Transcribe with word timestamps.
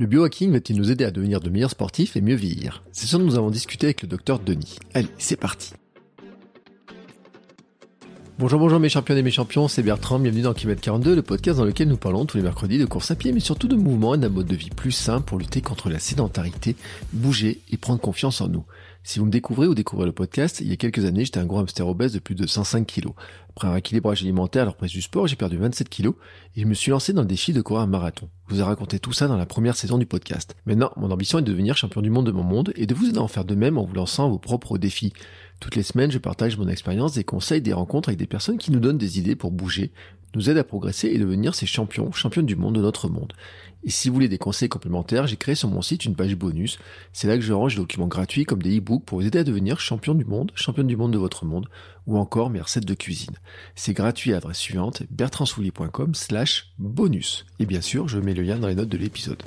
Le 0.00 0.06
biohacking 0.06 0.50
va-t-il 0.50 0.78
nous 0.78 0.90
aider 0.90 1.04
à 1.04 1.10
devenir 1.10 1.40
de 1.40 1.50
meilleurs 1.50 1.72
sportifs 1.72 2.16
et 2.16 2.22
mieux 2.22 2.34
vieillir? 2.34 2.82
C'est 2.90 3.04
ce 3.04 3.18
dont 3.18 3.24
nous 3.24 3.36
avons 3.36 3.50
discuté 3.50 3.88
avec 3.88 4.00
le 4.00 4.08
docteur 4.08 4.38
Denis. 4.38 4.78
Allez, 4.94 5.10
c'est 5.18 5.36
parti 5.36 5.74
Bonjour, 8.38 8.58
bonjour 8.58 8.80
mes 8.80 8.88
champions 8.88 9.14
et 9.14 9.22
mes 9.22 9.30
champions, 9.30 9.68
c'est 9.68 9.82
Bertrand, 9.82 10.18
bienvenue 10.18 10.40
dans 10.40 10.54
Kilomètre 10.54 10.80
42, 10.80 11.14
le 11.14 11.20
podcast 11.20 11.58
dans 11.58 11.66
lequel 11.66 11.88
nous 11.88 11.98
parlons 11.98 12.24
tous 12.24 12.38
les 12.38 12.42
mercredis 12.42 12.78
de 12.78 12.86
course 12.86 13.10
à 13.10 13.14
pied, 13.14 13.32
mais 13.32 13.40
surtout 13.40 13.68
de 13.68 13.76
mouvement 13.76 14.14
et 14.14 14.18
d'un 14.18 14.30
mode 14.30 14.46
de 14.46 14.56
vie 14.56 14.70
plus 14.70 14.92
sain 14.92 15.20
pour 15.20 15.38
lutter 15.38 15.60
contre 15.60 15.90
la 15.90 15.98
sédentarité, 15.98 16.76
bouger 17.12 17.60
et 17.70 17.76
prendre 17.76 18.00
confiance 18.00 18.40
en 18.40 18.48
nous. 18.48 18.64
Si 19.02 19.18
vous 19.18 19.24
me 19.24 19.30
découvrez 19.30 19.66
ou 19.66 19.74
découvrez 19.74 20.04
le 20.04 20.12
podcast, 20.12 20.60
il 20.60 20.68
y 20.68 20.72
a 20.72 20.76
quelques 20.76 21.06
années, 21.06 21.24
j'étais 21.24 21.38
un 21.38 21.46
gros 21.46 21.58
hamster 21.58 21.88
obèse 21.88 22.12
de 22.12 22.18
plus 22.18 22.34
de 22.34 22.46
105 22.46 22.86
kilos. 22.86 23.14
Après 23.48 23.66
un 23.66 23.76
équilibrage 23.76 24.22
alimentaire 24.22 24.62
à 24.62 24.64
la 24.66 24.70
reprise 24.72 24.92
du 24.92 25.00
sport, 25.00 25.26
j'ai 25.26 25.36
perdu 25.36 25.56
27 25.56 25.88
kilos 25.88 26.14
et 26.54 26.60
je 26.60 26.66
me 26.66 26.74
suis 26.74 26.90
lancé 26.90 27.14
dans 27.14 27.22
le 27.22 27.28
défi 27.28 27.54
de 27.54 27.62
courir 27.62 27.82
un 27.82 27.86
marathon. 27.86 28.28
Je 28.48 28.54
vous 28.54 28.60
ai 28.60 28.64
raconté 28.64 28.98
tout 28.98 29.14
ça 29.14 29.26
dans 29.26 29.38
la 29.38 29.46
première 29.46 29.74
saison 29.74 29.96
du 29.96 30.04
podcast. 30.04 30.54
Maintenant, 30.66 30.92
mon 30.96 31.10
ambition 31.10 31.38
est 31.38 31.42
de 31.42 31.50
devenir 31.50 31.78
champion 31.78 32.02
du 32.02 32.10
monde 32.10 32.26
de 32.26 32.32
mon 32.32 32.42
monde 32.42 32.72
et 32.76 32.86
de 32.86 32.94
vous 32.94 33.08
aider 33.08 33.18
à 33.18 33.22
en 33.22 33.28
faire 33.28 33.46
de 33.46 33.54
même 33.54 33.78
en 33.78 33.84
vous 33.84 33.94
lançant 33.94 34.28
vos 34.28 34.38
propres 34.38 34.76
défis. 34.76 35.14
Toutes 35.60 35.76
les 35.76 35.82
semaines, 35.82 36.10
je 36.10 36.18
partage 36.18 36.58
mon 36.58 36.68
expérience, 36.68 37.14
des 37.14 37.24
conseils, 37.24 37.62
des 37.62 37.72
rencontres 37.72 38.10
avec 38.10 38.18
des 38.18 38.26
personnes 38.26 38.58
qui 38.58 38.70
nous 38.70 38.80
donnent 38.80 38.98
des 38.98 39.18
idées 39.18 39.36
pour 39.36 39.50
bouger, 39.50 39.92
nous 40.34 40.48
aident 40.48 40.58
à 40.58 40.64
progresser 40.64 41.08
et 41.08 41.18
devenir 41.18 41.54
ces 41.54 41.66
champions, 41.66 42.12
championnes 42.12 42.46
du 42.46 42.56
monde 42.56 42.76
de 42.76 42.80
notre 42.80 43.08
monde. 43.08 43.32
Et 43.84 43.90
si 43.90 44.08
vous 44.08 44.14
voulez 44.14 44.28
des 44.28 44.38
conseils 44.38 44.68
complémentaires, 44.68 45.26
j'ai 45.26 45.36
créé 45.36 45.54
sur 45.54 45.68
mon 45.68 45.82
site 45.82 46.04
une 46.04 46.14
page 46.14 46.34
bonus. 46.34 46.78
C'est 47.12 47.28
là 47.28 47.36
que 47.36 47.42
je 47.42 47.52
range 47.52 47.74
des 47.74 47.80
documents 47.80 48.08
gratuits 48.08 48.44
comme 48.44 48.62
des 48.62 48.78
e-books 48.78 49.04
pour 49.04 49.20
vous 49.20 49.26
aider 49.26 49.38
à 49.38 49.44
devenir 49.44 49.80
champion 49.80 50.14
du 50.14 50.24
monde, 50.24 50.52
championne 50.54 50.86
du 50.86 50.96
monde 50.96 51.12
de 51.12 51.18
votre 51.18 51.44
monde, 51.44 51.66
ou 52.06 52.18
encore 52.18 52.50
mes 52.50 52.60
recettes 52.60 52.84
de 52.84 52.94
cuisine. 52.94 53.36
C'est 53.74 53.94
gratuit 53.94 54.32
à 54.32 54.34
l'adresse 54.34 54.58
suivante, 54.58 55.02
bertrandsoulier.com 55.10 56.14
slash 56.14 56.72
bonus. 56.78 57.46
Et 57.58 57.66
bien 57.66 57.80
sûr, 57.80 58.08
je 58.08 58.18
mets 58.18 58.34
le 58.34 58.42
lien 58.42 58.58
dans 58.58 58.68
les 58.68 58.74
notes 58.74 58.88
de 58.88 58.98
l'épisode. 58.98 59.42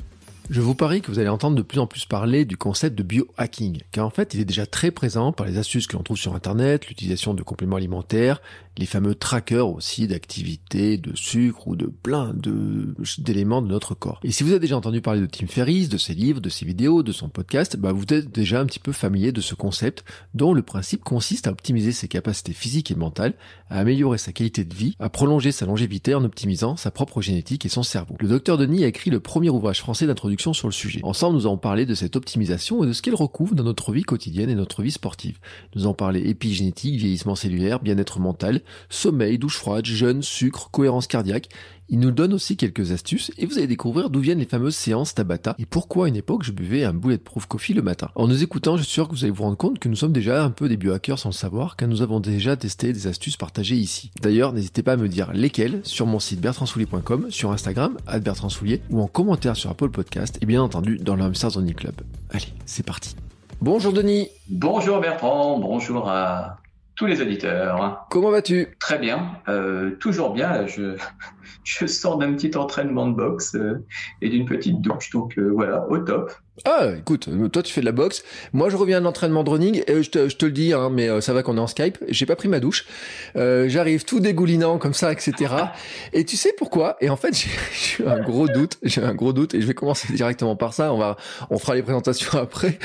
Je 0.50 0.60
vous 0.60 0.76
parie 0.76 1.02
que 1.02 1.10
vous 1.10 1.20
allez 1.20 1.30
entendre 1.30 1.56
de 1.56 1.62
plus 1.62 1.80
en 1.80 1.88
plus 1.88 2.06
parler 2.06 2.44
du 2.44 2.58
concept 2.58 2.98
de 2.98 3.04
biohacking, 3.04 3.80
car 3.94 4.06
en 4.06 4.10
fait 4.10 4.34
il 4.34 4.42
est 4.42 4.46
déjà 4.46 4.66
très 4.66 4.92
présent 4.92 5.32
par 5.32 5.48
les 5.48 5.58
astuces 5.58 5.88
que 5.88 5.96
l'on 5.96 6.04
trouve 6.04 6.18
sur 6.18 6.36
internet, 6.36 6.88
l'utilisation 6.88 7.34
de 7.34 7.42
compléments 7.44 7.78
alimentaires, 7.78 8.42
les 8.78 8.86
fameux 8.86 9.16
trackers 9.16 9.68
aussi 9.68 10.08
d'activité, 10.08 10.98
de 10.98 11.16
sucre 11.16 11.68
ou 11.68 11.76
de 11.76 11.86
plein 11.86 12.34
de 12.34 12.96
d'éléments 13.18 13.62
de 13.62 13.68
notre 13.68 13.94
corps. 13.94 14.20
Et 14.24 14.32
si 14.32 14.44
vous 14.44 14.52
avez 14.52 14.60
déjà 14.60 14.78
entendu 14.78 15.02
parler 15.02 15.22
de 15.22 15.26
Tim 15.26 15.48
Ferriss, 15.48 15.90
de 15.90 15.98
ses 15.98 16.14
livres, 16.14 16.42
de 16.42 16.50
ses 16.50 16.66
vidéos, 16.66 17.04
de 17.04 17.12
son 17.12 17.30
podcast, 17.30 17.78
bah 17.78 17.92
vous 17.92 18.06
êtes 18.10 18.32
déjà 18.32 18.60
un 18.60 18.66
petit 18.66 18.80
peu 18.80 18.92
familier 18.92 19.32
de 19.32 19.42
ce 19.42 19.56
concept 19.56 20.04
dont 20.34 20.54
le 20.54 20.62
principe 20.62 21.04
consiste 21.04 21.48
à 21.48 21.52
optimiser 21.52 21.92
ses 21.92 22.08
capacités 22.08 22.54
physiques 22.54 22.92
et 22.92 22.96
mentales, 22.96 23.34
à 23.70 23.80
améliorer 23.80 24.18
sa 24.18 24.32
qualité 24.32 24.66
de 24.66 24.74
vie, 24.74 24.96
à 25.00 25.10
prolonger 25.10 25.52
sa 25.52 25.66
longévité 25.66 26.16
en 26.16 26.24
optimisant 26.24 26.76
sa 26.76 26.92
propre 26.92 27.22
génétique 27.22 27.66
et 27.66 27.70
son 27.70 27.84
cerveau. 27.84 28.16
Le 28.20 28.28
docteur 28.28 28.58
Denis 28.58 28.84
a 28.84 28.88
écrit 28.88 29.12
le 29.12 29.20
premier 29.20 29.50
ouvrage 29.50 29.80
français 29.80 30.08
d'introduction 30.08 30.54
sur 30.54 30.68
le 30.68 30.74
sujet. 30.74 31.00
Ensemble, 31.04 31.38
nous 31.38 31.46
avons 31.46 31.58
parlé 31.58 31.86
de 31.86 31.96
cette 31.96 32.16
optimisation 32.16 32.84
et 32.84 32.88
de 32.88 32.94
ce 32.94 33.02
qu'elle 33.02 33.16
recouvre 33.16 33.56
dans 33.56 33.64
notre 33.64 33.92
vie 33.92 34.04
quotidienne 34.04 34.50
et 34.50 34.56
notre 34.56 34.82
vie 34.82 34.92
sportive. 34.92 35.38
Nous 35.76 35.84
avons 35.84 35.94
parlé 35.94 36.22
épigénétique, 36.22 36.96
vieillissement 36.96 37.36
cellulaire, 37.36 37.80
bien-être 37.80 38.20
mental, 38.20 38.62
sommeil, 38.90 39.38
douche 39.38 39.58
froide, 39.58 39.86
jeûne, 39.86 40.22
sucre, 40.22 40.70
cohérence 40.72 41.08
cardiaque. 41.08 41.50
Il 41.90 42.00
nous 42.00 42.12
donne 42.12 42.34
aussi 42.34 42.56
quelques 42.56 42.92
astuces 42.92 43.32
et 43.38 43.46
vous 43.46 43.58
allez 43.58 43.68
découvrir 43.68 44.10
d'où 44.10 44.22
viennent 44.22 44.40
les 44.40 44.46
fameuses 44.46 44.76
séances 44.76 45.14
Tabata 45.14 45.56
et 45.60 45.66
pourquoi 45.66 46.06
à 46.06 46.08
une 46.08 46.16
époque 46.16 46.44
je 46.44 46.52
buvais 46.52 46.86
un 46.86 46.94
bulletproof 46.94 47.46
coffee 47.46 47.74
le 47.74 47.82
matin. 47.82 48.10
En 48.16 48.28
nous 48.28 48.42
écoutant, 48.42 48.78
je 48.78 48.84
suis 48.84 48.94
sûr 48.94 49.08
que 49.08 49.14
vous 49.14 49.26
allez 49.26 49.32
vous 49.32 49.44
rendre 49.44 49.58
compte 49.58 49.80
que 49.80 49.90
nous 49.90 49.96
sommes 49.96 50.14
déjà 50.14 50.44
un 50.44 50.50
peu 50.50 50.70
des 50.70 50.78
biohackers 50.78 51.20
sans 51.20 51.30
le 51.30 51.34
savoir 51.34 51.76
car 51.76 51.90
nous 51.90 52.02
avons 52.02 52.20
déjà 52.20 52.56
testé 52.56 52.94
des 52.94 53.08
astuces 53.08 53.38
partagées 53.38 53.76
ici. 53.76 54.12
D'ailleurs, 54.22 54.54
n'hésitez 54.54 54.82
pas 54.82 54.94
à 54.94 54.98
me 54.98 55.10
dire 55.10 55.34
lesquelles 55.34 55.82
sur 55.84 56.06
mon 56.06 56.20
site 56.20 56.42
bertrandsoulier.com, 56.42 57.28
sur 57.30 57.52
Instagram, 57.52 57.98
bertrandsoulier 58.22 58.82
ou 58.90 59.02
en 59.02 59.08
commentaire 59.08 59.56
sur 59.56 59.70
Apple 59.70 59.90
Podcast 59.90 60.38
et 60.42 60.46
bien 60.46 60.64
entendu 60.64 60.98
dans 60.98 61.16
le 61.16 61.24
Hamster 61.24 61.58
Only 61.58 61.74
Club. 61.74 61.96
Allez, 62.32 62.54
c'est 62.66 62.86
parti. 62.86 63.16
Bonjour 63.62 63.94
Denis. 63.94 64.30
Bonjour 64.50 65.00
Bertrand, 65.00 65.60
bonjour 65.60 66.10
à 66.10 66.63
tous 66.96 67.06
les 67.06 67.22
auditeurs. 67.22 68.06
Comment 68.10 68.30
vas-tu? 68.30 68.68
Très 68.80 69.00
bien, 69.00 69.32
euh, 69.50 69.92
toujours 70.00 70.34
bien. 70.34 70.68
Je, 70.68 70.96
je 71.64 71.86
sors 71.88 72.18
d'un 72.18 72.34
petit 72.34 72.56
entraînement 72.56 73.08
de 73.08 73.16
boxe 73.16 73.56
euh, 73.56 73.84
et 74.22 74.30
d'une 74.30 74.46
petite 74.46 74.82
douche, 74.82 75.10
donc 75.12 75.38
euh, 75.38 75.52
voilà, 75.54 75.88
au 75.90 75.98
top. 75.98 76.32
Ah, 76.66 76.90
écoute, 77.00 77.30
toi 77.52 77.64
tu 77.64 77.74
fais 77.74 77.82
de 77.82 77.88
la 77.88 77.92
boxe, 77.92 78.24
moi 78.54 78.70
je 78.70 78.76
reviens 78.76 78.98
à 78.98 79.00
l'entraînement 79.00 79.44
de 79.44 79.50
running, 79.50 79.82
et 79.88 80.04
je 80.04 80.10
te, 80.12 80.30
je 80.30 80.38
te 80.38 80.46
le 80.46 80.52
dis, 80.52 80.72
hein, 80.72 80.92
mais 80.92 81.20
ça 81.20 81.34
va 81.34 81.42
qu'on 81.42 81.58
est 81.58 81.60
en 81.60 81.66
Skype, 81.66 81.98
j'ai 82.10 82.28
pas 82.28 82.36
pris 82.36 82.48
ma 82.48 82.60
douche, 82.60 82.86
j'arrive 83.34 84.06
tout 84.06 84.20
dégoulinant 84.20 84.78
comme 84.78 84.94
ça, 84.94 85.12
etc. 85.12 85.52
et 86.14 86.26
tu 86.26 86.38
sais 86.38 86.54
pourquoi? 86.56 86.96
Et 87.02 87.10
en 87.10 87.16
fait, 87.16 87.34
j'ai 87.98 88.06
un 88.06 88.22
gros 88.22 88.48
doute, 88.48 88.78
j'ai 88.84 89.02
un 89.02 89.16
gros 89.16 89.34
doute, 89.34 89.56
et 89.56 89.62
je 89.62 89.66
vais 89.66 89.74
commencer 89.74 90.14
directement 90.14 90.56
par 90.56 90.76
ça, 90.76 90.94
on 90.94 91.00
va, 91.00 91.18
on 91.50 91.58
fera 91.58 91.74
les 91.74 91.82
présentations 91.82 92.38
après. 92.40 92.78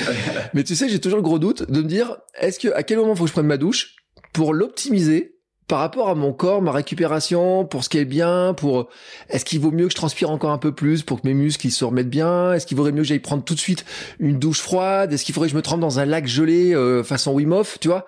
mais 0.55 0.63
tu 0.63 0.75
sais, 0.75 0.89
j'ai 0.89 0.99
toujours 0.99 1.17
le 1.17 1.23
gros 1.23 1.37
doute 1.37 1.69
de 1.69 1.83
me 1.83 1.87
dire, 1.87 2.17
est-ce 2.41 2.57
que, 2.57 2.73
à 2.73 2.81
quel 2.81 2.97
moment 2.97 3.13
faut 3.15 3.25
que 3.25 3.27
je 3.27 3.33
prenne 3.33 3.45
ma 3.45 3.57
douche? 3.57 3.98
Pour 4.33 4.53
l'optimiser 4.53 5.35
par 5.69 5.79
rapport 5.79 6.09
à 6.09 6.15
mon 6.15 6.33
corps, 6.33 6.63
ma 6.63 6.71
récupération, 6.71 7.63
pour 7.63 7.83
ce 7.83 7.89
qui 7.89 7.99
est 7.99 8.05
bien, 8.05 8.55
pour 8.55 8.89
est-ce 9.29 9.45
qu'il 9.45 9.59
vaut 9.59 9.71
mieux 9.71 9.85
que 9.85 9.91
je 9.91 9.95
transpire 9.95 10.31
encore 10.31 10.49
un 10.49 10.57
peu 10.57 10.73
plus 10.73 11.03
pour 11.03 11.21
que 11.21 11.27
mes 11.27 11.35
muscles 11.35 11.67
ils 11.67 11.71
se 11.71 11.85
remettent 11.85 12.09
bien? 12.09 12.53
Est-ce 12.53 12.65
qu'il 12.65 12.75
vaudrait 12.75 12.91
mieux 12.91 13.03
que 13.03 13.07
j'aille 13.07 13.19
prendre 13.19 13.43
tout 13.43 13.53
de 13.53 13.59
suite 13.59 13.85
une 14.19 14.39
douche 14.39 14.61
froide? 14.61 15.13
Est-ce 15.13 15.23
qu'il 15.23 15.35
faudrait 15.35 15.47
que 15.47 15.51
je 15.51 15.57
me 15.57 15.61
trempe 15.61 15.79
dans 15.79 15.99
un 15.99 16.05
lac 16.05 16.25
gelé 16.25 16.73
euh, 16.73 17.03
façon 17.03 17.33
Wim 17.33 17.51
Hof, 17.53 17.77
tu 17.79 17.87
vois? 17.87 18.07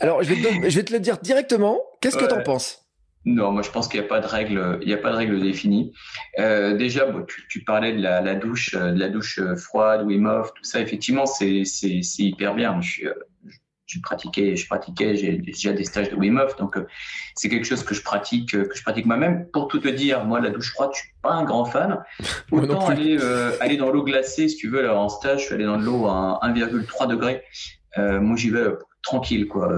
Alors 0.00 0.22
je 0.22 0.32
vais, 0.32 0.36
te, 0.40 0.70
je 0.70 0.76
vais 0.76 0.82
te 0.82 0.92
le 0.94 1.00
dire 1.00 1.18
directement. 1.18 1.78
Qu'est-ce 2.00 2.16
que 2.16 2.24
t'en 2.24 2.42
penses? 2.42 2.78
Non, 3.26 3.52
moi 3.52 3.60
je 3.60 3.70
pense 3.70 3.86
qu'il 3.86 4.00
n'y 4.00 4.06
a 4.06 4.08
pas 4.08 4.20
de 4.20 4.26
règle, 4.26 4.78
il 4.80 4.88
n'y 4.88 4.94
a 4.94 4.96
pas 4.96 5.10
de 5.10 5.16
règle 5.16 5.38
définie. 5.38 5.92
Euh, 6.38 6.74
déjà, 6.78 7.04
bon, 7.04 7.22
tu, 7.28 7.46
tu, 7.50 7.62
parlais 7.62 7.92
de 7.92 8.00
la, 8.00 8.22
la 8.22 8.34
douche, 8.34 8.74
euh, 8.74 8.92
de 8.92 8.98
la 8.98 9.10
douche 9.10 9.38
froide, 9.56 10.06
Wim 10.06 10.24
Hof, 10.24 10.54
tout 10.54 10.64
ça. 10.64 10.80
Effectivement, 10.80 11.26
c'est 11.26 11.64
c'est 11.66 12.22
hyper 12.22 12.54
bien. 12.54 12.80
Je 12.80 12.90
suis, 12.90 13.08
je 13.90 14.00
pratiquais, 14.00 14.56
je 14.56 14.66
pratiquais, 14.66 15.16
j'ai 15.16 15.32
déjà 15.32 15.72
des 15.72 15.84
stages 15.84 16.10
de 16.10 16.16
Wim 16.16 16.38
Hof, 16.38 16.56
donc 16.56 16.76
euh, 16.76 16.86
c'est 17.34 17.48
quelque 17.48 17.66
chose 17.66 17.82
que 17.82 17.94
je 17.94 18.02
pratique, 18.02 18.54
euh, 18.54 18.64
que 18.64 18.76
je 18.76 18.82
pratique 18.82 19.06
moi-même. 19.06 19.46
Pour 19.52 19.66
tout 19.66 19.80
te 19.80 19.88
dire, 19.88 20.24
moi 20.24 20.40
la 20.40 20.50
douche 20.50 20.72
froide, 20.72 20.90
je 20.94 21.00
suis 21.00 21.10
pas 21.22 21.32
un 21.32 21.44
grand 21.44 21.64
fan. 21.64 22.02
Autant 22.52 22.86
aller 22.86 23.18
euh, 23.20 23.52
aller 23.60 23.76
dans 23.76 23.90
l'eau 23.90 24.04
glacée, 24.04 24.48
si 24.48 24.56
tu 24.56 24.68
veux, 24.68 24.82
là, 24.82 24.96
en 24.96 25.08
stage, 25.08 25.40
je 25.40 25.46
suis 25.46 25.54
allé 25.54 25.64
dans 25.64 25.76
l'eau 25.76 26.06
à 26.06 26.38
1,3 26.44 27.08
degré. 27.08 27.42
Moi 27.96 28.36
j'y 28.36 28.50
vais 28.50 28.66
tranquille, 29.02 29.48
quoi. 29.48 29.68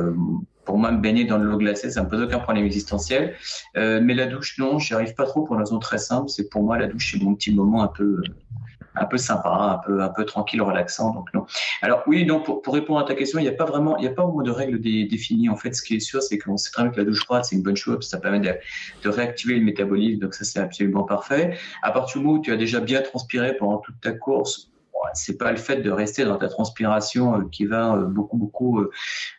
Pour 0.65 0.79
moi, 0.79 0.93
me 0.93 1.01
baigner 1.01 1.25
dans 1.25 1.39
l'eau 1.39 1.57
glacée, 1.57 1.91
ça 1.91 2.05
me 2.05 2.09
pose 2.09 2.23
aucun 2.23 2.39
problème 2.39 2.67
existentiel. 2.67 3.35
mais 3.75 4.15
la 4.15 4.27
douche, 4.27 4.59
non, 4.59 4.79
j'y 4.79 4.93
arrive 4.93 5.15
pas 5.15 5.25
trop 5.25 5.43
pour 5.43 5.55
une 5.55 5.63
raison 5.63 5.79
très 5.79 5.99
simple. 5.99 6.29
C'est 6.29 6.51
pour 6.51 6.63
moi 6.63 6.77
la 6.77 6.87
douche, 6.87 7.13
c'est 7.13 7.25
mon 7.25 7.35
petit 7.35 7.55
moment 7.55 7.83
un 7.83 7.89
peu 7.89 8.23
un 8.95 9.07
peu 9.07 9.19
sympa, 9.19 9.49
un 9.49 9.79
peu, 9.79 10.01
un 10.01 10.09
peu 10.09 10.25
tranquille, 10.25 10.63
relaxant. 10.63 11.15
Donc 11.15 11.33
non. 11.35 11.47
Alors 11.81 12.03
oui, 12.07 12.27
donc 12.27 12.45
pour, 12.45 12.63
pour 12.63 12.75
répondre 12.75 13.01
à 13.01 13.05
ta 13.05 13.15
question, 13.15 13.39
il 13.39 13.43
n'y 13.43 13.49
a 13.49 13.53
pas 13.53 13.65
vraiment, 13.65 13.97
il 13.97 14.03
n'y 14.03 14.09
a 14.09 14.13
pas 14.13 14.25
vraiment 14.25 14.43
de 14.43 14.51
règles 14.51 14.81
définies. 14.81 15.49
En 15.49 15.57
fait, 15.57 15.75
ce 15.75 15.83
qui 15.83 15.97
est 15.97 16.01
sûr, 16.01 16.23
c'est 16.23 16.39
qu'on 16.39 16.57
sait 16.57 16.71
très 16.71 16.83
bien 16.83 16.93
que 16.93 16.99
la 16.99 17.05
douche 17.05 17.25
froide, 17.25 17.45
c'est 17.45 17.57
une 17.57 17.63
bonne 17.63 17.77
chose, 17.77 18.07
ça 18.09 18.19
permet 18.19 18.41
de, 18.41 18.53
de 19.03 19.09
réactiver 19.09 19.59
le 19.59 19.65
métabolisme, 19.65 20.21
donc 20.21 20.35
ça 20.35 20.45
c'est 20.45 20.61
absolument 20.61 21.05
parfait. 21.05 21.57
À 21.83 21.93
partir 21.93 22.21
du 22.21 22.27
moment 22.27 22.39
où 22.39 22.43
tu 22.43 22.53
as 22.53 22.57
déjà 22.57 22.81
bien 22.81 23.01
transpiré 23.03 23.57
pendant 23.57 23.79
toute 23.79 24.01
ta 24.01 24.13
course, 24.13 24.73
c'est 25.15 25.39
pas 25.39 25.51
le 25.51 25.59
fait 25.59 25.77
de 25.77 25.91
rester 25.91 26.25
dans 26.25 26.37
ta 26.37 26.49
transpiration 26.49 27.37
euh, 27.37 27.49
qui 27.51 27.67
va 27.67 27.95
euh, 27.95 28.05
beaucoup 28.05 28.37
beaucoup 28.37 28.81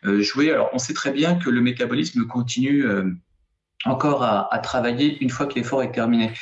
euh, 0.04 0.20
jouer. 0.20 0.50
Alors 0.50 0.70
on 0.72 0.78
sait 0.78 0.94
très 0.94 1.12
bien 1.12 1.36
que 1.36 1.50
le 1.50 1.60
métabolisme 1.60 2.26
continue 2.26 2.84
encore 3.84 4.22
à, 4.22 4.52
à, 4.52 4.58
travailler 4.58 5.18
une 5.20 5.30
fois 5.30 5.46
que 5.46 5.54
l'effort 5.54 5.82
est 5.82 5.92
terminé. 5.92 6.32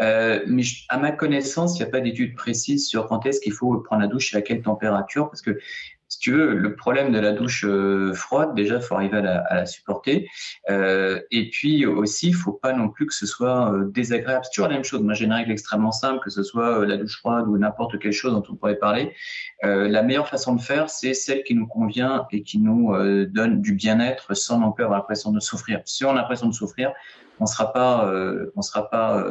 Euh, 0.00 0.42
mais 0.46 0.62
à 0.88 0.98
ma 0.98 1.12
connaissance, 1.12 1.78
il 1.78 1.82
n'y 1.82 1.88
a 1.88 1.90
pas 1.90 2.00
d'études 2.00 2.34
précises 2.34 2.86
sur 2.88 3.06
quand 3.06 3.26
est-ce 3.26 3.40
qu'il 3.40 3.52
faut 3.52 3.78
prendre 3.78 4.02
la 4.02 4.08
douche 4.08 4.34
et 4.34 4.36
à 4.36 4.42
quelle 4.42 4.62
température, 4.62 5.28
parce 5.28 5.42
que 5.42 5.58
si 6.08 6.18
tu 6.20 6.32
veux, 6.32 6.54
le 6.54 6.74
problème 6.74 7.12
de 7.12 7.18
la 7.18 7.32
douche 7.32 7.64
euh, 7.66 8.14
froide, 8.14 8.54
déjà, 8.54 8.76
il 8.76 8.80
faut 8.80 8.94
arriver 8.94 9.18
à 9.18 9.20
la, 9.20 9.40
à 9.40 9.54
la 9.56 9.66
supporter. 9.66 10.26
Euh, 10.70 11.20
et 11.30 11.50
puis 11.50 11.84
aussi, 11.84 12.28
il 12.28 12.34
faut 12.34 12.54
pas 12.54 12.72
non 12.72 12.88
plus 12.88 13.06
que 13.06 13.12
ce 13.12 13.26
soit 13.26 13.72
euh, 13.72 13.90
désagréable. 13.90 14.42
C'est 14.44 14.52
toujours 14.52 14.68
la 14.68 14.74
même 14.74 14.84
chose. 14.84 15.02
Moi, 15.02 15.12
j'ai 15.12 15.26
une 15.26 15.34
règle 15.34 15.52
extrêmement 15.52 15.92
simple, 15.92 16.20
que 16.24 16.30
ce 16.30 16.42
soit 16.42 16.86
la 16.86 16.96
douche 16.96 17.18
froide 17.18 17.46
ou 17.46 17.58
n'importe 17.58 17.98
quelle 17.98 18.12
chose 18.12 18.32
dont 18.32 18.42
on 18.48 18.56
pourrait 18.56 18.76
parler. 18.76 19.14
la 19.62 20.02
meilleure 20.02 20.28
façon 20.28 20.54
de 20.54 20.60
faire, 20.60 20.88
c'est 20.88 21.14
celle 21.14 21.42
qui 21.42 21.54
nous 21.54 21.66
convient 21.66 22.26
et 22.30 22.42
qui 22.42 22.58
nous 22.58 22.94
donne 23.26 23.60
du 23.60 23.74
bien-être 23.74 24.34
sans 24.34 24.58
non 24.60 24.72
plus 24.72 24.84
avoir 24.84 25.00
l'impression 25.00 25.30
de 25.32 25.40
souffrir. 25.40 25.80
Si 25.84 26.04
on 26.04 26.10
a 26.10 26.14
l'impression 26.14 26.48
de 26.48 26.54
souffrir, 26.54 26.92
on 27.40 27.46
sera 27.46 27.72
pas, 27.72 28.10
on 28.56 28.62
sera 28.62 28.88
pas 28.88 29.26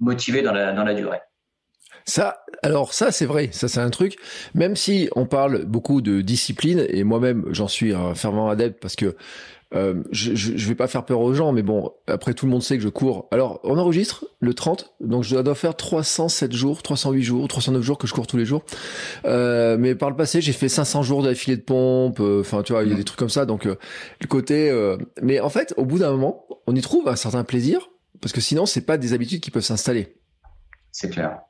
motivé 0.00 0.42
dans 0.42 0.52
la, 0.52 0.72
dans 0.72 0.84
la 0.84 0.94
durée. 0.94 1.20
Ça, 2.06 2.44
alors 2.62 2.92
ça 2.92 3.12
c'est 3.12 3.24
vrai, 3.24 3.48
ça 3.52 3.68
c'est 3.68 3.80
un 3.80 3.90
truc. 3.90 4.16
Même 4.54 4.76
si 4.76 5.08
on 5.16 5.26
parle 5.26 5.64
beaucoup 5.64 6.02
de 6.02 6.20
discipline 6.20 6.84
et 6.88 7.02
moi-même 7.02 7.44
j'en 7.50 7.68
suis 7.68 7.94
un 7.94 8.14
fervent 8.14 8.48
adepte 8.48 8.80
parce 8.80 8.96
que 8.96 9.16
euh, 9.74 10.02
je, 10.12 10.34
je, 10.34 10.68
vais 10.68 10.74
pas 10.76 10.86
faire 10.86 11.04
peur 11.04 11.20
aux 11.20 11.34
gens, 11.34 11.50
mais 11.50 11.62
bon, 11.62 11.90
après 12.06 12.32
tout 12.32 12.46
le 12.46 12.52
monde 12.52 12.62
sait 12.62 12.76
que 12.76 12.82
je 12.82 12.88
cours. 12.88 13.26
Alors 13.32 13.58
on 13.64 13.76
enregistre 13.78 14.26
le 14.38 14.54
30, 14.54 14.94
donc 15.00 15.24
je 15.24 15.36
dois 15.36 15.54
faire 15.54 15.74
307 15.74 16.52
jours, 16.52 16.82
308 16.82 17.22
jours, 17.22 17.48
309 17.48 17.82
jours 17.82 17.98
que 17.98 18.06
je 18.06 18.12
cours 18.12 18.26
tous 18.26 18.36
les 18.36 18.44
jours. 18.44 18.64
Euh, 19.24 19.76
mais 19.78 19.94
par 19.94 20.10
le 20.10 20.16
passé 20.16 20.40
j'ai 20.40 20.52
fait 20.52 20.68
500 20.68 21.02
jours 21.02 21.22
d'affilée 21.22 21.56
de 21.56 21.62
pompe. 21.62 22.20
Euh, 22.20 22.40
enfin 22.40 22.62
tu 22.62 22.72
vois, 22.72 22.84
il 22.84 22.90
y 22.90 22.92
a 22.92 22.96
des 22.96 23.04
trucs 23.04 23.18
comme 23.18 23.30
ça. 23.30 23.46
Donc 23.46 23.64
le 23.64 23.76
côté, 24.28 24.70
mais 25.22 25.40
en 25.40 25.50
fait 25.50 25.74
au 25.76 25.84
bout 25.84 25.98
d'un 25.98 26.12
moment, 26.12 26.46
on 26.66 26.74
y 26.74 26.80
trouve 26.80 27.08
un 27.08 27.16
certain 27.16 27.44
plaisir 27.44 27.90
parce 28.20 28.32
que 28.32 28.40
sinon 28.40 28.66
c'est 28.66 28.82
pas 28.82 28.98
des 28.98 29.12
habitudes 29.12 29.40
qui 29.40 29.50
peuvent 29.50 29.64
s'installer. 29.64 30.16
C'est 30.92 31.10
clair. 31.10 31.40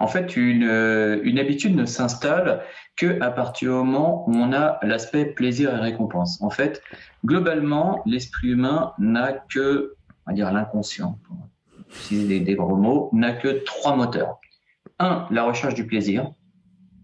En 0.00 0.06
fait, 0.06 0.36
une, 0.36 0.64
euh, 0.64 1.20
une 1.22 1.38
habitude 1.38 1.76
ne 1.76 1.86
s'installe 1.86 2.62
que 2.96 3.20
à 3.20 3.30
partir 3.30 3.70
du 3.70 3.74
moment 3.76 4.28
où 4.28 4.34
on 4.34 4.52
a 4.52 4.78
l'aspect 4.82 5.24
plaisir 5.24 5.74
et 5.74 5.80
récompense. 5.80 6.40
En 6.42 6.50
fait, 6.50 6.82
globalement, 7.24 8.02
l'esprit 8.06 8.48
humain 8.48 8.92
n'a 8.98 9.32
que, 9.32 9.94
on 10.26 10.30
va 10.30 10.34
dire 10.34 10.52
l'inconscient, 10.52 11.18
pour 11.24 11.36
utiliser 11.90 12.38
des, 12.38 12.40
des 12.40 12.54
gros 12.54 12.76
mots, 12.76 13.10
n'a 13.12 13.32
que 13.32 13.64
trois 13.64 13.96
moteurs. 13.96 14.38
Un, 14.98 15.26
la 15.30 15.44
recherche 15.44 15.74
du 15.74 15.86
plaisir. 15.86 16.30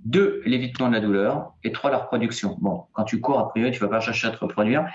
Deux, 0.05 0.43
l'évitement 0.47 0.89
de 0.89 0.95
la 0.95 1.01
douleur. 1.01 1.55
Et 1.63 1.73
trois, 1.73 1.91
la 1.91 1.99
reproduction. 1.99 2.57
Bon, 2.61 2.85
quand 2.93 3.05
tu 3.05 3.21
cours, 3.21 3.39
a 3.39 3.49
priori, 3.49 3.71
tu 3.71 3.81
vas 3.81 3.89
pas 3.89 4.01
chercher 4.01 4.29
à 4.29 4.31
te 4.31 4.39
reproduire 4.39 4.87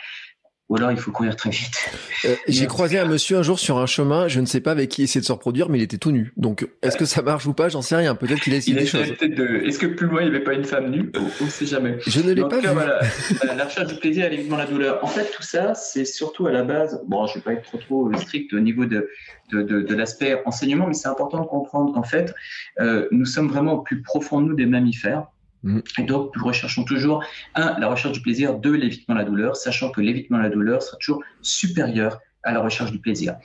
ou 0.69 0.77
alors 0.77 0.91
il 0.91 0.97
faut 0.97 1.11
courir 1.11 1.35
très 1.35 1.51
vite. 1.51 1.89
Euh, 2.25 2.35
j'ai 2.47 2.65
croisé 2.65 2.97
un 2.97 3.05
monsieur 3.05 3.37
un 3.37 3.43
jour 3.43 3.59
sur 3.59 3.77
un 3.77 3.85
chemin, 3.85 4.27
je 4.27 4.39
ne 4.39 4.45
sais 4.45 4.61
pas 4.61 4.71
avec 4.71 4.89
qui 4.89 5.01
il 5.01 5.03
essayait 5.05 5.21
de 5.21 5.25
se 5.25 5.31
reproduire, 5.31 5.69
mais 5.69 5.77
il 5.77 5.83
était 5.83 5.97
tout 5.97 6.11
nu. 6.11 6.33
Donc, 6.37 6.67
est-ce 6.81 6.97
que 6.97 7.05
ça 7.05 7.21
marche 7.21 7.45
ou 7.45 7.53
pas? 7.53 7.69
J'en 7.69 7.83
sais 7.83 7.95
rien. 7.95 8.15
Peut-être 8.15 8.41
qu'il 8.41 8.53
a 8.53 8.57
essayé 8.57 8.77
des 8.77 8.85
choses. 8.85 9.13
Est-ce 9.21 9.79
que 9.79 9.85
plus 9.85 10.07
loin 10.07 10.21
il 10.21 10.29
n'y 10.29 10.35
avait 10.35 10.43
pas 10.43 10.53
une 10.53 10.65
femme 10.65 10.89
nue? 10.89 11.11
On 11.41 11.45
ne 11.45 11.49
sait 11.49 11.67
jamais. 11.67 11.97
Je 12.07 12.19
ne 12.21 12.31
l'ai 12.31 12.41
pas 12.41 12.59
vu. 12.59 12.67
Voilà, 12.67 12.99
la 13.55 13.65
recherche 13.65 13.87
du 13.87 13.99
plaisir 13.99 14.25
et 14.25 14.29
l'évitement 14.29 14.57
la 14.57 14.65
douleur. 14.65 15.03
En 15.03 15.07
fait, 15.07 15.31
tout 15.31 15.43
ça, 15.43 15.75
c'est 15.75 16.05
surtout 16.05 16.47
à 16.47 16.51
la 16.51 16.63
base. 16.63 17.01
Bon, 17.07 17.27
je 17.27 17.33
ne 17.33 17.35
vais 17.35 17.41
pas 17.41 17.53
être 17.53 17.63
trop 17.63 17.77
trop 17.77 18.11
strict 18.17 18.53
au 18.53 18.59
niveau 18.59 18.85
de 18.85 19.07
de, 19.51 19.61
de, 19.61 19.81
de 19.81 19.95
l'aspect 19.95 20.41
enseignement, 20.45 20.87
mais 20.87 20.93
c'est 20.93 21.07
important 21.07 21.39
de 21.39 21.45
comprendre 21.45 21.93
qu'en 21.93 22.03
fait, 22.03 22.33
euh, 22.79 23.07
nous 23.11 23.25
sommes 23.25 23.47
vraiment 23.47 23.73
au 23.73 23.81
plus 23.81 24.01
profond 24.01 24.41
de 24.41 24.47
nous 24.47 24.55
des 24.55 24.65
mammifères. 24.65 25.27
Mm. 25.65 25.79
Et 25.99 26.03
donc, 26.03 26.31
nous 26.37 26.45
recherchons 26.45 26.85
toujours, 26.85 27.23
un, 27.55 27.77
la 27.79 27.87
recherche 27.89 28.13
du 28.13 28.21
plaisir, 28.21 28.53
deux, 28.53 28.73
l'évitement 28.73 29.15
de 29.15 29.19
la 29.19 29.25
douleur, 29.25 29.57
sachant 29.57 29.89
que 29.89 29.99
l'évitement 29.99 30.37
de 30.37 30.43
la 30.43 30.49
douleur 30.49 30.81
sera 30.81 30.97
toujours 30.97 31.23
supérieur 31.41 32.19
à 32.43 32.53
la 32.53 32.61
recherche 32.61 32.91
du 32.91 32.99
plaisir. 32.99 33.35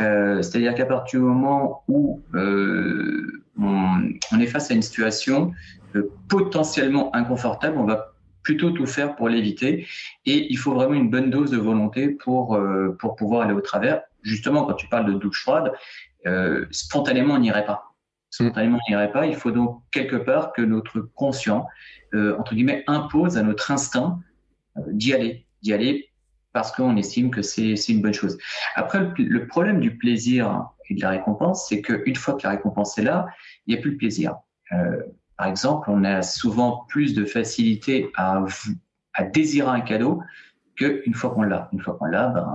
Euh, 0.00 0.42
C'est-à-dire 0.42 0.74
qu'à 0.74 0.84
partir 0.84 1.18
du 1.18 1.26
moment 1.26 1.82
où 1.88 2.22
euh, 2.34 3.42
on, 3.58 4.40
est 4.40 4.46
face 4.46 4.70
à 4.70 4.74
une 4.74 4.82
situation 4.82 5.52
euh, 5.96 6.10
potentiellement 6.28 7.14
inconfortable, 7.16 7.78
on 7.78 7.84
va 7.84 8.12
plutôt 8.42 8.70
tout 8.70 8.86
faire 8.86 9.16
pour 9.16 9.28
l'éviter. 9.28 9.86
Et 10.26 10.46
il 10.50 10.58
faut 10.58 10.74
vraiment 10.74 10.94
une 10.94 11.10
bonne 11.10 11.30
dose 11.30 11.50
de 11.50 11.58
volonté 11.58 12.08
pour, 12.08 12.54
euh, 12.54 12.96
pour 13.00 13.16
pouvoir 13.16 13.42
aller 13.42 13.54
au 13.54 13.60
travers. 13.62 14.02
Justement, 14.22 14.66
quand 14.66 14.74
tu 14.74 14.86
parles 14.88 15.06
de 15.06 15.18
douche 15.18 15.42
froide, 15.42 15.72
euh, 16.26 16.66
spontanément, 16.70 17.34
on 17.34 17.38
n'irait 17.38 17.64
pas 17.64 17.89
spontanément 18.30 18.78
on 18.86 18.90
n'irait 18.90 19.12
pas. 19.12 19.26
Il 19.26 19.36
faut 19.36 19.50
donc 19.50 19.82
quelque 19.90 20.16
part 20.16 20.52
que 20.52 20.62
notre 20.62 21.00
conscient, 21.00 21.66
euh, 22.14 22.36
entre 22.38 22.54
guillemets, 22.54 22.84
impose 22.86 23.36
à 23.36 23.42
notre 23.42 23.70
instinct 23.70 24.20
euh, 24.76 24.82
d'y 24.88 25.12
aller, 25.12 25.46
d'y 25.62 25.72
aller 25.72 26.06
parce 26.52 26.72
qu'on 26.72 26.96
estime 26.96 27.30
que 27.30 27.42
c'est 27.42 27.74
une 27.88 28.02
bonne 28.02 28.14
chose. 28.14 28.36
Après, 28.74 29.12
le, 29.18 29.46
problème 29.46 29.78
du 29.78 29.96
plaisir 29.96 30.68
et 30.88 30.94
de 30.94 31.00
la 31.00 31.10
récompense, 31.10 31.68
c'est 31.68 31.80
qu'une 31.80 32.16
fois 32.16 32.34
que 32.34 32.42
la 32.42 32.50
récompense 32.50 32.98
est 32.98 33.02
là, 33.02 33.28
il 33.66 33.74
n'y 33.74 33.78
a 33.78 33.82
plus 33.82 33.92
de 33.92 33.96
plaisir. 33.96 34.36
Euh, 34.72 35.00
par 35.36 35.46
exemple, 35.46 35.88
on 35.90 36.02
a 36.02 36.22
souvent 36.22 36.84
plus 36.88 37.14
de 37.14 37.24
facilité 37.24 38.10
à, 38.16 38.44
à 39.14 39.24
désirer 39.24 39.68
un 39.68 39.80
cadeau 39.80 40.22
qu'une 40.74 41.14
fois 41.14 41.30
qu'on 41.30 41.42
l'a. 41.42 41.68
Une 41.72 41.80
fois 41.80 41.94
qu'on 41.94 42.06
l'a, 42.06 42.28
ben, 42.28 42.48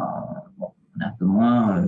on 0.60 1.02
est 1.02 1.06
un 1.06 1.16
peu 1.18 1.26
moins 1.26 1.86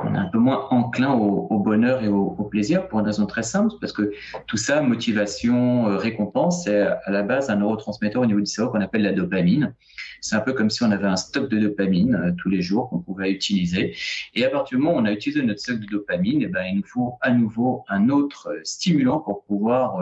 euh, 0.00 0.04
on 0.04 0.14
est 0.14 0.18
un 0.18 0.26
peu 0.26 0.38
moins 0.38 0.66
enclin 0.70 1.12
au, 1.12 1.58
bonheur 1.58 2.02
et 2.02 2.08
au, 2.08 2.30
plaisir 2.44 2.88
pour 2.88 3.00
une 3.00 3.06
raison 3.06 3.26
très 3.26 3.42
simple, 3.42 3.74
parce 3.80 3.92
que 3.92 4.12
tout 4.46 4.56
ça, 4.56 4.80
motivation, 4.80 5.88
euh, 5.88 5.96
récompense, 5.96 6.64
c'est 6.64 6.82
à 6.82 7.10
la 7.10 7.22
base 7.22 7.50
un 7.50 7.56
neurotransmetteur 7.56 8.22
au 8.22 8.26
niveau 8.26 8.40
du 8.40 8.46
cerveau 8.46 8.70
qu'on 8.70 8.80
appelle 8.80 9.02
la 9.02 9.12
dopamine. 9.12 9.74
C'est 10.20 10.36
un 10.36 10.40
peu 10.40 10.52
comme 10.52 10.70
si 10.70 10.82
on 10.82 10.90
avait 10.90 11.06
un 11.06 11.16
stock 11.16 11.50
de 11.50 11.58
dopamine 11.58 12.14
euh, 12.14 12.32
tous 12.36 12.48
les 12.48 12.62
jours 12.62 12.88
qu'on 12.90 13.00
pouvait 13.00 13.30
utiliser. 13.30 13.94
Et 14.34 14.44
à 14.44 14.50
partir 14.50 14.78
du 14.78 14.84
moment 14.84 14.96
où 14.96 15.00
on 15.00 15.04
a 15.04 15.12
utilisé 15.12 15.42
notre 15.42 15.60
stock 15.60 15.80
de 15.80 15.86
dopamine, 15.86 16.42
eh 16.42 16.46
ben, 16.46 16.64
il 16.64 16.76
nous 16.76 16.86
faut 16.86 17.18
à 17.20 17.30
nouveau 17.30 17.84
un 17.88 18.08
autre 18.08 18.48
euh, 18.50 18.60
stimulant 18.62 19.20
pour 19.20 19.44
pouvoir 19.44 19.98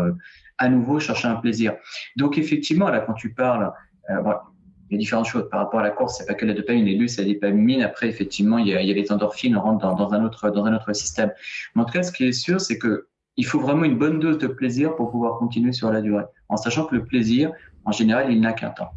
à 0.58 0.68
nouveau 0.68 1.00
chercher 1.00 1.28
un 1.28 1.36
plaisir. 1.36 1.74
Donc 2.16 2.38
effectivement, 2.38 2.88
là, 2.88 3.00
quand 3.00 3.14
tu 3.14 3.32
parles, 3.32 3.72
il 4.92 4.96
y 4.96 4.98
a 4.98 4.98
différentes 4.98 5.26
choses. 5.26 5.48
Par 5.50 5.60
rapport 5.60 5.80
à 5.80 5.82
la 5.82 5.90
course, 5.90 6.18
c'est 6.18 6.26
pas 6.26 6.34
que 6.34 6.44
la 6.44 6.52
dopamine, 6.52 6.84
les 6.84 6.98
deux, 6.98 7.08
c'est 7.08 7.24
la 7.24 7.32
dopamine. 7.32 7.82
Après, 7.82 8.08
effectivement, 8.08 8.58
il 8.58 8.68
y 8.68 8.74
a, 8.74 8.82
les 8.82 9.10
endorphines, 9.10 9.56
on 9.56 9.62
rentre 9.62 9.78
dans, 9.78 9.94
dans, 9.94 10.12
un 10.12 10.22
autre, 10.22 10.50
dans 10.50 10.66
un 10.66 10.76
autre 10.76 10.92
système. 10.92 11.32
Mais 11.74 11.80
en 11.80 11.86
tout 11.86 11.94
cas, 11.94 12.02
ce 12.02 12.12
qui 12.12 12.24
est 12.24 12.32
sûr, 12.32 12.60
c'est 12.60 12.78
que 12.78 13.06
il 13.38 13.46
faut 13.46 13.58
vraiment 13.58 13.84
une 13.84 13.96
bonne 13.96 14.20
dose 14.20 14.36
de 14.36 14.48
plaisir 14.48 14.94
pour 14.94 15.10
pouvoir 15.10 15.38
continuer 15.38 15.72
sur 15.72 15.90
la 15.90 16.02
durée. 16.02 16.24
En 16.50 16.58
sachant 16.58 16.84
que 16.84 16.94
le 16.94 17.06
plaisir, 17.06 17.52
en 17.86 17.92
général, 17.92 18.30
il 18.30 18.38
n'a 18.38 18.52
qu'un 18.52 18.68
temps. 18.68 18.90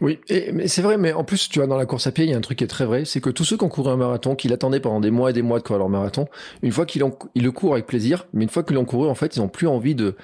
Oui, 0.00 0.20
et, 0.28 0.52
mais 0.52 0.68
c'est 0.68 0.82
vrai, 0.82 0.96
mais 0.96 1.12
en 1.12 1.24
plus, 1.24 1.48
tu 1.48 1.58
vois, 1.58 1.66
dans 1.66 1.76
la 1.76 1.86
course 1.86 2.06
à 2.06 2.12
pied, 2.12 2.24
il 2.24 2.30
y 2.30 2.34
a 2.34 2.36
un 2.36 2.40
truc 2.40 2.58
qui 2.58 2.64
est 2.64 2.68
très 2.68 2.84
vrai, 2.84 3.04
c'est 3.04 3.20
que 3.20 3.30
tous 3.30 3.44
ceux 3.44 3.56
qui 3.56 3.64
ont 3.64 3.68
couru 3.68 3.90
un 3.90 3.96
marathon, 3.96 4.34
qui 4.34 4.48
l'attendaient 4.48 4.80
pendant 4.80 5.00
des 5.00 5.10
mois 5.10 5.30
et 5.30 5.32
des 5.32 5.42
mois 5.42 5.58
de 5.58 5.64
courir 5.64 5.78
leur 5.78 5.88
marathon, 5.88 6.26
une 6.62 6.72
fois 6.72 6.86
qu'ils 6.86 7.02
ils 7.34 7.42
le 7.42 7.52
courent 7.52 7.74
avec 7.74 7.86
plaisir, 7.86 8.26
mais 8.32 8.44
une 8.44 8.50
fois 8.50 8.62
qu'ils 8.62 8.76
l'ont 8.76 8.84
couru, 8.84 9.08
en 9.08 9.14
fait, 9.14 9.36
ils 9.36 9.40
ont 9.40 9.48
plus 9.48 9.66
envie 9.66 9.94
de, 9.94 10.14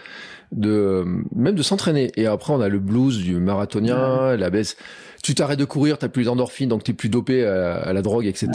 de, 0.52 1.04
même 1.34 1.54
de 1.54 1.62
s'entraîner. 1.62 2.12
Et 2.16 2.26
après, 2.26 2.52
on 2.52 2.60
a 2.60 2.68
le 2.68 2.78
blues 2.78 3.18
du 3.18 3.36
marathonien, 3.36 4.36
la 4.36 4.50
baisse. 4.50 4.76
Tu 5.22 5.34
t'arrêtes 5.34 5.58
de 5.58 5.64
courir, 5.64 5.98
t'as 5.98 6.08
plus 6.08 6.24
d'endorphine, 6.24 6.68
donc 6.68 6.84
t'es 6.84 6.92
plus 6.92 7.08
dopé 7.08 7.44
à, 7.44 7.92
la 7.92 8.02
drogue, 8.02 8.26
etc. 8.26 8.48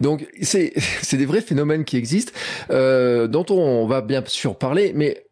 Donc 0.00 0.28
c'est 0.40 0.72
c'est 1.02 1.16
des 1.16 1.26
vrais 1.26 1.40
phénomènes 1.40 1.84
qui 1.84 1.96
existent, 1.96 2.32
euh, 2.70 3.26
dont 3.26 3.46
on 3.50 3.86
va 3.86 4.00
bien 4.00 4.22
sûr 4.26 4.56
parler, 4.56 4.92
mais 4.94 5.24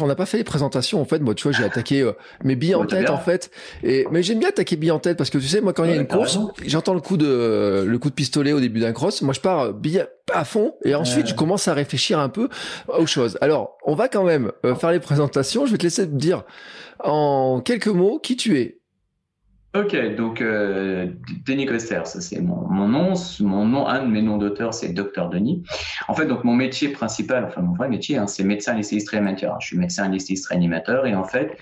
on 0.00 0.06
n'a 0.06 0.14
pas 0.14 0.26
fait 0.26 0.38
les 0.38 0.44
présentations 0.44 1.00
en 1.00 1.04
fait. 1.04 1.18
Moi 1.20 1.34
tu 1.34 1.44
vois 1.44 1.52
j'ai 1.52 1.64
attaqué 1.64 2.02
euh, 2.02 2.12
mes 2.44 2.56
billes 2.56 2.74
en 2.74 2.86
tête 2.86 3.10
en 3.10 3.18
fait. 3.18 3.50
Et 3.82 4.06
mais 4.10 4.22
j'aime 4.22 4.38
bien 4.38 4.48
attaquer 4.48 4.76
billes 4.76 4.90
en 4.90 4.98
tête 4.98 5.16
parce 5.16 5.30
que 5.30 5.38
tu 5.38 5.46
sais 5.46 5.60
moi 5.60 5.72
quand 5.72 5.84
il 5.84 5.90
y 5.90 5.92
a 5.92 5.96
une 5.96 6.06
course 6.06 6.38
j'entends 6.66 6.94
le 6.94 7.00
coup 7.00 7.16
de 7.16 7.84
le 7.86 7.98
coup 7.98 8.10
de 8.10 8.14
pistolet 8.14 8.52
au 8.52 8.60
début 8.60 8.80
d'un 8.80 8.92
cross. 8.92 9.22
Moi 9.22 9.34
je 9.34 9.40
pars 9.40 9.72
billes 9.72 10.06
à 10.32 10.44
fond 10.44 10.74
et 10.84 10.94
ensuite 10.94 11.28
je 11.28 11.34
commence 11.34 11.68
à 11.68 11.74
réfléchir 11.74 12.18
un 12.18 12.28
peu 12.28 12.48
aux 12.88 13.06
choses. 13.06 13.38
Alors 13.40 13.76
on 13.84 13.94
va 13.94 14.08
quand 14.08 14.24
même 14.24 14.52
euh, 14.64 14.74
faire 14.74 14.92
les 14.92 15.00
présentations. 15.00 15.66
Je 15.66 15.72
vais 15.72 15.78
te 15.78 15.84
laisser 15.84 16.06
te 16.06 16.14
dire 16.14 16.44
en 17.00 17.60
quelques 17.60 17.88
mots 17.88 18.18
qui 18.18 18.36
tu 18.36 18.58
es 18.58 18.80
Ok, 19.78 20.14
donc 20.14 20.40
euh, 20.40 21.08
Denis 21.44 21.66
Coster, 21.66 22.00
ça 22.04 22.20
c'est 22.20 22.40
mon, 22.40 22.66
mon, 22.68 22.88
nom. 22.88 23.14
Mon 23.40 23.66
nom, 23.66 23.86
un 23.86 24.04
de 24.04 24.10
mes 24.10 24.22
noms 24.22 24.38
d'auteur, 24.38 24.72
c'est 24.72 24.88
Docteur 24.88 25.28
Denis. 25.28 25.62
En 26.08 26.14
fait, 26.14 26.26
donc 26.26 26.44
mon 26.44 26.54
métier 26.54 26.88
principal, 26.88 27.44
enfin 27.44 27.60
mon 27.60 27.74
vrai 27.74 27.88
métier, 27.88 28.16
hein, 28.16 28.26
c'est 28.26 28.44
médecin 28.44 28.72
anesthésiste 28.72 29.10
réanimateur. 29.10 29.60
Je 29.60 29.66
suis 29.66 29.76
médecin 29.76 30.04
anesthésiste 30.04 30.46
réanimateur 30.46 31.06
et 31.06 31.14
en 31.14 31.24
fait, 31.24 31.58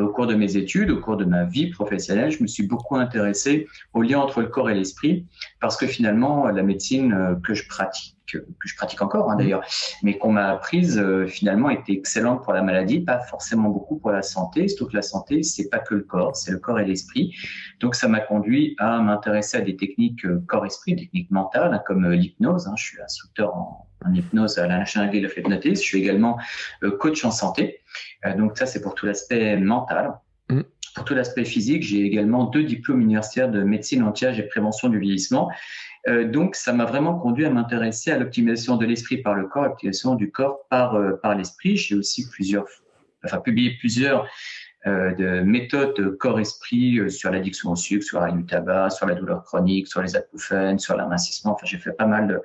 au 0.00 0.08
cours 0.08 0.26
de 0.26 0.34
mes 0.34 0.56
études, 0.56 0.90
au 0.90 1.00
cours 1.00 1.16
de 1.16 1.24
ma 1.24 1.44
vie 1.44 1.70
professionnelle, 1.70 2.30
je 2.30 2.42
me 2.42 2.46
suis 2.46 2.66
beaucoup 2.66 2.96
intéressé 2.96 3.66
au 3.92 4.02
lien 4.02 4.18
entre 4.18 4.40
le 4.40 4.48
corps 4.48 4.70
et 4.70 4.74
l'esprit 4.74 5.26
parce 5.60 5.76
que 5.76 5.86
finalement, 5.86 6.46
la 6.48 6.62
médecine 6.62 7.12
euh, 7.12 7.34
que 7.36 7.54
je 7.54 7.66
pratique 7.68 8.18
que, 8.30 8.38
je 8.64 8.74
pratique 8.76 9.02
encore 9.02 9.30
hein, 9.30 9.34
mmh. 9.34 9.38
d'ailleurs, 9.38 9.64
mais 10.02 10.18
qu'on 10.18 10.32
m'a 10.32 10.50
apprise 10.50 10.98
euh, 10.98 11.26
finalement 11.26 11.70
était 11.70 11.92
excellente 11.92 12.44
pour 12.44 12.52
la 12.52 12.62
maladie, 12.62 13.00
pas 13.00 13.20
forcément 13.20 13.68
beaucoup 13.68 13.98
pour 13.98 14.10
la 14.10 14.22
santé. 14.22 14.68
Surtout 14.68 14.90
que 14.90 14.96
la 14.96 15.02
santé, 15.02 15.42
c'est 15.42 15.68
pas 15.68 15.78
que 15.78 15.94
le 15.94 16.02
corps, 16.02 16.36
c'est 16.36 16.52
le 16.52 16.58
corps 16.58 16.78
et 16.78 16.84
l'esprit. 16.84 17.34
Donc 17.80 17.94
ça 17.94 18.08
m'a 18.08 18.20
conduit 18.20 18.76
à 18.78 19.00
m'intéresser 19.00 19.58
à 19.58 19.60
des 19.60 19.76
techniques 19.76 20.24
euh, 20.24 20.42
corps-esprit, 20.46 20.96
techniques 20.96 21.30
mentales 21.30 21.74
hein, 21.74 21.82
comme 21.86 22.04
euh, 22.04 22.14
l'hypnose. 22.14 22.66
Hein. 22.66 22.74
Je 22.76 22.84
suis 22.84 23.00
instructeur 23.00 23.54
en, 23.54 23.88
en 24.04 24.14
hypnose 24.14 24.58
à 24.58 24.66
la 24.66 24.78
National 24.78 25.10
Guild 25.10 25.26
of 25.26 25.36
Hypnotists. 25.36 25.82
Je 25.82 25.88
suis 25.88 25.98
également 25.98 26.38
coach 27.00 27.24
en 27.24 27.30
santé. 27.30 27.80
Donc 28.36 28.56
ça, 28.58 28.66
c'est 28.66 28.80
pour 28.80 28.94
tout 28.94 29.06
l'aspect 29.06 29.56
mental. 29.56 30.14
Mmh. 30.48 30.62
Pour 30.94 31.04
tout 31.04 31.14
l'aspect 31.14 31.44
physique, 31.44 31.82
j'ai 31.82 32.02
également 32.02 32.44
deux 32.44 32.64
diplômes 32.64 33.00
universitaires 33.00 33.50
de 33.50 33.62
médecine 33.62 34.02
anti-âge 34.02 34.40
et 34.40 34.42
prévention 34.42 34.88
du 34.88 34.98
vieillissement. 34.98 35.50
Euh, 36.08 36.28
donc, 36.28 36.56
ça 36.56 36.72
m'a 36.72 36.84
vraiment 36.84 37.18
conduit 37.18 37.44
à 37.44 37.50
m'intéresser 37.50 38.10
à 38.10 38.18
l'optimisation 38.18 38.76
de 38.76 38.86
l'esprit 38.86 39.18
par 39.18 39.34
le 39.34 39.46
corps, 39.46 39.64
l'optimisation 39.64 40.14
du 40.14 40.30
corps 40.30 40.66
par, 40.70 40.94
euh, 40.94 41.12
par 41.22 41.34
l'esprit. 41.34 41.76
J'ai 41.76 41.94
aussi 41.94 42.28
plusieurs 42.28 42.66
enfin 43.24 43.38
publié 43.38 43.76
plusieurs 43.78 44.24
euh, 44.24 44.26
de 45.16 45.40
méthodes 45.40 46.16
corps-esprit 46.18 46.98
euh, 46.98 47.08
sur 47.08 47.30
l'addiction 47.30 47.70
au 47.70 47.76
sucre, 47.76 48.04
sur 48.04 48.20
la 48.20 48.30
du 48.30 48.44
tabac, 48.44 48.90
sur 48.90 49.06
la 49.06 49.14
douleur 49.14 49.44
chronique, 49.44 49.86
sur 49.86 50.02
les 50.02 50.16
acouphènes, 50.16 50.78
sur 50.78 50.96
l'amincissement. 50.96 51.52
Enfin, 51.52 51.66
j'ai 51.66 51.78
fait 51.78 51.92
pas 51.92 52.06
mal 52.06 52.28
de, 52.28 52.40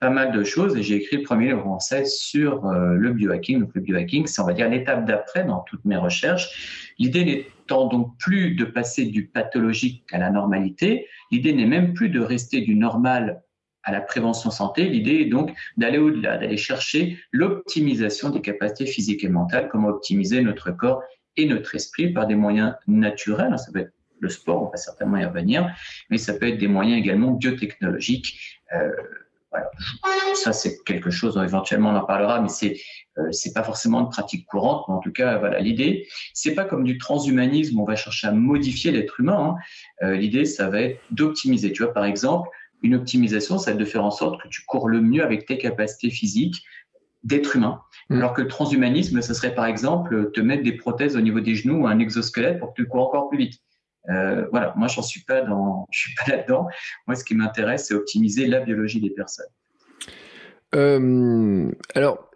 pas 0.00 0.10
mal 0.10 0.32
de 0.32 0.42
choses 0.44 0.76
et 0.76 0.82
j'ai 0.82 0.96
écrit 0.96 1.16
le 1.18 1.22
premier 1.22 1.46
livre 1.46 1.60
français 1.60 2.04
sur 2.04 2.66
euh, 2.66 2.94
le 2.94 3.12
biohacking. 3.12 3.60
Donc, 3.60 3.70
le 3.74 3.80
biohacking, 3.80 4.26
c'est, 4.26 4.40
on 4.40 4.46
va 4.46 4.52
dire, 4.52 4.68
l'étape 4.68 5.04
d'après 5.04 5.44
dans 5.44 5.60
toutes 5.60 5.84
mes 5.84 5.96
recherches. 5.96 6.92
L'idée 6.98 7.24
n'étant 7.24 7.86
donc 7.86 8.16
plus 8.18 8.54
de 8.54 8.64
passer 8.64 9.04
du 9.06 9.26
pathologique 9.26 10.04
à 10.12 10.18
la 10.18 10.30
normalité, 10.30 11.06
l'idée 11.30 11.52
n'est 11.52 11.66
même 11.66 11.94
plus 11.94 12.08
de 12.08 12.20
rester 12.20 12.60
du 12.60 12.74
normal 12.74 13.42
à 13.88 13.92
la 13.92 14.00
prévention 14.00 14.50
santé. 14.50 14.88
L'idée 14.88 15.22
est 15.22 15.26
donc 15.26 15.54
d'aller 15.76 15.98
au-delà, 15.98 16.36
d'aller 16.36 16.58
chercher 16.58 17.18
l'optimisation 17.32 18.28
des 18.28 18.42
capacités 18.42 18.86
physiques 18.86 19.24
et 19.24 19.28
mentales, 19.28 19.68
comment 19.70 19.88
optimiser 19.88 20.42
notre 20.42 20.70
corps 20.72 21.02
et 21.38 21.46
notre 21.46 21.74
esprit 21.74 22.12
par 22.12 22.26
des 22.26 22.34
moyens 22.34 22.74
naturels. 22.86 23.58
Ça 23.58 23.72
peut 23.72 23.80
être 23.80 23.92
le 24.20 24.28
sport, 24.28 24.64
on 24.64 24.70
va 24.70 24.76
certainement 24.76 25.16
y 25.16 25.24
revenir, 25.24 25.74
mais 26.10 26.18
ça 26.18 26.34
peut 26.34 26.48
être 26.48 26.58
des 26.58 26.68
moyens 26.68 26.98
également 26.98 27.30
biotechnologiques. 27.30 28.60
Euh. 28.74 28.90
Ça, 30.34 30.52
c'est 30.52 30.84
quelque 30.84 31.10
chose 31.10 31.34
dont 31.34 31.42
éventuellement 31.42 31.90
on 31.90 31.96
en 31.96 32.04
parlera, 32.04 32.40
mais 32.40 32.48
c'est 32.48 32.76
euh, 33.16 33.30
pas 33.54 33.62
forcément 33.62 34.02
de 34.02 34.08
pratique 34.08 34.44
courante. 34.46 34.84
Mais 34.88 34.94
en 34.94 34.98
tout 34.98 35.10
cas, 35.10 35.38
voilà, 35.38 35.58
l'idée, 35.60 36.06
c'est 36.34 36.54
pas 36.54 36.64
comme 36.64 36.84
du 36.84 36.98
transhumanisme, 36.98 37.80
on 37.80 37.84
va 37.84 37.96
chercher 37.96 38.26
à 38.26 38.32
modifier 38.32 38.90
l'être 38.90 39.20
humain. 39.20 39.56
Hein. 39.56 40.06
Euh, 40.06 40.16
l'idée, 40.16 40.44
ça 40.44 40.68
va 40.68 40.82
être 40.82 41.00
d'optimiser. 41.12 41.72
Tu 41.72 41.82
vois, 41.82 41.94
par 41.94 42.04
exemple, 42.04 42.50
une 42.82 42.94
optimisation, 42.94 43.58
ça 43.58 43.70
va 43.70 43.74
être 43.74 43.80
de 43.80 43.84
faire 43.86 44.04
en 44.04 44.10
sorte 44.10 44.40
que 44.42 44.48
tu 44.48 44.62
cours 44.66 44.88
le 44.88 45.00
mieux 45.00 45.24
avec 45.24 45.46
tes 45.46 45.56
capacités 45.56 46.10
physiques 46.10 46.62
d'être 47.24 47.56
humain. 47.56 47.80
Mm. 48.08 48.16
Alors 48.16 48.32
que 48.32 48.42
le 48.42 48.48
transhumanisme, 48.48 49.20
ce 49.20 49.34
serait 49.34 49.54
par 49.54 49.66
exemple 49.66 50.30
te 50.32 50.40
mettre 50.40 50.62
des 50.62 50.72
prothèses 50.72 51.16
au 51.16 51.20
niveau 51.20 51.40
des 51.40 51.54
genoux 51.54 51.82
ou 51.82 51.86
un 51.86 51.98
exosquelette 51.98 52.58
pour 52.58 52.74
que 52.74 52.82
tu 52.82 52.88
cours 52.88 53.06
encore 53.06 53.28
plus 53.28 53.38
vite. 53.38 53.60
Euh, 54.08 54.46
voilà, 54.50 54.72
moi 54.76 54.88
j'en 54.88 55.02
suis 55.02 55.22
pas 55.22 55.42
dans, 55.42 55.86
je 55.90 56.00
suis 56.00 56.14
pas 56.14 56.36
là-dedans. 56.36 56.66
Moi, 57.06 57.16
ce 57.16 57.24
qui 57.24 57.34
m'intéresse, 57.34 57.86
c'est 57.88 57.94
optimiser 57.94 58.46
la 58.46 58.60
biologie 58.60 59.00
des 59.00 59.10
personnes. 59.10 59.46
Euh, 60.74 61.70
alors, 61.94 62.30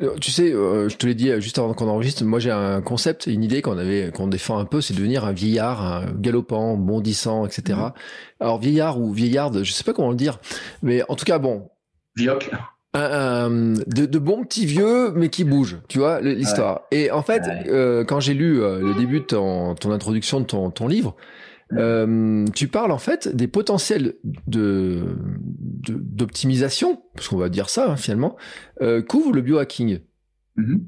euh, 0.00 0.16
tu 0.18 0.30
sais, 0.30 0.52
je 0.52 0.96
te 0.96 1.06
l'ai 1.06 1.14
dit 1.14 1.30
juste 1.40 1.58
avant 1.58 1.74
qu'on 1.74 1.88
enregistre. 1.88 2.24
Moi, 2.24 2.38
j'ai 2.38 2.50
un 2.50 2.80
concept, 2.80 3.26
une 3.26 3.44
idée 3.44 3.60
qu'on 3.60 3.76
avait, 3.76 4.10
qu'on 4.10 4.26
défend 4.26 4.58
un 4.58 4.64
peu, 4.64 4.80
c'est 4.80 4.94
devenir 4.94 5.26
un 5.26 5.32
vieillard, 5.32 5.82
un 5.82 6.12
galopant, 6.12 6.76
bondissant, 6.76 7.46
etc. 7.46 7.78
Mm. 7.78 7.92
Alors 8.40 8.58
vieillard 8.58 8.98
ou 9.00 9.12
vieillarde, 9.12 9.62
je 9.62 9.72
sais 9.72 9.84
pas 9.84 9.92
comment 9.92 10.10
le 10.10 10.16
dire, 10.16 10.40
mais 10.82 11.02
en 11.08 11.16
tout 11.16 11.24
cas, 11.24 11.38
bon. 11.38 11.70
Vioc 12.94 13.86
de, 13.86 14.06
de, 14.06 14.18
bons 14.18 14.44
petits 14.44 14.66
vieux, 14.66 15.12
mais 15.12 15.28
qui 15.28 15.44
bougent, 15.44 15.80
tu 15.88 15.98
vois, 15.98 16.20
l'histoire. 16.20 16.82
Et 16.90 17.10
en 17.10 17.22
fait, 17.22 17.42
euh, 17.66 18.04
quand 18.04 18.20
j'ai 18.20 18.34
lu 18.34 18.62
euh, 18.62 18.80
le 18.80 18.94
début 18.94 19.20
de 19.20 19.24
ton, 19.24 19.74
ton, 19.74 19.90
introduction 19.90 20.40
de 20.40 20.46
ton, 20.46 20.70
ton 20.70 20.86
livre, 20.86 21.16
euh, 21.72 22.44
tu 22.54 22.68
parles 22.68 22.92
en 22.92 22.98
fait 22.98 23.34
des 23.34 23.48
potentiels 23.48 24.14
de 24.46 25.16
d'optimisation, 25.86 27.02
parce 27.14 27.28
qu'on 27.28 27.36
va 27.36 27.48
dire 27.48 27.68
ça 27.68 27.90
hein, 27.90 27.96
finalement, 27.96 28.36
couvre 29.08 29.32
le 29.32 29.40
biohacking. 29.40 30.00
Mm-hmm. 30.56 30.80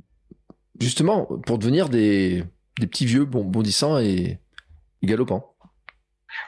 Justement, 0.81 1.25
pour 1.25 1.59
devenir 1.59 1.89
des, 1.89 2.45
des 2.79 2.87
petits 2.87 3.07
vieux 3.07 3.25
bon, 3.25 3.45
bondissants 3.45 3.99
et, 3.99 4.39
et 5.03 5.07
galopants. 5.07 5.55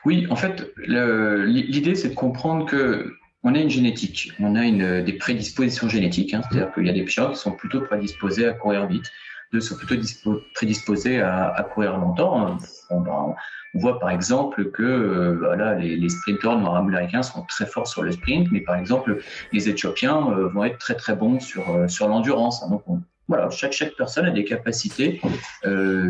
Oui, 0.05 0.27
en 0.31 0.37
fait, 0.37 0.71
l'idée 0.87 1.95
c'est 1.95 2.11
de 2.11 2.15
comprendre 2.15 2.67
que 2.67 3.13
on 3.45 3.55
a 3.55 3.59
une 3.59 3.71
génétique, 3.71 4.33
on 4.41 4.57
a 4.57 4.65
une, 4.65 5.03
des 5.03 5.13
prédispositions 5.13 5.89
génétiques, 5.89 6.35
hein, 6.35 6.43
c'est-à-dire 6.43 6.73
qu'il 6.73 6.87
y 6.87 6.91
a 6.91 6.93
des 6.93 7.07
gens 7.07 7.31
qui 7.31 7.37
sont 7.37 7.53
plutôt 7.53 7.81
prédisposés 7.81 8.47
à 8.47 8.53
courir 8.53 8.87
vite, 8.87 9.11
d'autres 9.53 9.65
sont 9.65 9.77
plutôt 9.77 10.43
prédisposés 10.55 11.21
à, 11.21 11.67
courir 11.73 11.97
longtemps. 11.97 12.59
Ben, 12.91 13.05
on, 13.05 13.35
voit 13.75 14.01
par 14.01 14.11
exemple 14.11 14.71
que 14.71 14.83
euh, 14.83 15.37
voilà, 15.39 15.75
les, 15.75 15.95
les 15.97 16.09
sprinteurs 16.09 16.59
nord-américains 16.59 17.23
sont 17.23 17.45
très 17.45 17.67
forts 17.67 17.87
sur 17.87 18.03
le 18.03 18.13
sprint, 18.13 18.49
mais 18.51 18.61
par 18.61 18.77
exemple 18.77 19.19
les 19.53 19.69
Éthiopiens 19.69 20.31
euh, 20.31 20.49
vont 20.49 20.65
être 20.65 20.79
très 20.79 20.95
très 20.95 21.15
bons 21.15 21.39
sur, 21.39 21.69
euh, 21.71 21.87
sur 21.87 22.09
l'endurance. 22.09 22.63
Hein. 22.63 22.71
donc 22.71 22.83
voilà, 23.29 23.51
chaque, 23.51 23.73
chaque 23.73 23.95
personne 23.95 24.25
a 24.25 24.31
des 24.31 24.45
capacités 24.45 25.21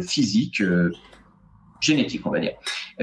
physiques 0.06 0.62
génétique, 1.80 2.26
on 2.26 2.30
va 2.30 2.40
dire. 2.40 2.54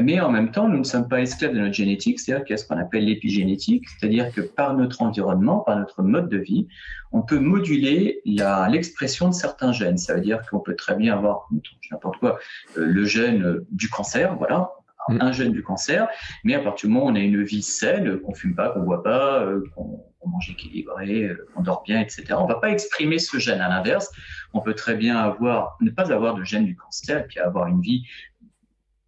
Mais 0.02 0.20
en 0.20 0.30
même 0.30 0.52
temps, 0.52 0.68
nous 0.68 0.80
ne 0.80 0.84
sommes 0.84 1.08
pas 1.08 1.22
esclaves 1.22 1.54
de 1.54 1.60
notre 1.60 1.74
génétique, 1.74 2.20
c'est-à-dire 2.20 2.46
qu'il 2.46 2.54
y 2.54 2.56
a 2.56 2.58
ce 2.58 2.68
qu'on 2.68 2.78
appelle 2.78 3.06
l'épigénétique, 3.06 3.88
c'est-à-dire 3.90 4.32
que 4.34 4.42
par 4.42 4.76
notre 4.76 5.02
environnement, 5.02 5.60
par 5.60 5.78
notre 5.78 6.04
mode 6.04 6.30
de 6.30 6.38
vie, 6.38 6.68
on 7.12 7.22
peut 7.22 7.40
moduler 7.40 8.22
l'expression 8.26 9.30
de 9.30 9.34
certains 9.34 9.72
gènes. 9.72 9.98
Ça 9.98 10.16
veut 10.16 10.22
dire 10.22 10.42
qu'on 10.50 10.60
peut 10.60 10.76
très 10.76 10.96
bien 10.96 11.16
avoir, 11.16 11.48
n'importe 11.92 12.18
quoi, 12.18 12.40
euh, 12.78 12.86
le 12.86 13.06
gène 13.06 13.62
du 13.72 13.90
cancer, 13.90 14.36
voilà, 14.36 14.72
mm. 15.08 15.18
un 15.22 15.32
gène 15.32 15.52
du 15.54 15.64
cancer, 15.64 16.10
mais 16.44 16.56
à 16.56 16.60
partir 16.60 16.90
du 16.90 16.94
moment 16.94 17.06
où 17.06 17.10
on 17.10 17.16
a 17.16 17.20
une 17.20 17.44
vie 17.44 17.62
saine, 17.62 18.20
qu'on 18.20 18.34
fume 18.34 18.56
pas, 18.56 18.70
qu'on 18.70 18.82
boit 18.82 19.04
pas, 19.04 19.42
euh, 19.44 19.64
qu'on 19.76 20.06
mange 20.26 20.50
équilibré, 20.50 21.24
euh, 21.24 21.48
qu'on 21.54 21.62
dort 21.62 21.84
bien, 21.84 22.02
etc., 22.02 22.26
on 22.38 22.46
va 22.46 22.56
pas 22.56 22.70
exprimer 22.70 23.20
ce 23.20 23.38
gène. 23.38 23.62
À 23.62 23.70
l'inverse, 23.70 24.12
on 24.54 24.60
peut 24.60 24.74
très 24.74 24.96
bien 24.96 25.18
avoir, 25.18 25.78
ne 25.82 25.92
pas 25.92 26.12
avoir 26.12 26.36
de 26.36 26.44
gène 26.44 26.66
du 26.66 26.76
cancer, 26.76 27.26
puis 27.28 27.40
avoir 27.40 27.68
une 27.68 27.82
vie 27.82 28.04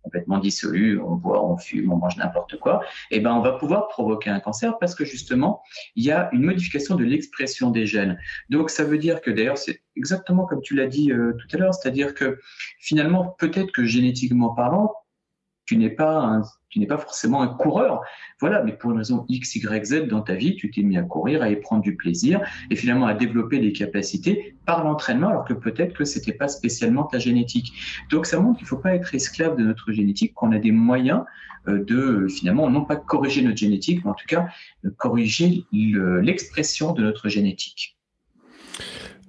complètement 0.07 0.39
dissolu, 0.39 1.01
on 1.01 1.15
boit, 1.15 1.43
on 1.43 1.57
fume, 1.57 1.91
on 1.91 1.97
mange 1.97 2.15
n'importe 2.15 2.57
quoi, 2.59 2.81
eh 3.11 3.19
ben 3.19 3.33
on 3.33 3.41
va 3.41 3.51
pouvoir 3.51 3.89
provoquer 3.89 4.29
un 4.29 4.39
cancer 4.39 4.79
parce 4.79 4.95
que 4.95 5.03
justement 5.03 5.61
il 5.97 6.05
y 6.05 6.11
a 6.11 6.29
une 6.31 6.43
modification 6.43 6.95
de 6.95 7.03
l'expression 7.03 7.71
des 7.71 7.85
gènes. 7.85 8.17
Donc 8.49 8.69
ça 8.69 8.85
veut 8.85 8.97
dire 8.97 9.19
que 9.19 9.29
d'ailleurs 9.29 9.57
c'est 9.57 9.81
exactement 9.97 10.45
comme 10.45 10.61
tu 10.61 10.75
l'as 10.75 10.87
dit 10.87 11.11
euh, 11.11 11.33
tout 11.33 11.55
à 11.55 11.59
l'heure, 11.59 11.73
c'est-à-dire 11.73 12.13
que 12.13 12.39
finalement 12.79 13.35
peut-être 13.37 13.71
que 13.73 13.83
génétiquement 13.83 14.53
parlant 14.53 14.93
tu 15.65 15.75
n'es 15.75 15.89
pas 15.89 16.15
un, 16.15 16.43
tu 16.77 16.81
n'es 16.81 16.87
pas 16.87 16.99
forcément 16.99 17.41
un 17.41 17.47
coureur. 17.47 18.01
Voilà, 18.39 18.61
mais 18.63 18.71
pour 18.71 18.91
une 18.91 18.97
raison 18.97 19.25
X, 19.29 19.55
Y, 19.55 19.85
Z 19.85 20.07
dans 20.07 20.21
ta 20.21 20.35
vie, 20.35 20.55
tu 20.55 20.69
t'es 20.69 20.83
mis 20.83 20.95
à 20.95 21.01
courir, 21.01 21.41
à 21.41 21.49
y 21.49 21.55
prendre 21.55 21.81
du 21.81 21.95
plaisir 21.95 22.39
et 22.69 22.75
finalement 22.75 23.07
à 23.07 23.15
développer 23.15 23.59
des 23.59 23.73
capacités 23.73 24.55
par 24.65 24.83
l'entraînement, 24.83 25.29
alors 25.29 25.45
que 25.45 25.53
peut-être 25.53 25.93
que 25.93 26.05
c'était 26.05 26.33
pas 26.33 26.47
spécialement 26.47 27.03
ta 27.05 27.17
génétique. 27.17 27.73
Donc 28.11 28.27
ça 28.27 28.39
montre 28.39 28.59
qu'il 28.59 28.67
faut 28.67 28.77
pas 28.77 28.93
être 28.93 29.15
esclave 29.15 29.57
de 29.57 29.63
notre 29.63 29.91
génétique, 29.91 30.35
qu'on 30.35 30.51
a 30.51 30.59
des 30.59 30.71
moyens 30.71 31.23
euh, 31.67 31.83
de 31.83 32.27
finalement 32.27 32.69
non 32.69 32.85
pas 32.85 32.95
corriger 32.95 33.41
notre 33.41 33.57
génétique, 33.57 34.05
mais 34.05 34.11
en 34.11 34.15
tout 34.15 34.27
cas 34.27 34.47
corriger 34.97 35.65
l'expression 35.71 36.93
de 36.93 37.01
notre 37.01 37.27
génétique. 37.27 37.97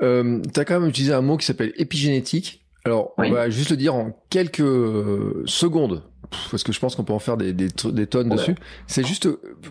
Euh, 0.02 0.42
tu 0.52 0.60
as 0.60 0.64
quand 0.66 0.78
même 0.78 0.90
utilisé 0.90 1.14
un 1.14 1.22
mot 1.22 1.38
qui 1.38 1.46
s'appelle 1.46 1.72
épigénétique. 1.76 2.66
Alors, 2.84 3.12
on 3.18 3.30
va 3.30 3.50
juste 3.50 3.70
le 3.70 3.76
dire 3.76 3.94
en 3.94 4.12
quelques 4.30 4.60
euh, 4.60 5.42
secondes, 5.46 6.04
parce 6.50 6.62
que 6.62 6.72
je 6.72 6.80
pense 6.80 6.94
qu'on 6.94 7.04
peut 7.04 7.12
en 7.12 7.18
faire 7.18 7.36
des, 7.36 7.52
des, 7.52 7.68
tonnes 8.06 8.28
dessus. 8.28 8.54
C'est 8.86 9.06
juste, 9.06 9.28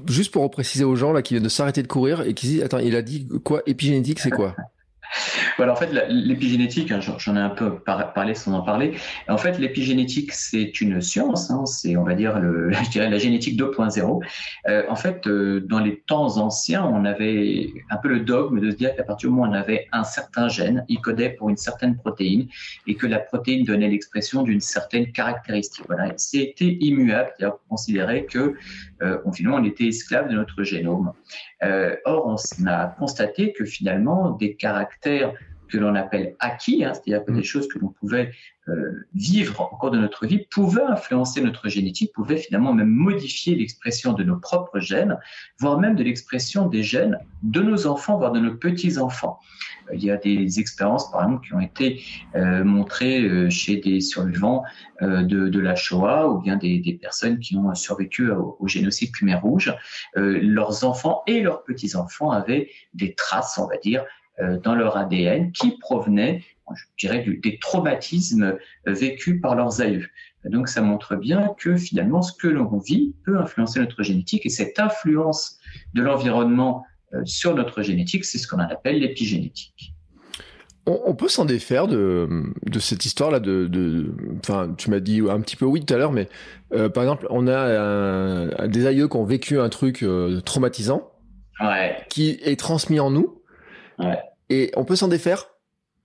juste 0.08 0.32
pour 0.32 0.50
préciser 0.50 0.84
aux 0.84 0.96
gens 0.96 1.12
là 1.14 1.22
qui 1.22 1.34
viennent 1.34 1.44
de 1.44 1.50
s'arrêter 1.50 1.84
de 1.84 1.88
courir 1.88 2.22
et 2.22 2.34
qui 2.34 2.48
disent, 2.48 2.64
attends, 2.64 2.80
il 2.80 2.96
a 2.96 3.02
dit 3.02 3.28
quoi? 3.44 3.62
Épigénétique, 3.66 4.20
c'est 4.20 4.32
quoi? 4.32 4.56
Voilà, 5.58 5.74
en 5.74 5.76
fait, 5.76 5.92
l'épigénétique, 6.10 6.92
hein, 6.92 7.00
j'en 7.02 7.36
ai 7.36 7.40
un 7.40 7.50
peu 7.50 7.80
parlé 7.80 8.36
sans 8.36 8.54
en 8.54 8.62
parler. 8.62 8.94
En 9.28 9.38
fait, 9.38 9.58
l'épigénétique, 9.58 10.32
c'est 10.34 10.82
une 10.82 11.02
science, 11.02 11.50
hein, 11.52 11.66
c'est, 11.66 11.96
on 11.98 12.04
va 12.04 12.14
dire, 12.14 12.40
la 12.96 13.18
génétique 13.18 13.60
2.0. 13.60 14.24
Euh, 14.68 14.84
en 14.90 14.96
fait, 14.96 15.28
euh, 15.28 15.62
dans 15.62 15.80
les 15.80 15.98
temps 16.00 16.38
anciens, 16.38 16.86
on 16.86 17.06
avait 17.06 17.70
un 17.90 17.98
peu 17.98 18.10
le 18.10 18.20
dogme 18.22 18.60
de 18.60 18.72
se 18.72 18.76
dire 18.76 18.96
qu'à 18.96 19.04
partir 19.04 19.30
du 19.30 19.36
moment 19.36 19.48
où 19.48 19.52
on 19.52 19.58
avait 19.58 19.88
un 19.92 20.04
certain 20.04 20.48
gène, 20.48 20.86
il 20.90 21.02
codait 21.02 21.30
pour 21.30 21.50
une 21.50 21.58
certaine 21.58 21.98
protéine 21.98 22.48
et 22.86 22.96
que 22.96 23.08
la 23.08 23.20
protéine 23.20 23.64
donnait 23.64 23.90
l'expression 23.90 24.44
d'une 24.44 24.62
certaine 24.62 25.12
caractéristique. 25.12 25.86
Voilà, 25.88 26.14
c'était 26.18 26.78
immuable, 26.80 27.32
c'est-à-dire 27.38 27.58
considérer 27.70 28.26
que 28.26 28.56
euh, 29.02 29.20
on, 29.26 29.32
finalement, 29.32 29.58
on 29.58 29.64
était 29.64 29.86
esclave 29.86 30.30
de 30.30 30.36
notre 30.36 30.64
génome. 30.64 31.14
Euh, 31.64 31.96
or, 32.06 32.26
on 32.26 32.66
a 32.68 32.88
constaté 32.88 33.54
que 33.54 33.66
finalement, 33.66 34.32
des 34.32 34.56
caractères 34.56 35.34
que 35.70 35.78
l'on 35.78 35.96
appelle 35.96 36.36
acquis, 36.40 36.84
hein, 36.84 36.94
c'est-à-dire 36.94 37.26
que 37.26 37.32
des 37.32 37.40
mm. 37.40 37.44
choses 37.44 37.68
que 37.68 37.80
l'on 37.80 37.90
pouvait 37.90 38.32
vivre 39.14 39.70
au 39.72 39.76
cours 39.78 39.92
de 39.92 39.98
notre 39.98 40.26
vie, 40.26 40.46
pouvaient 40.52 40.84
influencer 40.84 41.42
notre 41.42 41.70
génétique, 41.70 42.14
pouvaient 42.14 42.38
finalement 42.38 42.74
même 42.74 42.90
modifier 42.90 43.56
l'expression 43.56 44.14
de 44.14 44.24
nos 44.24 44.38
propres 44.38 44.80
gènes, 44.80 45.18
voire 45.60 45.80
même 45.80 45.96
de 45.96 46.04
l'expression 46.04 46.68
des 46.68 46.84
gènes 46.84 47.18
de 47.44 47.62
nos 47.62 47.88
enfants, 47.88 48.18
voire 48.18 48.32
de 48.32 48.40
nos 48.40 48.56
petits-enfants. 48.56 49.40
Euh, 49.90 49.96
il 49.96 50.04
y 50.04 50.12
a 50.12 50.18
des 50.18 50.60
expériences, 50.60 51.10
par 51.12 51.24
exemple, 51.24 51.48
qui 51.48 51.54
ont 51.54 51.60
été 51.60 52.02
euh, 52.36 52.64
montrées 52.64 53.50
chez 53.50 53.78
des 53.78 54.02
survivants 54.02 54.64
de, 55.02 55.60
la 55.60 55.76
Shoah 55.76 56.28
ou 56.30 56.42
bien 56.42 56.56
des, 56.58 57.00
personnes 57.02 57.40
qui 57.40 57.56
ont 57.56 57.74
survécu 57.76 58.32
au, 58.32 58.58
au 58.60 58.68
génocide 58.68 59.12
Khmer 59.12 59.36
Rouge. 59.36 59.74
leurs 60.16 60.84
enfants 60.84 61.24
et 61.28 61.42
leurs 61.42 61.64
petits-enfants 61.64 62.32
avaient 62.32 62.70
des 62.94 63.14
traces, 63.14 63.58
on 63.58 63.68
va 63.68 63.78
dire, 63.78 64.04
euh, 64.40 64.60
dans 64.60 64.76
leur 64.76 64.98
ADN 64.98 65.52
qui 65.52 65.80
provenaient, 65.80 66.44
je 66.76 66.84
dirais, 67.00 67.26
des 67.42 67.60
traumatismes 67.60 68.58
vécus 68.86 69.42
par 69.42 69.56
leurs 69.56 69.82
aïeux. 69.82 70.08
Donc 70.50 70.70
ça 70.70 70.82
montre 70.82 71.16
bien 71.16 71.54
que 71.58 71.76
finalement 71.76 72.22
ce 72.22 72.34
que 72.34 72.48
l'on 72.48 72.78
vit 72.78 73.16
peut 73.26 73.38
influencer 73.38 73.80
notre 73.80 74.04
génétique 74.04 74.46
et 74.46 74.50
cette 74.50 74.80
influence 74.80 75.58
de 75.94 76.02
l'environnement 76.02 76.84
euh, 77.14 77.22
sur 77.26 77.56
notre 77.56 77.82
génétique, 77.82 78.26
c'est 78.26 78.38
ce 78.38 78.48
qu'on 78.48 78.60
appelle 78.60 79.00
l'épigénétique. 79.00 79.94
on, 80.86 81.16
peut 81.16 81.28
s'en 81.28 81.46
défaire 81.46 81.88
de, 81.88 82.44
de 82.66 82.80
cette 82.80 83.06
histoire-là 83.06 83.40
de, 83.40 84.14
enfin, 84.40 84.74
tu 84.78 84.90
m'as 84.90 85.00
dit 85.00 85.22
un 85.30 85.42
petit 85.42 85.56
peu 85.56 85.66
oui 85.66 85.84
tout 85.84 85.94
à 85.94 85.98
l'heure, 85.98 86.12
mais 86.12 86.30
euh, 86.74 86.90
par 86.90 87.04
exemple, 87.04 87.28
on 87.30 87.48
a 87.48 88.68
des 88.68 88.86
aïeux 88.86 89.08
qui 89.08 89.18
ont 89.18 89.26
vécu 89.26 89.60
un 89.60 89.70
truc 89.70 90.04
euh, 90.04 90.40
traumatisant, 90.42 91.12
qui 92.10 92.40
est 92.42 92.60
transmis 92.60 93.00
en 93.00 93.10
nous, 93.10 93.42
et 94.50 94.72
on 94.76 94.86
peut 94.86 94.96
s'en 94.96 95.08
défaire? 95.08 95.50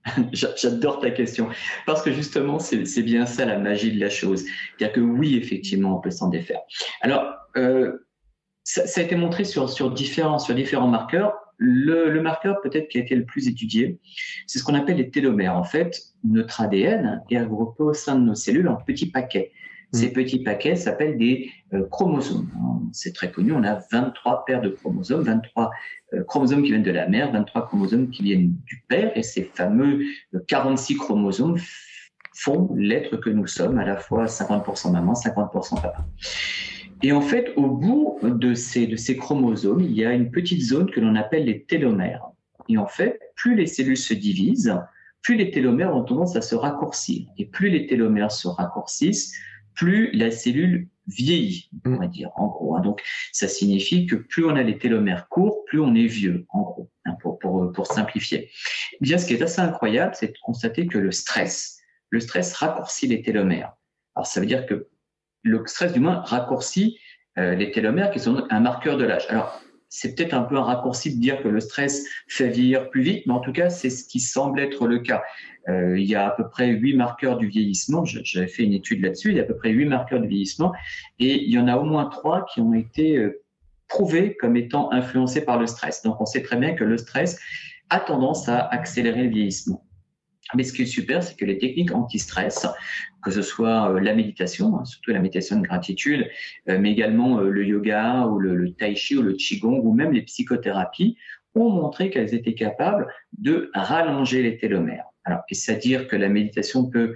J'adore 0.33 1.01
ta 1.01 1.11
question 1.11 1.49
parce 1.87 2.03
que 2.03 2.13
justement 2.13 2.59
c'est 2.59 3.03
bien 3.03 3.27
ça 3.27 3.45
la 3.45 3.59
magie 3.59 3.93
de 3.93 4.01
la 4.01 4.11
chose, 4.11 4.45
c'est-à-dire 4.45 4.95
que 4.95 5.01
oui 5.01 5.37
effectivement 5.37 5.97
on 5.99 6.01
peut 6.01 6.11
s'en 6.11 6.29
défaire. 6.29 6.61
Alors 7.01 7.35
euh, 7.57 8.07
ça, 8.65 8.83
a 9.01 9.03
été 9.03 9.17
montré 9.17 9.45
sur 9.45 9.71
sur 9.71 9.91
différents 9.91 10.39
sur 10.39 10.55
différents 10.55 10.89
marqueurs. 10.89 11.35
Le, 11.65 12.21
marqueur 12.21 12.61
peut-être 12.61 12.89
qui 12.89 12.99
a 12.99 13.03
été 13.03 13.15
le 13.15 13.25
plus 13.25 13.47
étudié, 13.47 14.01
c'est 14.49 14.59
ce 14.59 14.65
qu'on 14.65 14.75
appelle 14.75 14.97
les 14.97 15.11
télomères. 15.11 15.55
En 15.55 15.63
fait, 15.63 15.97
notre 16.25 16.61
ADN 16.61 17.23
est 17.31 17.41
regroupé 17.41 17.85
au 17.85 17.93
sein 17.93 18.17
de 18.17 18.25
nos 18.25 18.35
cellules 18.35 18.67
en 18.67 18.75
petits 18.75 19.11
paquets. 19.11 19.53
Mm. 19.93 19.97
Ces 19.97 20.13
petits 20.13 20.43
paquets 20.43 20.77
s'appellent 20.77 21.19
des 21.19 21.51
euh, 21.75 21.87
chromosomes. 21.91 22.49
C'est 22.93 23.15
très 23.15 23.31
connu, 23.31 23.53
on 23.53 23.65
a 23.65 23.81
23 23.91 24.45
paires 24.45 24.61
de 24.61 24.69
chromosomes, 24.69 25.23
23 25.23 25.71
euh, 26.15 26.25
chromosomes 26.25 26.63
qui 26.63 26.71
viennent 26.71 26.83
de 26.83 26.91
la 26.91 27.09
mère, 27.09 27.33
23 27.33 27.67
chromosomes 27.67 28.11
qui 28.11 28.23
viennent 28.23 28.55
du 28.67 28.85
père, 28.89 29.17
et 29.17 29.23
ces 29.23 29.45
fameux 29.45 30.03
46 30.49 30.95
euh, 30.95 30.99
chromosomes 30.99 31.57
font 32.35 32.75
l'être 32.77 33.17
que 33.19 33.31
nous 33.31 33.47
sommes, 33.47 33.79
à 33.79 33.85
la 33.85 33.97
fois 33.97 34.25
50% 34.25 34.93
maman, 34.93 35.13
50% 35.13 35.81
papa. 35.83 36.05
Et 37.03 37.13
en 37.13 37.21
fait, 37.21 37.53
au 37.57 37.67
bout 37.69 38.19
de 38.23 38.55
ces, 38.55 38.87
de 38.87 38.97
ces 38.97 39.17
chromosomes, 39.17 39.81
il 39.81 39.93
y 39.93 40.05
a 40.05 40.13
une 40.13 40.31
petite 40.31 40.63
zone 40.63 40.91
que 40.91 41.01
l'on 41.01 41.17
appelle 41.17 41.45
les 41.45 41.65
télomères. 41.65 42.25
Et 42.69 42.79
en 42.79 42.87
fait, 42.87 43.19
plus 43.35 43.57
les 43.57 43.67
cellules 43.67 43.97
se 43.97 44.15
divisent, 44.15 44.79
plus 45.21 45.37
les 45.37 45.51
télomères 45.51 45.95
ont 45.95 46.05
tendance 46.05 46.37
à 46.37 46.43
se 46.43 46.55
raccourcir. 46.55 47.27
Et 47.39 47.47
plus 47.47 47.71
les 47.71 47.87
télomères 47.87 48.31
se 48.31 48.49
raccourcissent, 48.49 49.35
plus 49.75 50.11
la 50.12 50.31
cellule 50.31 50.88
vieillit, 51.07 51.71
on 51.85 51.97
va 51.97 52.07
dire, 52.07 52.31
en 52.37 52.47
gros. 52.47 52.76
Hein. 52.76 52.81
Donc, 52.81 53.02
ça 53.33 53.49
signifie 53.49 54.07
que 54.07 54.17
plus 54.17 54.45
on 54.45 54.55
a 54.55 54.62
les 54.62 54.79
télomères 54.79 55.29
courts, 55.29 55.64
plus 55.67 55.81
on 55.81 55.95
est 55.95 56.07
vieux, 56.07 56.47
en 56.50 56.62
gros, 56.62 56.91
hein, 57.05 57.14
pour, 57.21 57.38
pour, 57.38 57.73
pour 57.73 57.87
simplifier. 57.87 58.50
Eh 58.95 58.99
bien, 59.00 59.19
ce 59.19 59.26
qui 59.26 59.35
est 59.35 59.43
assez 59.43 59.61
incroyable, 59.61 60.14
c'est 60.14 60.29
de 60.29 60.38
constater 60.43 60.87
que 60.87 60.99
le 60.99 61.11
stress, 61.11 61.79
le 62.11 62.21
stress 62.21 62.52
raccourcit 62.55 63.09
les 63.09 63.23
télomères. 63.23 63.73
Alors, 64.14 64.26
ça 64.26 64.41
veut 64.41 64.47
dire 64.47 64.67
que 64.67 64.88
le 65.43 65.67
stress, 65.67 65.93
du 65.93 66.00
moins, 66.00 66.21
raccourcit 66.21 66.99
euh, 67.38 67.55
les 67.55 67.73
télomères, 67.73 68.11
qui 68.11 68.21
sont 68.21 68.47
un 68.49 68.61
marqueur 68.61 68.97
de 68.97 69.05
l'âge. 69.05 69.26
Alors, 69.29 69.61
c'est 69.95 70.15
peut-être 70.15 70.33
un 70.33 70.43
peu 70.43 70.57
un 70.57 70.63
raccourci 70.63 71.15
de 71.15 71.21
dire 71.21 71.43
que 71.43 71.49
le 71.49 71.61
stress 71.61 72.07
fait 72.27 72.49
vieillir 72.49 72.89
plus 72.89 73.03
vite, 73.03 73.27
mais 73.27 73.35
en 73.35 73.41
tout 73.41 73.53
cas, 73.53 73.69
c'est 73.69 73.91
ce 73.91 74.07
qui 74.07 74.21
semble 74.21 74.59
être 74.59 74.87
le 74.87 75.01
cas. 75.01 75.23
Euh, 75.69 75.99
il 75.99 76.07
y 76.07 76.15
a 76.15 76.29
à 76.29 76.31
peu 76.31 76.49
près 76.49 76.69
huit 76.69 76.97
marqueurs 76.97 77.37
du 77.37 77.47
vieillissement. 77.47 78.03
J'avais 78.07 78.47
fait 78.47 78.63
une 78.63 78.73
étude 78.73 79.03
là-dessus. 79.03 79.33
Il 79.33 79.37
y 79.37 79.41
a 79.41 79.43
à 79.43 79.47
peu 79.47 79.55
près 79.55 79.69
huit 79.69 79.85
marqueurs 79.85 80.21
du 80.21 80.29
vieillissement, 80.29 80.73
et 81.19 81.43
il 81.45 81.51
y 81.51 81.59
en 81.59 81.69
a 81.69 81.77
au 81.77 81.85
moins 81.85 82.07
trois 82.07 82.47
qui 82.47 82.63
ont 82.63 82.73
été 82.73 83.19
euh, 83.19 83.43
prouvés 83.87 84.35
comme 84.35 84.57
étant 84.57 84.91
influencés 84.93 85.45
par 85.45 85.59
le 85.59 85.67
stress. 85.67 86.01
Donc, 86.03 86.19
on 86.23 86.27
sait 86.27 86.43
très 86.43 86.57
bien 86.57 86.73
que 86.73 86.85
le 86.85 86.97
stress 86.97 87.39
a 87.91 88.01
tendance 88.01 88.49
à 88.49 88.67
accélérer 88.69 89.25
le 89.25 89.29
vieillissement. 89.29 89.85
Mais 90.55 90.65
ce 90.65 90.73
qui 90.73 90.83
est 90.83 90.87
super, 90.87 91.23
c'est 91.23 91.37
que 91.37 91.45
les 91.45 91.59
techniques 91.59 91.95
anti-stress, 91.95 92.67
que 93.23 93.31
ce 93.31 93.43
soit 93.43 93.93
euh, 93.93 94.01
la 94.01 94.15
méditation, 94.15 94.79
hein, 94.79 94.85
surtout 94.85 95.13
la 95.13 95.21
méditation 95.21 95.57
de 95.59 95.63
gratitude, 95.63 96.29
euh, 96.69 96.79
mais 96.79 96.93
également 96.93 97.39
euh, 97.39 97.49
le 97.49 97.65
yoga 97.65 98.27
ou 98.27 98.39
le, 98.39 98.73
tai 98.73 98.95
chi 98.95 99.17
ou 99.17 99.23
le 99.23 99.35
qigong 99.35 99.81
ou 99.83 99.93
même 99.93 100.13
les 100.13 100.23
psychothérapies, 100.23 101.17
ont 101.55 101.71
montré 101.71 102.11
qu'elles 102.11 102.35
étaient 102.35 102.55
capables 102.55 103.07
de 103.39 103.71
rallonger 103.75 104.43
les 104.43 104.57
télomères. 104.57 105.05
Alors, 105.25 105.41
c'est-à-dire 105.51 106.09
que 106.09 106.17
la 106.17 106.29
méditation 106.29 106.89
peut 106.89 107.15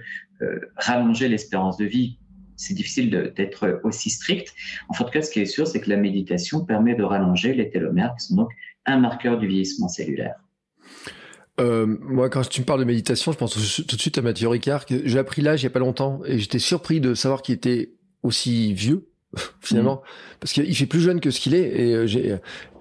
rallonger 0.75 1.27
l'espérance 1.27 1.75
de 1.77 1.85
vie? 1.85 2.19
C'est 2.55 2.75
difficile 2.75 3.09
d'être 3.35 3.81
aussi 3.83 4.11
strict. 4.11 4.53
En 4.89 4.93
tout 4.93 5.03
cas, 5.05 5.23
ce 5.23 5.31
qui 5.31 5.39
est 5.39 5.45
sûr, 5.45 5.67
c'est 5.67 5.81
que 5.81 5.89
la 5.89 5.97
méditation 5.97 6.63
permet 6.63 6.93
de 6.93 7.03
rallonger 7.03 7.55
les 7.55 7.71
télomères, 7.71 8.13
qui 8.17 8.27
sont 8.27 8.35
donc 8.35 8.51
un 8.85 8.99
marqueur 8.99 9.39
du 9.39 9.47
vieillissement 9.47 9.87
cellulaire. 9.87 10.35
Euh, 11.59 11.85
moi, 12.01 12.29
quand 12.29 12.47
tu 12.47 12.61
me 12.61 12.65
parles 12.65 12.79
de 12.79 12.85
méditation, 12.85 13.31
je 13.31 13.37
pense 13.37 13.53
tout 13.53 13.95
de 13.95 14.01
suite 14.01 14.17
à 14.17 14.21
Mathieu 14.21 14.47
Ricard, 14.47 14.85
que 14.85 15.07
j'ai 15.07 15.19
appris 15.19 15.41
là 15.41 15.55
il 15.55 15.63
y 15.63 15.65
a 15.65 15.69
pas 15.69 15.79
longtemps, 15.79 16.21
et 16.25 16.37
j'étais 16.37 16.59
surpris 16.59 17.01
de 17.01 17.13
savoir 17.13 17.41
qu'il 17.41 17.55
était 17.55 17.93
aussi 18.21 18.73
vieux, 18.73 19.07
finalement, 19.61 19.95
mmh. 19.95 20.37
parce 20.39 20.53
qu'il 20.53 20.75
fait 20.75 20.85
plus 20.85 21.01
jeune 21.01 21.19
que 21.19 21.31
ce 21.31 21.39
qu'il 21.39 21.55
est, 21.55 21.81
et 21.81 21.95
euh, 21.95 22.07
j'ai 22.07 22.37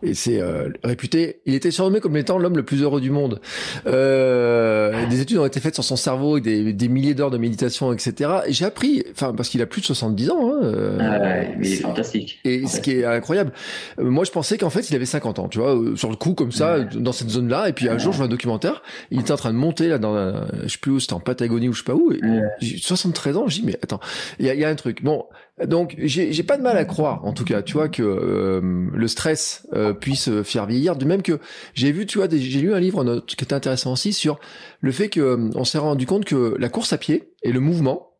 et 0.07 0.15
c'est 0.15 0.41
euh, 0.41 0.69
réputé. 0.85 1.41
Il 1.47 1.55
était 1.55 1.71
surnommé 1.71 2.01
comme 2.01 2.17
étant 2.17 2.39
l'homme 2.39 2.57
le 2.57 2.63
plus 2.63 2.83
heureux 2.83 3.01
du 3.01 3.11
monde. 3.11 3.41
Euh, 3.87 5.07
des 5.09 5.21
études 5.21 5.39
ont 5.39 5.47
été 5.47 5.61
faites 5.61 5.75
sur 5.75 5.85
son 5.85 5.97
cerveau, 5.97 6.39
des, 6.41 6.73
des 6.73 6.89
milliers 6.89 7.15
d'heures 7.15 7.31
de 7.31 7.39
méditation, 7.39 7.93
etc. 7.93 8.31
Et 8.47 8.53
j'ai 8.53 8.65
appris, 8.65 9.05
enfin 9.11 9.35
parce 9.35 9.49
qu'il 9.49 9.61
a 9.63 9.67
plus 9.67 9.81
de 9.81 9.87
70 9.87 10.31
ans. 10.31 10.51
Hein, 10.51 10.61
euh, 10.63 10.99
ah 11.01 11.21
ouais, 11.21 11.55
mais 11.59 11.73
est 11.73 11.77
fantastique. 11.77 12.39
Et 12.45 12.67
ce 12.67 12.81
qui 12.81 12.93
est 12.93 13.05
incroyable, 13.05 13.53
euh, 13.99 14.05
moi 14.05 14.25
je 14.25 14.31
pensais 14.31 14.59
qu'en 14.59 14.71
fait 14.71 14.89
il 14.91 14.97
avait 14.97 15.07
50 15.07 15.39
ans, 15.39 15.49
tu 15.49 15.59
vois, 15.59 15.77
sur 15.97 16.11
le 16.11 16.17
coup 16.17 16.35
comme 16.35 16.53
ça, 16.53 16.81
dans 16.81 17.13
cette 17.13 17.31
zone-là. 17.31 17.69
Et 17.69 17.73
puis 17.73 17.89
un 17.89 17.99
jour 17.99 18.13
je 18.13 18.19
vois 18.19 18.27
un 18.27 18.31
documentaire, 18.31 18.83
il 19.11 19.21
était 19.21 19.33
en 19.33 19.37
train 19.37 19.53
de 19.53 19.59
monter 19.59 19.89
là 19.89 19.99
dans, 19.99 20.15
la, 20.15 20.47
je 20.63 20.69
sais 20.69 20.79
plus 20.79 20.93
où, 20.93 21.01
c'était 21.01 21.15
en 21.15 21.21
Patagonie 21.21 21.69
ou 21.69 21.73
je 21.73 21.81
sais 21.81 21.85
pas 21.85 21.95
où. 21.95 22.13
Et 22.13 22.19
73 22.61 23.37
ans, 23.37 23.49
je 23.49 23.61
dis 23.61 23.67
mais 23.67 23.77
attends, 23.83 24.01
il 24.39 24.47
y 24.47 24.51
a, 24.51 24.55
y 24.55 24.65
a, 24.65 24.69
un 24.69 24.75
truc. 24.75 25.03
Bon, 25.03 25.25
donc 25.65 25.97
j'ai 25.99 26.43
pas 26.43 26.57
de 26.57 26.63
mal 26.63 26.77
à 26.77 26.85
croire, 26.85 27.25
en 27.25 27.33
tout 27.33 27.45
cas, 27.45 27.63
tu 27.63 27.73
vois 27.73 27.89
que 27.89 28.61
le 28.93 29.09
stress 29.09 29.67
puisse 29.97 30.29
euh, 30.29 30.43
faire 30.43 30.67
vieillir. 30.67 30.97
De 30.97 31.05
même 31.05 31.23
que 31.23 31.39
j'ai 31.75 31.93
vu, 31.93 32.07
tu 32.07 32.19
vois, 32.19 32.29
j'ai 32.31 32.61
lu 32.61 32.75
un 32.75 32.81
livre 32.81 33.21
qui 33.27 33.37
était 33.43 33.55
intéressant 33.55 33.93
aussi 33.93 34.13
sur 34.13 34.39
le 34.81 34.93
fait 34.93 35.09
que 35.09 35.21
euh, 35.21 35.51
on 35.55 35.65
s'est 35.65 35.79
rendu 35.79 36.07
compte 36.07 36.25
que 36.25 36.57
la 36.59 36.69
course 36.69 36.93
à 36.93 36.99
pied 36.99 37.33
et 37.43 37.53
le 37.53 37.61
mouvement 37.61 38.19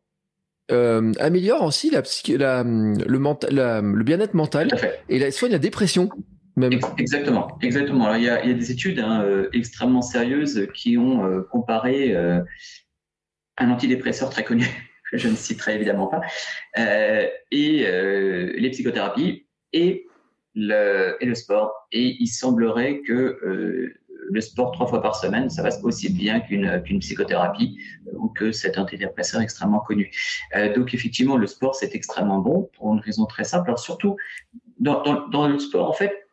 euh, 0.71 1.13
améliore 1.19 1.63
aussi 1.63 1.89
la, 1.89 2.03
la 2.37 2.63
le 2.63 3.19
mental, 3.19 3.81
le 3.81 4.03
bien-être 4.03 4.33
mental 4.33 4.69
et 5.07 5.19
la, 5.19 5.31
soit 5.31 5.49
la 5.49 5.59
dépression. 5.59 6.09
Même. 6.55 6.73
Exactement, 6.97 7.55
exactement. 7.61 8.05
Alors, 8.05 8.17
il 8.17 8.23
y 8.23 8.29
a, 8.29 8.43
il 8.43 8.49
y 8.49 8.51
a 8.51 8.55
des 8.55 8.71
études 8.71 8.99
hein, 8.99 9.23
extrêmement 9.53 10.01
sérieuses 10.01 10.67
qui 10.73 10.97
ont 10.97 11.43
comparé 11.51 12.15
un 12.15 13.69
antidépresseur 13.69 14.31
très 14.31 14.43
connu, 14.43 14.65
que 15.11 15.17
je 15.19 15.27
ne 15.27 15.35
citerai 15.35 15.75
évidemment 15.75 16.07
pas, 16.07 16.21
et 17.51 17.85
les 18.57 18.69
psychothérapies 18.71 19.45
et 19.71 20.06
le, 20.57 21.15
et 21.21 21.25
le 21.25 21.35
sport. 21.35 21.87
Et 21.91 22.17
il 22.19 22.27
semblerait 22.27 23.01
que 23.01 23.13
euh, 23.13 23.93
le 24.29 24.41
sport 24.41 24.71
trois 24.71 24.87
fois 24.87 25.01
par 25.01 25.15
semaine, 25.15 25.49
ça 25.49 25.61
va 25.61 25.69
aussi 25.83 26.09
bien 26.11 26.39
qu'une 26.41 26.81
qu'une 26.83 26.99
psychothérapie 26.99 27.77
euh, 28.07 28.17
ou 28.17 28.27
que 28.29 28.51
cet 28.51 28.77
antidépresseur 28.77 29.41
extrêmement 29.41 29.79
connu. 29.79 30.11
Euh, 30.55 30.73
donc 30.73 30.93
effectivement, 30.93 31.37
le 31.37 31.47
sport, 31.47 31.75
c'est 31.75 31.93
extrêmement 31.95 32.39
bon 32.39 32.69
pour 32.73 32.93
une 32.93 32.99
raison 32.99 33.25
très 33.25 33.43
simple. 33.43 33.69
Alors 33.69 33.79
surtout, 33.79 34.17
dans, 34.79 35.01
dans, 35.03 35.27
dans 35.29 35.47
le 35.47 35.59
sport, 35.59 35.87
en 35.89 35.93
fait, 35.93 36.26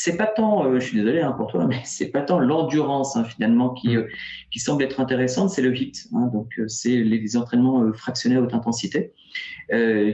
c'est 0.00 0.16
pas 0.16 0.26
tant, 0.26 0.64
euh, 0.64 0.78
je 0.78 0.86
suis 0.86 0.96
désolé 0.96 1.22
hein, 1.22 1.32
pour 1.32 1.48
toi, 1.48 1.66
mais 1.66 1.80
c'est 1.84 2.06
pas 2.06 2.20
tant 2.20 2.38
l'endurance 2.38 3.16
hein, 3.16 3.24
finalement 3.24 3.70
qui, 3.70 3.88
mm. 3.88 3.96
euh, 3.96 4.08
qui 4.52 4.60
semble 4.60 4.84
être 4.84 5.00
intéressante, 5.00 5.50
c'est 5.50 5.62
le 5.62 5.76
HIT. 5.76 6.08
Hein, 6.14 6.30
donc 6.32 6.52
euh, 6.58 6.68
c'est 6.68 7.02
les, 7.02 7.36
entraînements 7.36 7.92
fractionnés 7.92 8.36
à 8.36 8.40
haute 8.40 8.54
intensité 8.54 9.12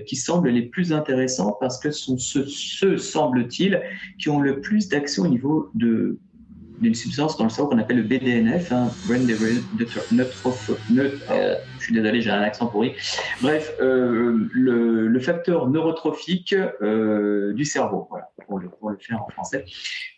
qui 0.07 0.17
semblent 0.17 0.49
les 0.49 0.63
plus 0.63 0.93
intéressants 0.93 1.57
parce 1.61 1.79
que 1.79 1.93
sont 1.93 2.19
ceux, 2.19 2.45
ceux 2.47 2.99
semble-t-il, 2.99 3.81
qui 4.19 4.29
ont 4.29 4.41
le 4.41 4.61
plus 4.61 4.89
d'action 4.89 5.23
au 5.23 5.29
niveau 5.29 5.71
de 5.75 6.19
d'une 6.81 6.95
substance 6.95 7.37
dans 7.37 7.45
le 7.45 7.51
cerveau 7.51 7.71
qu'on 7.71 7.79
appelle 7.79 7.99
le 7.99 8.03
BDNF, 8.03 8.73
hein, 8.73 8.91
Brain 9.07 9.21
je 11.85 11.93
suis 11.93 12.01
désolé, 12.01 12.23
j'ai 12.23 12.31
un 12.31 12.41
accent 12.41 12.67
pourri. 12.67 12.95
Bref, 13.43 13.75
euh, 13.81 14.49
le, 14.53 15.21
facteur 15.21 15.69
neurotrophique 15.69 16.55
euh, 16.55 17.53
du 17.53 17.67
cerveau, 17.67 18.07
voilà, 18.09 18.31
pour 18.47 18.59
le, 18.59 18.71
faire 18.99 19.23
en 19.23 19.29
français. 19.29 19.67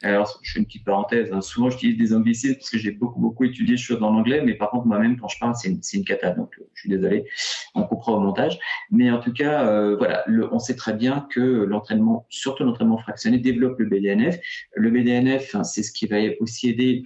Alors, 0.02 0.38
je 0.42 0.52
fais 0.52 0.58
une 0.60 0.66
petite 0.66 0.84
parenthèse. 0.84 1.32
Hein, 1.32 1.40
souvent, 1.40 1.68
j'utilise 1.70 1.96
des 1.96 2.14
anglicismes 2.14 2.54
parce 2.54 2.70
que 2.70 2.78
j'ai 2.78 2.92
beaucoup 2.92 3.20
beaucoup 3.20 3.44
étudié 3.44 3.76
choses 3.76 4.00
en 4.02 4.14
anglais, 4.14 4.42
mais 4.44 4.54
par 4.54 4.70
contre, 4.70 4.86
moi-même, 4.86 5.16
quand 5.16 5.26
je 5.26 5.38
parle, 5.40 5.54
c'est 5.56 5.68
une, 5.68 5.80
une 5.92 6.04
cata. 6.04 6.30
Donc, 6.30 6.54
euh, 6.60 6.64
je 6.74 6.82
suis 6.82 6.90
désolé, 6.90 7.24
on 7.74 7.82
coupera 7.82 8.12
au 8.12 8.20
montage. 8.20 8.58
Mais 8.92 9.10
en 9.10 9.18
tout 9.18 9.32
cas, 9.32 9.64
voilà, 9.96 10.22
le, 10.26 10.52
on 10.52 10.60
sait 10.60 10.76
très 10.76 10.92
bien 10.92 11.26
que 11.30 11.40
l'entraînement, 11.40 12.26
surtout 12.28 12.62
l'entraînement 12.62 12.98
fractionné, 12.98 13.38
développe 13.38 13.78
le 13.80 13.86
BDNF. 13.86 14.38
Le 14.74 14.90
BDNF, 14.90 15.54
hein, 15.56 15.64
c'est 15.64 15.82
ce 15.82 15.90
qui 15.90 16.06
va 16.06 16.18
aussi 16.40 16.68
aider 16.68 17.02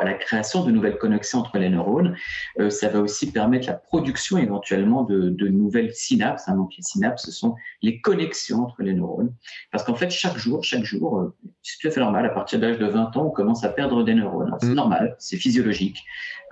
à 0.00 0.04
la 0.04 0.14
création 0.14 0.64
de 0.64 0.70
nouvelles 0.70 0.98
connexions 0.98 1.40
entre 1.40 1.58
les 1.58 1.68
neurones. 1.68 2.16
Euh, 2.58 2.70
ça 2.70 2.88
va 2.88 3.00
aussi 3.00 3.30
permettre 3.30 3.66
la 3.66 3.74
production 3.74 4.38
éventuellement 4.38 5.04
de, 5.04 5.28
de 5.28 5.48
nouvelles 5.48 5.92
synapses. 5.92 6.48
Hein. 6.48 6.56
Donc 6.56 6.72
les 6.76 6.82
synapses, 6.82 7.26
ce 7.26 7.32
sont 7.32 7.54
les 7.82 8.00
connexions 8.00 8.62
entre 8.64 8.82
les 8.82 8.94
neurones. 8.94 9.34
Parce 9.70 9.84
qu'en 9.84 9.94
fait, 9.94 10.10
chaque 10.10 10.36
jour, 10.38 10.64
chaque 10.64 10.84
jour, 10.84 11.18
euh, 11.18 11.36
c'est 11.62 11.78
tout 11.80 11.88
à 11.88 11.90
fait 11.90 12.00
normal. 12.00 12.24
À 12.26 12.30
partir 12.30 12.58
de 12.58 12.66
l'âge 12.66 12.78
de 12.78 12.86
20 12.86 13.16
ans, 13.16 13.26
on 13.26 13.30
commence 13.30 13.64
à 13.64 13.68
perdre 13.68 14.02
des 14.02 14.14
neurones. 14.14 14.56
C'est 14.60 14.68
mm. 14.68 14.74
normal, 14.74 15.16
c'est 15.18 15.36
physiologique. 15.36 16.02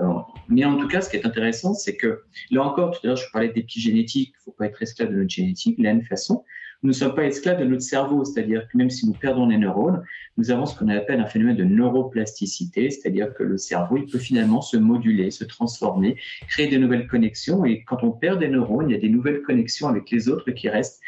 Euh, 0.00 0.12
mais 0.48 0.64
en 0.64 0.76
tout 0.76 0.88
cas, 0.88 1.00
ce 1.00 1.08
qui 1.08 1.16
est 1.16 1.26
intéressant, 1.26 1.72
c'est 1.74 1.96
que 1.96 2.24
là 2.50 2.62
encore, 2.62 2.90
tout 2.92 3.00
à 3.04 3.08
l'heure, 3.08 3.16
je 3.16 3.30
parlais 3.32 3.48
d'épigénétique. 3.48 4.34
Il 4.34 4.40
ne 4.40 4.42
faut 4.44 4.56
pas 4.56 4.66
être 4.66 4.82
esclave 4.82 5.10
de 5.10 5.16
notre 5.16 5.30
génétique. 5.30 5.78
De 5.78 5.84
la 5.84 5.94
même 5.94 6.04
façon, 6.04 6.44
nous 6.84 6.88
ne 6.88 6.94
sommes 6.94 7.14
pas 7.14 7.24
esclaves 7.24 7.58
de 7.58 7.64
notre 7.64 7.82
cerveau, 7.82 8.26
c'est-à-dire 8.26 8.68
que 8.68 8.76
même 8.76 8.90
si 8.90 9.06
nous 9.06 9.14
perdons 9.14 9.46
les 9.46 9.56
neurones, 9.56 10.04
nous 10.36 10.50
avons 10.50 10.66
ce 10.66 10.78
qu'on 10.78 10.88
appelle 10.88 11.18
un 11.18 11.26
phénomène 11.26 11.56
de 11.56 11.64
neuroplasticité, 11.64 12.90
c'est-à-dire 12.90 13.32
que 13.32 13.42
le 13.42 13.56
cerveau, 13.56 13.96
il 13.96 14.04
peut 14.04 14.18
finalement 14.18 14.60
se 14.60 14.76
moduler, 14.76 15.30
se 15.30 15.44
transformer, 15.44 16.18
créer 16.46 16.68
de 16.68 16.76
nouvelles 16.76 17.06
connexions, 17.06 17.64
et 17.64 17.84
quand 17.84 18.04
on 18.04 18.10
perd 18.10 18.38
des 18.38 18.48
neurones, 18.48 18.90
il 18.90 18.92
y 18.92 18.96
a 18.96 19.00
des 19.00 19.08
nouvelles 19.08 19.40
connexions 19.40 19.88
avec 19.88 20.10
les 20.10 20.28
autres 20.28 20.50
qui 20.50 20.68
restent, 20.68 21.00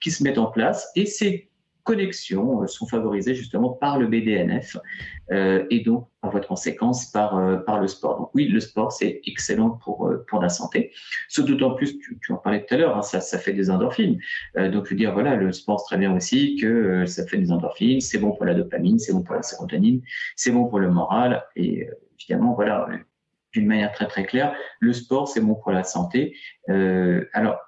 qui 0.00 0.12
se 0.12 0.22
mettent 0.22 0.38
en 0.38 0.46
place, 0.46 0.88
et 0.94 1.04
c'est 1.04 1.48
connexions 1.84 2.62
euh, 2.62 2.66
sont 2.66 2.86
favorisées 2.86 3.34
justement 3.34 3.70
par 3.70 3.98
le 3.98 4.06
BDNF 4.08 4.76
euh, 5.30 5.64
et 5.70 5.80
donc 5.80 6.08
par 6.20 6.30
voie 6.30 6.40
de 6.40 6.46
conséquence 6.46 7.10
par, 7.10 7.36
euh, 7.36 7.58
par 7.58 7.80
le 7.80 7.86
sport. 7.86 8.18
Donc 8.18 8.30
oui, 8.34 8.48
le 8.48 8.58
sport 8.58 8.90
c'est 8.90 9.20
excellent 9.26 9.70
pour, 9.70 10.10
la 10.40 10.48
santé. 10.48 10.92
Ce 11.28 11.40
d'autant 11.40 11.74
plus, 11.74 11.96
tu, 11.98 12.32
en 12.32 12.36
parlais 12.36 12.64
tout 12.64 12.74
à 12.74 12.78
l'heure, 12.78 12.96
hein, 12.96 13.02
ça, 13.02 13.38
fait 13.38 13.52
des 13.52 13.70
endorphines. 13.70 14.18
Donc 14.56 14.86
je 14.86 14.90
veux 14.90 14.96
dire, 14.96 15.12
voilà, 15.12 15.36
le 15.36 15.52
sport 15.52 15.78
c'est 15.78 15.86
très 15.86 15.98
bien 15.98 16.14
aussi 16.14 16.56
que 16.56 17.06
ça 17.06 17.24
fait 17.24 17.38
des 17.38 17.52
endorphines, 17.52 18.00
c'est 18.00 18.18
bon 18.18 18.32
pour 18.32 18.44
la 18.44 18.54
dopamine, 18.54 18.98
c'est 18.98 19.12
bon 19.12 19.22
pour 19.22 19.36
la 19.36 19.42
sérotonine, 19.42 20.02
c'est 20.34 20.50
bon 20.50 20.66
pour 20.66 20.80
le 20.80 20.90
moral 20.90 21.44
et 21.54 21.88
évidemment, 22.18 22.54
voilà, 22.54 22.88
d'une 23.52 23.66
manière 23.66 23.92
très 23.92 24.08
très 24.08 24.24
claire, 24.24 24.56
le 24.80 24.92
sport 24.92 25.28
c'est 25.28 25.40
bon 25.40 25.54
pour 25.54 25.70
la 25.70 25.84
santé. 25.84 26.36
alors 27.32 27.60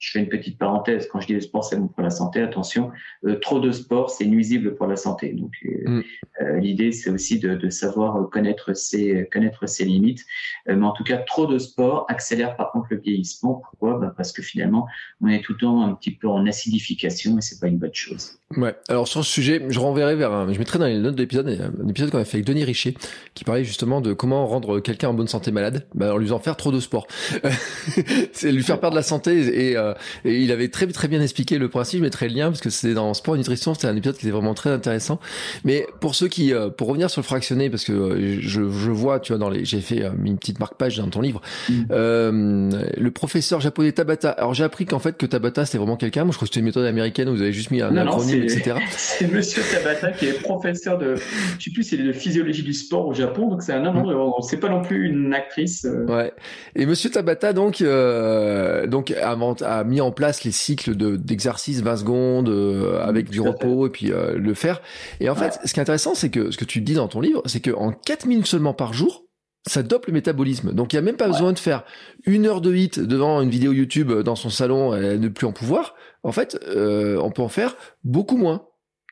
je 0.00 0.12
fais 0.12 0.18
une 0.18 0.28
petite 0.28 0.58
parenthèse. 0.58 1.06
Quand 1.12 1.20
je 1.20 1.26
dis 1.26 1.34
le 1.34 1.42
sport, 1.42 1.62
c'est 1.62 1.76
bon 1.76 1.86
pour 1.86 2.02
la 2.02 2.08
santé. 2.08 2.40
Attention, 2.40 2.90
euh, 3.26 3.38
trop 3.38 3.60
de 3.60 3.70
sport, 3.70 4.10
c'est 4.10 4.24
nuisible 4.24 4.74
pour 4.74 4.86
la 4.86 4.96
santé. 4.96 5.34
Donc, 5.34 5.52
euh, 5.66 5.90
mm. 5.90 6.02
euh, 6.40 6.58
l'idée, 6.58 6.90
c'est 6.90 7.10
aussi 7.10 7.38
de, 7.38 7.54
de, 7.54 7.68
savoir 7.68 8.28
connaître 8.30 8.74
ses, 8.74 9.28
connaître 9.30 9.68
ses 9.68 9.84
limites. 9.84 10.24
Mais 10.66 10.84
en 10.84 10.92
tout 10.92 11.04
cas, 11.04 11.18
trop 11.18 11.46
de 11.46 11.58
sport 11.58 12.06
accélère 12.08 12.56
par 12.56 12.72
contre 12.72 12.88
le 12.90 12.98
vieillissement. 12.98 13.62
Pourquoi? 13.70 13.98
Bah 13.98 14.14
Parce 14.16 14.32
que 14.32 14.40
finalement, 14.42 14.86
on 15.20 15.28
est 15.28 15.42
tout 15.42 15.52
le 15.52 15.58
temps 15.58 15.82
un 15.82 15.94
petit 15.94 16.12
peu 16.12 16.28
en 16.28 16.46
acidification 16.46 17.36
et 17.36 17.42
c'est 17.42 17.60
pas 17.60 17.68
une 17.68 17.78
bonne 17.78 17.94
chose. 17.94 18.38
Ouais. 18.56 18.74
Alors 18.88 19.06
sur 19.06 19.24
ce 19.24 19.30
sujet, 19.30 19.62
je 19.68 19.78
renverrai 19.78 20.16
vers 20.16 20.32
un, 20.32 20.52
je 20.52 20.58
mettrai 20.58 20.78
dans 20.78 20.86
les 20.86 20.98
notes 20.98 21.14
de 21.14 21.20
l'épisode 21.20 21.46
un 21.48 21.88
épisode 21.88 22.10
qu'on 22.10 22.18
a 22.18 22.24
fait 22.24 22.38
avec 22.38 22.46
Denis 22.46 22.64
Richer 22.64 22.94
qui 23.34 23.44
parlait 23.44 23.64
justement 23.64 24.00
de 24.00 24.12
comment 24.12 24.46
rendre 24.46 24.80
quelqu'un 24.80 25.10
en 25.10 25.14
bonne 25.14 25.28
santé 25.28 25.52
malade. 25.52 25.86
Bah, 25.94 26.14
en 26.14 26.16
lui 26.16 26.26
faisant 26.26 26.40
faire 26.40 26.56
trop 26.56 26.72
de 26.72 26.80
sport. 26.80 27.06
c'est 28.32 28.50
lui 28.50 28.62
faire 28.62 28.80
perdre 28.80 28.96
la 28.96 29.02
santé 29.02 29.68
et 29.70 29.76
euh, 29.76 29.89
et 30.24 30.36
il 30.40 30.52
avait 30.52 30.68
très 30.68 30.86
très 30.86 31.08
bien 31.08 31.20
expliqué 31.20 31.58
le 31.58 31.68
principe. 31.68 31.98
Je 31.98 32.04
mettrai 32.04 32.28
le 32.28 32.34
lien 32.34 32.48
parce 32.48 32.60
que 32.60 32.70
c'est 32.70 32.94
dans 32.94 33.14
Sport 33.14 33.34
et 33.34 33.38
Nutrition. 33.38 33.74
C'était 33.74 33.88
un 33.88 33.96
épisode 33.96 34.16
qui 34.16 34.26
était 34.26 34.32
vraiment 34.32 34.54
très 34.54 34.70
intéressant. 34.70 35.20
Mais 35.64 35.86
pour 36.00 36.14
ceux 36.14 36.28
qui, 36.28 36.52
euh, 36.52 36.70
pour 36.70 36.88
revenir 36.88 37.10
sur 37.10 37.20
le 37.20 37.26
fractionné, 37.26 37.70
parce 37.70 37.84
que 37.84 37.92
euh, 37.92 38.38
je, 38.40 38.70
je 38.70 38.90
vois, 38.90 39.20
tu 39.20 39.32
vois, 39.32 39.38
dans 39.38 39.50
les, 39.50 39.64
j'ai 39.64 39.80
fait 39.80 40.02
une 40.24 40.38
petite 40.38 40.58
marque 40.58 40.74
page 40.74 40.98
dans 40.98 41.08
ton 41.08 41.20
livre, 41.20 41.40
mm. 41.68 41.74
euh, 41.90 42.70
le 42.96 43.10
professeur 43.10 43.60
japonais 43.60 43.92
Tabata. 43.92 44.30
Alors 44.30 44.54
j'ai 44.54 44.64
appris 44.64 44.86
qu'en 44.86 44.98
fait 44.98 45.16
que 45.16 45.26
Tabata 45.26 45.64
c'était 45.64 45.78
vraiment 45.78 45.96
quelqu'un. 45.96 46.24
Moi 46.24 46.32
je 46.32 46.36
crois 46.36 46.46
que 46.46 46.50
c'était 46.52 46.60
une 46.60 46.66
méthode 46.66 46.86
américaine 46.86 47.28
où 47.28 47.34
vous 47.34 47.42
avez 47.42 47.52
juste 47.52 47.70
mis 47.70 47.82
un 47.82 47.96
acronyme, 47.96 48.42
etc. 48.42 48.76
C'est 48.90 49.30
Monsieur 49.30 49.62
Tabata 49.70 50.12
qui 50.12 50.26
est 50.26 50.40
professeur 50.42 50.98
de, 50.98 51.16
je 51.58 51.64
sais 51.64 51.70
plus, 51.70 51.82
c'est 51.82 51.96
de 51.96 52.12
physiologie 52.12 52.62
du 52.62 52.72
sport 52.72 53.06
au 53.06 53.14
Japon. 53.14 53.48
Donc 53.48 53.62
c'est 53.62 53.72
un 53.72 53.80
non, 53.80 53.92
non, 53.92 54.40
c'est 54.42 54.58
pas 54.58 54.68
non 54.68 54.82
plus 54.82 55.08
une 55.08 55.32
actrice. 55.34 55.86
Ouais. 56.08 56.32
Et 56.74 56.86
Monsieur 56.86 57.10
Tabata 57.10 57.52
donc, 57.52 57.82
donc 57.82 59.10
a, 59.10 59.79
a 59.80 59.84
mis 59.84 60.00
en 60.00 60.12
place 60.12 60.44
les 60.44 60.52
cycles 60.52 60.96
de 60.96 61.16
d'exercice 61.16 61.82
20 61.82 61.96
secondes 61.96 62.48
euh, 62.48 63.00
avec 63.04 63.30
du 63.30 63.40
repos 63.40 63.86
et 63.86 63.90
puis 63.90 64.12
euh, 64.12 64.38
le 64.38 64.54
faire. 64.54 64.80
Et 65.20 65.28
en 65.28 65.34
fait, 65.34 65.58
ce 65.64 65.72
qui 65.72 65.80
est 65.80 65.82
intéressant, 65.82 66.14
c'est 66.14 66.30
que 66.30 66.50
ce 66.50 66.56
que 66.56 66.64
tu 66.64 66.80
dis 66.80 66.94
dans 66.94 67.08
ton 67.08 67.20
livre, 67.20 67.42
c'est 67.46 67.60
que 67.60 67.70
en 67.70 67.92
4 67.92 68.26
minutes 68.26 68.46
seulement 68.46 68.74
par 68.74 68.92
jour, 68.92 69.24
ça 69.66 69.82
dope 69.82 70.06
le 70.06 70.12
métabolisme. 70.12 70.72
Donc 70.72 70.92
il 70.92 70.96
y 70.96 70.98
a 70.98 71.02
même 71.02 71.16
pas 71.16 71.28
besoin 71.28 71.52
de 71.52 71.58
faire 71.58 71.84
une 72.24 72.46
heure 72.46 72.60
de 72.60 72.74
hit 72.74 72.98
devant 72.98 73.42
une 73.42 73.50
vidéo 73.50 73.72
YouTube 73.72 74.12
dans 74.12 74.36
son 74.36 74.50
salon 74.50 74.94
et 74.94 75.18
ne 75.18 75.28
plus 75.28 75.46
en 75.46 75.52
pouvoir. 75.52 75.94
En 76.22 76.32
fait, 76.32 76.58
euh, 76.68 77.18
on 77.18 77.30
peut 77.30 77.42
en 77.42 77.48
faire 77.48 77.76
beaucoup 78.04 78.36
moins. 78.36 78.66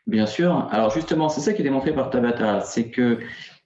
Bien 0.07 0.26
sûr. 0.26 0.68
Alors 0.70 0.90
justement, 0.90 1.28
c'est 1.28 1.40
ça 1.40 1.52
qui 1.52 1.61
est 1.61 1.64
démontré 1.64 1.92
par 1.92 2.11
Tabata, 2.11 2.61
c'est 2.61 2.90
que 2.90 3.18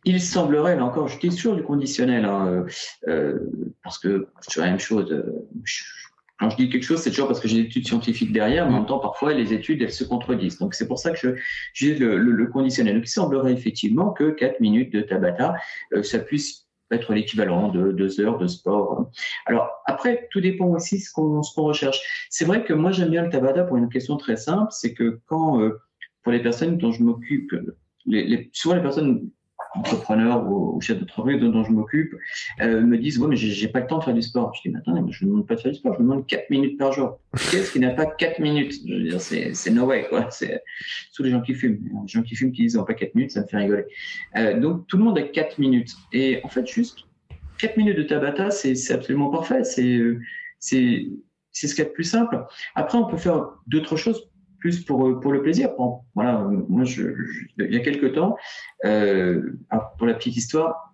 il 0.04 0.20
semblerait, 0.20 0.74
là 0.74 0.84
encore, 0.84 1.06
je 1.06 1.18
dis 1.20 1.28
toujours 1.28 1.54
du 1.54 1.62
conditionnel, 1.62 2.24
hein, 2.24 2.66
euh, 3.06 3.38
parce 3.84 3.98
que 3.98 4.26
c'est 4.40 4.58
la 4.58 4.66
même 4.66 4.80
chose. 4.80 5.24
Je, 5.62 5.84
quand 6.42 6.50
je 6.50 6.56
dis 6.56 6.68
quelque 6.68 6.82
chose, 6.82 7.00
c'est 7.00 7.10
toujours 7.10 7.28
parce 7.28 7.38
que 7.38 7.46
j'ai 7.46 7.62
des 7.62 7.68
études 7.68 7.86
scientifiques 7.86 8.32
derrière, 8.32 8.66
mais 8.66 8.74
en 8.74 8.78
même 8.78 8.86
temps, 8.86 8.98
parfois, 8.98 9.32
les 9.32 9.52
études, 9.52 9.80
elles 9.80 9.92
se 9.92 10.02
contredisent. 10.02 10.58
Donc, 10.58 10.74
c'est 10.74 10.88
pour 10.88 10.98
ça 10.98 11.12
que 11.12 11.16
je 11.16 11.28
j'ai 11.72 11.94
le, 11.94 12.18
le, 12.18 12.32
le, 12.32 12.46
conditionnel. 12.48 12.96
Donc, 12.96 13.04
il 13.06 13.10
semblerait 13.10 13.52
effectivement 13.52 14.10
que 14.10 14.30
4 14.30 14.58
minutes 14.58 14.92
de 14.92 15.02
Tabata, 15.02 15.54
euh, 15.94 16.02
ça 16.02 16.18
puisse 16.18 16.66
être 16.90 17.14
l'équivalent 17.14 17.68
de 17.68 17.92
deux 17.92 18.20
heures 18.20 18.38
de 18.38 18.48
sport. 18.48 19.08
Alors, 19.46 19.70
après, 19.86 20.26
tout 20.32 20.40
dépend 20.40 20.66
aussi 20.66 20.98
ce 20.98 21.12
qu'on 21.12 21.44
ce 21.44 21.54
qu'on 21.54 21.62
recherche. 21.62 22.26
C'est 22.28 22.44
vrai 22.44 22.64
que 22.64 22.72
moi, 22.72 22.90
j'aime 22.90 23.10
bien 23.10 23.22
le 23.22 23.30
Tabata 23.30 23.62
pour 23.62 23.76
une 23.76 23.88
question 23.88 24.16
très 24.16 24.36
simple, 24.36 24.72
c'est 24.72 24.94
que 24.94 25.20
quand, 25.26 25.60
euh, 25.60 25.80
pour 26.24 26.32
les 26.32 26.42
personnes 26.42 26.76
dont 26.76 26.90
je 26.90 27.04
m'occupe, 27.04 27.54
les, 28.04 28.50
souvent 28.52 28.74
les 28.74 28.82
personnes 28.82 29.30
entrepreneurs 29.74 30.46
ou, 30.50 30.80
chefs 30.80 30.98
d'entreprise 30.98 31.40
dont, 31.40 31.64
je 31.64 31.70
m'occupe 31.70 32.14
euh, 32.60 32.80
me 32.80 32.98
disent 32.98 33.18
ouais 33.18 33.28
mais 33.28 33.36
j'ai 33.36 33.68
pas 33.68 33.80
le 33.80 33.86
temps 33.86 33.98
de 33.98 34.04
faire 34.04 34.14
du 34.14 34.22
sport. 34.22 34.52
Je 34.54 34.68
dis 34.68 34.76
attends, 34.76 34.94
je 35.10 35.24
ne 35.24 35.30
demande 35.30 35.46
pas 35.46 35.54
de 35.54 35.60
faire 35.60 35.72
du 35.72 35.78
sport, 35.78 35.94
je 35.94 35.98
demande 35.98 36.26
4 36.26 36.50
minutes 36.50 36.78
par 36.78 36.92
jour. 36.92 37.18
Qu'est-ce 37.50 37.72
qui 37.72 37.80
n'a 37.80 37.90
pas 37.90 38.06
4 38.06 38.40
minutes? 38.40 38.74
Je 38.86 38.94
veux 38.94 39.02
dire 39.02 39.20
c'est 39.20 39.70
no 39.70 39.86
way 39.86 40.06
quoi. 40.08 40.30
C'est 40.30 40.62
tous 41.14 41.22
les 41.22 41.30
gens 41.30 41.40
qui 41.40 41.54
fument, 41.54 41.78
les 42.02 42.08
gens 42.08 42.22
qui 42.22 42.36
fument 42.36 42.52
qui 42.52 42.62
disent 42.62 42.76
ont 42.76 42.84
pas 42.84 42.94
4 42.94 43.14
minutes, 43.14 43.32
ça 43.32 43.42
me 43.42 43.46
fait 43.46 43.56
rigoler. 43.56 43.84
Euh, 44.36 44.58
donc 44.58 44.86
tout 44.88 44.96
le 44.96 45.04
monde 45.04 45.18
a 45.18 45.22
4 45.22 45.58
minutes 45.58 45.94
et 46.12 46.40
en 46.44 46.48
fait 46.48 46.66
juste 46.66 47.00
4 47.58 47.76
minutes 47.76 47.96
de 47.96 48.02
Tabata 48.02 48.50
c'est 48.50 48.92
absolument 48.92 49.30
parfait. 49.30 49.64
C'est 49.64 49.98
ce 50.60 51.74
qu'il 51.74 51.78
y 51.78 51.80
a 51.82 51.84
de 51.84 51.90
plus 51.90 52.04
simple. 52.04 52.44
Après 52.74 52.98
on 52.98 53.06
peut 53.06 53.16
faire 53.16 53.52
d'autres 53.66 53.96
choses 53.96 54.31
plus 54.62 54.84
pour, 54.84 55.06
euh, 55.06 55.20
pour 55.20 55.32
le 55.32 55.42
plaisir. 55.42 55.70
voilà, 56.14 56.46
moi, 56.68 56.84
je, 56.84 57.02
il 57.58 57.74
y 57.74 57.76
a 57.76 57.80
quelques 57.80 58.14
temps, 58.14 58.36
euh, 58.84 59.58
pour 59.98 60.06
la 60.06 60.14
petite 60.14 60.36
histoire, 60.36 60.92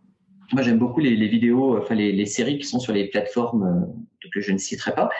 moi, 0.55 0.63
j'aime 0.63 0.79
beaucoup 0.79 1.01
les, 1.01 1.29
vidéos, 1.29 1.77
enfin 1.77 1.95
les, 1.95 2.25
séries 2.25 2.59
qui 2.59 2.67
sont 2.67 2.81
sur 2.81 2.95
les 2.95 3.09
plateformes 3.09 3.65
euh, 3.65 4.29
que 4.33 4.41
je 4.41 4.51
ne 4.53 4.57
citerai 4.57 4.95
pas. 4.95 5.11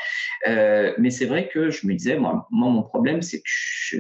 Euh, 0.49 0.95
mais 0.99 1.11
c'est 1.11 1.27
vrai 1.27 1.49
que 1.49 1.71
je 1.71 1.87
me 1.87 1.95
disais, 1.95 2.19
moi, 2.19 2.49
mon 2.51 2.83
problème, 2.83 3.21
c'est 3.21 3.39
que 3.39 3.45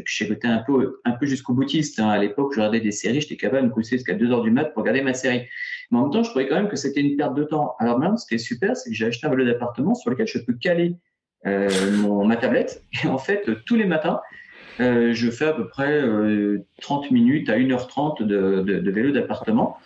j'ai 0.07 0.39
un 0.45 0.63
peu, 0.67 1.01
un 1.05 1.13
peu 1.13 1.27
jusqu'au 1.27 1.53
boutiste. 1.53 2.01
Hein. 2.01 2.09
À 2.09 2.19
l'époque, 2.19 2.53
je 2.55 2.61
regardais 2.61 2.81
des 2.81 2.93
séries, 2.93 3.21
j'étais 3.21 3.37
capable 3.37 3.65
de 3.65 3.69
me 3.69 3.75
coucher 3.75 3.97
jusqu'à 3.97 4.15
2 4.15 4.31
heures 4.31 4.43
du 4.43 4.51
mat 4.51 4.73
pour 4.73 4.83
regarder 4.83 5.03
ma 5.03 5.13
série. 5.13 5.43
Mais 5.91 5.99
en 5.99 6.05
même 6.05 6.13
temps, 6.13 6.23
je 6.23 6.31
trouvais 6.31 6.49
quand 6.49 6.57
même 6.57 6.69
que 6.69 6.77
c'était 6.77 7.01
une 7.01 7.17
perte 7.17 7.35
de 7.35 7.45
temps. 7.45 7.75
Alors 7.79 7.99
maintenant, 7.99 8.17
ce 8.17 8.27
qui 8.27 8.35
est 8.35 8.39
super, 8.39 8.75
c'est 8.75 8.89
que 8.89 8.97
j'ai 8.97 9.07
acheté 9.07 9.27
un 9.27 9.31
vélo 9.31 9.45
d'appartement 9.45 9.95
sur 9.95 10.11
lequel 10.11 10.27
je 10.27 10.39
peux 10.39 10.55
caler 10.55 10.95
euh, 10.95 11.08
mon, 11.45 12.25
ma 12.25 12.37
tablette. 12.37 12.83
Et 13.05 13.09
en 13.09 13.19
fait, 13.19 13.49
tous 13.65 13.77
les 13.77 13.87
matins, 13.87 14.21
euh, 14.81 15.13
je 15.13 15.31
fais 15.31 15.47
à 15.47 15.53
peu 15.53 15.69
près 15.69 16.01
euh, 16.01 16.65
30 16.83 17.11
minutes 17.11 17.49
à 17.49 17.59
1h30 17.59 18.23
de, 18.23 18.63
de, 18.63 18.79
de 18.79 18.91
vélo 18.91 19.11
d'appartement. 19.13 19.79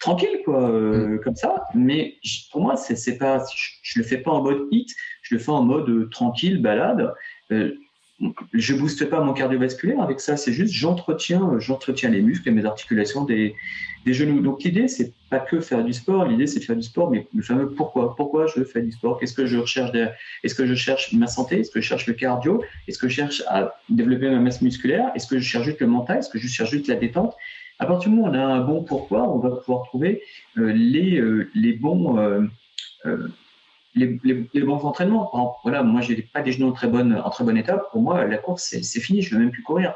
Tranquille, 0.00 0.42
quoi, 0.44 0.70
euh, 0.70 1.16
mm. 1.16 1.20
comme 1.20 1.34
ça. 1.34 1.64
Mais 1.74 2.16
pour 2.52 2.60
moi, 2.60 2.76
c'est 2.76 3.18
pas, 3.18 3.42
je, 3.54 3.70
je, 3.82 3.98
le 3.98 4.04
fais 4.04 4.18
pas 4.18 4.30
en 4.30 4.42
mode 4.42 4.68
hit, 4.70 4.88
je 5.22 5.34
le 5.34 5.40
fais 5.40 5.50
en 5.50 5.62
mode 5.62 5.88
euh, 5.88 6.08
tranquille, 6.10 6.60
balade. 6.60 7.12
Euh, 7.50 7.74
je 8.52 8.74
booste 8.74 9.08
pas 9.08 9.20
mon 9.20 9.32
cardiovasculaire 9.32 10.00
avec 10.02 10.20
ça, 10.20 10.36
c'est 10.36 10.52
juste 10.52 10.72
j'entretiens, 10.72 11.58
j'entretiens 11.58 12.10
les 12.10 12.20
muscles 12.20 12.48
et 12.48 12.52
mes 12.52 12.64
articulations 12.64 13.24
des, 13.24 13.54
genoux. 14.06 14.40
Donc 14.40 14.62
l'idée, 14.62 14.88
c'est 14.88 15.12
pas 15.28 15.38
que 15.38 15.60
faire 15.60 15.84
du 15.84 15.92
sport, 15.92 16.24
l'idée 16.24 16.46
c'est 16.46 16.60
faire 16.60 16.76
du 16.76 16.82
sport, 16.82 17.10
mais 17.10 17.26
le 17.34 17.42
fameux 17.42 17.70
pourquoi. 17.70 18.16
Pourquoi 18.16 18.46
je 18.46 18.64
fais 18.64 18.80
du 18.80 18.90
sport? 18.90 19.20
Qu'est-ce 19.20 19.34
que 19.34 19.44
je 19.44 19.58
recherche 19.58 19.90
Est-ce 20.42 20.54
que 20.54 20.66
je 20.66 20.74
cherche 20.74 21.12
ma 21.12 21.26
santé? 21.26 21.60
Est-ce 21.60 21.70
que 21.70 21.80
je 21.80 21.86
cherche 21.86 22.06
le 22.06 22.14
cardio? 22.14 22.64
Est-ce 22.86 22.98
que 22.98 23.06
je 23.08 23.14
cherche 23.14 23.42
à 23.48 23.74
développer 23.90 24.30
ma 24.30 24.38
masse 24.38 24.62
musculaire? 24.62 25.12
Est-ce 25.14 25.26
que 25.26 25.38
je 25.38 25.46
cherche 25.46 25.66
juste 25.66 25.80
le 25.80 25.88
mental? 25.88 26.18
Est-ce 26.18 26.30
que 26.30 26.38
je 26.38 26.48
cherche 26.48 26.70
juste 26.70 26.88
la 26.88 26.94
détente? 26.94 27.36
À 27.78 27.86
partir 27.86 28.10
du 28.10 28.16
moment 28.16 28.28
où 28.28 28.30
on 28.30 28.34
a 28.34 28.42
un 28.42 28.60
bon 28.60 28.82
pourquoi, 28.82 29.28
on 29.28 29.38
va 29.38 29.50
pouvoir 29.50 29.84
trouver 29.84 30.22
euh, 30.56 30.72
les, 30.72 31.18
euh, 31.18 31.50
les 31.54 31.74
bons. 31.74 32.18
Euh, 32.18 32.46
euh 33.06 33.28
les, 33.94 34.60
bons 34.62 34.84
entraînements. 34.84 35.30
Alors, 35.32 35.60
voilà, 35.62 35.82
moi, 35.82 36.00
j'ai 36.00 36.16
pas 36.22 36.42
des 36.42 36.52
genoux 36.52 36.68
en 36.68 36.72
très 36.72 36.88
bonne, 36.88 37.14
en. 37.14 37.30
Pour 37.90 38.02
moi, 38.02 38.24
la 38.24 38.38
course, 38.38 38.74
c'est 38.82 39.00
fini. 39.00 39.22
Je 39.22 39.34
ne 39.34 39.38
veux 39.38 39.44
même 39.44 39.52
plus 39.52 39.62
courir 39.62 39.94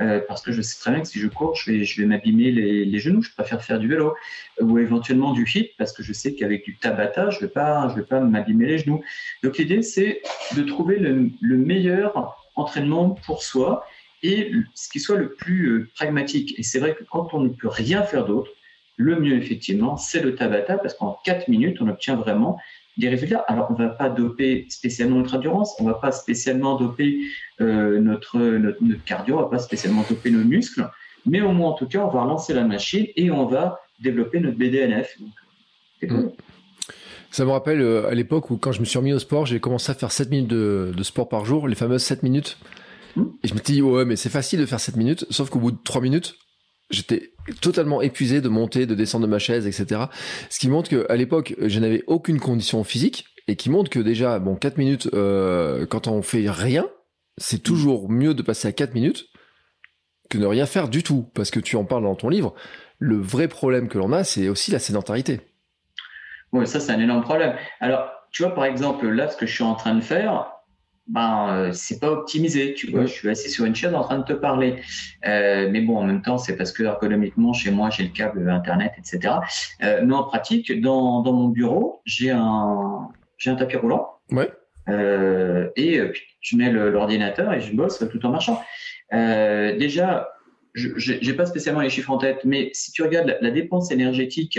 euh, 0.00 0.20
parce 0.26 0.42
que 0.42 0.50
je 0.50 0.60
sais 0.60 0.78
très 0.80 0.90
bien 0.90 1.00
que 1.00 1.06
si 1.06 1.20
je 1.20 1.28
cours, 1.28 1.54
je 1.54 1.70
vais, 1.70 1.84
je 1.84 2.00
vais 2.00 2.06
m'abîmer 2.06 2.50
les, 2.50 2.98
genoux. 2.98 3.22
Je 3.22 3.30
préfère 3.32 3.62
faire 3.62 3.78
du 3.78 3.88
vélo 3.88 4.14
ou 4.60 4.78
éventuellement 4.78 5.32
du 5.32 5.44
hit 5.52 5.72
parce 5.78 5.92
que 5.92 6.02
je 6.02 6.12
sais 6.12 6.34
qu'avec 6.34 6.64
du 6.64 6.76
tabata, 6.76 7.30
je 7.30 7.40
vais 7.40 7.50
je 7.54 7.94
vais 7.94 8.06
pas 8.06 8.20
m'abîmer 8.20 8.66
les 8.66 8.78
genoux. 8.78 9.02
Donc, 9.42 9.58
l'idée, 9.58 9.82
c'est 9.82 10.22
de 10.56 10.62
trouver 10.62 10.98
le, 10.98 11.30
le, 11.40 11.56
meilleur 11.56 12.36
entraînement 12.56 13.10
pour 13.10 13.42
soi 13.42 13.86
et 14.22 14.52
ce 14.74 14.88
qui 14.88 15.00
soit 15.00 15.16
le 15.16 15.32
plus 15.34 15.66
euh, 15.68 15.90
pragmatique. 15.94 16.58
Et 16.58 16.62
c'est 16.62 16.78
vrai 16.78 16.94
que 16.94 17.04
quand 17.04 17.34
on 17.34 17.40
ne 17.40 17.50
peut 17.50 17.68
rien 17.68 18.02
faire 18.02 18.24
d'autre, 18.24 18.50
le 18.96 19.18
mieux, 19.18 19.36
effectivement, 19.36 19.96
c'est 19.96 20.20
le 20.20 20.34
tabata 20.34 20.78
parce 20.78 20.94
qu'en 20.94 21.18
4 21.24 21.48
minutes, 21.48 21.78
on 21.80 21.88
obtient 21.88 22.16
vraiment 22.16 22.58
des 22.96 23.08
résultats. 23.08 23.44
Alors, 23.48 23.70
on 23.70 23.74
ne 23.74 23.88
va 23.88 23.94
pas 23.94 24.08
doper 24.08 24.66
spécialement 24.68 25.16
notre 25.16 25.34
endurance, 25.36 25.74
on 25.80 25.84
ne 25.84 25.90
va 25.90 25.98
pas 25.98 26.12
spécialement 26.12 26.76
doper 26.76 27.20
euh, 27.60 28.00
notre, 28.00 28.38
notre, 28.38 28.82
notre, 28.82 29.04
cardio, 29.04 29.36
on 29.36 29.38
ne 29.38 29.44
va 29.44 29.50
pas 29.50 29.58
spécialement 29.58 30.04
doper 30.08 30.30
nos 30.30 30.44
muscles, 30.44 30.88
mais 31.26 31.40
au 31.40 31.52
moins, 31.52 31.70
en 31.70 31.74
tout 31.74 31.86
cas, 31.86 32.00
on 32.00 32.10
va 32.10 32.22
relancer 32.22 32.54
la 32.54 32.64
machine 32.64 33.06
et 33.16 33.30
on 33.30 33.46
va 33.46 33.80
développer 34.00 34.40
notre 34.40 34.56
BDNF. 34.56 35.16
Donc. 36.02 36.34
Ça 37.30 37.44
me 37.44 37.50
rappelle 37.50 37.80
euh, 37.80 38.08
à 38.08 38.14
l'époque 38.14 38.50
où, 38.50 38.56
quand 38.56 38.72
je 38.72 38.80
me 38.80 38.84
suis 38.84 38.98
remis 38.98 39.12
au 39.12 39.18
sport, 39.18 39.46
j'ai 39.46 39.58
commencé 39.58 39.90
à 39.90 39.94
faire 39.94 40.12
7 40.12 40.30
minutes 40.30 40.48
de, 40.48 40.92
de, 40.96 41.02
sport 41.02 41.28
par 41.28 41.44
jour, 41.44 41.66
les 41.66 41.74
fameuses 41.74 42.02
7 42.02 42.22
minutes. 42.22 42.58
Et 43.16 43.48
je 43.48 43.54
me 43.54 43.60
dis, 43.60 43.80
ouais, 43.80 44.04
mais 44.04 44.16
c'est 44.16 44.28
facile 44.28 44.60
de 44.60 44.66
faire 44.66 44.80
7 44.80 44.96
minutes, 44.96 45.26
sauf 45.30 45.48
qu'au 45.48 45.60
bout 45.60 45.70
de 45.70 45.78
3 45.82 46.00
minutes, 46.00 46.36
j'étais 46.94 47.32
totalement 47.60 48.00
épuisé 48.00 48.40
de 48.40 48.48
monter, 48.48 48.86
de 48.86 48.94
descendre 48.94 49.26
de 49.26 49.30
ma 49.30 49.38
chaise, 49.38 49.66
etc. 49.66 50.02
Ce 50.48 50.58
qui 50.58 50.68
montre 50.68 50.88
qu'à 50.88 51.16
l'époque, 51.16 51.54
je 51.60 51.80
n'avais 51.80 52.02
aucune 52.06 52.40
condition 52.40 52.84
physique 52.84 53.26
et 53.48 53.56
qui 53.56 53.70
montre 53.70 53.90
que 53.90 53.98
déjà, 53.98 54.38
bon, 54.38 54.56
4 54.56 54.78
minutes, 54.78 55.08
euh, 55.12 55.86
quand 55.86 56.08
on 56.08 56.22
fait 56.22 56.48
rien, 56.48 56.86
c'est 57.36 57.62
toujours 57.62 58.10
mieux 58.10 58.34
de 58.34 58.42
passer 58.42 58.68
à 58.68 58.72
4 58.72 58.94
minutes 58.94 59.26
que 60.30 60.38
ne 60.38 60.46
rien 60.46 60.66
faire 60.66 60.88
du 60.88 61.02
tout. 61.02 61.30
Parce 61.34 61.50
que 61.50 61.60
tu 61.60 61.76
en 61.76 61.84
parles 61.84 62.04
dans 62.04 62.14
ton 62.14 62.28
livre, 62.28 62.54
le 62.98 63.16
vrai 63.16 63.48
problème 63.48 63.88
que 63.88 63.98
l'on 63.98 64.12
a, 64.12 64.24
c'est 64.24 64.48
aussi 64.48 64.70
la 64.70 64.78
sédentarité. 64.78 65.40
Oui, 66.52 66.66
ça, 66.66 66.80
c'est 66.80 66.92
un 66.92 67.00
énorme 67.00 67.22
problème. 67.22 67.54
Alors, 67.80 68.08
tu 68.30 68.42
vois, 68.42 68.54
par 68.54 68.64
exemple, 68.64 69.06
là, 69.08 69.28
ce 69.28 69.36
que 69.36 69.46
je 69.46 69.52
suis 69.52 69.64
en 69.64 69.74
train 69.74 69.94
de 69.94 70.00
faire, 70.00 70.53
ben 71.06 71.48
euh, 71.50 71.72
c'est 71.72 72.00
pas 72.00 72.10
optimisé 72.10 72.74
tu 72.74 72.90
vois. 72.90 73.02
Je 73.06 73.12
suis 73.12 73.28
assis 73.28 73.50
sur 73.50 73.64
une 73.64 73.74
chaise 73.74 73.94
en 73.94 74.02
train 74.02 74.18
de 74.18 74.24
te 74.24 74.32
parler. 74.32 74.76
Euh, 75.26 75.68
mais 75.70 75.80
bon 75.80 75.98
en 75.98 76.04
même 76.04 76.22
temps 76.22 76.38
c'est 76.38 76.56
parce 76.56 76.72
que 76.72 76.82
ergonomiquement 76.82 77.52
chez 77.52 77.70
moi 77.70 77.90
j'ai 77.90 78.04
le 78.04 78.08
câble 78.08 78.48
internet 78.48 78.92
etc 78.98 79.34
euh, 79.82 80.00
mais 80.04 80.14
en 80.14 80.24
pratique 80.24 80.80
dans, 80.80 81.20
dans 81.20 81.32
mon 81.32 81.48
bureau 81.48 82.00
j'ai 82.04 82.30
un 82.30 83.08
j'ai 83.36 83.50
un 83.50 83.56
tapis 83.56 83.76
roulant. 83.76 84.08
Ouais. 84.30 84.50
Euh, 84.88 85.68
et 85.76 86.00
puis 86.10 86.22
je 86.40 86.56
mets 86.56 86.70
l'ordinateur 86.70 87.52
et 87.52 87.60
je 87.60 87.74
bosse 87.74 88.02
tout 88.10 88.26
en 88.26 88.30
marchant. 88.30 88.62
Euh, 89.12 89.76
déjà 89.76 90.28
je 90.72 90.88
j'ai 90.96 91.34
pas 91.34 91.46
spécialement 91.46 91.82
les 91.82 91.90
chiffres 91.90 92.10
en 92.10 92.18
tête 92.18 92.40
mais 92.44 92.70
si 92.72 92.90
tu 92.92 93.02
regardes 93.02 93.28
la, 93.28 93.40
la 93.40 93.50
dépense 93.50 93.90
énergétique 93.90 94.58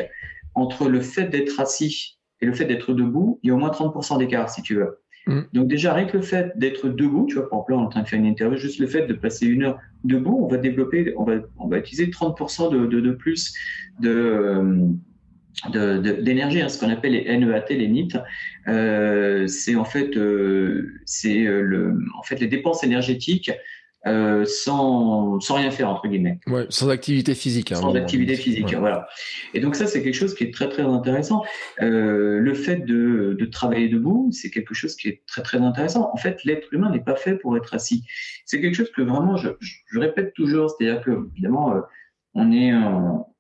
entre 0.54 0.88
le 0.88 1.02
fait 1.02 1.26
d'être 1.26 1.60
assis 1.60 2.20
et 2.40 2.46
le 2.46 2.54
fait 2.54 2.66
d'être 2.66 2.94
debout 2.94 3.40
il 3.44 3.50
y 3.50 3.52
a 3.52 3.56
au 3.56 3.58
moins 3.58 3.72
30% 3.72 4.20
d'écart 4.20 4.50
si 4.50 4.62
tu 4.62 4.76
veux 4.76 5.02
Mm. 5.28 5.42
Donc 5.54 5.68
déjà, 5.68 5.94
rien 5.94 6.06
que 6.06 6.18
le 6.18 6.24
fait 6.24 6.58
d'être 6.58 6.90
debout, 6.90 7.26
tu 7.28 7.36
vois, 7.36 7.50
par 7.50 7.60
exemple, 7.60 7.72
là, 7.72 7.78
en 7.80 7.90
train 7.90 8.02
de 8.04 8.08
faire 8.08 8.20
une 8.20 8.26
interview, 8.26 8.58
juste 8.58 8.80
le 8.80 8.88
fait 8.88 9.08
de 9.08 9.14
passer 9.14 9.46
une 9.48 9.64
heure 9.64 9.80
debout, 10.04 10.40
on 10.44 10.48
va 10.48 10.58
développer, 10.58 11.14
on 11.18 11.24
va, 11.24 11.36
on 11.58 11.68
va 11.68 11.80
utiliser 11.80 12.08
30% 12.08 12.72
de, 12.72 12.86
de, 12.86 13.00
de, 13.00 13.12
plus 13.12 13.54
de 14.00 14.96
d'énergie, 15.70 16.62
hein, 16.62 16.70
ce 16.70 16.80
qu'on 16.80 16.90
appelle 16.90 17.14
les 17.14 17.38
NEAT, 17.38 17.66
les 17.70 17.88
NIT, 17.88 18.18
euh, 18.68 19.48
c'est 19.48 19.76
en 19.76 19.86
fait, 19.86 20.16
euh, 20.18 20.94
c'est 21.06 21.46
euh, 21.46 21.62
le, 21.62 21.98
en 22.18 22.24
fait 22.24 22.40
les 22.40 22.48
dépenses 22.48 22.84
énergétiques 22.84 23.52
euh, 24.08 24.46
sans, 24.46 25.40
sans 25.40 25.56
rien 25.56 25.72
faire 25.72 25.90
entre 25.90 26.08
guillemets. 26.08 26.40
Ouais, 26.48 26.66
sans 26.70 26.90
activité 26.90 27.34
physique. 27.34 27.72
Hein, 27.72 27.76
sans 27.76 27.96
activité 27.96 28.36
physique, 28.36 28.74
voilà. 28.76 29.08
Et 29.54 29.60
donc 29.60 29.76
ça, 29.76 29.88
c'est 29.88 30.04
quelque 30.04 30.16
chose 30.16 30.36
qui 30.36 30.44
est 30.44 30.54
très 30.54 30.70
très 30.70 30.84
intéressant. 30.84 31.44
Euh, 31.82 32.40
le 32.40 32.54
fait 32.54 32.86
de, 32.86 33.36
de 33.40 33.46
travailler 33.46 33.90
debout, 33.90 34.30
c'est 34.32 34.52
quelque 34.52 34.74
chose 34.74 34.96
qui 34.96 35.08
est 35.08 35.24
très 35.26 35.42
très 35.42 35.58
intéressant. 35.58 36.12
En 36.14 36.18
fait, 36.18 36.44
l'être 36.44 36.72
humain 36.72 36.92
n'est 36.92 37.04
pas 37.04 37.16
fait 37.16 37.36
pour 37.36 37.58
être 37.58 37.74
assis. 37.74 38.04
C'est 38.46 38.62
quelque 38.62 38.76
chose 38.76 38.92
que 38.92 39.02
vraiment, 39.02 39.38
je, 39.38 39.50
je, 39.60 40.00
répète 40.00 40.34
toujours, 40.34 40.70
c'est-à-dire 40.70 41.02
que 41.04 41.28
évidemment, 41.34 41.74
euh, 41.74 41.82
on 42.36 42.52
est 42.52 42.74
en, 42.74 43.35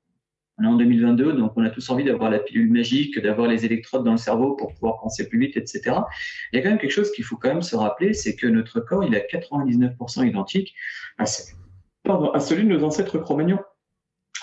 on 0.57 0.63
est 0.63 0.67
en 0.67 0.75
2022, 0.75 1.33
donc 1.33 1.53
on 1.55 1.65
a 1.65 1.69
tous 1.69 1.89
envie 1.89 2.03
d'avoir 2.03 2.29
la 2.29 2.39
pilule 2.39 2.71
magique, 2.71 3.19
d'avoir 3.19 3.47
les 3.47 3.65
électrodes 3.65 4.03
dans 4.05 4.11
le 4.11 4.17
cerveau 4.17 4.55
pour 4.55 4.73
pouvoir 4.73 4.99
penser 5.01 5.27
plus 5.27 5.39
vite, 5.39 5.57
etc. 5.57 5.81
Il 6.51 6.57
y 6.57 6.59
a 6.59 6.61
quand 6.61 6.69
même 6.69 6.77
quelque 6.77 6.91
chose 6.91 7.11
qu'il 7.11 7.25
faut 7.25 7.35
quand 7.35 7.49
même 7.49 7.61
se 7.61 7.75
rappeler, 7.75 8.13
c'est 8.13 8.35
que 8.35 8.47
notre 8.47 8.79
corps, 8.79 9.03
il 9.03 9.13
est 9.13 9.33
à 9.33 9.37
99% 9.37 10.27
identique 10.27 10.73
à, 11.17 11.25
celui 11.25 12.63
de 12.63 12.69
nos 12.69 12.83
ancêtres 12.83 13.17
cro-magnons. 13.17 13.59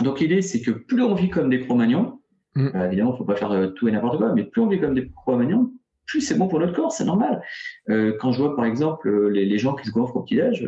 Donc 0.01 0.21
l'idée, 0.21 0.43
c'est 0.43 0.61
que 0.61 0.71
plus 0.71 1.03
on 1.03 1.15
vit 1.15 1.31
comme 1.31 1.49
des 1.49 1.61
cro-magnons, 1.61 2.21
mm. 2.57 2.69
euh, 2.75 2.87
évidemment, 2.87 3.11
il 3.11 3.15
ne 3.15 3.19
faut 3.19 3.25
pas 3.25 3.37
faire 3.37 3.53
euh, 3.53 3.69
tout 3.69 3.89
et 3.89 3.93
n'importe 3.93 4.19
quoi, 4.19 4.35
mais 4.35 4.45
plus 4.45 4.61
on 4.61 4.67
vit 4.67 4.81
comme 4.81 4.95
des 4.95 5.11
cro-magnons, 5.11 5.73
plus 6.05 6.21
c'est 6.21 6.37
bon 6.37 6.49
pour 6.49 6.61
notre 6.61 6.75
corps, 6.75 6.93
c'est 6.93 7.05
normal. 7.05 7.43
Euh, 7.89 8.17
quand 8.21 8.33
je 8.33 8.39
vois 8.39 8.55
par 8.55 8.67
exemple 8.67 9.29
les, 9.29 9.47
les, 9.47 9.59
gens 9.59 9.75
qui 9.75 9.87
se 9.87 9.93
gonflent 9.93 10.19
au 10.19 10.23
petit-déj, 10.23 10.67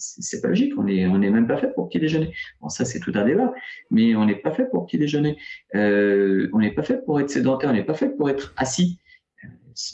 c'est 0.00 0.40
pas 0.40 0.48
logique. 0.48 0.72
On 0.78 0.86
est, 0.86 1.06
on 1.06 1.18
n'est 1.18 1.30
même 1.30 1.46
pas 1.46 1.56
fait 1.56 1.72
pour 1.74 1.88
petit 1.88 2.00
déjeuner. 2.00 2.32
Bon, 2.60 2.68
ça 2.68 2.84
c'est 2.84 3.00
tout 3.00 3.12
un 3.14 3.24
débat, 3.24 3.52
mais 3.90 4.14
on 4.16 4.24
n'est 4.24 4.36
pas 4.36 4.52
fait 4.52 4.68
pour 4.70 4.86
petit 4.86 4.98
déjeuner. 4.98 5.36
Euh, 5.74 6.48
on 6.52 6.58
n'est 6.58 6.72
pas 6.72 6.82
fait 6.82 7.04
pour 7.04 7.20
être 7.20 7.30
sédentaire. 7.30 7.70
On 7.70 7.74
n'est 7.74 7.84
pas 7.84 7.94
fait 7.94 8.08
pour 8.08 8.30
être 8.30 8.54
assis. 8.56 8.98
Euh, 9.44 9.48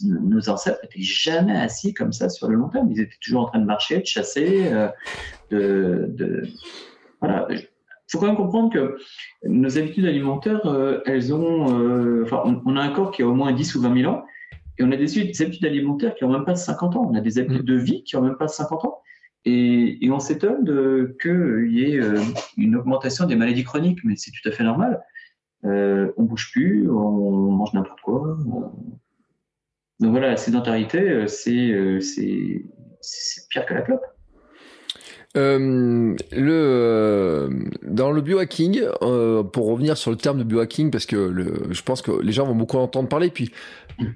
nos 0.04 0.48
ancêtres 0.48 0.80
étaient 0.84 1.02
jamais 1.02 1.56
assis 1.56 1.94
comme 1.94 2.12
ça 2.12 2.28
sur 2.28 2.48
le 2.48 2.56
long 2.56 2.68
terme. 2.68 2.90
Ils 2.90 3.00
étaient 3.00 3.18
toujours 3.20 3.42
en 3.42 3.46
train 3.46 3.58
de 3.58 3.66
marcher, 3.66 3.98
de 3.98 4.06
chasser, 4.06 4.72
euh, 4.72 4.88
de, 5.50 6.06
de, 6.08 6.44
voilà. 7.20 7.46
Il 7.50 8.12
faut 8.12 8.18
quand 8.18 8.26
même 8.26 8.36
comprendre 8.36 8.72
que 8.72 8.96
nos 9.44 9.78
habitudes 9.78 10.06
alimentaires, 10.06 10.64
euh, 10.66 11.00
elles 11.06 11.34
ont, 11.34 12.22
enfin, 12.22 12.42
on, 12.44 12.62
on, 12.64 12.76
a 12.76 12.80
un 12.80 12.90
corps 12.90 13.10
qui 13.10 13.22
a 13.22 13.26
au 13.26 13.34
moins 13.34 13.52
10 13.52 13.74
ou 13.74 13.82
20 13.82 14.00
000 14.02 14.12
ans, 14.12 14.24
et 14.78 14.84
on 14.84 14.92
a 14.92 14.96
des, 14.96 15.06
des 15.06 15.42
habitudes 15.42 15.64
alimentaires 15.64 16.14
qui 16.14 16.24
ont 16.24 16.30
même 16.30 16.44
pas 16.44 16.54
50 16.54 16.96
ans. 16.96 17.08
On 17.10 17.14
a 17.14 17.20
des 17.20 17.38
habitudes 17.38 17.62
mmh. 17.62 17.74
de 17.74 17.76
vie 17.76 18.04
qui 18.04 18.16
ont 18.16 18.22
même 18.22 18.36
pas 18.36 18.48
50 18.48 18.84
ans. 18.84 19.00
Et, 19.48 20.11
on 20.11 20.18
s'étonne 20.18 20.64
qu'il 21.22 21.70
y 21.70 21.85
ait 21.85 22.00
euh, 22.00 22.20
une 22.56 22.74
augmentation 22.74 23.26
des 23.26 23.37
maladies 23.37 23.64
chroniques, 23.64 24.00
mais 24.04 24.14
c'est 24.16 24.32
tout 24.32 24.48
à 24.48 24.52
fait 24.52 24.64
normal. 24.64 25.00
Euh, 25.64 26.12
on 26.16 26.24
bouge 26.24 26.50
plus, 26.52 26.90
on 26.90 27.50
mange 27.50 27.72
n'importe 27.72 28.00
quoi. 28.00 28.37
Donc 30.00 30.11
voilà, 30.11 30.30
la 30.30 30.37
sédentarité, 30.37 31.00
euh, 31.00 31.26
euh, 31.48 32.00
c'est 32.00 32.64
pire 33.50 33.66
que 33.66 33.74
la 33.74 33.82
clope. 33.82 34.04
Le 35.35 36.18
dans 37.82 38.11
le 38.11 38.20
biohacking, 38.22 38.80
pour 39.52 39.66
revenir 39.66 39.96
sur 39.96 40.11
le 40.11 40.16
terme 40.16 40.38
de 40.38 40.44
biohacking, 40.44 40.90
parce 40.90 41.06
que 41.06 41.32
je 41.70 41.82
pense 41.82 42.02
que 42.02 42.20
les 42.22 42.32
gens 42.32 42.46
vont 42.46 42.54
beaucoup 42.54 42.78
entendre 42.78 43.09
parler. 43.09 43.30
Puis, 43.30 43.52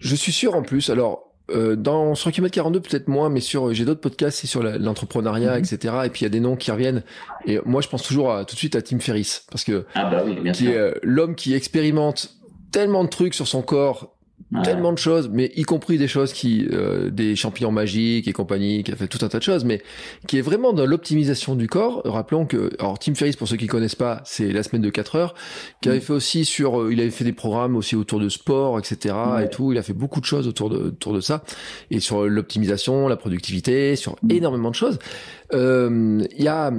je 0.01 0.16
suis 0.16 0.33
sûr 0.33 0.55
en 0.55 0.62
plus. 0.62 0.90
Alors, 0.90 1.30
euh, 1.53 1.77
dans 1.77 2.15
sur 2.15 2.31
Kilomètre 2.33 2.55
42 2.55 2.81
peut-être 2.81 3.09
moins, 3.09 3.29
mais 3.29 3.41
sur 3.41 3.73
j'ai 3.73 3.85
d'autres 3.85 4.01
podcasts, 4.01 4.39
c'est 4.39 4.47
sur 4.47 4.63
l'entrepreneuriat, 4.63 5.53
mhm. 5.53 5.65
etc. 5.65 5.95
Et 6.05 6.11
puis 6.11 6.21
il 6.21 6.25
y 6.25 6.27
a 6.27 6.31
des 6.31 6.41
noms 6.41 6.57
qui 6.57 6.71
reviennent. 6.71 7.03
Et 7.47 7.59
moi, 7.65 7.81
je 7.81 7.89
pense 7.89 8.03
toujours 8.03 8.33
à, 8.33 8.45
tout 8.45 8.55
de 8.55 8.59
suite 8.59 8.77
à 8.77 8.83
Tim 8.83 8.99
Ferriss 8.99 9.45
parce 9.51 9.65
que 9.65 9.85
ah 9.95 10.11
bah 10.11 10.23
oui, 10.25 10.53
qui 10.53 10.69
est 10.69 10.77
euh, 10.77 10.93
l'homme 11.03 11.35
qui 11.35 11.55
expérimente 11.55 12.31
tellement 12.73 13.05
de 13.05 13.09
trucs 13.09 13.35
sur 13.35 13.49
son 13.49 13.63
corps 13.63 14.17
tellement 14.64 14.92
de 14.92 14.98
choses, 14.98 15.29
mais 15.33 15.53
y 15.57 15.62
compris 15.62 15.98
des 15.98 16.09
choses 16.09 16.33
qui, 16.33 16.66
euh, 16.72 17.11
des 17.11 17.37
champignons 17.37 17.72
magiques 17.72 18.26
et 18.26 18.33
compagnie, 18.33 18.83
qui 18.83 18.92
a 18.92 18.96
fait 18.96 19.09
tout 19.09 19.24
un 19.24 19.29
tas 19.29 19.38
de 19.38 19.42
choses, 19.42 19.64
mais 19.64 19.83
qui 20.26 20.38
est 20.38 20.42
vraiment 20.42 20.72
dans 20.72 20.87
l'optimisation 20.87 21.55
du 21.55 21.68
corps. 21.68 22.03
Rappelons 22.05 22.46
que, 22.46 22.70
alors 22.79 22.98
Tim 22.98 23.14
Ferriss, 23.14 23.37
pour 23.37 23.48
ceux 23.48 23.57
qui 23.57 23.66
connaissent 23.66 23.94
pas, 23.94 24.22
c'est 24.24 24.53
la 24.53 24.62
semaine 24.62 24.83
de 24.83 24.90
4 24.90 25.16
heures, 25.16 25.35
qui 25.81 25.88
avait 25.88 25.98
mm. 25.98 26.03
fait 26.03 26.12
aussi 26.12 26.44
sur, 26.44 26.81
euh, 26.81 26.92
il 26.92 27.00
avait 27.00 27.11
fait 27.11 27.24
des 27.24 27.33
programmes 27.33 27.76
aussi 27.76 27.96
autour 27.96 28.20
de 28.20 28.29
sport, 28.29 28.79
etc. 28.79 29.14
et 29.44 29.48
tout. 29.48 29.72
Il 29.72 29.79
a 29.79 29.83
fait 29.83 29.92
beaucoup 29.92 30.20
de 30.20 30.26
choses 30.26 30.48
autour 30.48 30.70
de, 30.70 30.79
autour 30.79 31.12
de 31.12 31.20
ça 31.20 31.42
et 31.90 32.00
sur 32.00 32.26
l'optimisation, 32.26 33.09
la 33.09 33.16
productivité, 33.16 33.96
sur 33.96 34.16
mm. 34.22 34.31
énormément 34.31 34.70
de 34.70 34.74
choses. 34.74 34.98
Euh, 35.53 36.24
il 36.37 36.44
y 36.44 36.48
a 36.48 36.72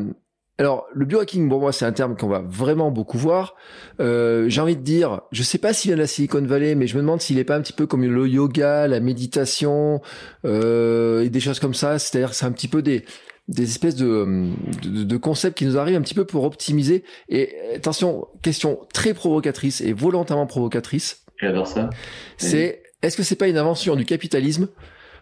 alors, 0.57 0.85
le 0.93 1.05
biohacking, 1.05 1.49
bon, 1.49 1.59
moi, 1.59 1.71
c'est 1.71 1.85
un 1.85 1.91
terme 1.91 2.15
qu'on 2.15 2.27
va 2.27 2.43
vraiment 2.45 2.91
beaucoup 2.91 3.17
voir. 3.17 3.55
Euh, 3.99 4.45
j'ai 4.47 4.61
envie 4.61 4.75
de 4.75 4.83
dire, 4.83 5.21
je 5.31 5.41
sais 5.41 5.57
pas 5.57 5.73
s'il 5.73 5.89
vient 5.89 5.95
de 5.95 6.01
la 6.01 6.07
Silicon 6.07 6.43
Valley, 6.43 6.75
mais 6.75 6.85
je 6.85 6.95
me 6.97 7.01
demande 7.01 7.19
s'il 7.19 7.39
est 7.39 7.43
pas 7.43 7.55
un 7.55 7.61
petit 7.61 7.73
peu 7.73 7.87
comme 7.87 8.03
le 8.03 8.27
yoga, 8.27 8.87
la 8.87 8.99
méditation 8.99 10.01
euh, 10.45 11.23
et 11.23 11.31
des 11.31 11.39
choses 11.39 11.59
comme 11.59 11.73
ça. 11.73 11.97
C'est-à-dire, 11.97 12.35
c'est 12.35 12.45
un 12.45 12.51
petit 12.51 12.67
peu 12.67 12.83
des 12.83 13.05
des 13.47 13.63
espèces 13.63 13.95
de, 13.95 14.51
de, 14.83 15.03
de, 15.03 15.17
concepts 15.17 15.57
qui 15.57 15.65
nous 15.65 15.77
arrivent 15.77 15.97
un 15.97 16.01
petit 16.01 16.13
peu 16.13 16.25
pour 16.25 16.43
optimiser. 16.43 17.03
Et 17.27 17.53
attention, 17.75 18.27
question 18.43 18.79
très 18.93 19.13
provocatrice 19.13 19.81
et 19.81 19.93
volontairement 19.93 20.45
provocatrice. 20.45 21.25
J'adore 21.37 21.67
ça? 21.67 21.89
C'est, 22.37 22.83
est-ce 23.01 23.17
que 23.17 23.23
c'est 23.23 23.35
pas 23.35 23.47
une 23.47 23.57
invention 23.57 23.95
du 23.95 24.05
capitalisme 24.05 24.69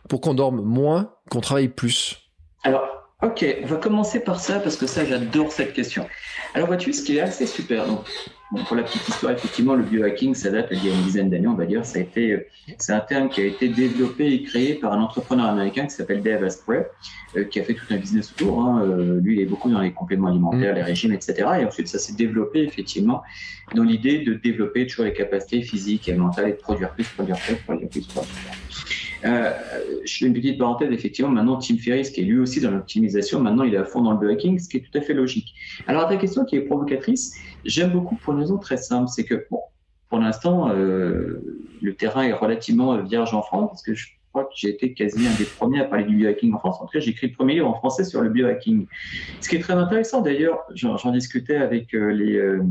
pour 0.10 0.22
qu'on 0.22 0.34
dorme 0.34 0.62
moins, 0.62 1.14
qu'on 1.30 1.40
travaille 1.40 1.70
plus? 1.70 2.30
Alors, 2.64 2.99
Ok, 3.22 3.46
on 3.64 3.66
va 3.66 3.76
commencer 3.76 4.22
par 4.22 4.40
ça 4.40 4.62
parce 4.62 4.78
que 4.78 4.88
ça, 4.88 5.04
j'adore 5.04 5.52
cette 5.52 5.74
question. 5.74 6.08
Alors, 6.54 6.68
vois-tu, 6.68 6.94
ce 6.94 7.04
qui 7.04 7.18
est 7.18 7.20
assez 7.20 7.46
super. 7.46 7.86
Donc, 7.86 8.06
bon, 8.50 8.64
pour 8.64 8.78
la 8.78 8.84
petite 8.84 9.06
histoire, 9.10 9.34
effectivement, 9.34 9.76
le 9.76 9.84
biohacking, 9.84 10.34
ça 10.34 10.50
date 10.50 10.72
d'il 10.72 10.86
y 10.86 10.90
a 10.90 10.94
une 10.94 11.04
dizaine 11.04 11.30
d'années, 11.30 11.50
on 11.50 11.56
va 11.56 11.66
dire. 11.66 11.86
Ça 11.86 12.00
a 12.00 12.02
été, 12.02 12.48
c'est 12.78 12.94
un 12.94 13.02
terme 13.02 13.28
qui 13.28 13.42
a 13.42 13.44
été 13.44 13.68
développé 13.68 14.32
et 14.32 14.44
créé 14.44 14.76
par 14.76 14.94
un 14.94 15.02
entrepreneur 15.02 15.48
américain 15.48 15.84
qui 15.84 15.96
s'appelle 15.96 16.24
Dave 16.24 16.46
Asprey, 16.46 16.90
euh, 17.36 17.44
qui 17.44 17.60
a 17.60 17.64
fait 17.64 17.74
tout 17.74 17.84
un 17.90 17.98
business 17.98 18.32
autour. 18.32 18.62
Hein. 18.62 18.84
Euh, 18.84 19.20
lui, 19.20 19.36
il 19.36 19.42
est 19.42 19.46
beaucoup 19.46 19.70
dans 19.70 19.82
les 19.82 19.92
compléments 19.92 20.30
alimentaires, 20.30 20.72
mm. 20.72 20.78
les 20.78 20.84
régimes, 20.84 21.12
etc. 21.12 21.46
Et 21.60 21.66
ensuite, 21.66 21.90
ça 21.90 22.00
s'est 22.00 22.16
développé 22.16 22.64
effectivement 22.64 23.22
dans 23.76 23.84
l'idée 23.84 24.20
de 24.20 24.34
développer 24.36 24.88
toujours 24.88 25.04
les 25.04 25.14
capacités 25.14 25.62
physiques 25.62 26.08
et 26.08 26.14
mentales 26.14 26.48
et 26.48 26.54
de 26.54 26.58
produire 26.58 26.92
plus, 26.92 27.04
produire 27.10 27.38
plus, 27.38 27.56
produire 27.56 27.90
plus, 27.90 28.08
produire 28.08 28.34
plus. 28.34 28.69
Euh, 29.26 29.52
je 30.06 30.18
fais 30.18 30.26
une 30.26 30.34
petite 30.34 30.58
parenthèse, 30.58 30.92
effectivement, 30.92 31.32
maintenant 31.32 31.58
Tim 31.58 31.78
Ferriss, 31.78 32.10
qui 32.10 32.22
est 32.22 32.24
lui 32.24 32.40
aussi 32.40 32.62
dans 32.62 32.72
l'optimisation, 32.72 33.40
maintenant 33.42 33.64
il 33.64 33.74
est 33.74 33.78
à 33.78 33.84
fond 33.86 34.02
dans 34.02 34.14
le 34.14 34.20
biohacking, 34.20 34.60
ce 34.60 34.70
qui 34.70 34.78
est 34.78 34.82
tout 34.82 34.98
à 34.98 35.02
fait 35.02 35.14
logique. 35.14 35.54
Alors, 35.88 36.08
ta 36.08 36.16
question 36.16 36.46
qui 36.46 36.56
est 36.56 36.62
provocatrice, 36.62 37.36
j'aime 37.66 37.92
beaucoup 37.92 38.16
pour 38.16 38.34
une 38.34 38.40
raison 38.40 38.58
très 38.58 38.78
simple, 38.78 39.10
c'est 39.10 39.26
que, 39.26 39.46
bon, 39.52 39.60
pour 40.10 40.20
l'instant, 40.20 40.70
euh, 40.70 41.42
le 41.82 41.94
terrain 41.96 42.24
est 42.24 42.34
relativement 42.34 42.98
vierge 43.02 43.34
en 43.34 43.42
France, 43.42 43.70
parce 43.72 43.84
que 43.84 43.94
je 43.94 44.08
crois 44.32 44.46
que 44.46 44.52
j'ai 44.56 44.70
été 44.70 44.94
quasi 44.94 45.28
un 45.28 45.36
des 45.38 45.44
premiers 45.44 45.82
à 45.82 45.86
parler 45.86 46.06
du 46.06 46.16
biohacking 46.16 46.54
en 46.54 46.60
France. 46.60 46.78
En 46.80 46.86
tout 46.86 46.94
cas, 46.94 47.00
j'ai 47.00 47.12
écrit 47.12 47.28
le 47.28 47.34
premier 47.34 47.56
livre 47.56 47.68
en 47.68 47.76
français 47.76 48.04
sur 48.04 48.22
le 48.22 48.30
biohacking. 48.30 48.88
Ce 49.42 49.50
qui 49.50 49.58
est 49.58 49.60
très 49.60 49.74
intéressant, 49.74 50.22
d'ailleurs, 50.22 50.60
j'en 50.74 51.12
discutais 51.12 51.58
avec 51.58 51.94
euh, 51.94 52.64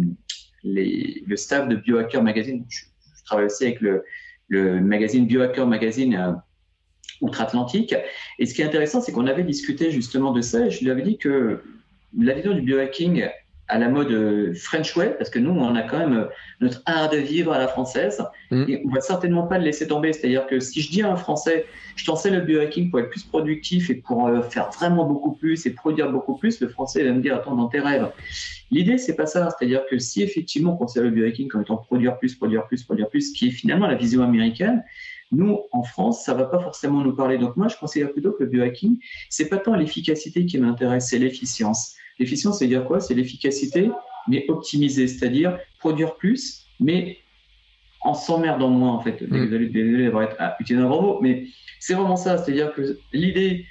le 0.64 1.36
staff 1.36 1.68
de 1.68 1.76
Biohacker 1.76 2.22
Magazine. 2.22 2.64
Je, 2.68 2.84
je 3.18 3.24
travaille 3.24 3.46
aussi 3.46 3.64
avec 3.64 3.80
le, 3.80 4.04
le 4.48 4.80
magazine 4.80 5.26
Biohacker 5.26 5.66
Magazine, 5.66 6.40
outre-Atlantique. 7.20 7.94
Et 8.38 8.46
ce 8.46 8.54
qui 8.54 8.62
est 8.62 8.64
intéressant, 8.64 9.00
c'est 9.00 9.12
qu'on 9.12 9.26
avait 9.26 9.44
discuté 9.44 9.90
justement 9.90 10.32
de 10.32 10.40
ça 10.40 10.66
et 10.66 10.70
je 10.70 10.82
lui 10.84 10.90
avais 10.90 11.02
dit 11.02 11.18
que 11.18 11.62
la 12.16 12.34
vision 12.34 12.54
du 12.54 12.62
biohacking 12.62 13.28
à 13.68 13.78
la 13.78 13.88
mode 13.88 14.10
euh, 14.10 14.54
French 14.54 14.96
way, 14.96 15.14
parce 15.18 15.30
que 15.30 15.38
nous, 15.38 15.50
on 15.50 15.74
a 15.74 15.82
quand 15.82 15.98
même 15.98 16.14
euh, 16.14 16.24
notre 16.60 16.82
art 16.86 17.10
de 17.10 17.18
vivre 17.18 17.52
à 17.52 17.58
la 17.58 17.68
française, 17.68 18.22
mm. 18.50 18.64
et 18.68 18.82
on 18.84 18.90
va 18.90 19.00
certainement 19.00 19.46
pas 19.46 19.58
le 19.58 19.64
laisser 19.64 19.86
tomber. 19.86 20.12
C'est-à-dire 20.12 20.46
que 20.46 20.58
si 20.58 20.80
je 20.80 20.90
dis 20.90 21.02
à 21.02 21.12
un 21.12 21.16
Français, 21.16 21.66
je 21.96 22.04
t'enseigne 22.04 22.34
le 22.34 22.40
biohacking 22.40 22.90
pour 22.90 23.00
être 23.00 23.10
plus 23.10 23.24
productif 23.24 23.90
et 23.90 23.96
pour 23.96 24.26
euh, 24.26 24.42
faire 24.42 24.70
vraiment 24.70 25.04
beaucoup 25.04 25.32
plus 25.32 25.66
et 25.66 25.70
produire 25.70 26.10
beaucoup 26.10 26.36
plus, 26.36 26.60
le 26.60 26.68
Français 26.68 27.04
va 27.04 27.12
me 27.12 27.20
dire, 27.20 27.36
attends, 27.36 27.56
dans 27.56 27.68
tes 27.68 27.80
rêves. 27.80 28.10
L'idée, 28.70 28.96
c'est 28.96 29.16
pas 29.16 29.26
ça. 29.26 29.50
C'est-à-dire 29.50 29.82
que 29.90 29.98
si 29.98 30.22
effectivement 30.22 30.72
on 30.74 30.76
considère 30.76 31.04
le 31.04 31.10
biohacking 31.10 31.48
comme 31.48 31.62
étant 31.62 31.76
produire 31.76 32.18
plus, 32.18 32.34
produire 32.34 32.66
plus, 32.66 32.82
produire 32.84 33.08
plus, 33.08 33.32
qui 33.32 33.48
est 33.48 33.52
finalement 33.52 33.86
la 33.86 33.96
vision 33.96 34.22
américaine, 34.22 34.82
nous, 35.30 35.58
en 35.72 35.82
France, 35.82 36.24
ça 36.24 36.32
va 36.32 36.44
pas 36.44 36.58
forcément 36.58 37.02
nous 37.02 37.14
parler. 37.14 37.36
Donc 37.36 37.56
moi, 37.56 37.68
je 37.68 37.76
considère 37.76 38.12
plutôt 38.12 38.32
que 38.32 38.44
le 38.44 38.48
biohacking, 38.48 38.98
c'est 39.28 39.50
pas 39.50 39.58
tant 39.58 39.74
l'efficacité 39.74 40.46
qui 40.46 40.56
m'intéresse, 40.56 41.08
c'est 41.08 41.18
l'efficience. 41.18 41.96
L'efficience, 42.18 42.58
c'est 42.58 42.66
dire 42.66 42.84
quoi? 42.84 43.00
C'est 43.00 43.14
l'efficacité, 43.14 43.90
mais 44.28 44.44
optimisée, 44.48 45.08
c'est-à-dire 45.08 45.58
produire 45.78 46.16
plus, 46.16 46.66
mais 46.80 47.18
en 48.00 48.14
s'emmerdant 48.14 48.70
moins, 48.70 48.92
en 48.92 49.00
fait. 49.00 49.20
Mm. 49.22 49.48
Désolé, 49.70 50.04
d'avoir 50.04 50.28
utilisé 50.60 50.84
un 50.84 50.88
gros 50.88 51.20
mais 51.20 51.46
c'est 51.80 51.94
vraiment 51.94 52.16
ça. 52.16 52.38
C'est-à-dire 52.38 52.72
que 52.72 52.98
l'idée, 53.12 53.64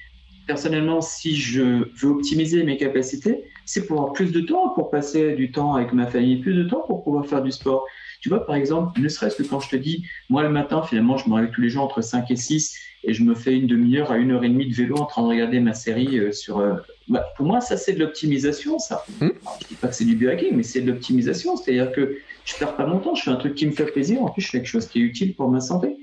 personnellement, 0.47 1.01
si 1.01 1.35
je 1.35 1.61
veux 1.61 2.09
optimiser 2.09 2.63
mes 2.63 2.77
capacités, 2.77 3.43
c'est 3.65 3.85
pour 3.85 3.99
avoir 3.99 4.13
plus 4.13 4.31
de 4.31 4.39
temps 4.41 4.69
pour 4.69 4.89
passer 4.89 5.35
du 5.35 5.51
temps 5.51 5.75
avec 5.75 5.91
ma 5.91 6.07
famille, 6.07 6.37
plus 6.37 6.53
de 6.53 6.63
temps 6.63 6.83
pour 6.87 7.03
pouvoir 7.03 7.25
faire 7.25 7.43
du 7.43 7.51
sport. 7.51 7.85
Tu 8.21 8.29
vois, 8.29 8.45
par 8.45 8.55
exemple, 8.55 8.99
ne 8.99 9.07
serait-ce 9.09 9.35
que 9.35 9.43
quand 9.43 9.59
je 9.59 9.69
te 9.69 9.75
dis, 9.75 10.05
moi 10.29 10.41
le 10.43 10.49
matin, 10.49 10.81
finalement, 10.81 11.17
je 11.17 11.29
me 11.29 11.35
réveille 11.35 11.51
tous 11.51 11.61
les 11.61 11.69
jours 11.69 11.83
entre 11.83 12.01
5 12.01 12.31
et 12.31 12.35
6 12.35 12.75
et 13.03 13.13
je 13.13 13.23
me 13.23 13.35
fais 13.35 13.55
une 13.55 13.67
demi-heure 13.67 14.11
à 14.11 14.17
une 14.17 14.31
heure 14.31 14.43
et 14.43 14.49
demie 14.49 14.67
de 14.67 14.73
vélo 14.73 14.97
en 14.97 15.05
train 15.05 15.21
de 15.23 15.27
regarder 15.27 15.59
ma 15.59 15.73
série 15.73 16.19
euh, 16.19 16.31
sur. 16.31 16.59
Euh, 16.59 16.75
bah, 17.07 17.25
pour 17.37 17.45
moi, 17.45 17.61
ça, 17.61 17.77
c'est 17.77 17.93
de 17.93 17.99
l'optimisation, 17.99 18.79
ça. 18.79 19.05
Hmm. 19.21 19.29
je 19.61 19.67
dis 19.67 19.75
pas 19.75 19.87
que 19.87 19.95
c'est 19.95 20.05
du 20.05 20.15
biohacking, 20.15 20.55
mais 20.55 20.63
c'est 20.63 20.81
de 20.81 20.91
l'optimisation. 20.91 21.55
C'est-à-dire 21.55 21.91
que 21.91 22.17
je 22.43 22.55
perds 22.55 22.75
pas 22.75 22.85
mon 22.85 22.99
temps, 22.99 23.15
je 23.15 23.23
fais 23.23 23.29
un 23.29 23.35
truc 23.35 23.55
qui 23.55 23.65
me 23.65 23.71
fait 23.71 23.85
plaisir, 23.85 24.21
en 24.21 24.29
plus, 24.29 24.41
je 24.41 24.49
fais 24.49 24.57
quelque 24.59 24.67
chose 24.67 24.87
qui 24.87 24.99
est 24.99 25.03
utile 25.03 25.35
pour 25.35 25.49
ma 25.49 25.61
santé. 25.61 25.97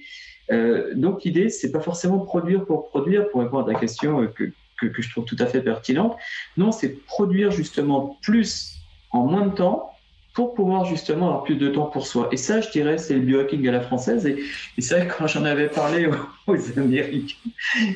Euh, 0.50 0.94
donc, 0.94 1.24
l'idée, 1.24 1.48
c'est 1.48 1.72
pas 1.72 1.80
forcément 1.80 2.18
produire 2.18 2.64
pour 2.64 2.88
produire, 2.88 3.28
pour 3.30 3.40
répondre 3.42 3.68
à 3.68 3.72
ta 3.72 3.78
question 3.78 4.26
que, 4.28 4.50
que, 4.78 4.87
que 4.87 5.02
je 5.02 5.11
trouve 5.11 5.24
tout 5.24 5.37
à 5.38 5.46
fait 5.46 5.61
pertinente. 5.61 6.16
Non, 6.57 6.72
c'est 6.72 7.04
produire 7.04 7.50
justement 7.50 8.18
plus 8.22 8.76
en 9.11 9.26
moins 9.26 9.46
de 9.46 9.54
temps 9.54 9.90
pour 10.35 10.52
pouvoir 10.54 10.85
justement 10.85 11.28
avoir 11.28 11.44
plus 11.44 11.57
de 11.57 11.68
temps 11.68 11.87
pour 11.87 12.07
soi. 12.07 12.28
Et 12.33 12.37
ça, 12.37 12.61
je 12.61 12.68
dirais, 12.70 12.98
c'est 12.98 13.14
le 13.14 13.20
biohacking 13.20 13.66
à 13.68 13.72
la 13.72 13.80
française. 13.80 14.26
Et, 14.26 14.42
c'est 14.78 14.98
vrai 14.98 15.07
que 15.07 15.14
quand 15.16 15.28
j'en 15.28 15.44
avais 15.44 15.68
parlé 15.68 16.11
aux, 16.52 16.78
Américains, 16.78 17.35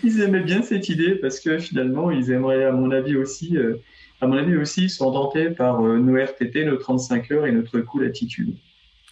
ils 0.03 0.21
aimaient 0.21 0.43
bien 0.43 0.63
cette 0.63 0.89
idée 0.89 1.15
parce 1.15 1.41
que 1.41 1.59
finalement, 1.59 2.11
ils 2.11 2.31
aimeraient, 2.31 2.65
à 2.65 2.73
mon 2.73 2.91
avis 2.91 3.17
aussi, 3.17 3.57
euh, 3.57 3.77
à 4.21 4.27
mon 4.27 4.37
avis 4.37 4.57
aussi, 4.57 4.85
ils 4.85 4.91
sont 4.91 5.13
tentés 5.13 5.51
par 5.51 5.85
euh, 5.85 5.99
nos 5.99 6.17
RTT, 6.17 6.65
nos 6.65 6.77
35 6.77 7.31
heures 7.33 7.47
et 7.47 7.53
notre 7.53 7.81
cool 7.81 8.07
attitude. 8.07 8.55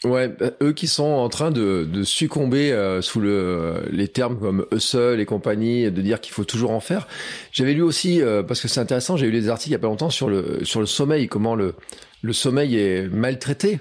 Ouais, 0.04 0.28
bah, 0.28 0.50
eux 0.62 0.72
qui 0.72 0.86
sont 0.86 1.04
en 1.04 1.28
train 1.28 1.50
de, 1.50 1.88
de 1.90 2.02
succomber 2.02 2.70
euh, 2.70 3.00
sous 3.00 3.20
le, 3.20 3.82
les 3.90 4.08
termes 4.08 4.38
comme 4.38 4.66
hustle 4.72 5.20
et 5.20 5.24
compagnie, 5.24 5.90
de 5.90 6.02
dire 6.02 6.20
qu'il 6.20 6.32
faut 6.32 6.44
toujours 6.44 6.70
en 6.70 6.80
faire. 6.80 7.08
J'avais 7.52 7.72
lu 7.72 7.82
aussi, 7.82 8.20
parce 8.46 8.60
que 8.60 8.68
c'est 8.68 8.80
intéressant, 8.80 9.16
j'ai 9.16 9.26
lu 9.26 9.32
des 9.32 9.48
articles 9.48 9.70
il 9.70 9.72
y 9.72 9.76
a 9.76 9.78
pas 9.78 9.86
longtemps 9.86 10.10
sur 10.10 10.28
le, 10.28 10.64
sur 10.64 10.80
le 10.80 10.86
sommeil, 10.86 11.28
comment 11.28 11.54
le, 11.54 11.74
le 12.22 12.32
sommeil 12.32 12.76
est 12.76 13.08
maltraité. 13.08 13.78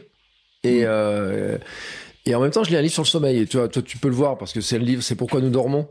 Et, 0.65 0.81
mm. 0.81 0.87
euh, 0.87 1.57
et 2.25 2.35
en 2.35 2.41
même 2.41 2.51
temps, 2.51 2.63
je 2.63 2.69
lis 2.71 2.77
un 2.77 2.81
livre 2.81 2.93
sur 2.93 3.03
le 3.03 3.07
sommeil. 3.07 3.39
Et 3.39 3.45
tu 3.45 3.57
toi, 3.57 3.67
tu 3.67 3.97
peux 3.97 4.07
le 4.07 4.15
voir 4.15 4.37
parce 4.37 4.53
que 4.53 4.61
c'est 4.61 4.79
le 4.79 4.85
livre, 4.85 5.03
c'est 5.03 5.15
pourquoi 5.15 5.41
nous 5.41 5.49
dormons, 5.49 5.87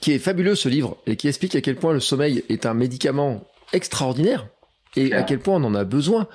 qui 0.00 0.12
est 0.12 0.18
fabuleux 0.18 0.54
ce 0.54 0.68
livre 0.68 0.96
et 1.06 1.16
qui 1.16 1.28
explique 1.28 1.54
à 1.56 1.60
quel 1.60 1.76
point 1.76 1.92
le 1.92 2.00
sommeil 2.00 2.44
est 2.48 2.66
un 2.66 2.74
médicament 2.74 3.44
extraordinaire 3.72 4.48
et 4.96 5.12
à 5.12 5.22
quel 5.22 5.38
point 5.38 5.56
on 5.56 5.64
en 5.64 5.74
a 5.74 5.84
besoin. 5.84 6.28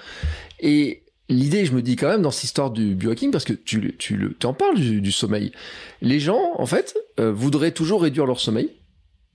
Et 0.59 1.03
l'idée, 1.29 1.65
je 1.65 1.73
me 1.73 1.81
dis 1.81 1.95
quand 1.95 2.09
même 2.09 2.21
dans 2.21 2.31
cette 2.31 2.45
histoire 2.45 2.71
du 2.71 2.95
biohacking, 2.95 3.31
parce 3.31 3.45
que 3.45 3.53
tu, 3.53 3.95
tu, 3.97 4.35
tu 4.39 4.45
en 4.45 4.53
parles 4.53 4.79
du, 4.79 5.11
sommeil. 5.11 5.51
Les 6.01 6.19
gens, 6.19 6.53
en 6.55 6.65
fait, 6.65 6.97
euh, 7.19 7.31
voudraient 7.31 7.71
toujours 7.71 8.01
réduire 8.01 8.25
leur 8.25 8.39
sommeil, 8.39 8.71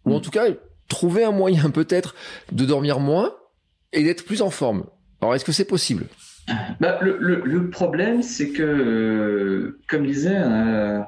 ou 0.04 0.14
en 0.14 0.18
mm. 0.18 0.22
tout 0.22 0.30
cas 0.30 0.46
trouver 0.88 1.24
un 1.24 1.32
moyen 1.32 1.70
peut-être 1.70 2.14
de 2.50 2.64
dormir 2.64 3.00
moins 3.00 3.34
et 3.92 4.02
d'être 4.02 4.24
plus 4.24 4.42
en 4.42 4.50
forme. 4.50 4.84
Alors, 5.20 5.34
est-ce 5.34 5.44
que 5.44 5.52
c'est 5.52 5.64
possible? 5.64 6.06
Bah, 6.80 6.98
le, 7.02 7.70
problème, 7.70 8.22
c'est 8.22 8.50
que, 8.50 8.62
euh, 8.62 9.80
comme 9.88 10.06
disait 10.06 10.36
euh, 10.36 11.00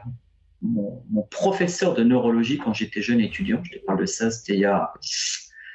mon, 0.63 1.03
professeur 1.31 1.95
de 1.95 2.05
neurologie 2.05 2.59
quand 2.59 2.73
j'étais 2.73 3.03
jeune 3.03 3.21
étudiant, 3.21 3.61
je 3.65 3.79
te 3.79 3.85
parle 3.85 4.01
de 4.01 4.07
ça, 4.07 4.31
c'était 4.31 4.55
il 4.55 4.61
y 4.61 4.65
a 4.65 4.93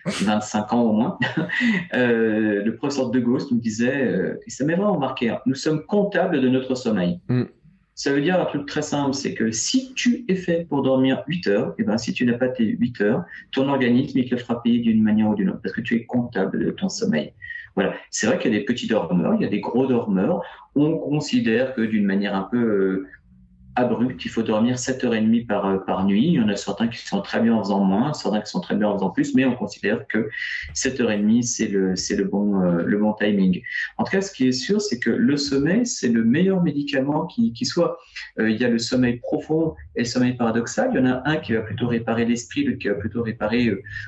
25 0.06 0.74
ans 0.74 0.82
au 0.82 0.94
moins, 0.94 1.20
euh, 1.94 2.64
le 2.64 2.76
professeur 2.76 3.10
de 3.10 3.20
Gauss 3.20 3.52
nous 3.52 3.60
disait, 3.60 4.38
et 4.46 4.50
ça 4.50 4.66
m'a 4.66 4.76
vraiment 4.76 4.98
marqué, 4.98 5.30
hein, 5.30 5.40
nous 5.46 5.56
sommes 5.56 5.86
comptables 5.86 6.40
de 6.42 6.48
notre 6.48 6.76
sommeil. 6.76 7.20
Mm. 7.28 7.44
Ça 7.96 8.14
veut 8.14 8.22
dire 8.22 8.40
un 8.40 8.46
truc 8.46 8.66
très 8.66 8.82
simple, 8.82 9.14
c'est 9.14 9.34
que 9.34 9.52
si 9.52 9.94
tu 9.94 10.24
es 10.30 10.36
fait 10.36 10.66
pour 10.70 10.84
dormir 10.84 11.22
8 11.28 11.48
heures, 11.48 11.70
et 11.72 11.82
eh 11.82 11.84
ben 11.84 11.98
si 11.98 12.14
tu 12.14 12.26
n'as 12.26 12.38
pas 12.38 12.48
tes 12.48 12.64
8 12.64 13.02
heures, 13.02 13.26
ton 13.52 13.68
organisme 13.68 14.18
il 14.20 14.30
te 14.30 14.36
le 14.36 14.40
fera 14.40 14.64
payer 14.64 14.80
d'une 14.80 15.04
manière 15.04 15.28
ou 15.28 15.36
d'une 15.36 15.50
autre, 15.50 15.60
parce 15.62 15.76
que 15.76 15.82
tu 15.82 15.96
es 15.96 16.06
comptable 16.06 16.64
de 16.64 16.72
ton 16.72 16.88
sommeil. 16.88 17.34
C'est 18.10 18.28
vrai 18.28 18.38
qu'il 18.38 18.54
y 18.54 18.56
a 18.56 18.60
des 18.60 18.66
petits 18.66 18.88
dormeurs, 18.88 19.36
il 19.36 19.42
y 19.42 19.46
a 19.46 19.50
des 19.50 19.60
gros 19.60 19.88
dormeurs. 19.88 20.42
On 20.76 20.98
considère 20.98 21.74
que 21.74 21.82
d'une 21.82 22.06
manière 22.06 22.36
un 22.36 22.44
peu 22.44 23.06
euh, 23.80 23.86
abrupt, 23.86 24.24
il 24.26 24.30
faut 24.30 24.44
dormir 24.44 24.76
7h30 24.76 25.46
par, 25.46 25.66
euh, 25.66 25.78
par 25.78 26.06
nuit. 26.06 26.28
Il 26.28 26.34
y 26.34 26.40
en 26.40 26.50
a 26.50 26.56
certains 26.56 26.88
qui 26.88 26.98
sont 26.98 27.22
très 27.22 27.40
bien 27.40 27.54
en 27.54 27.64
faisant 27.64 27.84
moins, 27.84 28.14
certains 28.14 28.42
qui 28.42 28.50
sont 28.50 28.60
très 28.60 28.76
bien 28.76 28.88
en 28.88 28.96
faisant 28.96 29.10
plus, 29.10 29.34
mais 29.36 29.46
on 29.46 29.56
considère 29.56 30.08
que 30.08 30.30
7h30, 30.74 31.44
c'est 31.44 31.68
le, 31.68 31.94
le 31.94 32.24
bon, 32.26 32.62
euh, 32.62 32.84
le 32.84 32.98
bon 32.98 33.14
timing. 33.14 33.62
En 33.98 34.04
tout 34.04 34.12
cas, 34.12 34.22
ce 34.22 34.32
qui 34.32 34.48
est 34.48 34.52
sûr, 34.52 34.82
c'est 34.82 35.00
que 35.00 35.10
le 35.10 35.38
sommeil, 35.38 35.86
c'est 35.86 36.10
le 36.10 36.24
meilleur 36.24 36.62
médicament 36.62 37.26
qui, 37.26 37.54
qui 37.54 37.66
soit. 37.66 37.98
Euh, 38.40 38.50
il 38.50 38.60
y 38.60 38.66
a 38.66 38.70
le 38.70 38.80
sommeil 38.80 39.18
profond 39.18 39.76
et 39.96 40.00
le 40.00 40.06
sommeil 40.06 40.34
paradoxal. 40.34 40.92
Il 40.94 40.98
y 40.98 41.00
en 41.00 41.06
a 41.06 41.22
un 41.26 41.38
qui 41.38 41.54
va 41.54 41.62
plutôt 41.62 41.88
réparer 41.88 42.26
l'esprit, 42.26 42.64
l'autre 42.64 42.80
qui 42.80 42.88
va 42.88 42.96
plutôt 42.96 43.24
réparer 43.24 43.66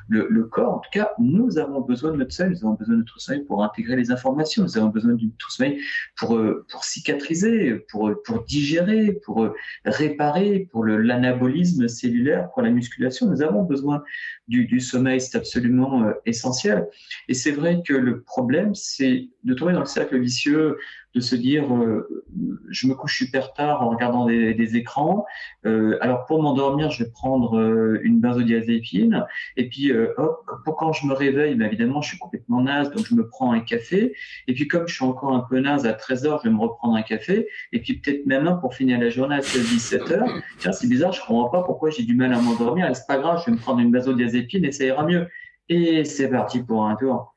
le, 0.10 0.28
le, 0.30 0.44
corps. 0.44 0.76
En 0.76 0.80
tout 0.80 0.90
cas, 0.92 1.12
nous 1.20 1.58
avons 1.58 1.82
besoin 1.82 2.12
de 2.12 2.18
notre 2.18 2.34
sommeil, 2.34 2.54
nous 2.54 2.68
avons 2.68 2.76
besoin 2.76 2.96
de 2.96 3.00
notre 3.00 3.20
sommeil 3.20 3.44
pour 3.46 3.64
intégrer 3.64 3.96
les 3.96 4.12
informations, 4.12 4.64
nous 4.64 4.78
avons 4.78 4.90
besoin 4.90 5.14
de 5.14 5.24
notre 5.24 5.52
sommeil 5.52 5.80
pour, 6.18 6.40
pour 6.70 6.84
cicatriser, 6.84 7.76
pour, 7.90 8.12
pour 8.26 8.44
digérer, 8.44 9.14
pour 9.24 9.54
réparer 9.86 10.68
pour 10.72 10.86
l'anabolisme 10.86 11.88
cellulaire, 11.88 12.50
pour 12.52 12.62
la 12.62 12.70
musculation. 12.70 13.28
Nous 13.28 13.42
avons 13.42 13.64
besoin 13.64 14.04
du, 14.48 14.66
du 14.66 14.80
sommeil, 14.80 15.22
c'est 15.22 15.38
absolument 15.38 16.04
euh, 16.04 16.14
essentiel. 16.26 16.88
Et 17.28 17.34
c'est 17.34 17.52
vrai 17.52 17.82
que 17.86 17.94
le 17.94 18.22
problème, 18.22 18.76
c'est 18.76 19.30
de 19.44 19.54
tomber 19.54 19.74
dans 19.74 19.80
le 19.82 19.86
cercle 19.86 20.20
vicieux 20.20 20.78
de 21.14 21.20
se 21.20 21.36
dire 21.36 21.74
euh, 21.74 22.22
je 22.70 22.88
me 22.88 22.96
couche 22.96 23.18
super 23.18 23.54
tard 23.54 23.84
en 23.84 23.90
regardant 23.90 24.26
des, 24.26 24.76
écrans. 24.76 25.26
Euh, 25.66 25.98
alors 26.02 26.26
pour 26.26 26.42
m'endormir, 26.42 26.92
je 26.92 27.04
vais 27.04 27.10
prendre 27.10 27.58
euh, 27.58 28.00
une 28.04 28.20
benzodiazépine. 28.20 29.26
Et 29.58 29.68
puis 29.68 29.92
euh, 29.92 30.14
hop, 30.18 30.50
pour 30.64 30.78
quand 30.78 30.94
je 30.94 31.06
me 31.06 31.14
réveille, 31.14 31.56
ben 31.56 31.66
évidemment, 31.66 32.02
je 32.02 32.10
suis 32.10 32.18
complètement 32.18 32.62
naze, 32.62 32.92
donc 32.92 33.06
je 33.06 33.16
me 33.16 33.28
prends 33.28 33.52
un 33.52 33.60
café. 33.60 34.16
Et 34.48 34.54
puis 34.54 34.68
comme 34.68 34.88
je 34.88 34.94
suis 34.94 35.04
encore 35.04 35.34
un 35.34 35.42
peu 35.42 35.60
naze 35.60 35.86
à 35.86 35.94
13 35.94 36.26
heures, 36.26 36.40
je 36.44 36.50
vais 36.50 36.56
me 36.56 36.62
reprendre 36.62 36.96
un 36.96 37.02
café. 37.02 37.48
Et 37.74 37.82
puis 37.82 37.96
peut-être 37.96 38.26
même 38.26 38.48
un 38.48 38.54
pour 38.54 38.74
finir 38.74 39.00
la 39.00 39.10
journée 39.10 39.36
à 39.36 39.40
16-17 39.40 40.14
heures. 40.14 40.30
Tiens, 40.60 40.72
c'est 40.72 40.88
bizarre, 40.88 41.12
je 41.12 41.20
comprends 41.20 41.50
pas 41.50 41.64
pourquoi 41.64 41.90
j'ai 41.90 42.04
du 42.04 42.16
mal 42.16 42.34
à 42.34 42.40
m'endormir. 42.40 42.90
C'est 42.96 43.08
pas 43.08 43.18
grave, 43.18 43.42
je 43.42 43.52
vais 43.52 43.58
me 43.58 43.62
prendre 43.62 43.80
une 43.80 43.92
benzodiazépine 43.92 44.64
et 44.64 44.72
ça 44.72 44.86
ira 44.86 45.06
mieux. 45.06 45.28
Et 45.68 46.04
c'est 46.06 46.30
parti 46.30 46.64
pour 46.64 46.86
un 46.86 46.96
tour. 46.96 47.31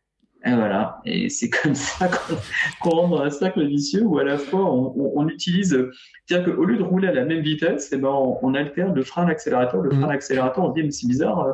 Et 0.46 0.54
voilà. 0.54 1.00
Et 1.04 1.28
c'est 1.28 1.50
comme 1.62 1.74
ça 1.74 2.08
qu'on 2.80 2.90
rentre 2.90 3.16
dans 3.16 3.22
un 3.22 3.30
cercle 3.30 3.66
vicieux 3.66 4.02
où 4.02 4.18
à 4.18 4.24
la 4.24 4.38
fois 4.38 4.60
on, 4.64 5.28
utilise, 5.28 5.76
c'est-à-dire 6.26 6.54
qu'au 6.54 6.64
lieu 6.64 6.76
de 6.76 6.82
rouler 6.82 7.08
à 7.08 7.12
la 7.12 7.24
même 7.24 7.40
vitesse, 7.40 7.90
eh 7.92 7.96
ben 7.96 8.10
on, 8.10 8.54
alterne 8.54 8.94
le 8.94 9.02
frein, 9.02 9.26
l'accélérateur, 9.26 9.80
le 9.80 9.90
frein, 9.90 10.06
mmh. 10.06 10.10
l'accélérateur. 10.10 10.64
On 10.64 10.70
se 10.70 10.74
dit 10.74 10.82
mais 10.84 10.90
c'est 10.90 11.06
bizarre, 11.06 11.40
euh, 11.40 11.52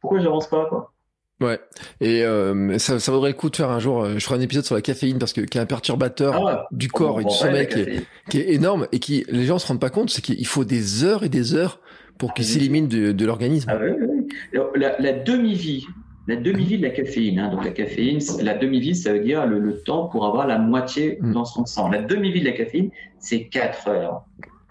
pourquoi 0.00 0.20
j'avance 0.20 0.48
pas 0.48 0.66
quoi? 0.66 0.92
Ouais, 1.40 1.60
et 2.00 2.24
euh, 2.24 2.78
ça, 2.78 2.98
ça 2.98 3.12
vaudrait 3.12 3.30
le 3.30 3.36
coup 3.36 3.48
de 3.48 3.54
faire 3.54 3.70
un 3.70 3.78
jour, 3.78 4.02
euh, 4.02 4.14
je 4.18 4.24
ferai 4.24 4.36
un 4.36 4.40
épisode 4.40 4.64
sur 4.64 4.74
la 4.74 4.82
caféine 4.82 5.20
parce 5.20 5.32
que 5.32 5.40
qui 5.40 5.56
est 5.56 5.60
un 5.60 5.66
perturbateur 5.66 6.34
ah 6.48 6.66
du 6.72 6.88
corps 6.88 7.20
et 7.20 7.24
du 7.24 7.30
sommeil 7.30 7.68
qui 7.68 7.78
est, 7.78 8.06
qui 8.28 8.40
est, 8.40 8.54
énorme 8.54 8.88
et 8.90 8.98
qui 8.98 9.24
les 9.28 9.44
gens 9.44 9.60
se 9.60 9.68
rendent 9.68 9.80
pas 9.80 9.90
compte, 9.90 10.10
c'est 10.10 10.20
qu'il 10.20 10.46
faut 10.48 10.64
des 10.64 11.04
heures 11.04 11.22
et 11.22 11.28
des 11.28 11.54
heures 11.54 11.80
pour 12.18 12.34
qu'il 12.34 12.44
ah 12.44 12.48
s'élimine 12.48 12.88
de, 12.88 13.12
de 13.12 13.24
l'organisme. 13.24 13.70
Ah, 13.72 13.78
oui, 13.80 13.90
oui. 14.00 14.60
La, 14.74 14.98
la 14.98 15.12
demi-vie 15.12 15.86
la 16.28 16.36
demi-vie 16.36 16.76
de 16.76 16.82
la 16.82 16.90
caféine. 16.90 17.38
Hein. 17.38 17.48
Donc 17.48 17.64
la 17.64 17.70
caféine, 17.70 18.20
la 18.42 18.54
demi-vie, 18.54 18.94
ça 18.94 19.14
veut 19.14 19.20
dire 19.20 19.46
le, 19.46 19.80
temps 19.82 20.08
pour 20.08 20.26
avoir 20.26 20.46
la 20.46 20.58
moitié 20.58 21.18
mm. 21.20 21.32
dans 21.32 21.46
son 21.46 21.64
sang. 21.64 21.88
La 21.88 22.02
demi-vie 22.02 22.40
de 22.40 22.44
la 22.44 22.52
caféine, 22.52 22.90
c'est 23.18 23.48
4 23.48 23.88
heures. 23.88 24.24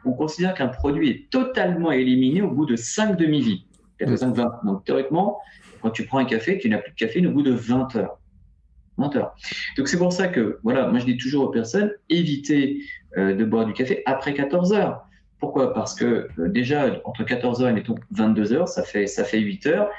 On 0.05 0.13
considère 0.13 0.53
qu'un 0.53 0.67
produit 0.67 1.09
est 1.09 1.29
totalement 1.31 1.91
éliminé 1.91 2.43
au 2.43 2.51
bout 2.51 2.67
de 2.67 2.75
5 2.75 3.17
demi-vies. 3.17 3.65
4 3.97 4.15
5, 4.15 4.35
20. 4.35 4.59
Donc 4.65 4.85
théoriquement, 4.85 5.39
quand 5.81 5.89
tu 5.89 6.05
prends 6.05 6.19
un 6.19 6.25
café, 6.25 6.59
tu 6.59 6.69
n'as 6.69 6.77
plus 6.77 6.91
de 6.91 6.95
caféine 6.95 7.25
au 7.25 7.31
bout 7.31 7.41
de 7.41 7.51
20 7.51 7.95
heures. 7.95 8.19
20 8.97 9.15
heures. 9.15 9.35
Donc 9.77 9.87
c'est 9.87 9.97
pour 9.97 10.13
ça 10.13 10.27
que, 10.27 10.59
voilà, 10.63 10.87
moi 10.87 10.99
je 10.99 11.05
dis 11.05 11.17
toujours 11.17 11.45
aux 11.45 11.51
personnes, 11.51 11.91
évitez 12.09 12.83
euh, 13.17 13.33
de 13.33 13.43
boire 13.43 13.65
du 13.65 13.73
café 13.73 14.03
après 14.05 14.35
14 14.35 14.73
heures. 14.73 15.01
Pourquoi? 15.39 15.73
Parce 15.73 15.95
que 15.95 16.27
déjà, 16.37 16.99
entre 17.03 17.23
14h 17.23 17.69
et 17.69 17.73
mettons 17.73 17.95
22h, 18.13 18.67
ça 18.67 18.83
fait, 18.83 19.07
ça 19.07 19.23
fait 19.23 19.39
8 19.39 19.67
heures. 19.67 19.89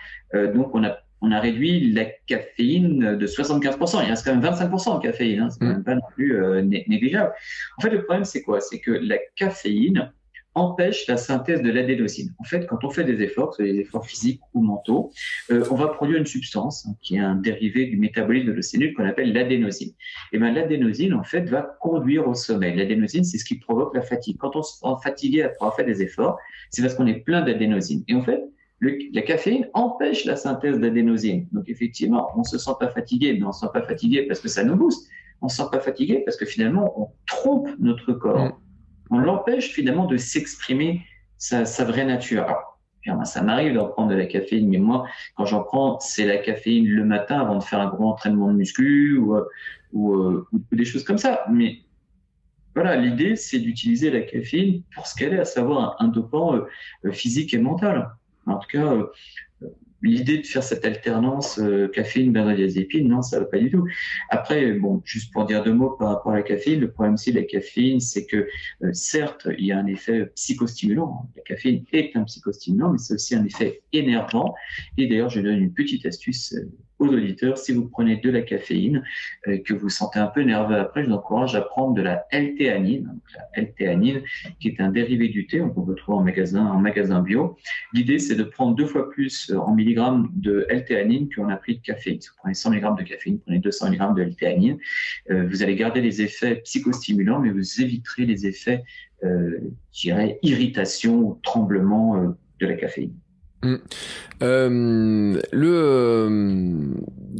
donc, 0.52 0.74
on 0.74 0.82
a 0.82 0.98
on 1.20 1.32
a 1.32 1.40
réduit 1.40 1.92
la 1.92 2.04
caféine 2.26 3.16
de 3.16 3.26
75%. 3.26 4.04
Il 4.04 4.10
reste 4.10 4.24
quand 4.24 4.34
même 4.34 4.44
25% 4.44 4.98
de 4.98 5.02
caféine, 5.02 5.40
hein, 5.40 5.50
c'est 5.50 5.64
mm. 5.64 5.68
même 5.68 5.84
pas 5.84 5.94
non 5.94 6.02
plus 6.14 6.42
euh, 6.42 6.62
négligeable. 6.62 7.32
En 7.78 7.82
fait, 7.82 7.90
le 7.90 8.04
problème, 8.04 8.24
c'est 8.24 8.42
quoi? 8.42 8.60
C'est 8.60 8.80
que 8.80 8.92
la 8.92 9.18
caféine 9.36 10.12
empêche 10.54 11.06
la 11.06 11.16
synthèse 11.16 11.62
de 11.62 11.70
l'adénosine. 11.70 12.34
En 12.38 12.44
fait, 12.44 12.66
quand 12.66 12.84
on 12.84 12.90
fait 12.90 13.04
des 13.04 13.22
efforts, 13.22 13.50
que 13.50 13.56
ce 13.56 13.62
soit 13.62 13.72
des 13.72 13.80
efforts 13.80 14.06
physiques 14.06 14.40
ou 14.54 14.62
mentaux, 14.62 15.12
euh, 15.50 15.64
on 15.70 15.74
va 15.74 15.88
produire 15.88 16.18
une 16.18 16.26
substance 16.26 16.86
hein, 16.86 16.94
qui 17.00 17.16
est 17.16 17.20
un 17.20 17.36
dérivé 17.36 17.86
du 17.86 17.96
métabolisme 17.96 18.48
de 18.48 18.52
la 18.52 18.62
cellule 18.62 18.94
qu'on 18.94 19.06
appelle 19.06 19.32
l'adénosine. 19.32 19.92
Et 20.32 20.38
ben 20.38 20.52
l'adénosine, 20.52 21.14
en 21.14 21.22
fait, 21.22 21.42
va 21.42 21.62
conduire 21.80 22.26
au 22.26 22.34
sommeil. 22.34 22.76
L'adénosine, 22.76 23.24
c'est 23.24 23.38
ce 23.38 23.44
qui 23.44 23.56
provoque 23.56 23.94
la 23.94 24.02
fatigue. 24.02 24.36
Quand 24.38 24.56
on 24.56 24.62
se 24.62 24.78
sent 24.78 24.94
fatigué 25.02 25.42
après 25.42 25.56
avoir 25.60 25.76
fait 25.76 25.84
des 25.84 26.02
efforts, 26.02 26.38
c'est 26.70 26.82
parce 26.82 26.94
qu'on 26.94 27.06
est 27.06 27.20
plein 27.20 27.42
d'adénosine. 27.42 28.02
Et 28.08 28.14
en 28.14 28.22
fait, 28.22 28.42
la 28.80 29.22
caféine 29.22 29.68
empêche 29.74 30.24
la 30.24 30.36
synthèse 30.36 30.78
d'adénosine. 30.78 31.48
Donc 31.52 31.68
effectivement, 31.68 32.30
on 32.36 32.44
se 32.44 32.58
sent 32.58 32.72
pas 32.78 32.88
fatigué, 32.88 33.36
mais 33.38 33.44
on 33.44 33.52
se 33.52 33.60
sent 33.60 33.72
pas 33.72 33.82
fatigué 33.82 34.22
parce 34.22 34.40
que 34.40 34.48
ça 34.48 34.62
nous 34.62 34.76
booste. 34.76 35.08
On 35.40 35.48
se 35.48 35.56
sent 35.56 35.68
pas 35.70 35.80
fatigué 35.80 36.22
parce 36.24 36.36
que 36.36 36.46
finalement, 36.46 37.00
on 37.00 37.10
trompe 37.26 37.68
notre 37.78 38.12
corps. 38.12 38.44
Mm. 38.44 38.52
On 39.10 39.18
l'empêche 39.18 39.70
finalement 39.70 40.06
de 40.06 40.16
s'exprimer 40.16 41.02
sa, 41.38 41.64
vraie 41.84 42.04
nature. 42.04 42.42
Alors, 43.06 43.26
ça 43.26 43.42
m'arrive 43.42 43.74
d'en 43.74 43.86
prendre 43.86 44.10
de 44.10 44.16
la 44.16 44.26
caféine, 44.26 44.68
mais 44.68 44.78
moi, 44.78 45.06
quand 45.36 45.46
j'en 45.46 45.62
prends, 45.62 45.98
c'est 46.00 46.26
la 46.26 46.38
caféine 46.38 46.86
le 46.86 47.04
matin 47.04 47.40
avant 47.40 47.56
de 47.58 47.62
faire 47.62 47.80
un 47.80 47.88
gros 47.88 48.10
entraînement 48.10 48.48
de 48.48 48.56
muscu 48.56 49.16
ou, 49.16 49.34
euh, 49.34 49.48
euh, 49.94 50.46
ou, 50.52 50.60
des 50.72 50.84
choses 50.84 51.04
comme 51.04 51.18
ça. 51.18 51.44
Mais 51.50 51.78
voilà, 52.74 52.96
l'idée, 52.96 53.34
c'est 53.36 53.60
d'utiliser 53.60 54.10
la 54.10 54.20
caféine 54.20 54.82
pour 54.94 55.06
ce 55.06 55.14
qu'elle 55.14 55.32
est, 55.32 55.40
à 55.40 55.44
savoir 55.44 55.96
un, 56.00 56.08
dopant 56.08 56.54
euh, 56.54 57.12
physique 57.12 57.54
et 57.54 57.58
mental. 57.58 58.10
En 58.48 58.58
tout 58.58 58.68
cas, 58.68 58.92
euh, 58.92 59.06
l'idée 60.02 60.38
de 60.38 60.46
faire 60.46 60.62
cette 60.62 60.84
alternance 60.84 61.58
euh, 61.58 61.88
caféine, 61.88 62.32
benzodiazépine, 62.32 63.08
non, 63.08 63.22
ça 63.22 63.40
va 63.40 63.46
pas 63.46 63.58
du 63.58 63.70
tout. 63.70 63.84
Après, 64.30 64.72
bon, 64.72 65.02
juste 65.04 65.32
pour 65.32 65.44
dire 65.44 65.64
deux 65.64 65.72
mots 65.72 65.90
par 65.90 66.08
rapport 66.08 66.32
à 66.32 66.36
la 66.36 66.42
caféine, 66.42 66.80
le 66.80 66.90
problème 66.90 67.14
aussi 67.14 67.32
de 67.32 67.40
la 67.40 67.46
caféine, 67.46 68.00
c'est 68.00 68.26
que 68.26 68.46
euh, 68.82 68.92
certes, 68.92 69.48
il 69.58 69.66
y 69.66 69.72
a 69.72 69.78
un 69.78 69.86
effet 69.86 70.26
psychostimulant. 70.34 71.28
La 71.36 71.42
caféine 71.42 71.84
est 71.92 72.16
un 72.16 72.24
psychostimulant, 72.24 72.92
mais 72.92 72.98
c'est 72.98 73.14
aussi 73.14 73.34
un 73.34 73.44
effet 73.44 73.82
énervant. 73.92 74.54
Et 74.96 75.06
d'ailleurs, 75.06 75.30
je 75.30 75.40
donne 75.40 75.58
une 75.58 75.74
petite 75.74 76.06
astuce 76.06 76.54
aux 76.98 77.08
auditeurs, 77.08 77.58
si 77.58 77.72
vous 77.72 77.88
prenez 77.88 78.16
de 78.16 78.30
la 78.30 78.42
caféine, 78.42 79.04
euh, 79.46 79.58
que 79.58 79.74
vous 79.74 79.88
sentez 79.88 80.18
un 80.18 80.26
peu 80.26 80.42
nerveux 80.42 80.76
après, 80.76 81.02
je 81.02 81.08
vous 81.08 81.14
encourage 81.14 81.54
à 81.54 81.60
prendre 81.60 81.94
de 81.94 82.02
la 82.02 82.26
L-théanine, 82.30 83.18
la 83.34 83.62
L-théanine 83.62 84.22
qui 84.60 84.68
est 84.68 84.80
un 84.80 84.90
dérivé 84.90 85.28
du 85.28 85.46
thé, 85.46 85.60
on 85.60 85.70
peut 85.70 85.80
retrouver 85.80 86.18
en 86.18 86.22
magasin, 86.22 86.64
en 86.66 86.80
magasin 86.80 87.20
bio. 87.20 87.56
L'idée, 87.92 88.18
c'est 88.18 88.34
de 88.34 88.44
prendre 88.44 88.74
deux 88.74 88.86
fois 88.86 89.10
plus 89.10 89.50
euh, 89.50 89.58
en 89.58 89.74
milligrammes 89.74 90.30
de 90.34 90.66
L-théanine 90.68 91.28
qu'on 91.34 91.48
a 91.48 91.56
pris 91.56 91.76
de 91.76 91.82
caféine. 91.82 92.20
Si 92.20 92.28
vous 92.28 92.36
prenez 92.38 92.54
100 92.54 92.72
mg 92.72 92.98
de 92.98 93.02
caféine, 93.04 93.38
prenez 93.40 93.58
200 93.58 93.92
mg 93.92 94.16
de 94.16 94.22
L-théanine. 94.22 94.78
Euh, 95.30 95.46
vous 95.48 95.62
allez 95.62 95.76
garder 95.76 96.00
les 96.00 96.22
effets 96.22 96.56
psychostimulants, 96.56 97.40
mais 97.40 97.50
vous 97.50 97.80
éviterez 97.80 98.24
les 98.26 98.46
effets, 98.46 98.82
euh, 99.24 99.58
je 99.92 100.00
dirais, 100.00 100.38
irritation 100.42 101.18
ou 101.20 101.40
tremblement 101.42 102.36
de 102.60 102.66
la 102.66 102.74
caféine. 102.74 103.14
Mm. 103.62 103.74
Euh, 104.42 105.40
le, 105.52 105.72
euh, 105.74 106.28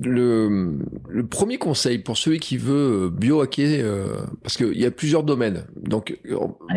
le, 0.02 0.78
le 1.08 1.26
premier 1.26 1.58
conseil 1.58 1.98
pour 1.98 2.18
celui 2.18 2.40
qui 2.40 2.56
veut 2.56 3.10
biohacker, 3.10 3.80
euh, 3.82 4.06
parce 4.42 4.56
qu'il 4.56 4.78
y 4.78 4.84
a 4.84 4.90
plusieurs 4.90 5.22
domaines, 5.22 5.64
donc 5.76 6.18
ah, 6.24 6.74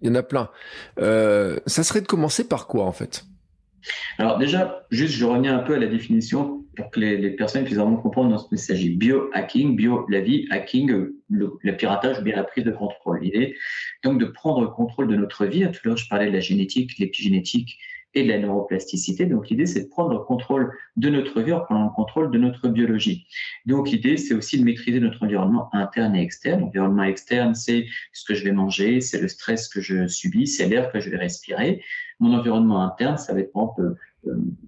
il, 0.00 0.08
y 0.08 0.10
en 0.10 0.14
a 0.14 0.22
plein. 0.22 0.48
Euh, 1.00 1.58
ça 1.66 1.82
serait 1.82 2.00
de 2.00 2.06
commencer 2.06 2.48
par 2.48 2.66
quoi 2.66 2.84
en 2.84 2.92
fait? 2.92 3.26
Alors 4.18 4.38
déjà, 4.38 4.86
juste 4.90 5.14
je 5.14 5.24
reviens 5.24 5.56
un 5.58 5.62
peu 5.62 5.74
à 5.74 5.78
la 5.78 5.86
définition 5.86 6.64
pour 6.74 6.90
que 6.90 7.00
les, 7.00 7.16
les 7.16 7.30
personnes 7.30 7.64
puissent 7.64 7.78
vraiment 7.78 7.96
comprendre 7.96 8.30
dans 8.30 8.38
ce 8.38 8.48
qu'il 8.48 8.58
s'agit. 8.58 8.90
Biohacking, 8.96 9.76
bio 9.76 10.06
la 10.08 10.20
vie, 10.20 10.46
hacking, 10.50 11.10
le, 11.28 11.76
piratage 11.76 12.20
ou 12.20 12.22
bien 12.22 12.36
la 12.36 12.44
prise 12.44 12.64
de 12.64 12.70
contrôle. 12.70 13.20
L'idée 13.20 13.54
donc 14.02 14.18
de 14.18 14.26
prendre 14.26 14.62
le 14.62 14.68
contrôle 14.68 15.08
de 15.08 15.16
notre 15.16 15.44
vie. 15.44 15.60
Tout 15.60 15.80
à 15.84 15.88
l'heure 15.88 15.96
je 15.96 16.08
parlais 16.08 16.26
de 16.26 16.32
la 16.32 16.40
génétique, 16.40 16.98
l'épigénétique 16.98 17.78
et 18.14 18.24
de 18.24 18.28
la 18.28 18.38
neuroplasticité. 18.38 19.26
Donc 19.26 19.48
l'idée, 19.48 19.66
c'est 19.66 19.84
de 19.84 19.88
prendre 19.88 20.12
le 20.12 20.20
contrôle 20.20 20.72
de 20.96 21.08
notre 21.10 21.40
vie 21.42 21.52
en 21.52 21.60
prenant 21.60 21.84
le 21.84 21.90
contrôle 21.90 22.30
de 22.30 22.38
notre 22.38 22.68
biologie. 22.68 23.26
Donc 23.66 23.90
l'idée, 23.90 24.16
c'est 24.16 24.34
aussi 24.34 24.58
de 24.58 24.64
maîtriser 24.64 25.00
notre 25.00 25.22
environnement 25.22 25.68
interne 25.74 26.16
et 26.16 26.22
externe. 26.22 26.60
L'environnement 26.60 27.04
externe, 27.04 27.54
c'est 27.54 27.86
ce 28.12 28.24
que 28.24 28.34
je 28.34 28.44
vais 28.44 28.52
manger, 28.52 29.00
c'est 29.00 29.20
le 29.20 29.28
stress 29.28 29.68
que 29.68 29.80
je 29.80 30.06
subis, 30.06 30.46
c'est 30.46 30.68
l'air 30.68 30.90
que 30.90 31.00
je 31.00 31.10
vais 31.10 31.18
respirer. 31.18 31.82
Mon 32.20 32.34
environnement 32.34 32.82
interne, 32.82 33.18
ça 33.18 33.34
va 33.34 33.40
être 33.40 33.52
euh, 33.78 33.94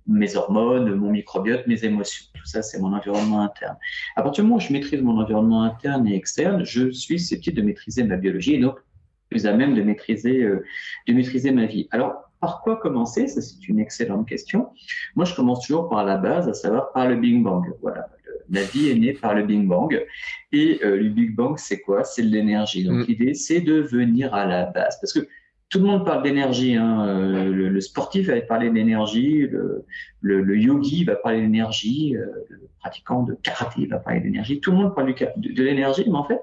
mes 0.07 0.37
hormones, 0.37 0.95
mon 0.95 1.11
microbiote, 1.11 1.67
mes 1.67 1.85
émotions. 1.85 2.27
Tout 2.35 2.47
ça, 2.47 2.63
c'est 2.63 2.79
mon 2.79 2.93
environnement 2.93 3.41
interne. 3.41 3.77
À 4.17 4.23
partir 4.23 4.45
du 4.45 4.49
moment 4.49 4.63
où 4.63 4.67
je 4.67 4.73
maîtrise 4.73 5.03
mon 5.03 5.19
environnement 5.19 5.63
interne 5.63 6.07
et 6.07 6.15
externe, 6.15 6.65
je 6.65 6.91
suis 6.93 7.19
susceptible 7.19 7.57
de 7.57 7.63
maîtriser 7.63 8.05
ma 8.05 8.17
biologie 8.17 8.55
et 8.55 8.61
donc 8.61 8.79
plus 9.29 9.47
à 9.47 9.53
même 9.53 9.75
de 9.75 9.83
maîtriser, 9.83 10.43
euh, 10.43 10.65
de 11.09 11.13
maîtriser 11.13 11.53
ma 11.53 11.67
vie. 11.67 11.89
Alors, 11.91 12.30
par 12.41 12.63
quoi 12.63 12.77
commencer? 12.77 13.29
Ça, 13.29 13.41
c'est 13.41 13.69
une 13.69 13.79
excellente 13.79 14.27
question. 14.29 14.71
Moi, 15.15 15.25
je 15.25 15.35
commence 15.35 15.67
toujours 15.67 15.89
par 15.89 16.05
la 16.05 16.17
base, 16.17 16.49
à 16.49 16.55
savoir 16.55 16.93
par 16.93 17.09
le 17.09 17.17
Big 17.17 17.43
Bang. 17.43 17.65
Voilà, 17.83 18.09
la 18.51 18.63
vie 18.63 18.89
est 18.89 18.95
née 18.95 19.13
par 19.13 19.35
le 19.35 19.45
Big 19.45 19.67
Bang. 19.67 20.05
Et 20.53 20.81
euh, 20.85 20.97
le 20.97 21.09
Big 21.09 21.35
Bang, 21.35 21.59
c'est 21.59 21.81
quoi? 21.81 22.05
C'est 22.05 22.23
de 22.23 22.29
l'énergie. 22.29 22.85
Donc, 22.85 22.99
mm. 22.99 23.05
l'idée, 23.09 23.35
c'est 23.35 23.61
de 23.61 23.81
venir 23.81 24.35
à 24.35 24.47
la 24.47 24.67
base. 24.67 24.99
Parce 25.01 25.13
que 25.13 25.21
tout 25.71 25.79
le 25.79 25.85
monde 25.85 26.05
parle 26.05 26.23
d'énergie. 26.23 26.75
Hein. 26.75 27.07
Euh, 27.07 27.49
le, 27.51 27.81
sportif 27.81 28.27
va 28.27 28.41
parler 28.41 28.71
d'énergie, 28.71 29.47
le, 29.47 29.87
le, 30.21 30.59
yogi 30.59 31.05
va 31.05 31.17
parler 31.17 31.41
d'énergie, 31.41 32.17
euh, 32.17 32.27
le 32.49 32.69
pratiquant 32.81 33.23
de 33.23 33.35
karaté 33.43 33.87
va 33.87 33.99
parler 33.99 34.21
d'énergie. 34.21 34.61
Tout 34.61 34.73
le 34.73 34.79
monde 34.79 34.95
parle 34.95 35.15
de, 35.15 35.53
de 35.53 35.63
l'énergie, 35.63 36.05
mais 36.07 36.17
en 36.17 36.25
fait, 36.25 36.41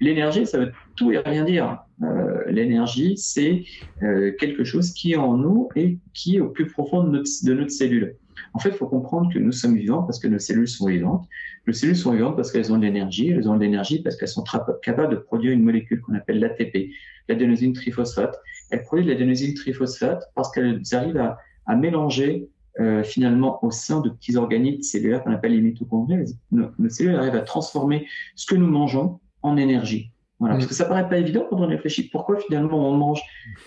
l'énergie, 0.00 0.46
ça 0.46 0.58
veut 0.58 0.72
tout 0.94 1.10
et 1.12 1.18
rien 1.18 1.44
dire. 1.44 1.78
Euh, 2.02 2.44
l'énergie, 2.48 3.16
c'est 3.16 3.64
euh, 4.02 4.32
quelque 4.38 4.64
chose 4.64 4.92
qui 4.92 5.12
est 5.12 5.16
en 5.16 5.36
nous 5.36 5.68
et 5.76 5.98
qui 6.12 6.36
est 6.36 6.40
au 6.40 6.50
plus 6.50 6.66
profond 6.66 7.02
de 7.04 7.10
notre, 7.10 7.30
de 7.44 7.54
notre 7.54 7.70
cellule. 7.70 8.16
En 8.52 8.58
fait, 8.58 8.70
il 8.70 8.74
faut 8.74 8.86
comprendre 8.86 9.32
que 9.32 9.38
nous 9.38 9.52
sommes 9.52 9.76
vivants 9.76 10.02
parce 10.02 10.18
que 10.18 10.28
nos 10.28 10.38
cellules 10.38 10.68
sont 10.68 10.86
vivantes. 10.86 11.26
Nos 11.66 11.72
cellules 11.72 11.96
sont 11.96 12.12
vivantes 12.12 12.36
parce 12.36 12.52
qu'elles 12.52 12.72
ont 12.72 12.78
de 12.78 12.84
l'énergie. 12.84 13.30
Elles 13.30 13.48
ont 13.48 13.56
de 13.56 13.60
l'énergie 13.60 14.02
parce 14.02 14.16
qu'elles 14.16 14.28
sont 14.28 14.44
capables 14.82 15.14
de 15.14 15.18
produire 15.18 15.52
une 15.52 15.62
molécule 15.62 16.00
qu'on 16.00 16.14
appelle 16.14 16.38
l'ATP, 16.38 16.90
l'adénosine 17.28 17.72
triphosphate. 17.72 18.38
Elles 18.70 18.82
produisent 18.82 19.08
l'adénosine 19.08 19.54
triphosphate 19.54 20.24
parce 20.34 20.50
qu'elles 20.50 20.82
arrivent 20.92 21.18
à, 21.18 21.38
à 21.66 21.76
mélanger 21.76 22.48
euh, 22.78 23.02
finalement 23.02 23.64
au 23.64 23.70
sein 23.70 24.00
de 24.00 24.10
petits 24.10 24.36
organismes 24.36 24.82
cellulaires 24.82 25.22
qu'on 25.22 25.32
appelle 25.32 25.52
les 25.52 25.62
mitochondries. 25.62 26.36
Nos, 26.52 26.68
nos, 26.78 26.88
cellules 26.90 27.14
arrivent 27.14 27.36
à 27.36 27.40
transformer 27.40 28.06
ce 28.34 28.44
que 28.46 28.54
nous 28.54 28.66
mangeons 28.66 29.18
en 29.42 29.56
énergie. 29.56 30.10
Voilà, 30.38 30.56
parce 30.56 30.66
que 30.66 30.74
ça 30.74 30.84
paraît 30.84 31.08
pas 31.08 31.16
évident 31.16 31.46
quand 31.48 31.56
on 31.56 31.66
réfléchit. 31.66 32.10
Pourquoi 32.10 32.38
finalement 32.38 32.90
on 32.90 32.94
mange? 32.94 33.22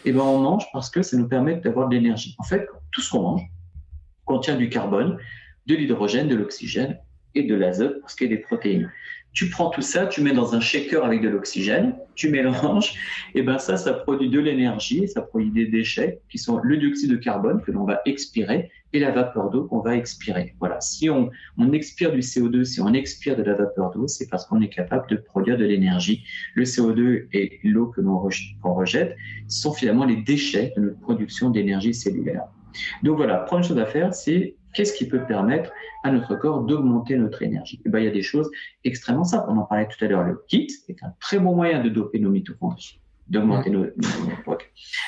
Eh 0.05 0.11
ben 0.11 0.21
on 0.21 0.37
mange 0.37 0.65
parce 0.71 0.91
que 0.91 1.01
ça 1.01 1.17
nous 1.17 1.27
permet 1.27 1.55
d'avoir 1.55 1.89
de 1.89 1.95
l'énergie. 1.95 2.35
En 2.37 2.43
fait, 2.43 2.67
tout 2.91 3.01
ce 3.01 3.09
qu'on 3.09 3.23
mange 3.23 3.41
contient 4.25 4.55
du 4.55 4.69
carbone, 4.69 5.17
de 5.65 5.75
l'hydrogène, 5.75 6.27
de 6.27 6.35
l'oxygène 6.35 6.99
et 7.33 7.41
de 7.41 7.55
l'azote 7.55 7.99
pour 8.01 8.11
ce 8.11 8.15
qui 8.15 8.25
est 8.25 8.27
des 8.27 8.37
protéines. 8.37 8.91
Tu 9.33 9.49
prends 9.49 9.69
tout 9.69 9.81
ça, 9.81 10.07
tu 10.07 10.21
mets 10.21 10.33
dans 10.33 10.55
un 10.55 10.59
shaker 10.59 11.05
avec 11.05 11.21
de 11.21 11.29
l'oxygène, 11.29 11.95
tu 12.15 12.29
mélanges, 12.29 12.93
et 13.35 13.43
ben 13.43 13.57
ça, 13.59 13.77
ça 13.77 13.93
produit 13.93 14.29
de 14.29 14.39
l'énergie, 14.39 15.07
ça 15.07 15.21
produit 15.21 15.51
des 15.51 15.67
déchets 15.67 16.19
qui 16.29 16.37
sont 16.37 16.59
le 16.63 16.77
dioxyde 16.77 17.11
de 17.11 17.15
carbone 17.15 17.61
que 17.61 17.71
l'on 17.71 17.85
va 17.85 18.01
expirer 18.05 18.71
et 18.91 18.99
la 18.99 19.11
vapeur 19.11 19.49
d'eau 19.49 19.65
qu'on 19.65 19.79
va 19.79 19.95
expirer. 19.95 20.55
Voilà. 20.59 20.81
Si 20.81 21.09
on, 21.09 21.29
on 21.57 21.71
expire 21.71 22.11
du 22.11 22.19
CO2, 22.19 22.63
si 22.63 22.81
on 22.81 22.91
expire 22.93 23.37
de 23.37 23.43
la 23.43 23.53
vapeur 23.53 23.91
d'eau, 23.91 24.07
c'est 24.07 24.27
parce 24.27 24.45
qu'on 24.45 24.61
est 24.61 24.69
capable 24.69 25.07
de 25.09 25.15
produire 25.15 25.57
de 25.57 25.65
l'énergie. 25.65 26.23
Le 26.55 26.63
CO2 26.63 27.27
et 27.31 27.59
l'eau 27.63 27.87
que 27.87 28.01
l'on 28.01 28.19
rejette, 28.19 28.55
rejette 28.63 29.15
sont 29.47 29.73
finalement 29.73 30.05
les 30.05 30.17
déchets 30.17 30.73
de 30.75 30.81
notre 30.81 30.99
production 30.99 31.49
d'énergie 31.49 31.93
cellulaire. 31.93 32.43
Donc 33.03 33.17
voilà, 33.17 33.37
première 33.37 33.67
chose 33.67 33.79
à 33.79 33.85
faire, 33.85 34.13
c'est 34.13 34.55
qu'est-ce 34.73 34.93
qui 34.93 35.07
peut 35.07 35.25
permettre 35.25 35.71
à 36.03 36.11
notre 36.11 36.35
corps 36.35 36.61
d'augmenter 36.61 37.17
notre 37.17 37.41
énergie? 37.41 37.77
Et 37.77 37.81
eh 37.85 37.89
ben, 37.89 37.99
il 37.99 38.05
y 38.05 38.07
a 38.07 38.11
des 38.11 38.21
choses 38.21 38.49
extrêmement 38.83 39.23
simples. 39.23 39.45
On 39.49 39.57
en 39.57 39.65
parlait 39.65 39.87
tout 39.87 40.03
à 40.03 40.07
l'heure. 40.07 40.23
Le 40.23 40.43
kit 40.47 40.67
est 40.87 41.03
un 41.03 41.13
très 41.19 41.39
bon 41.39 41.55
moyen 41.55 41.81
de 41.81 41.89
doper 41.89 42.19
nos 42.19 42.29
mitochondries 42.29 42.99
d'augmenter 43.29 43.69
nos, 43.69 43.85
nos, 43.85 44.57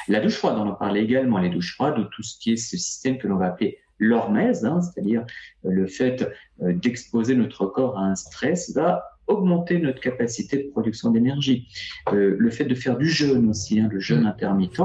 La 0.07 0.19
douche 0.19 0.35
froide, 0.35 0.55
on 0.57 0.67
en 0.67 0.75
parlait 0.75 1.03
également, 1.03 1.39
les 1.39 1.49
douches 1.49 1.73
froides, 1.73 1.97
ou 1.97 2.03
tout 2.03 2.23
ce 2.23 2.37
qui 2.39 2.53
est 2.53 2.55
ce 2.55 2.77
système 2.77 3.17
que 3.17 3.27
l'on 3.27 3.37
va 3.37 3.47
appeler 3.47 3.79
l'hormèse, 3.97 4.65
hein, 4.65 4.79
c'est-à-dire 4.81 5.25
le 5.63 5.87
fait 5.87 6.27
euh, 6.61 6.73
d'exposer 6.73 7.35
notre 7.35 7.65
corps 7.65 7.97
à 7.97 8.01
un 8.01 8.15
stress, 8.15 8.73
va 8.75 9.03
augmenter 9.27 9.79
notre 9.79 10.01
capacité 10.01 10.57
de 10.57 10.69
production 10.69 11.11
d'énergie. 11.11 11.67
Euh, 12.11 12.35
le 12.37 12.49
fait 12.49 12.65
de 12.65 12.75
faire 12.75 12.97
du 12.97 13.09
jeûne 13.09 13.49
aussi, 13.49 13.79
hein, 13.79 13.89
le 13.91 13.99
jeûne 13.99 14.25
intermittent, 14.25 14.81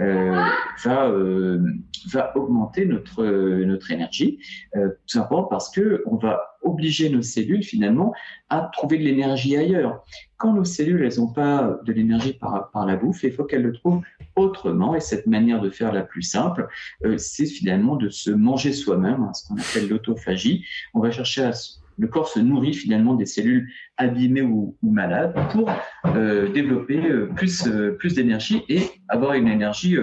euh, 0.00 0.42
va, 0.82 1.08
euh, 1.08 1.62
va 2.10 2.36
augmenter 2.36 2.86
notre, 2.86 3.24
notre 3.64 3.90
énergie, 3.90 4.38
tout 4.74 4.90
simplement 5.06 5.44
parce 5.44 5.70
que 5.70 6.02
on 6.06 6.16
va 6.16 6.54
obliger 6.64 7.10
nos 7.10 7.22
cellules 7.22 7.62
finalement 7.62 8.12
à 8.48 8.70
trouver 8.72 8.98
de 8.98 9.04
l'énergie 9.04 9.56
ailleurs. 9.56 10.04
Quand 10.36 10.52
nos 10.52 10.64
cellules, 10.64 11.02
elles 11.02 11.18
n'ont 11.18 11.32
pas 11.32 11.78
de 11.84 11.92
l'énergie 11.92 12.32
par, 12.32 12.70
par 12.72 12.86
la 12.86 12.96
bouffe, 12.96 13.22
il 13.22 13.32
faut 13.32 13.44
qu'elles 13.44 13.62
le 13.62 13.72
trouvent 13.72 14.02
autrement. 14.36 14.94
Et 14.94 15.00
cette 15.00 15.26
manière 15.26 15.60
de 15.60 15.70
faire 15.70 15.92
la 15.92 16.02
plus 16.02 16.22
simple, 16.22 16.68
euh, 17.04 17.16
c'est 17.18 17.46
finalement 17.46 17.96
de 17.96 18.08
se 18.08 18.30
manger 18.30 18.72
soi-même, 18.72 19.22
hein, 19.22 19.32
ce 19.32 19.46
qu'on 19.46 19.56
appelle 19.56 19.88
l'autophagie. 19.88 20.64
On 20.94 21.00
va 21.00 21.10
chercher 21.10 21.44
à 21.44 21.52
le 21.96 22.08
corps 22.08 22.26
se 22.26 22.40
nourrit 22.40 22.74
finalement 22.74 23.14
des 23.14 23.24
cellules 23.24 23.68
abîmées 23.98 24.42
ou, 24.42 24.76
malades 24.82 25.32
pour 25.52 25.70
euh, 26.06 26.50
développer 26.50 26.98
euh, 26.98 27.30
plus, 27.36 27.68
plus 28.00 28.14
d'énergie 28.14 28.64
et 28.68 28.82
avoir 29.06 29.34
une 29.34 29.46
énergie 29.46 29.96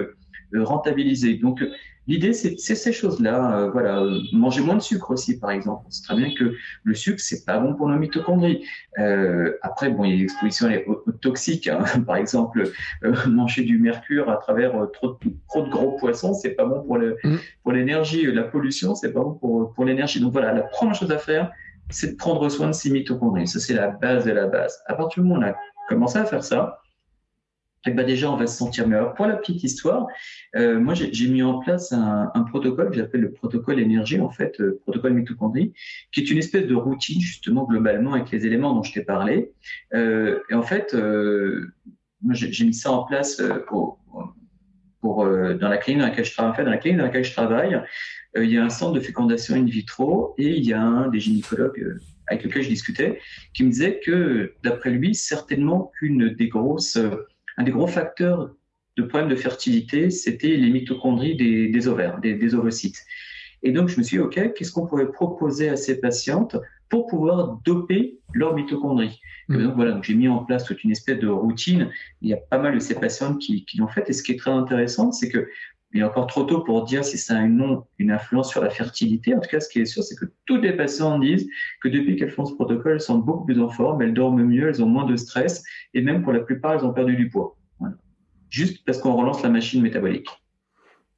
rentabilisée. 0.54 1.36
Donc, 1.36 1.62
L'idée, 2.12 2.34
c'est 2.34 2.58
ces 2.58 2.92
choses-là. 2.92 3.58
Euh, 3.58 3.72
voilà, 3.72 4.04
manger 4.34 4.60
moins 4.60 4.76
de 4.76 4.82
sucre 4.82 5.12
aussi, 5.12 5.40
par 5.40 5.52
exemple. 5.52 5.86
C'est 5.88 6.04
très 6.04 6.18
bien 6.18 6.30
que 6.38 6.56
le 6.84 6.94
sucre, 6.94 7.22
c'est 7.22 7.46
pas 7.46 7.58
bon 7.58 7.74
pour 7.74 7.88
nos 7.88 7.98
mitochondries. 7.98 8.66
Euh, 9.00 9.54
après, 9.62 9.90
bon, 9.90 10.04
il 10.04 10.12
y 10.12 10.14
a 10.16 10.18
des 10.18 10.24
expositions 10.24 10.68
toxiques. 11.22 11.70
Hein. 11.70 11.86
Par 12.06 12.18
exemple, 12.18 12.64
euh, 13.06 13.14
manger 13.28 13.64
du 13.64 13.80
mercure 13.80 14.30
à 14.30 14.36
travers 14.36 14.74
trop, 14.92 15.18
trop 15.48 15.64
de 15.64 15.70
gros 15.70 15.94
poissons, 15.94 16.34
c'est 16.34 16.50
pas 16.50 16.66
bon 16.66 16.84
pour 16.84 16.98
le, 16.98 17.16
mm. 17.24 17.38
pour 17.64 17.72
l'énergie. 17.72 18.30
La 18.30 18.44
pollution, 18.44 18.94
c'est 18.94 19.14
pas 19.14 19.22
bon 19.22 19.36
pour, 19.36 19.74
pour 19.74 19.86
l'énergie. 19.86 20.20
Donc 20.20 20.34
voilà, 20.34 20.52
la 20.52 20.64
première 20.64 20.96
chose 20.96 21.12
à 21.12 21.18
faire, 21.18 21.50
c'est 21.90 22.12
de 22.12 22.18
prendre 22.18 22.50
soin 22.50 22.68
de 22.68 22.74
ces 22.74 22.90
mitochondries. 22.90 23.48
Ça, 23.48 23.62
c'est 23.62 23.74
la 23.74 23.88
base 23.88 24.26
de 24.26 24.32
la 24.32 24.48
base. 24.48 24.78
À 24.88 24.96
partir 24.96 25.24
du 25.24 25.30
moment 25.30 25.40
où 25.40 25.44
on 25.46 25.50
a 25.50 25.56
commencé 25.88 26.18
à 26.18 26.26
faire 26.26 26.44
ça, 26.44 26.82
eh 27.88 27.92
ben 27.92 28.06
déjà, 28.06 28.32
on 28.32 28.36
va 28.36 28.46
se 28.46 28.58
sentir 28.58 28.88
meilleur. 28.88 29.16
Pour 29.16 29.26
la 29.26 29.36
petite 29.36 29.64
histoire, 29.64 30.06
euh, 30.56 30.80
moi, 30.80 30.94
j'ai 30.94 31.28
mis 31.28 31.42
en 31.42 31.60
place 31.60 31.92
un, 31.92 32.30
un 32.36 32.44
protocole 32.44 32.92
que 32.92 32.96
j'appelle 32.96 33.22
le 33.22 33.32
protocole 33.32 33.80
énergie, 33.80 34.20
en 34.20 34.30
fait, 34.30 34.60
euh, 34.62 34.80
protocole 34.84 35.14
mitochondrie, 35.14 35.74
qui 36.12 36.20
est 36.20 36.30
une 36.30 36.38
espèce 36.38 36.68
de 36.68 36.76
routine, 36.76 37.20
justement, 37.20 37.66
globalement, 37.66 38.14
avec 38.14 38.30
les 38.30 38.46
éléments 38.46 38.76
dont 38.76 38.84
je 38.84 38.94
t'ai 38.94 39.04
parlé. 39.04 39.52
Euh, 39.96 40.40
et 40.52 40.54
en 40.54 40.62
fait, 40.62 40.94
euh, 40.94 41.72
moi, 42.22 42.36
j'ai 42.36 42.66
mis 42.66 42.74
ça 42.74 42.92
en 42.92 43.04
place 43.04 43.40
euh, 43.40 43.66
pour, 43.68 44.00
pour 45.00 45.26
dans 45.26 45.68
la 45.68 45.78
clinique 45.78 46.02
dans 46.02 46.08
laquelle 46.08 46.26
je 46.26 46.34
travaille. 46.34 46.52
En 46.52 46.56
fait, 46.56 46.64
dans 46.64 46.70
la 46.70 46.78
clinique 46.78 47.00
dans 47.00 47.06
laquelle 47.06 47.26
je 47.26 47.34
travaille, 47.34 47.82
il 48.36 48.52
y 48.52 48.58
a 48.58 48.64
un 48.64 48.70
centre 48.70 48.94
de 48.94 49.00
fécondation 49.00 49.56
in 49.56 49.66
vitro 49.66 50.36
et 50.38 50.56
il 50.56 50.64
y 50.64 50.74
a 50.74 50.82
un 50.82 51.08
des 51.08 51.20
gynécologues 51.20 51.98
avec 52.28 52.44
lequel 52.44 52.62
je 52.62 52.70
discutais 52.70 53.20
qui 53.56 53.64
me 53.64 53.72
disait 53.72 54.00
que, 54.06 54.54
d'après 54.64 54.92
lui, 54.92 55.16
certainement 55.16 55.92
qu'une 55.98 56.30
des 56.30 56.48
grosses 56.48 57.00
un 57.58 57.64
des 57.64 57.72
gros 57.72 57.88
facteurs 57.88 58.56
de 58.98 59.04
problème 59.04 59.30
de 59.30 59.36
fertilité, 59.36 60.10
c'était 60.10 60.56
les 60.56 60.70
mitochondries 60.70 61.36
des, 61.36 61.88
ovaires, 61.88 62.20
des, 62.20 62.56
ovocytes. 62.56 63.04
Et 63.64 63.72
donc, 63.72 63.90
je 63.90 63.98
me 63.98 64.04
suis 64.04 64.18
dit, 64.18 64.24
OK, 64.24 64.54
qu'est-ce 64.54 64.72
qu'on 64.72 64.88
pourrait 64.88 65.12
proposer 65.12 65.70
à 65.70 65.76
ces 65.76 66.00
patientes 66.00 66.58
pour 66.90 67.08
pouvoir 67.08 67.60
doper 67.64 68.18
leurs 68.34 68.54
mitochondries? 68.54 69.20
Mmh. 69.48 69.64
Donc, 69.64 69.76
voilà, 69.76 70.00
j'ai 70.02 70.14
mis 70.14 70.28
en 70.28 70.40
place 70.40 70.66
toute 70.66 70.84
une 70.84 70.92
espèce 70.92 71.20
de 71.20 71.28
routine. 71.28 71.90
Il 72.22 72.30
y 72.30 72.34
a 72.34 72.38
pas 72.38 72.58
mal 72.58 72.74
de 72.74 72.80
ces 72.80 72.96
patientes 72.96 73.40
qui, 73.40 73.66
l'ont 73.78 73.88
fait. 73.88 74.10
Et 74.10 74.14
ce 74.14 74.24
qui 74.24 74.34
est 74.34 74.38
très 74.38 74.52
intéressant, 74.52 75.12
c'est 75.12 75.30
que 75.30 75.48
il 75.94 76.02
est 76.02 76.04
encore 76.04 76.28
trop 76.28 76.44
tôt 76.44 76.62
pour 76.62 76.84
dire 76.86 77.04
si 77.04 77.18
ça 77.18 77.38
a 77.38 77.42
une, 77.42 77.80
une 78.00 78.12
influence 78.12 78.50
sur 78.50 78.62
la 78.62 78.70
fertilité. 78.70 79.36
En 79.36 79.40
tout 79.40 79.50
cas, 79.50 79.60
ce 79.60 79.70
qui 79.70 79.80
est 79.80 79.86
sûr, 79.86 80.04
c'est 80.04 80.16
que 80.16 80.26
toutes 80.46 80.64
les 80.64 80.74
patientes 80.74 81.22
disent 81.22 81.48
que 81.82 81.90
depuis 81.90 82.16
qu'elles 82.16 82.32
font 82.32 82.46
ce 82.46 82.54
protocole, 82.54 82.94
elles 82.94 83.02
sont 83.02 83.18
beaucoup 83.18 83.46
plus 83.46 83.60
en 83.60 83.70
forme, 83.70 84.02
elles 84.02 84.14
dorment 84.14 84.44
mieux, 84.44 84.70
elles 84.70 84.84
ont 84.84 84.88
moins 84.88 85.06
de 85.06 85.16
stress, 85.16 85.64
et 85.94 86.02
même 86.02 86.24
pour 86.24 86.32
la 86.32 86.40
plupart, 86.40 86.74
elles 86.74 86.86
ont 86.86 86.94
perdu 86.94 87.16
du 87.16 87.30
poids. 87.30 87.58
Juste 88.50 88.84
parce 88.86 88.98
qu'on 88.98 89.16
relance 89.16 89.44
la 89.44 89.50
machine 89.50 89.82
métabolique. 89.82 90.28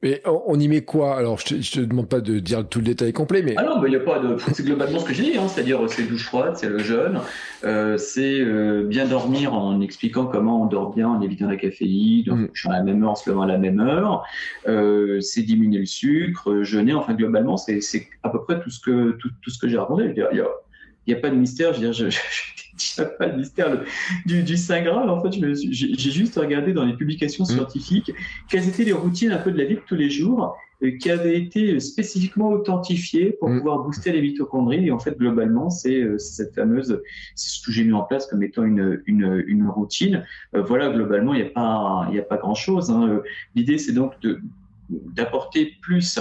Mais 0.04 0.22
on, 0.26 0.60
y 0.60 0.68
met 0.68 0.82
quoi? 0.82 1.18
Alors, 1.18 1.40
je 1.40 1.46
te, 1.46 1.76
te 1.76 1.80
demande 1.80 2.10
pas 2.10 2.20
de 2.20 2.40
dire 2.40 2.68
tout 2.68 2.80
le 2.80 2.86
détail 2.86 3.14
complet, 3.14 3.42
mais 3.42 3.56
ah 3.56 3.64
non, 3.64 3.80
mais 3.80 3.88
il 3.88 3.94
y 3.94 3.96
a 3.96 4.02
pas 4.02 4.20
de. 4.20 4.36
C'est 4.54 4.66
globalement 4.66 5.00
ce 5.00 5.06
que 5.06 5.14
j'ai 5.14 5.24
dit, 5.24 5.38
hein, 5.38 5.48
c'est-à-dire 5.48 5.80
c'est 5.88 6.04
douche 6.04 6.26
froide, 6.26 6.58
c'est 6.58 6.68
le 6.68 6.80
jeûne, 6.80 7.22
euh, 7.64 7.98
c'est 7.98 8.42
euh, 8.42 8.84
bien 8.84 9.08
dormir 9.08 9.54
en 9.54 9.80
expliquant 9.80 10.26
comment 10.26 10.64
on 10.64 10.66
dort 10.66 10.94
bien 10.94 11.08
en 11.08 11.22
évitant 11.22 11.48
la 11.48 11.56
caféine, 11.56 12.24
donc 12.26 12.40
mm. 12.40 12.50
je 12.52 12.60
suis 12.60 12.70
à 12.70 12.74
la 12.74 12.84
même 12.84 13.02
heure, 13.04 13.12
en 13.12 13.16
se 13.16 13.30
levant 13.30 13.44
à 13.44 13.48
la 13.48 13.58
même 13.58 13.80
heure, 13.80 14.24
euh, 14.68 15.22
c'est 15.22 15.42
diminuer 15.42 15.80
le 15.80 15.86
sucre, 15.86 16.64
jeûner. 16.64 16.94
Enfin, 16.94 17.14
globalement, 17.14 17.56
c'est 17.56 17.80
à 18.24 18.30
peu 18.30 18.44
près 18.44 18.60
tout 18.60 18.70
ce 18.70 18.82
que 18.82 19.12
tout, 19.12 19.30
tout 19.42 19.50
ce 19.52 19.58
que 19.58 19.70
j'ai 19.70 19.78
raconté. 19.78 20.12
Il 20.16 20.38
y 20.38 20.42
a 20.42 20.48
pas 21.22 21.30
de 21.30 21.36
mystère. 21.36 21.74
Je 21.74 21.80
veux 21.80 21.92
dire, 21.92 21.94
je, 21.94 22.10
je, 22.10 22.18
je 22.78 23.04
pas 23.04 23.28
le 23.28 23.38
mystère 23.38 23.84
du, 24.26 24.44
du 24.44 24.58
Saint 24.58 24.82
Graal. 24.82 25.10
En 25.10 25.22
fait, 25.22 25.32
j'ai 25.32 26.12
juste 26.12 26.36
regardé 26.38 26.74
dans 26.74 26.86
les 26.86 26.94
publications 26.94 27.44
mmh. 27.44 27.48
scientifiques 27.48 28.12
quelles 28.50 28.68
étaient 28.68 28.84
les 28.84 28.94
routines 28.94 29.32
un 29.32 29.38
peu 29.38 29.52
de 29.52 29.58
la 29.58 29.66
vie 29.66 29.76
de 29.76 29.82
tous 29.86 29.96
les 29.96 30.10
jours 30.10 30.56
euh, 30.84 30.92
qui 30.98 31.10
avaient 31.10 31.38
été 31.38 31.80
spécifiquement 31.80 32.50
authentifiées 32.50 33.32
pour 33.40 33.50
mmh. 33.50 33.58
pouvoir 33.58 33.80
booster 33.84 34.12
les 34.12 34.22
mitochondries. 34.22 34.88
Et 34.88 34.92
en 34.92 35.00
fait, 35.00 35.18
globalement, 35.18 35.70
c'est 35.70 36.02
euh, 36.02 36.18
cette 36.18 36.56
fameuse, 36.56 37.02
c'est 37.36 37.60
ce 37.60 37.66
que 37.66 37.72
j'ai 37.72 37.84
mis 37.84 37.94
en 37.94 38.04
place 38.04 38.28
comme 38.28 38.44
étant 38.44 38.64
une, 38.64 39.02
une, 39.06 39.44
une 39.48 39.68
routine. 39.68 40.26
Euh, 40.56 40.62
voilà, 40.62 40.90
globalement, 40.90 41.34
il 41.34 41.42
n'y 41.42 41.48
a 41.48 41.52
pas, 41.52 42.08
il 42.12 42.20
a 42.20 42.24
pas 42.24 42.38
grand 42.38 42.56
chose. 42.56 42.90
Hein. 42.90 43.22
L'idée, 43.56 43.78
c'est 43.78 43.94
donc 43.94 44.20
de 44.22 44.40
d'apporter 44.90 45.78
plus 45.82 46.20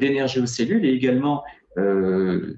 d'énergie 0.00 0.38
aux 0.38 0.46
cellules 0.46 0.86
et 0.86 0.90
également 0.90 1.42
euh, 1.78 2.54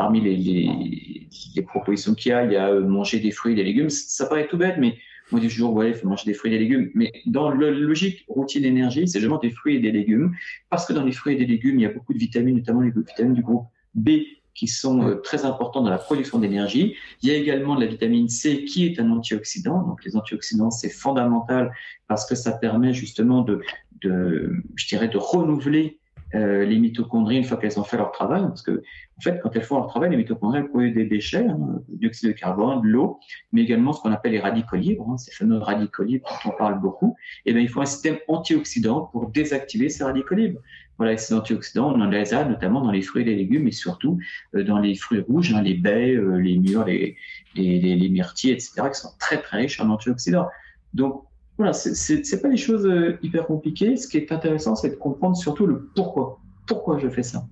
parmi 0.00 0.22
les, 0.22 1.62
propositions 1.66 2.14
qu'il 2.14 2.30
y 2.30 2.32
a, 2.32 2.42
il 2.46 2.52
y 2.52 2.56
a 2.56 2.70
euh, 2.70 2.80
manger 2.80 3.20
des 3.20 3.30
fruits 3.30 3.52
et 3.52 3.56
des 3.56 3.64
légumes. 3.64 3.90
Ça 3.90 4.24
paraît 4.24 4.48
tout 4.48 4.56
bête, 4.56 4.76
mais 4.78 4.96
moi, 5.30 5.42
je 5.42 5.46
dis 5.46 5.52
toujours, 5.52 5.74
ouais, 5.74 5.90
il 5.90 5.94
faut 5.94 6.08
manger 6.08 6.24
des 6.24 6.32
fruits 6.32 6.54
et 6.54 6.58
des 6.58 6.64
légumes. 6.64 6.90
Mais 6.94 7.12
dans 7.26 7.50
la 7.50 7.70
logique 7.70 8.24
routine 8.26 8.64
énergie, 8.64 9.06
c'est 9.06 9.18
vraiment 9.18 9.36
des 9.36 9.50
fruits 9.50 9.76
et 9.76 9.78
des 9.78 9.92
légumes. 9.92 10.32
Parce 10.70 10.86
que 10.86 10.94
dans 10.94 11.04
les 11.04 11.12
fruits 11.12 11.34
et 11.34 11.36
des 11.36 11.44
légumes, 11.44 11.78
il 11.78 11.82
y 11.82 11.86
a 11.86 11.90
beaucoup 11.90 12.14
de 12.14 12.18
vitamines, 12.18 12.56
notamment 12.56 12.80
les 12.80 12.90
vitamines 12.90 13.34
du 13.34 13.42
groupe 13.42 13.66
B, 13.94 14.10
qui 14.54 14.68
sont 14.68 15.06
euh, 15.06 15.16
très 15.16 15.44
importants 15.44 15.82
dans 15.82 15.90
la 15.90 15.98
production 15.98 16.38
d'énergie. 16.38 16.96
Il 17.22 17.28
y 17.28 17.32
a 17.32 17.36
également 17.36 17.74
de 17.74 17.82
la 17.82 17.86
vitamine 17.86 18.30
C, 18.30 18.64
qui 18.64 18.86
est 18.86 18.98
un 19.00 19.10
antioxydant. 19.10 19.82
Donc, 19.86 20.02
les 20.06 20.16
antioxydants, 20.16 20.70
c'est 20.70 20.88
fondamental 20.88 21.72
parce 22.08 22.26
que 22.26 22.34
ça 22.34 22.52
permet 22.52 22.94
justement 22.94 23.42
de 23.42 23.60
je 24.02 24.88
dirais, 24.88 25.08
de 25.08 25.18
renouveler 25.18 25.99
euh, 26.34 26.64
les 26.64 26.78
mitochondries 26.78 27.36
une 27.38 27.44
fois 27.44 27.56
qu'elles 27.56 27.78
ont 27.78 27.84
fait 27.84 27.96
leur 27.96 28.12
travail, 28.12 28.42
parce 28.42 28.62
que 28.62 28.82
en 29.18 29.20
fait, 29.20 29.40
quand 29.42 29.54
elles 29.54 29.62
font 29.62 29.76
leur 29.76 29.88
travail, 29.88 30.10
les 30.10 30.16
mitochondries 30.16 30.62
produisent 30.62 30.94
des 30.94 31.04
déchets, 31.04 31.46
hein, 31.46 31.58
du 31.88 31.98
dioxyde 31.98 32.28
de 32.28 32.32
carbone, 32.32 32.80
de 32.82 32.86
l'eau, 32.86 33.18
mais 33.52 33.62
également 33.62 33.92
ce 33.92 34.00
qu'on 34.00 34.12
appelle 34.12 34.32
les 34.32 34.40
radicaux 34.40 34.76
libres, 34.76 35.06
hein, 35.10 35.18
ces 35.18 35.32
fameux 35.32 35.58
radicaux 35.58 36.04
libres 36.04 36.26
dont 36.44 36.50
on 36.52 36.56
parle 36.56 36.80
beaucoup. 36.80 37.16
Et 37.44 37.50
eh 37.50 37.52
bien, 37.52 37.62
il 37.62 37.68
faut 37.68 37.80
un 37.80 37.86
système 37.86 38.16
antioxydant 38.28 39.02
pour 39.12 39.30
désactiver 39.30 39.88
ces 39.88 40.04
radicaux 40.04 40.34
libres. 40.34 40.60
Voilà, 40.96 41.16
ces 41.16 41.34
antioxydants, 41.34 41.94
on 41.94 42.00
en 42.00 42.06
les 42.08 42.34
a 42.34 42.44
notamment 42.44 42.82
dans 42.82 42.90
les 42.90 43.02
fruits 43.02 43.22
et 43.22 43.24
les 43.24 43.36
légumes, 43.36 43.64
mais 43.64 43.72
surtout 43.72 44.18
euh, 44.54 44.62
dans 44.64 44.78
les 44.78 44.94
fruits 44.94 45.20
rouges, 45.20 45.52
hein, 45.54 45.62
les 45.62 45.74
baies, 45.74 46.14
euh, 46.14 46.36
les 46.36 46.58
mûres, 46.58 46.84
les, 46.84 47.16
les, 47.54 47.80
les, 47.80 47.96
les 47.96 48.08
myrtilles, 48.08 48.52
etc., 48.52 48.82
qui 48.92 49.00
sont 49.00 49.10
très 49.18 49.40
très 49.40 49.58
riches 49.58 49.80
en 49.80 49.88
antioxydants. 49.90 50.48
Donc, 50.94 51.24
voilà, 51.60 51.74
c'est 51.74 52.40
pas 52.40 52.48
des 52.48 52.56
choses 52.56 52.86
euh, 52.86 53.18
hyper 53.22 53.46
compliquées. 53.46 53.96
Ce 53.96 54.08
qui 54.08 54.16
est 54.16 54.32
intéressant, 54.32 54.76
c'est 54.76 54.88
de 54.88 54.94
comprendre 54.94 55.36
surtout 55.36 55.66
le 55.66 55.90
pourquoi. 55.94 56.40
Pourquoi 56.66 56.98
je 56.98 57.06
fais 57.10 57.22
ça? 57.22 57.44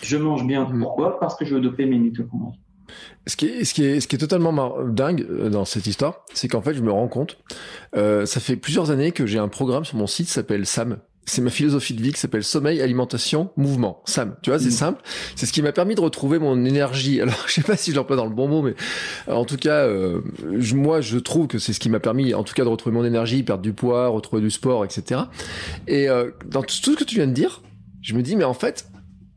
Je 0.00 0.16
mange 0.16 0.46
bien. 0.46 0.64
Mm. 0.64 0.80
Pourquoi? 0.80 1.20
Parce 1.20 1.36
que 1.36 1.44
je 1.44 1.54
veux 1.54 1.60
doper 1.60 1.84
mes 1.84 1.98
mitochondries. 1.98 2.58
Ce 3.26 3.36
qui 3.36 3.46
est, 3.46 3.64
ce 3.64 3.74
qui 3.74 3.84
est, 3.84 4.00
ce 4.00 4.08
qui 4.08 4.16
est 4.16 4.18
totalement 4.18 4.82
dingue 4.84 5.26
euh, 5.28 5.50
dans 5.50 5.66
cette 5.66 5.86
histoire, 5.86 6.24
c'est 6.32 6.48
qu'en 6.48 6.62
fait, 6.62 6.72
je 6.72 6.80
me 6.80 6.90
rends 6.90 7.08
compte, 7.08 7.38
euh, 7.96 8.24
ça 8.24 8.40
fait 8.40 8.56
plusieurs 8.56 8.90
années 8.90 9.12
que 9.12 9.26
j'ai 9.26 9.38
un 9.38 9.48
programme 9.48 9.84
sur 9.84 9.98
mon 9.98 10.06
site 10.06 10.26
qui 10.26 10.32
s'appelle 10.32 10.64
SAM, 10.64 10.98
c'est 11.26 11.40
ma 11.40 11.50
philosophie 11.50 11.94
de 11.94 12.02
vie 12.02 12.12
qui 12.12 12.20
s'appelle 12.20 12.44
sommeil, 12.44 12.82
alimentation, 12.82 13.50
mouvement. 13.56 14.02
Sam, 14.04 14.36
tu 14.42 14.50
vois, 14.50 14.58
c'est 14.58 14.68
mm. 14.68 14.72
simple. 14.72 15.02
C'est 15.36 15.46
ce 15.46 15.52
qui 15.52 15.62
m'a 15.62 15.72
permis 15.72 15.94
de 15.94 16.00
retrouver 16.00 16.38
mon 16.38 16.64
énergie. 16.64 17.20
Alors, 17.22 17.44
je 17.46 17.52
sais 17.52 17.62
pas 17.62 17.76
si 17.76 17.90
je 17.90 17.96
l'emploie 17.96 18.16
dans 18.16 18.26
le 18.26 18.34
bon 18.34 18.48
mot, 18.48 18.62
mais 18.62 18.74
euh, 19.28 19.32
en 19.34 19.44
tout 19.44 19.56
cas, 19.56 19.84
euh, 19.86 20.20
moi, 20.74 21.00
je 21.00 21.18
trouve 21.18 21.46
que 21.46 21.58
c'est 21.58 21.72
ce 21.72 21.80
qui 21.80 21.88
m'a 21.88 22.00
permis, 22.00 22.34
en 22.34 22.44
tout 22.44 22.54
cas, 22.54 22.64
de 22.64 22.68
retrouver 22.68 22.94
mon 22.94 23.04
énergie, 23.04 23.42
perdre 23.42 23.62
du 23.62 23.72
poids, 23.72 24.08
retrouver 24.08 24.42
du 24.42 24.50
sport, 24.50 24.84
etc. 24.84 25.22
Et 25.86 26.08
euh, 26.08 26.30
dans 26.46 26.62
tout 26.62 26.74
ce 26.74 26.90
que 26.90 27.04
tu 27.04 27.16
viens 27.16 27.26
de 27.26 27.32
dire, 27.32 27.62
je 28.02 28.14
me 28.14 28.22
dis, 28.22 28.36
mais 28.36 28.44
en 28.44 28.54
fait, 28.54 28.86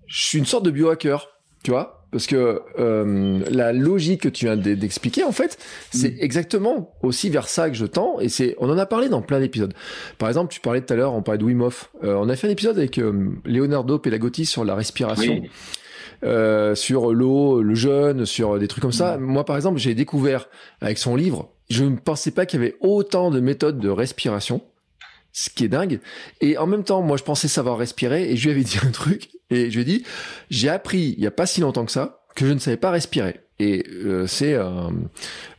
je 0.08 0.24
suis 0.26 0.38
une 0.38 0.46
sorte 0.46 0.66
de 0.66 0.72
biohacker, 0.72 1.30
tu 1.64 1.72
vois? 1.72 1.97
Parce 2.18 2.26
que 2.26 2.63
euh, 2.80 3.43
la 3.51 3.74
logique 3.74 4.22
que 4.22 4.30
tu 4.30 4.45
viens 4.45 4.57
d'expliquer, 4.57 5.24
en 5.24 5.32
fait, 5.32 5.59
c'est 5.91 6.15
mm. 6.15 6.20
exactement 6.20 6.95
aussi 7.03 7.30
vers 7.30 7.47
ça 7.47 7.70
que 7.70 7.76
je 7.76 7.86
tends. 7.86 8.20
Et 8.20 8.28
c'est, 8.28 8.55
on 8.57 8.72
en 8.72 8.78
a 8.80 8.88
parlé 8.88 9.07
dans 9.07 9.22
plein 9.22 9.39
d'épisodes. 9.39 9.72
Par 10.18 10.28
exemple, 10.28 10.51
tu 10.51 10.59
parlais 10.59 10.82
tout 10.82 10.91
à 10.91 10.95
l'heure, 10.95 11.13
on 11.13 11.22
parlait 11.22 11.38
de 11.38 11.43
Wim 11.43 11.61
Hof. 11.61 11.91
Euh, 12.03 12.15
on 12.15 12.28
a 12.28 12.36
fait 12.36 12.47
un 12.47 12.49
épisode 12.49 12.76
avec 12.80 12.97
euh, 12.97 13.30
Leonardo 13.45 13.99
Pelagotti 13.99 14.47
sur 14.47 14.65
la 14.65 14.74
respiration. 14.74 15.43
Euh, 16.24 16.74
sur 16.74 17.13
l'eau, 17.13 17.61
le 17.61 17.76
jeûne, 17.76 18.26
sur 18.26 18.57
des 18.57 18.68
trucs 18.68 18.82
comme 18.82 18.91
ça. 18.91 19.20
Mm. 19.20 19.22
Moi, 19.22 19.45
par 19.45 19.55
exemple, 19.57 19.78
j'ai 19.78 19.93
découvert 19.93 20.49
avec 20.82 20.97
son 20.97 21.15
livre, 21.15 21.51
je 21.70 21.84
ne 21.84 21.97
pensais 21.97 22.32
pas 22.32 22.47
qu'il 22.47 22.59
y 22.59 22.63
avait 22.63 22.78
autant 22.82 23.30
de 23.30 23.39
méthodes 23.39 23.78
de 23.78 23.89
respiration 23.89 24.63
ce 25.34 25.51
qui 25.51 25.65
est 25.65 25.70
dingue. 25.70 25.99
Et 26.41 26.57
en 26.57 26.65
même 26.65 26.84
temps, 26.84 27.03
moi, 27.03 27.15
je 27.15 27.24
pensais 27.24 27.47
savoir 27.47 27.78
respirer 27.78 28.32
et 28.32 28.38
je 28.38 28.45
lui 28.45 28.55
avais 28.55 28.63
dit 28.63 28.80
un 28.84 28.89
truc 28.89 29.30
et 29.50 29.70
je 29.70 29.76
lui 29.76 29.82
ai 29.82 29.86
dit, 29.86 30.04
j'ai 30.50 30.70
appris 30.70 31.16
il 31.18 31.24
y 31.24 31.28
a 31.28 31.32
pas 31.32 31.45
si 31.45 31.62
longtemps 31.62 31.86
que 31.86 31.91
ça 31.91 32.22
que 32.36 32.45
je 32.45 32.54
ne 32.54 32.60
savais 32.60 32.78
pas 32.78 32.91
respirer. 32.91 33.41
Et 33.60 33.84
euh, 33.89 34.28
c'est 34.28 34.54
un, 34.54 34.93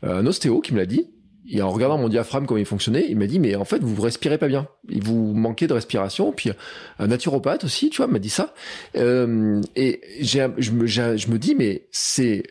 un, 0.05 0.27
ostéo 0.27 0.61
qui 0.61 0.73
me 0.73 0.79
l'a 0.79 0.87
dit. 0.87 1.11
et 1.51 1.61
en 1.61 1.71
regardant 1.71 1.99
mon 1.99 2.09
diaphragme 2.09 2.47
comment 2.47 2.59
il 2.59 2.67
fonctionnait, 2.67 3.07
il 3.09 3.17
m'a 3.17 3.27
dit 3.27 3.41
mais 3.41 3.57
en 3.57 3.65
fait 3.65 3.83
vous 3.83 4.01
respirez 4.01 4.39
pas 4.39 4.47
bien, 4.47 4.69
vous 5.01 5.35
manquez 5.35 5.67
de 5.67 5.73
respiration. 5.73 6.33
Puis 6.33 6.51
un 7.01 7.07
naturopathe 7.09 7.65
aussi, 7.65 7.91
tu 7.91 7.97
vois, 7.97 8.07
m'a 8.07 8.21
dit 8.21 8.31
ça. 8.31 8.55
Euh, 8.97 9.61
et 9.75 10.01
je 10.21 10.71
me, 10.71 10.87
je 10.87 11.29
me 11.29 11.39
dis 11.39 11.57
mais 11.57 11.89
c'est 11.91 12.45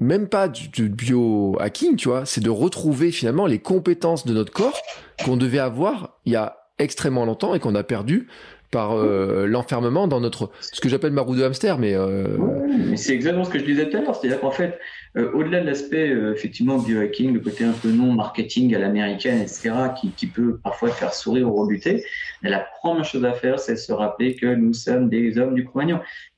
même 0.00 0.28
pas 0.28 0.48
du, 0.48 0.68
du 0.68 0.88
biohacking, 0.88 1.96
tu 1.96 2.08
vois, 2.08 2.26
c'est 2.26 2.42
de 2.42 2.50
retrouver 2.50 3.10
finalement 3.12 3.46
les 3.46 3.58
compétences 3.58 4.26
de 4.26 4.32
notre 4.32 4.52
corps 4.52 4.80
qu'on 5.24 5.36
devait 5.36 5.58
avoir 5.58 6.18
il 6.24 6.32
y 6.32 6.36
a 6.36 6.56
extrêmement 6.78 7.24
longtemps 7.24 7.54
et 7.54 7.60
qu'on 7.60 7.74
a 7.74 7.82
perdu 7.82 8.28
par 8.70 8.96
euh, 8.96 9.46
l'enfermement 9.46 10.08
dans 10.08 10.20
notre 10.20 10.50
ce 10.60 10.80
que 10.80 10.88
j'appelle 10.88 11.12
ma 11.12 11.22
roue 11.22 11.36
de 11.36 11.42
hamster 11.44 11.78
mais, 11.78 11.94
euh... 11.94 12.36
mais 12.68 12.96
c'est 12.96 13.14
exactement 13.14 13.44
ce 13.44 13.50
que 13.50 13.58
je 13.58 13.64
disais 13.64 13.88
tout 13.88 13.96
à 13.96 14.00
l'heure 14.00 14.14
c'est-à-dire 14.16 14.40
qu'en 14.40 14.50
fait 14.50 14.78
euh, 15.16 15.30
au-delà 15.32 15.60
de 15.60 15.66
l'aspect 15.66 16.10
effectivement 16.34 16.78
biohacking 16.78 17.32
le 17.32 17.40
côté 17.40 17.64
un 17.64 17.72
peu 17.72 17.90
non 17.90 18.12
marketing 18.12 18.74
à 18.74 18.78
l'américaine 18.78 19.40
etc 19.40 19.72
qui, 20.00 20.10
qui, 20.10 20.26
peut 20.26 20.58
parfois 20.62 20.90
faire 20.90 21.14
sourire 21.14 21.48
ou 21.48 21.54
rebuter 21.54 22.04
la 22.42 22.66
première 22.80 23.04
chose 23.04 23.24
à 23.24 23.32
faire 23.32 23.58
c'est 23.58 23.76
se 23.76 23.92
rappeler 23.92 24.34
que 24.34 24.54
nous 24.54 24.74
sommes 24.74 25.08
des 25.08 25.38
hommes 25.38 25.54
du 25.54 25.64
cro 25.64 25.80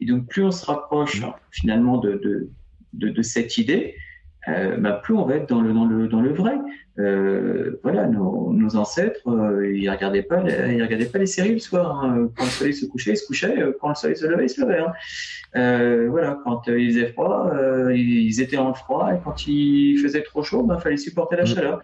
et 0.00 0.06
donc 0.06 0.26
plus 0.26 0.42
on 0.42 0.50
se 0.50 0.66
rapproche 0.66 1.22
finalement 1.50 1.98
de, 1.98 2.14
de, 2.14 2.48
de, 2.92 3.08
de 3.08 3.22
cette 3.22 3.56
idée 3.56 3.94
bah, 4.78 5.00
plus 5.02 5.14
on 5.14 5.24
va 5.24 5.36
être 5.36 5.48
dans 5.48 5.60
le, 5.60 5.72
dans 5.72 5.84
le, 5.84 6.08
dans 6.08 6.20
le 6.20 6.32
vrai. 6.32 6.54
Euh, 6.98 7.78
voilà, 7.84 8.08
nos, 8.08 8.52
nos 8.52 8.74
ancêtres, 8.74 9.28
euh, 9.28 9.72
ils 9.72 9.88
regardaient 9.88 10.22
pas, 10.22 10.42
ils 10.42 10.82
regardaient 10.82 11.06
pas 11.06 11.18
les 11.18 11.26
séries 11.26 11.52
le 11.52 11.58
soir. 11.60 12.04
Hein. 12.04 12.28
Quand 12.36 12.44
le 12.44 12.50
soleil 12.50 12.74
se 12.74 12.86
couchait, 12.86 13.12
ils 13.12 13.16
se 13.16 13.26
couchaient. 13.26 13.56
Euh, 13.56 13.72
quand 13.80 13.90
le 13.90 13.94
soleil 13.94 14.16
se 14.16 14.26
levait, 14.26 14.46
ils 14.46 14.50
se 14.50 14.60
levaient. 14.60 14.80
Hein. 14.80 14.92
Euh, 15.56 16.08
voilà, 16.10 16.38
quand 16.42 16.66
il 16.66 16.92
faisait 16.92 17.12
froid, 17.12 17.52
ils 17.92 18.40
étaient 18.40 18.58
en 18.58 18.74
froid, 18.74 19.12
et 19.14 19.18
quand 19.22 19.46
il 19.46 19.98
faisait 19.98 20.22
trop 20.22 20.42
chaud, 20.42 20.62
il 20.64 20.68
bah, 20.68 20.78
fallait 20.78 20.96
supporter 20.96 21.36
la 21.36 21.44
mmh. 21.44 21.46
chaleur. 21.46 21.82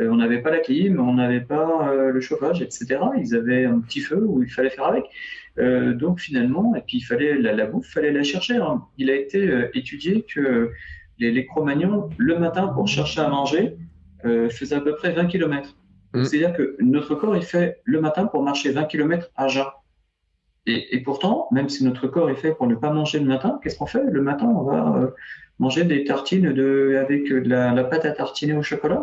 on 0.00 0.16
n'avait 0.16 0.42
pas 0.42 0.50
la 0.50 0.58
clim, 0.58 0.98
on 0.98 1.14
n'avait 1.14 1.40
pas 1.40 1.92
le 1.94 2.20
chauffage, 2.20 2.60
etc. 2.60 2.98
Ils 3.16 3.36
avaient 3.36 3.64
un 3.64 3.78
petit 3.78 4.00
feu 4.00 4.24
où 4.26 4.42
il 4.42 4.50
fallait 4.50 4.70
faire 4.70 4.86
avec. 4.86 5.04
donc 5.96 6.18
finalement, 6.20 6.74
et 6.74 6.82
puis 6.86 6.98
il 6.98 7.02
fallait 7.02 7.38
la, 7.38 7.52
la 7.52 7.66
bouffe, 7.66 7.86
fallait 7.86 8.12
la 8.12 8.24
chercher. 8.24 8.56
Hein. 8.56 8.82
Il 8.98 9.08
a 9.08 9.14
été 9.14 9.68
étudié 9.74 10.24
que 10.28 10.70
les, 11.18 11.30
les 11.30 11.46
Cro-Magnons, 11.46 12.10
le 12.16 12.38
matin, 12.38 12.68
pour 12.68 12.86
chercher 12.88 13.20
à 13.20 13.28
manger, 13.28 13.76
euh, 14.24 14.48
faisaient 14.48 14.76
à 14.76 14.80
peu 14.80 14.94
près 14.94 15.12
20 15.12 15.26
km. 15.26 15.76
Mm. 16.14 16.24
C'est-à-dire 16.24 16.52
que 16.56 16.76
notre 16.80 17.14
corps, 17.14 17.36
il 17.36 17.42
fait 17.42 17.80
le 17.84 18.00
matin 18.00 18.26
pour 18.26 18.42
marcher 18.42 18.70
20 18.70 18.84
km 18.84 19.28
à 19.36 19.48
jeun. 19.48 19.66
Et, 20.66 20.96
et, 20.96 21.00
pourtant, 21.00 21.48
même 21.50 21.68
si 21.68 21.84
notre 21.84 22.08
corps 22.08 22.28
est 22.30 22.36
fait 22.36 22.54
pour 22.54 22.66
ne 22.66 22.74
pas 22.74 22.90
manger 22.90 23.20
le 23.20 23.26
matin, 23.26 23.58
qu'est-ce 23.62 23.78
qu'on 23.78 23.86
fait? 23.86 24.04
Le 24.04 24.20
matin, 24.20 24.46
on 24.46 24.64
va 24.64 24.96
euh, 24.96 25.08
manger 25.58 25.84
des 25.84 26.04
tartines 26.04 26.52
de, 26.52 26.98
avec 27.00 27.28
de 27.28 27.48
la, 27.48 27.72
la, 27.72 27.84
pâte 27.84 28.04
à 28.04 28.12
tartiner 28.12 28.54
au 28.54 28.62
chocolat. 28.62 29.00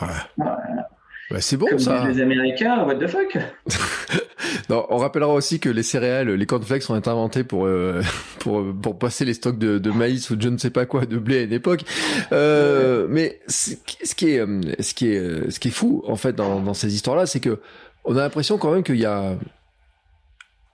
Ouais. 0.00 0.08
Voilà. 0.36 0.88
Bah, 1.30 1.40
c'est 1.40 1.56
bon 1.56 1.66
Comme 1.66 1.78
ça. 1.78 2.08
Les 2.08 2.20
Américains, 2.20 2.84
what 2.84 2.96
the 2.96 3.06
fuck? 3.06 3.38
On 4.70 4.96
rappellera 4.96 5.32
aussi 5.32 5.60
que 5.60 5.68
les 5.68 5.82
céréales, 5.82 6.30
les 6.30 6.46
cornflakes 6.46 6.82
sont 6.82 6.94
inventés 6.94 7.44
pour 7.44 7.66
euh, 7.66 8.02
pour 8.38 8.64
pour 8.80 8.98
passer 8.98 9.24
les 9.24 9.34
stocks 9.34 9.58
de, 9.58 9.90
maïs 9.90 10.30
ou 10.30 10.36
de 10.36 10.42
je 10.42 10.48
ne 10.48 10.58
sais 10.58 10.70
pas 10.70 10.86
quoi, 10.86 11.06
de 11.06 11.18
blé 11.18 11.38
à 11.38 11.42
une 11.42 11.52
époque. 11.52 11.84
Euh, 12.32 13.06
mais 13.08 13.40
ce 13.46 13.74
qui 13.84 13.96
est 14.30 14.46
ce 14.80 14.94
qui 14.94 15.08
est 15.08 15.50
ce 15.50 15.60
qui 15.60 15.68
est 15.68 15.72
fou 15.72 16.02
en 16.06 16.16
fait 16.16 16.34
dans, 16.34 16.74
ces 16.74 16.94
histoires-là, 16.94 17.26
c'est 17.26 17.40
que 17.40 17.60
on 18.04 18.16
a 18.16 18.20
l'impression 18.20 18.58
quand 18.58 18.72
même 18.72 18.82
qu'il 18.82 18.96
y 18.96 19.06
a 19.06 19.36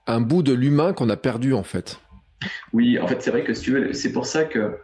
un 0.07 0.21
bout 0.21 0.43
de 0.43 0.53
l'humain 0.53 0.93
qu'on 0.93 1.09
a 1.09 1.17
perdu 1.17 1.53
en 1.53 1.63
fait. 1.63 1.99
Oui, 2.73 2.99
en 2.99 3.07
fait, 3.07 3.21
c'est 3.21 3.29
vrai 3.29 3.43
que 3.43 3.53
c'est 3.53 4.11
pour 4.11 4.25
ça 4.25 4.45
que 4.45 4.77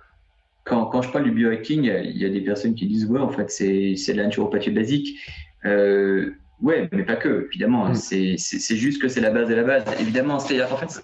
quand, 0.64 0.86
quand, 0.86 1.02
je 1.02 1.12
parle 1.12 1.24
du 1.24 1.32
biohacking, 1.32 1.86
il 1.86 2.18
y 2.18 2.26
a 2.26 2.30
des 2.30 2.42
personnes 2.42 2.76
qui 2.76 2.86
disent 2.86 3.06
ouais, 3.06 3.20
en 3.20 3.30
fait, 3.30 3.50
c'est 3.50 3.96
de 4.14 4.18
la 4.18 4.26
naturopathie 4.26 4.72
basique. 4.72 5.18
Euh, 5.66 6.36
ouais, 6.62 6.90
mais 6.92 7.04
pas 7.04 7.16
que, 7.16 7.48
évidemment. 7.52 7.90
Mm. 7.90 7.96
C'est 7.96 8.76
juste 8.76 9.02
que 9.02 9.08
c'est 9.08 9.22
la 9.22 9.32
base 9.32 9.50
de 9.50 9.56
la 9.56 9.64
base. 9.64 9.84
Évidemment, 10.00 10.40
c'est 10.40 10.62
en 10.62 10.78
fait, 10.78 11.02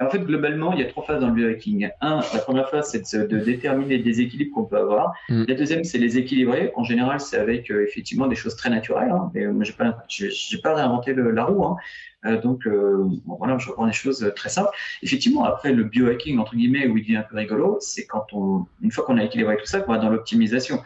en 0.00 0.08
fait, 0.08 0.20
globalement, 0.20 0.72
il 0.72 0.80
y 0.80 0.82
a 0.82 0.86
trois 0.86 1.04
phases 1.04 1.20
dans 1.20 1.28
le 1.28 1.34
biohacking. 1.34 1.90
Un, 2.00 2.20
la 2.32 2.38
première 2.40 2.70
phase, 2.70 2.90
c'est 2.90 3.14
de, 3.14 3.26
de, 3.26 3.38
déterminer 3.38 3.98
les 3.98 4.02
déséquilibres 4.02 4.54
qu'on 4.54 4.64
peut 4.64 4.78
avoir. 4.78 5.12
Mm. 5.28 5.44
La 5.46 5.54
deuxième, 5.54 5.84
c'est 5.84 5.98
les 5.98 6.16
équilibrer. 6.16 6.72
En 6.74 6.84
général, 6.84 7.20
c'est 7.20 7.36
avec 7.36 7.70
euh, 7.70 7.84
effectivement 7.86 8.26
des 8.26 8.34
choses 8.34 8.56
très 8.56 8.70
naturelles. 8.70 9.10
Hein. 9.10 9.30
Mais, 9.34 9.44
euh, 9.44 9.52
moi, 9.52 9.64
j'ai 9.64 9.74
pas, 9.74 9.98
j'ai 10.08 10.58
pas 10.62 10.74
réinventé 10.74 11.12
le, 11.12 11.30
la 11.32 11.44
roue. 11.44 11.66
Hein. 11.66 11.76
Euh, 12.24 12.40
donc, 12.40 12.66
euh, 12.66 13.04
bon, 13.26 13.36
voilà, 13.36 13.58
je 13.58 13.68
reprends 13.68 13.86
des 13.86 13.92
choses 13.92 14.32
très 14.34 14.48
simples. 14.48 14.70
Effectivement, 15.02 15.44
après, 15.44 15.72
le 15.72 15.84
biohacking, 15.84 16.38
entre 16.38 16.56
guillemets, 16.56 16.86
où 16.86 16.96
il 16.96 17.02
devient 17.02 17.16
un 17.16 17.22
peu 17.22 17.36
rigolo, 17.36 17.76
c'est 17.80 18.06
quand 18.06 18.26
on, 18.32 18.64
une 18.80 18.90
fois 18.90 19.04
qu'on 19.04 19.18
a 19.18 19.24
équilibré 19.24 19.58
tout 19.58 19.66
ça, 19.66 19.80
qu'on 19.80 19.92
va 19.92 19.98
dans 19.98 20.08
l'optimisation. 20.10 20.80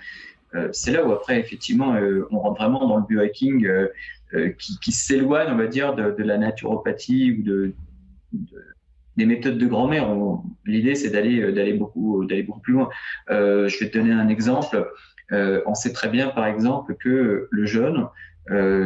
Euh, 0.55 0.69
c'est 0.73 0.93
là 0.93 1.05
où 1.05 1.13
après, 1.13 1.41
effectivement, 1.41 1.95
euh, 1.95 2.27
on 2.31 2.39
rentre 2.39 2.61
vraiment 2.61 2.87
dans 2.87 2.97
le 2.97 3.05
biohacking 3.07 3.67
euh, 3.67 3.89
qui, 4.59 4.79
qui 4.81 4.93
s'éloigne, 4.93 5.49
on 5.51 5.57
va 5.57 5.67
dire, 5.67 5.95
de, 5.95 6.23
la 6.23 6.39
naturopathie 6.39 7.33
ou 7.39 7.43
de, 7.43 7.73
de 8.33 8.65
des 9.17 9.27
méthodes 9.27 9.59
de 9.59 9.67
grand-mère. 9.67 10.09
L'idée, 10.67 10.97
c'est 10.97 11.11
d'aller 11.11 11.73
beaucoup 11.75 12.27
beaucoup 12.49 12.61
plus 12.61 12.73
loin. 12.73 12.89
Je 13.29 13.79
vais 13.79 13.89
te 13.89 13.97
donner 13.97 14.13
un 14.13 14.27
exemple. 14.27 14.91
On 15.31 15.75
sait 15.77 15.93
très 15.93 16.09
bien, 16.09 16.31
par 16.31 16.47
exemple, 16.47 16.97
que 16.97 17.47
le 17.49 17.65
jeûne, 17.65 18.09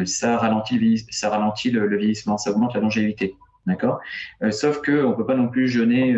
ça 0.04 0.36
ralentit 0.36 1.06
ça 1.08 1.30
ralentit 1.30 1.70
le, 1.70 1.86
le, 1.86 1.96
vieillissement, 1.96 2.36
ça 2.36 2.50
augmente 2.50 2.74
la 2.74 2.80
longévité. 2.80 3.36
D'accord? 3.64 4.00
sauf 4.50 4.82
que 4.82 5.02
on 5.02 5.14
peut 5.14 5.24
pas 5.24 5.34
non 5.34 5.48
plus 5.48 5.66
jeûner 5.66 6.14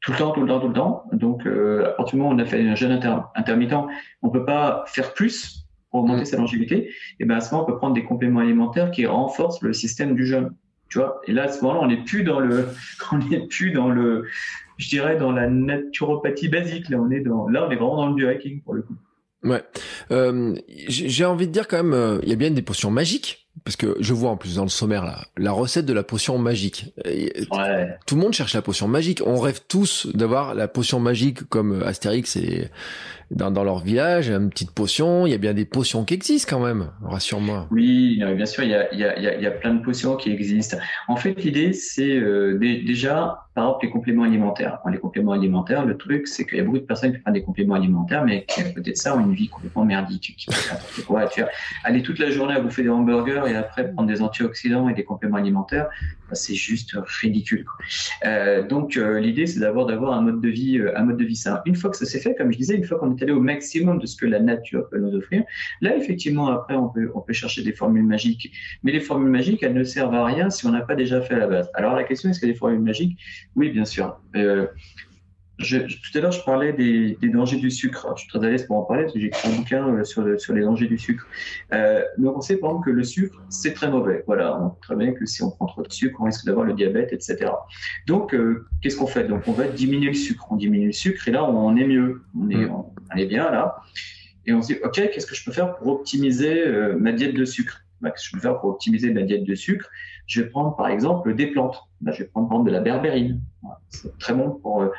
tout 0.00 0.12
le 0.12 0.18
temps, 0.18 0.32
tout 0.32 0.40
le 0.40 0.48
temps, 0.48 0.60
tout 0.60 0.68
le 0.68 0.74
temps. 0.74 1.04
Donc, 1.12 1.46
euh, 1.46 1.86
à 1.86 1.90
partir 1.90 2.14
du 2.14 2.22
moment 2.22 2.34
où 2.34 2.34
on 2.34 2.38
a 2.38 2.46
fait 2.46 2.66
un 2.66 2.74
jeûne 2.74 2.92
inter 2.92 3.16
intermittent, 3.34 3.74
on 4.22 4.30
peut 4.30 4.44
pas 4.44 4.84
faire 4.86 5.12
plus 5.12 5.66
pour 5.90 6.00
augmenter 6.00 6.22
mmh. 6.22 6.26
sa 6.26 6.36
longévité. 6.38 6.90
Et 7.18 7.24
ben 7.24 7.36
à 7.36 7.40
ce 7.40 7.52
moment, 7.52 7.64
on 7.64 7.70
peut 7.70 7.76
prendre 7.76 7.94
des 7.94 8.04
compléments 8.04 8.40
alimentaires 8.40 8.90
qui 8.90 9.06
renforcent 9.06 9.60
le 9.62 9.72
système 9.72 10.14
du 10.14 10.24
jeûne. 10.24 10.54
Tu 10.88 10.98
vois? 10.98 11.20
Et 11.26 11.32
là, 11.32 11.44
à 11.44 11.48
ce 11.48 11.62
moment-là, 11.62 11.80
on 11.82 11.86
n'est 11.86 12.02
plus 12.02 12.24
dans 12.24 12.40
le, 12.40 12.68
on 13.12 13.18
n'est 13.18 13.46
plus 13.46 13.72
dans 13.72 13.88
le, 13.88 14.26
je 14.78 14.88
dirais, 14.88 15.16
dans 15.16 15.32
la 15.32 15.48
naturopathie 15.48 16.48
basique. 16.48 16.88
Là, 16.88 16.98
on 16.98 17.10
est 17.10 17.20
dans, 17.20 17.48
là, 17.48 17.66
on 17.66 17.70
est 17.70 17.76
vraiment 17.76 17.96
dans 17.96 18.08
le 18.08 18.14
biohacking 18.14 18.62
pour 18.62 18.74
le 18.74 18.82
coup. 18.82 18.96
Ouais. 19.42 19.62
Euh, 20.10 20.54
J'ai 20.88 21.24
envie 21.24 21.46
de 21.46 21.52
dire 21.52 21.66
quand 21.66 21.78
même, 21.78 21.94
euh, 21.94 22.18
il 22.22 22.28
y 22.28 22.32
a 22.32 22.36
bien 22.36 22.50
des 22.50 22.62
potions 22.62 22.90
magiques 22.90 23.48
parce 23.64 23.76
que 23.76 23.96
je 24.00 24.12
vois 24.14 24.30
en 24.30 24.36
plus 24.36 24.56
dans 24.56 24.62
le 24.62 24.68
sommaire 24.68 25.04
là 25.04 25.26
la 25.36 25.52
recette 25.52 25.86
de 25.86 25.92
la 25.92 26.02
potion 26.02 26.38
magique. 26.38 26.92
Ouais. 27.04 27.98
Tout 28.06 28.14
le 28.16 28.20
monde 28.20 28.32
cherche 28.32 28.54
la 28.54 28.62
potion 28.62 28.88
magique. 28.88 29.22
On 29.24 29.38
rêve 29.38 29.60
tous 29.68 30.06
d'avoir 30.14 30.54
la 30.54 30.68
potion 30.68 31.00
magique 31.00 31.44
comme 31.48 31.82
Astérix 31.82 32.36
et 32.36 32.70
dans, 33.30 33.50
dans, 33.50 33.64
leur 33.64 33.78
village, 33.78 34.28
une 34.30 34.50
petite 34.50 34.72
potion. 34.72 35.26
Il 35.26 35.30
y 35.30 35.34
a 35.34 35.38
bien 35.38 35.54
des 35.54 35.64
potions 35.64 36.04
qui 36.04 36.14
existent 36.14 36.56
quand 36.56 36.64
même, 36.64 36.90
rassure-moi. 37.02 37.68
Oui, 37.70 38.22
bien 38.36 38.46
sûr, 38.46 38.64
il 38.64 38.70
y 38.70 38.74
a, 38.74 38.92
il 38.92 38.98
y, 38.98 39.04
a, 39.04 39.36
il 39.36 39.42
y 39.42 39.46
a 39.46 39.50
plein 39.50 39.74
de 39.74 39.82
potions 39.82 40.16
qui 40.16 40.30
existent. 40.30 40.76
En 41.08 41.16
fait, 41.16 41.34
l'idée, 41.42 41.72
c'est 41.72 42.16
euh, 42.16 42.58
déjà, 42.58 43.46
par 43.54 43.64
exemple, 43.64 43.86
les 43.86 43.90
compléments 43.90 44.24
alimentaires. 44.24 44.78
les 44.90 44.98
compléments 44.98 45.32
alimentaires, 45.32 45.84
le 45.84 45.96
truc, 45.96 46.26
c'est 46.26 46.44
qu'il 46.44 46.58
y 46.58 46.60
a 46.60 46.64
beaucoup 46.64 46.78
de 46.78 46.84
personnes 46.84 47.12
qui 47.12 47.18
prennent 47.18 47.34
des 47.34 47.42
compléments 47.42 47.74
alimentaires, 47.74 48.24
mais 48.24 48.44
qui, 48.46 48.60
à 48.60 48.72
côté 48.72 48.92
de 48.92 48.96
ça, 48.96 49.16
ont 49.16 49.20
une 49.20 49.34
vie 49.34 49.48
complètement 49.48 49.84
merdique. 49.84 50.48
Quoi, 51.06 51.26
tu 51.26 51.40
vois, 51.40 51.50
aller 51.84 52.02
toute 52.02 52.18
la 52.18 52.30
journée 52.30 52.54
à 52.54 52.60
bouffer 52.60 52.82
des 52.82 52.88
hamburgers 52.88 53.42
et 53.48 53.54
après 53.54 53.92
prendre 53.92 54.08
des 54.08 54.22
antioxydants 54.22 54.88
et 54.88 54.94
des 54.94 55.04
compléments 55.04 55.36
alimentaires, 55.36 55.88
c'est 56.32 56.54
juste 56.54 56.96
ridicule. 57.20 57.64
Euh, 58.24 58.66
donc, 58.66 58.96
euh, 58.96 59.18
l'idée, 59.20 59.46
c'est 59.46 59.60
d'avoir 59.60 59.86
d'avoir 59.86 60.12
un 60.12 60.22
mode 60.22 60.40
de 60.40 60.48
vie, 60.48 60.78
euh, 60.78 60.96
un 60.96 61.04
mode 61.04 61.16
de 61.16 61.24
vie 61.24 61.36
sain. 61.36 61.60
Une 61.66 61.76
fois 61.76 61.90
que 61.90 61.96
ça 61.96 62.06
s'est 62.06 62.20
fait, 62.20 62.34
comme 62.34 62.52
je 62.52 62.58
disais, 62.58 62.74
une 62.74 62.84
fois 62.84 62.98
qu'on 62.98 63.14
est 63.16 63.22
aller 63.22 63.32
au 63.32 63.40
maximum 63.40 63.98
de 63.98 64.06
ce 64.06 64.16
que 64.16 64.26
la 64.26 64.40
nature 64.40 64.88
peut 64.90 64.98
nous 64.98 65.14
offrir. 65.14 65.44
Là, 65.80 65.96
effectivement, 65.96 66.48
après, 66.48 66.74
on 66.74 66.88
peut, 66.88 67.10
chercher 67.32 67.62
des 67.62 67.72
formules 67.72 68.06
magiques. 68.06 68.52
Mais 68.82 68.90
les 68.90 69.00
formules 69.00 69.30
magiques, 69.30 69.62
elles 69.62 69.74
ne 69.74 69.84
servent 69.84 70.14
à 70.14 70.24
rien 70.24 70.50
si 70.50 70.66
on 70.66 70.72
n'a 70.72 70.80
pas 70.80 70.96
déjà 70.96 71.20
fait 71.20 71.36
la 71.36 71.46
base. 71.46 71.70
Alors, 71.74 71.94
la 71.94 72.04
question, 72.04 72.28
est-ce 72.28 72.40
qu'il 72.40 72.48
y 72.48 72.50
a 72.50 72.54
des 72.54 72.58
formules 72.58 72.80
magiques? 72.80 73.16
Oui, 73.54 73.70
bien 73.70 73.84
sûr. 73.84 74.20
Je, 75.60 75.78
tout 75.78 76.18
à 76.18 76.20
l'heure, 76.20 76.32
je 76.32 76.42
parlais 76.42 76.72
des, 76.72 77.18
des, 77.20 77.28
dangers 77.28 77.58
du 77.58 77.70
sucre. 77.70 78.06
je 78.16 78.22
suis 78.22 78.28
très 78.28 78.44
à 78.44 78.48
l'aise 78.48 78.66
pour 78.66 78.78
en 78.78 78.82
parler 78.82 79.02
parce 79.04 79.14
que 79.14 79.20
j'ai 79.20 79.26
écrit 79.26 79.48
un 79.48 79.56
bouquin 79.56 79.88
euh, 79.88 80.04
sur, 80.04 80.40
sur 80.40 80.54
les 80.54 80.62
dangers 80.62 80.86
du 80.86 80.98
sucre. 80.98 81.26
Euh, 81.72 82.02
donc, 82.18 82.38
on 82.38 82.40
sait 82.40 82.56
par 82.56 82.70
exemple 82.70 82.86
que 82.86 82.90
le 82.90 83.04
sucre, 83.04 83.42
c'est 83.50 83.74
très 83.74 83.90
mauvais. 83.90 84.24
Voilà, 84.26 84.58
on 84.60 84.70
sait 84.70 84.80
très 84.80 84.96
bien 84.96 85.12
que 85.12 85.26
si 85.26 85.42
on 85.42 85.50
prend 85.50 85.66
trop 85.66 85.82
de 85.82 85.92
sucre, 85.92 86.18
on 86.20 86.24
risque 86.24 86.46
d'avoir 86.46 86.64
le 86.64 86.72
diabète, 86.72 87.12
etc. 87.12 87.50
Donc, 88.06 88.34
euh, 88.34 88.66
qu'est-ce 88.80 88.96
qu'on 88.96 89.06
fait? 89.06 89.24
Donc, 89.24 89.42
on 89.46 89.52
va 89.52 89.68
diminuer 89.68 90.08
le 90.08 90.14
sucre. 90.14 90.46
On 90.50 90.56
diminue 90.56 90.86
le 90.86 90.92
sucre 90.92 91.28
et 91.28 91.30
là, 91.30 91.44
on 91.44 91.76
est 91.76 91.86
mieux. 91.86 92.22
On 92.38 92.48
est, 92.48 92.56
mm. 92.56 92.72
on 92.72 93.16
est 93.16 93.26
bien 93.26 93.50
là. 93.50 93.82
Et 94.46 94.52
on 94.52 94.62
se 94.62 94.72
dit, 94.72 94.78
OK, 94.82 94.94
qu'est-ce 94.94 95.26
que 95.26 95.34
je 95.34 95.44
peux 95.44 95.52
faire 95.52 95.76
pour 95.76 95.88
optimiser 95.88 96.66
euh, 96.66 96.96
ma 96.98 97.12
diète 97.12 97.34
de 97.34 97.44
sucre? 97.44 97.82
Bah, 98.00 98.10
Qu'est-ce 98.10 98.24
que 98.24 98.28
je 98.30 98.36
peux 98.36 98.40
faire 98.40 98.58
pour 98.58 98.70
optimiser 98.70 99.12
ma 99.12 99.22
diète 99.22 99.44
de 99.44 99.54
sucre? 99.54 99.90
Je 100.26 100.40
vais 100.40 100.48
prendre 100.48 100.74
par 100.74 100.88
exemple 100.88 101.34
des 101.34 101.48
plantes. 101.48 101.76
Bah, 102.00 102.12
je 102.12 102.22
vais 102.22 102.28
prendre 102.28 102.48
par 102.48 102.56
exemple 102.56 102.70
de 102.70 102.76
la 102.76 102.82
berbérine. 102.82 103.40
Voilà, 103.62 103.80
c'est 103.90 104.16
très 104.18 104.34
bon 104.34 104.50
pour 104.50 104.90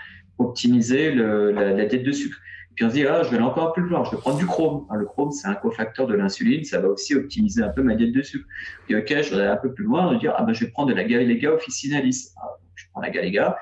optimiser 0.41 1.13
la, 1.13 1.73
la, 1.73 1.85
diète 1.85 2.03
de 2.03 2.11
sucre. 2.11 2.37
Puis 2.75 2.85
on 2.85 2.89
se 2.89 2.93
dit, 2.93 3.05
ah, 3.05 3.23
je 3.23 3.29
vais 3.29 3.35
aller 3.35 3.45
encore 3.45 3.73
plus 3.73 3.83
loin, 3.83 4.03
je 4.05 4.11
vais 4.11 4.17
prendre 4.17 4.37
du 4.37 4.45
chrome. 4.45 4.85
le 4.93 5.05
chrome, 5.05 5.31
c'est 5.31 5.47
un 5.47 5.55
cofacteur 5.55 6.07
de 6.07 6.13
l'insuline, 6.13 6.63
ça 6.63 6.79
va 6.79 6.87
aussi 6.87 7.15
optimiser 7.15 7.61
un 7.61 7.69
peu 7.69 7.83
ma 7.83 7.95
diète 7.95 8.13
de 8.13 8.21
sucre. 8.21 8.45
Et 8.89 8.95
ok, 8.95 9.07
je 9.07 9.13
vais 9.13 9.41
aller 9.41 9.47
un 9.47 9.57
peu 9.57 9.73
plus 9.73 9.83
loin, 9.83 10.17
dire, 10.17 10.33
ah 10.37 10.43
ben, 10.43 10.53
je 10.53 10.65
vais 10.65 10.71
prendre 10.71 10.89
de 10.89 10.95
la 10.95 11.03
Galega 11.03 11.51
officinalis. 11.51 12.29
Ah, 12.41 12.57
je 12.75 12.85
prends 12.91 13.01
la 13.01 13.09
Galega, 13.09 13.57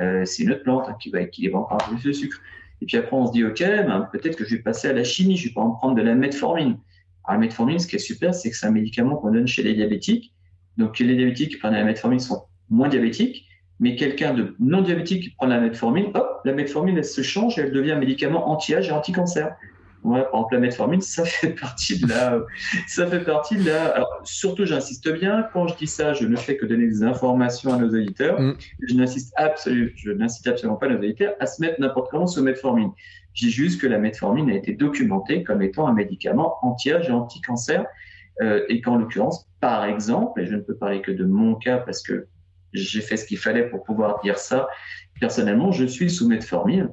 euh, 0.00 0.24
c'est 0.24 0.42
une 0.42 0.52
autre 0.52 0.62
plante 0.62 0.86
hein, 0.88 0.96
qui 1.00 1.10
va 1.10 1.20
équilibrer 1.20 1.58
encore 1.58 1.78
plus 1.78 2.04
le 2.04 2.12
sucre. 2.12 2.40
Et 2.80 2.86
puis 2.86 2.96
après, 2.96 3.16
on 3.16 3.26
se 3.26 3.32
dit, 3.32 3.44
OK, 3.44 3.60
ben, 3.60 4.08
peut-être 4.12 4.36
que 4.36 4.44
je 4.44 4.56
vais 4.56 4.62
passer 4.62 4.88
à 4.88 4.92
la 4.92 5.04
chimie, 5.04 5.36
je 5.36 5.48
vais 5.48 5.54
pas 5.54 5.60
en 5.60 5.70
prendre 5.70 5.94
de 5.94 6.02
la 6.02 6.14
metformine. 6.14 6.78
Alors, 7.24 7.40
la 7.40 7.46
metformine, 7.46 7.78
ce 7.78 7.86
qui 7.86 7.96
est 7.96 8.00
super, 8.00 8.34
c'est 8.34 8.50
que 8.50 8.56
c'est 8.56 8.66
un 8.66 8.72
médicament 8.72 9.16
qu'on 9.16 9.30
donne 9.30 9.46
chez 9.46 9.62
les 9.62 9.74
diabétiques. 9.74 10.34
Donc, 10.76 10.98
les 10.98 11.14
diabétiques 11.14 11.50
qui 11.50 11.56
prennent 11.56 11.74
la 11.74 11.84
metformine 11.84 12.18
sont 12.18 12.44
moins 12.68 12.88
diabétiques, 12.88 13.43
mais 13.80 13.96
quelqu'un 13.96 14.34
de 14.34 14.54
non 14.60 14.82
diabétique 14.82 15.22
qui 15.22 15.30
prend 15.30 15.46
la 15.46 15.60
metformine, 15.60 16.10
hop, 16.14 16.40
la 16.44 16.52
metformine, 16.52 16.96
elle 16.96 17.04
se 17.04 17.22
change 17.22 17.58
et 17.58 17.62
elle 17.62 17.72
devient 17.72 17.92
un 17.92 17.98
médicament 17.98 18.48
anti-âge 18.50 18.88
et 18.88 18.92
anti-cancer. 18.92 19.56
Ouais, 20.04 20.20
par 20.20 20.34
exemple, 20.34 20.54
la 20.54 20.60
metformine, 20.60 21.00
ça 21.00 21.24
fait 21.24 21.54
partie 21.58 21.98
de 21.98 22.06
la, 22.06 22.42
ça 22.86 23.06
fait 23.06 23.24
partie 23.24 23.56
de 23.56 23.64
la, 23.64 23.86
alors, 23.86 24.20
surtout, 24.22 24.66
j'insiste 24.66 25.10
bien, 25.12 25.48
quand 25.52 25.66
je 25.66 25.76
dis 25.76 25.86
ça, 25.86 26.12
je 26.12 26.26
ne 26.26 26.36
fais 26.36 26.56
que 26.56 26.66
donner 26.66 26.86
des 26.86 27.02
informations 27.02 27.72
à 27.72 27.78
nos 27.78 27.88
auditeurs. 27.88 28.38
Mm. 28.38 28.54
Je 28.86 28.94
n'insiste 28.94 29.32
absolument, 29.36 29.90
je 29.96 30.12
n'incite 30.12 30.46
absolument 30.46 30.76
pas 30.76 30.88
nos 30.88 30.98
auditeurs 30.98 31.34
à 31.40 31.46
se 31.46 31.60
mettre 31.62 31.80
n'importe 31.80 32.10
comment 32.10 32.26
sous 32.26 32.42
metformine. 32.42 32.90
Je 33.32 33.46
dis 33.46 33.50
juste 33.50 33.80
que 33.80 33.86
la 33.86 33.98
metformine 33.98 34.50
a 34.50 34.54
été 34.54 34.74
documentée 34.74 35.42
comme 35.42 35.62
étant 35.62 35.88
un 35.88 35.94
médicament 35.94 36.58
anti-âge 36.62 37.08
et 37.08 37.12
anti-cancer, 37.12 37.86
euh, 38.42 38.64
et 38.68 38.80
qu'en 38.80 38.96
l'occurrence, 38.96 39.48
par 39.60 39.84
exemple, 39.84 40.40
et 40.40 40.46
je 40.46 40.54
ne 40.54 40.60
peux 40.60 40.76
parler 40.76 41.00
que 41.00 41.12
de 41.12 41.24
mon 41.24 41.54
cas 41.54 41.78
parce 41.78 42.02
que 42.02 42.26
j'ai 42.74 43.00
fait 43.00 43.16
ce 43.16 43.24
qu'il 43.24 43.38
fallait 43.38 43.68
pour 43.68 43.84
pouvoir 43.84 44.20
dire 44.22 44.38
ça, 44.38 44.68
personnellement, 45.20 45.72
je 45.72 45.84
suis 45.84 46.10
sous 46.10 46.28
metformine 46.28 46.90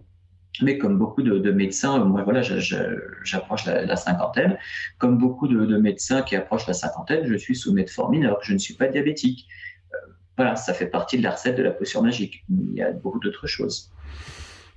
mais 0.61 0.77
comme 0.77 0.97
beaucoup 0.97 1.21
de, 1.21 1.51
médecins, 1.51 2.03
moi 2.03 2.23
voilà, 2.23 2.41
j'approche 2.41 3.65
la, 3.65 3.95
cinquantaine. 3.95 4.57
Comme 4.97 5.17
beaucoup 5.17 5.47
de, 5.47 5.77
médecins 5.77 6.21
qui 6.21 6.35
approchent 6.35 6.67
la 6.67 6.73
cinquantaine, 6.73 7.25
je 7.25 7.35
suis 7.35 7.55
sous 7.55 7.73
metformine 7.73 8.25
alors 8.25 8.39
que 8.39 8.45
je 8.45 8.53
ne 8.53 8.57
suis 8.57 8.73
pas 8.73 8.87
diabétique. 8.87 9.47
Euh, 9.93 10.11
voilà, 10.37 10.55
ça 10.55 10.73
fait 10.73 10.87
partie 10.87 11.17
de 11.17 11.23
la 11.23 11.31
recette 11.31 11.57
de 11.57 11.63
la 11.63 11.71
potion 11.71 12.01
magique. 12.01 12.43
Il 12.49 12.75
y 12.75 12.81
a 12.81 12.91
beaucoup 12.91 13.19
d'autres 13.19 13.47
choses. 13.47 13.91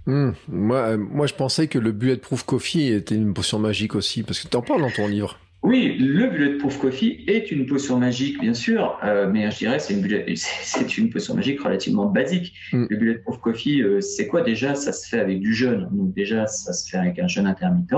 Hmm. 0.06 0.32
Moi, 0.48 0.78
euh, 0.78 0.96
moi, 0.96 1.26
je 1.26 1.34
pensais 1.34 1.66
que 1.66 1.78
le 1.78 1.92
Bulletproof 1.92 2.44
Coffee 2.44 2.92
était 2.92 3.14
une 3.14 3.34
potion 3.34 3.58
magique 3.58 3.94
aussi, 3.94 4.22
parce 4.22 4.40
que 4.40 4.48
tu 4.48 4.56
en 4.56 4.62
parles 4.62 4.82
dans 4.82 4.90
ton 4.90 5.08
livre. 5.08 5.38
Oui, 5.64 5.96
le 5.98 6.26
Bulletproof 6.26 6.78
Coffee 6.78 7.24
est 7.26 7.50
une 7.50 7.64
potion 7.64 7.98
magique, 7.98 8.38
bien 8.38 8.52
sûr, 8.52 8.98
euh, 9.02 9.30
mais 9.32 9.50
je 9.50 9.56
dirais 9.56 9.78
c'est 9.78 9.94
une, 9.94 10.06
c'est 10.36 10.98
une 10.98 11.08
potion 11.08 11.34
magique 11.34 11.58
relativement 11.62 12.04
basique. 12.04 12.54
Mm. 12.70 12.84
Le 12.90 12.96
Bulletproof 12.98 13.40
Coffee, 13.40 13.80
euh, 13.80 14.02
c'est 14.02 14.26
quoi 14.26 14.42
déjà? 14.42 14.74
Ça 14.74 14.92
se 14.92 15.08
fait 15.08 15.18
avec 15.18 15.40
du 15.40 15.54
jeûne, 15.54 15.88
donc 15.90 16.12
déjà 16.12 16.46
ça 16.46 16.74
se 16.74 16.90
fait 16.90 16.98
avec 16.98 17.18
un 17.18 17.28
jeûne 17.28 17.46
intermittent. 17.46 17.94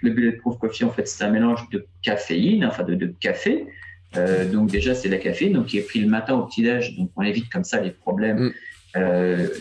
Le 0.00 0.12
Bulletproof 0.12 0.58
Coffee, 0.58 0.84
en 0.84 0.90
fait, 0.90 1.06
c'est 1.06 1.22
un 1.22 1.28
mélange 1.28 1.68
de 1.68 1.86
caféine, 2.00 2.64
enfin 2.64 2.84
de, 2.84 3.14
café. 3.20 3.66
Euh, 4.16 4.50
donc 4.50 4.70
déjà 4.70 4.94
c'est 4.94 5.10
la 5.10 5.18
caféine, 5.18 5.52
donc 5.52 5.66
qui 5.66 5.76
est 5.76 5.86
pris 5.86 6.00
le 6.00 6.08
matin 6.08 6.36
au 6.36 6.46
petit-déj, 6.46 6.96
donc 6.96 7.10
on 7.16 7.22
évite 7.22 7.50
comme 7.50 7.64
ça 7.64 7.82
les 7.82 7.90
problèmes 7.90 8.50
mm. 8.94 9.00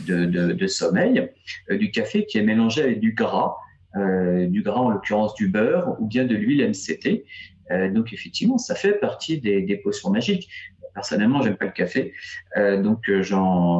de, 0.08 0.54
de, 0.54 0.68
sommeil. 0.68 1.28
du 1.70 1.92
café 1.92 2.26
qui 2.26 2.38
est 2.38 2.44
mélangé 2.44 2.84
avec 2.84 3.02
du 3.02 3.12
gras. 3.12 3.58
Euh, 3.96 4.46
du 4.46 4.62
gras, 4.62 4.82
en 4.82 4.90
l'occurrence 4.90 5.34
du 5.34 5.48
beurre, 5.48 5.96
ou 6.00 6.06
bien 6.06 6.26
de 6.26 6.36
l'huile 6.36 6.68
MCT. 6.68 7.26
Euh, 7.72 7.92
donc 7.92 8.14
effectivement, 8.14 8.58
ça 8.58 8.76
fait 8.76 8.94
partie 8.94 9.40
des, 9.40 9.62
des 9.62 9.78
potions 9.78 10.12
magiques. 10.12 10.50
Personnellement, 10.94 11.42
j'aime 11.42 11.56
pas 11.56 11.66
le 11.66 11.72
café, 11.72 12.14
euh, 12.58 12.82
donc 12.82 13.10
euh, 13.10 13.22
j'en 13.22 13.80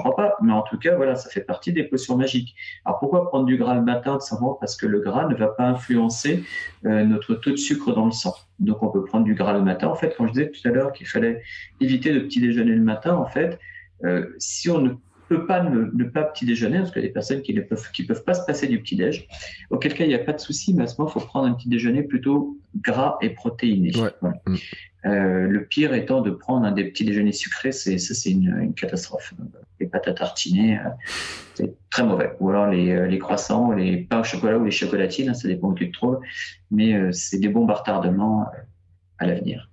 prends 0.00 0.12
pas. 0.12 0.36
Mais 0.42 0.52
en 0.52 0.62
tout 0.62 0.78
cas, 0.78 0.94
voilà, 0.96 1.14
ça 1.16 1.28
fait 1.28 1.40
partie 1.40 1.72
des 1.72 1.84
potions 1.84 2.16
magiques. 2.16 2.54
Alors 2.84 3.00
pourquoi 3.00 3.28
prendre 3.28 3.44
du 3.44 3.56
gras 3.56 3.74
le 3.74 3.82
matin 3.82 4.14
Tout 4.14 4.26
simplement 4.26 4.54
parce 4.54 4.76
que 4.76 4.86
le 4.86 5.00
gras 5.00 5.26
ne 5.26 5.34
va 5.34 5.48
pas 5.48 5.64
influencer 5.64 6.44
euh, 6.86 7.04
notre 7.04 7.34
taux 7.34 7.50
de 7.50 7.56
sucre 7.56 7.92
dans 7.92 8.06
le 8.06 8.12
sang. 8.12 8.34
Donc 8.60 8.82
on 8.82 8.88
peut 8.88 9.04
prendre 9.04 9.24
du 9.24 9.34
gras 9.34 9.52
le 9.52 9.62
matin. 9.62 9.88
En 9.88 9.94
fait, 9.94 10.14
quand 10.16 10.26
je 10.26 10.32
disais 10.32 10.50
tout 10.50 10.66
à 10.66 10.70
l'heure 10.70 10.92
qu'il 10.92 11.06
fallait 11.06 11.42
éviter 11.80 12.12
de 12.12 12.20
petit 12.20 12.40
déjeuner 12.40 12.72
le 12.72 12.82
matin, 12.82 13.14
en 13.16 13.26
fait, 13.26 13.58
euh, 14.04 14.26
si 14.38 14.70
on 14.70 14.78
ne 14.78 14.90
peut 15.28 15.46
pas 15.46 15.62
ne, 15.62 16.04
pas 16.04 16.24
petit 16.24 16.46
déjeuner, 16.46 16.78
parce 16.78 16.90
qu'il 16.90 17.02
y 17.02 17.04
a 17.04 17.08
des 17.08 17.12
personnes 17.12 17.42
qui 17.42 17.54
ne 17.54 17.60
peuvent, 17.60 17.90
qui 17.92 18.04
peuvent 18.04 18.24
pas 18.24 18.34
se 18.34 18.44
passer 18.44 18.66
du 18.66 18.80
petit 18.80 18.96
déj. 18.96 19.28
Auquel 19.70 19.94
cas, 19.94 20.04
il 20.04 20.08
n'y 20.08 20.14
a 20.14 20.20
pas 20.20 20.32
de 20.32 20.40
souci, 20.40 20.74
mais 20.74 20.84
à 20.84 20.86
ce 20.86 20.96
moment, 20.98 21.10
il 21.10 21.20
faut 21.20 21.26
prendre 21.26 21.46
un 21.46 21.52
petit 21.52 21.68
déjeuner 21.68 22.02
plutôt 22.02 22.58
gras 22.76 23.18
et 23.20 23.30
protéiné. 23.30 23.92
Mm. 24.22 24.54
Euh, 25.06 25.46
le 25.46 25.64
pire 25.64 25.94
étant 25.94 26.22
de 26.22 26.30
prendre 26.30 26.66
un 26.66 26.72
des 26.72 26.84
petits 26.84 27.04
déjeuners 27.04 27.32
sucrés, 27.32 27.72
c'est 27.72 27.98
ça, 27.98 28.14
c'est 28.14 28.30
une, 28.30 28.72
catastrophe. 28.74 29.34
Les 29.80 29.86
pâtes 29.86 30.08
à 30.08 30.12
tartiner, 30.12 30.78
euh, 30.78 30.90
c'est 31.54 31.74
très 31.90 32.02
mauvais. 32.02 32.32
Ou 32.40 32.50
alors 32.50 32.66
les, 32.68 32.90
euh, 32.90 33.06
les, 33.06 33.18
croissants, 33.18 33.72
les 33.72 33.98
pains 33.98 34.20
au 34.20 34.24
chocolat 34.24 34.58
ou 34.58 34.64
les 34.64 34.70
chocolatines, 34.70 35.28
hein, 35.28 35.34
ça 35.34 35.46
dépend 35.46 35.68
où 35.68 35.74
tu 35.74 35.90
te 35.90 35.96
trouves, 35.96 36.18
mais 36.70 37.12
c'est 37.12 37.38
des 37.38 37.48
bons 37.48 37.66
retardements 37.66 38.46
à 39.18 39.26
l'avenir. 39.26 39.67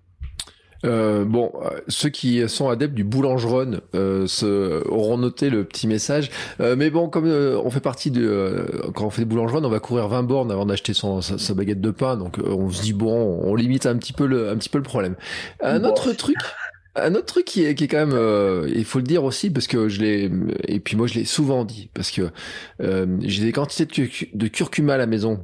Euh, 0.84 1.26
bon, 1.26 1.52
euh, 1.64 1.80
ceux 1.88 2.10
qui 2.10 2.48
sont 2.50 2.70
adeptes 2.70 2.94
du 2.94 3.04
boulangeron 3.04 3.80
euh, 3.96 4.28
se, 4.28 4.88
auront 4.88 5.18
noté 5.18 5.50
le 5.50 5.64
petit 5.64 5.88
message. 5.88 6.30
Euh, 6.60 6.76
mais 6.78 6.90
bon, 6.90 7.10
comme 7.10 7.26
euh, 7.26 7.60
on 7.64 7.70
fait 7.70 7.80
partie 7.80 8.12
de 8.12 8.66
quand 8.94 9.06
on 9.06 9.10
fait 9.10 9.22
des 9.22 9.26
boulangeron, 9.26 9.64
on 9.64 9.70
va 9.70 9.80
courir 9.80 10.08
20 10.08 10.24
bornes 10.24 10.52
avant 10.52 10.66
d'acheter 10.66 10.94
son 10.94 11.22
sa, 11.22 11.54
baguette 11.54 11.82
de 11.82 11.92
pain. 11.92 12.18
Donc 12.18 12.38
on 12.44 12.70
se 12.70 12.82
dit 12.82 12.94
bon, 12.94 13.40
on 13.44 13.56
limite 13.56 13.86
un 13.86 13.98
petit 13.98 14.14
peu 14.14 14.26
le 14.26 14.50
un 14.50 14.58
petit 14.58 14.70
peu 14.70 14.78
le 14.78 14.84
problème. 14.84 15.16
Un 15.62 15.84
autre 15.84 16.12
truc. 16.14 16.38
Un 16.98 17.14
autre 17.14 17.26
truc 17.26 17.44
qui 17.44 17.66
est, 17.66 17.76
qui 17.76 17.84
est 17.84 17.88
quand 17.90 18.06
même, 18.06 18.68
il 18.74 18.86
faut 18.86 19.00
le 19.00 19.04
dire 19.04 19.26
aussi 19.26 19.50
parce 19.50 19.68
que 19.68 19.90
je 19.90 20.00
l'ai 20.00 20.32
et 20.66 20.80
puis 20.80 20.96
moi 20.96 21.08
je 21.08 21.16
l'ai 21.16 21.26
souvent 21.26 21.66
dit 21.66 21.90
parce 21.94 22.10
que 22.10 22.30
j'ai 22.80 23.44
des 23.44 23.52
quantités 23.52 23.86
de, 23.86 24.08
de 24.34 24.48
curcuma 24.48 24.94
à 24.94 24.98
la 24.98 25.06
maison 25.06 25.44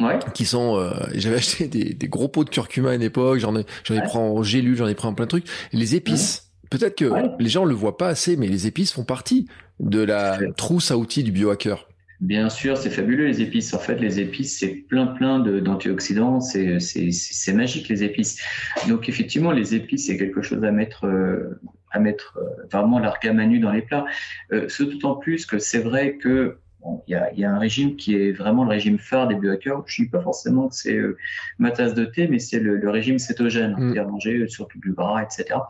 Ouais. 0.00 0.18
qui 0.34 0.46
sont 0.46 0.78
euh, 0.78 0.92
j'avais 1.14 1.36
acheté 1.38 1.68
des, 1.68 1.92
des, 1.92 2.08
gros 2.08 2.28
pots 2.28 2.44
de 2.44 2.50
curcuma 2.50 2.90
à 2.90 2.94
une 2.94 3.02
époque 3.02 3.38
j'en 3.38 3.54
ai 3.54 3.66
j'en 3.84 3.94
ai 3.94 4.02
pris 4.02 4.16
en 4.16 4.42
gélule 4.42 4.76
j'en 4.76 4.88
ai 4.88 4.94
pris 4.94 5.06
en 5.06 5.14
plein 5.14 5.26
de 5.26 5.30
trucs 5.30 5.46
les 5.72 5.94
épices 5.94 6.50
peut-être 6.70 6.96
que 6.96 7.12
les 7.38 7.48
gens 7.50 7.64
le 7.64 7.74
voient 7.74 7.98
pas 7.98 8.08
assez 8.08 8.36
mais 8.36 8.48
les 8.48 8.66
épices 8.66 8.92
font 8.92 9.04
partie 9.04 9.46
de 9.78 10.00
la 10.00 10.38
trousse 10.56 10.90
à 10.90 10.96
outils 10.96 11.22
du 11.22 11.32
biohacker 11.32 11.86
Bien 12.20 12.50
sûr, 12.50 12.76
c'est 12.76 12.90
fabuleux 12.90 13.26
les 13.26 13.40
épices. 13.40 13.72
En 13.72 13.78
fait, 13.78 13.98
les 13.98 14.20
épices, 14.20 14.58
c'est 14.58 14.68
plein 14.68 15.06
plein 15.06 15.38
d'antioxydants. 15.38 16.40
C'est 16.40 16.78
c'est 16.78 17.52
magique 17.54 17.88
les 17.88 18.04
épices. 18.04 18.42
Donc 18.88 19.08
effectivement, 19.08 19.52
les 19.52 19.74
épices, 19.74 20.06
c'est 20.06 20.18
quelque 20.18 20.42
chose 20.42 20.62
à 20.62 20.70
mettre 20.70 21.06
euh, 21.06 21.58
à 21.90 21.98
mettre 21.98 22.38
euh, 22.38 22.66
vraiment 22.70 22.98
l'argamanu 22.98 23.58
dans 23.58 23.72
les 23.72 23.80
plats. 23.80 24.04
Euh, 24.52 24.68
ce 24.68 24.82
d'autant 24.82 25.14
plus 25.14 25.46
que 25.46 25.58
c'est 25.58 25.78
vrai 25.78 26.16
que 26.16 26.58
il 27.06 27.12
y, 27.36 27.44
a, 27.44 27.50
un 27.50 27.58
régime 27.58 27.96
qui 27.96 28.14
est 28.14 28.32
vraiment 28.32 28.64
le 28.64 28.70
régime 28.70 28.98
phare 28.98 29.28
des 29.28 29.34
biohackers. 29.34 29.82
Je 29.86 30.02
ne 30.02 30.06
dis 30.06 30.10
pas 30.10 30.20
forcément 30.20 30.68
que 30.68 30.74
c'est 30.74 30.96
euh, 30.96 31.16
ma 31.58 31.70
tasse 31.70 31.94
de 31.94 32.04
thé, 32.04 32.28
mais 32.28 32.38
c'est 32.38 32.60
le, 32.60 32.88
régime 32.90 33.18
cétogène, 33.18 33.72
mm. 33.72 33.78
c'est-à-dire 33.78 34.08
manger 34.08 34.48
surtout 34.48 34.78
du 34.78 34.92
gras, 34.92 35.22
etc. 35.22 35.60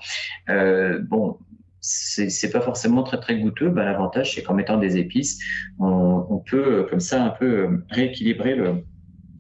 Euh, 0.49 1.01
bon, 1.01 1.39
c'est 1.81 2.51
pas 2.53 2.61
forcément 2.61 3.03
très 3.03 3.19
très 3.19 3.39
goûteux. 3.39 3.71
Ben, 3.71 3.85
L'avantage, 3.85 4.35
c'est 4.35 4.43
qu'en 4.43 4.55
mettant 4.55 4.79
des 4.79 4.99
épices, 4.99 5.43
on, 5.79 6.43
peut 6.47 6.81
euh, 6.81 6.83
comme 6.85 7.01
ça 7.01 7.25
un 7.25 7.31
peu 7.31 7.83
rééquilibrer 7.89 8.55
le, 8.55 8.85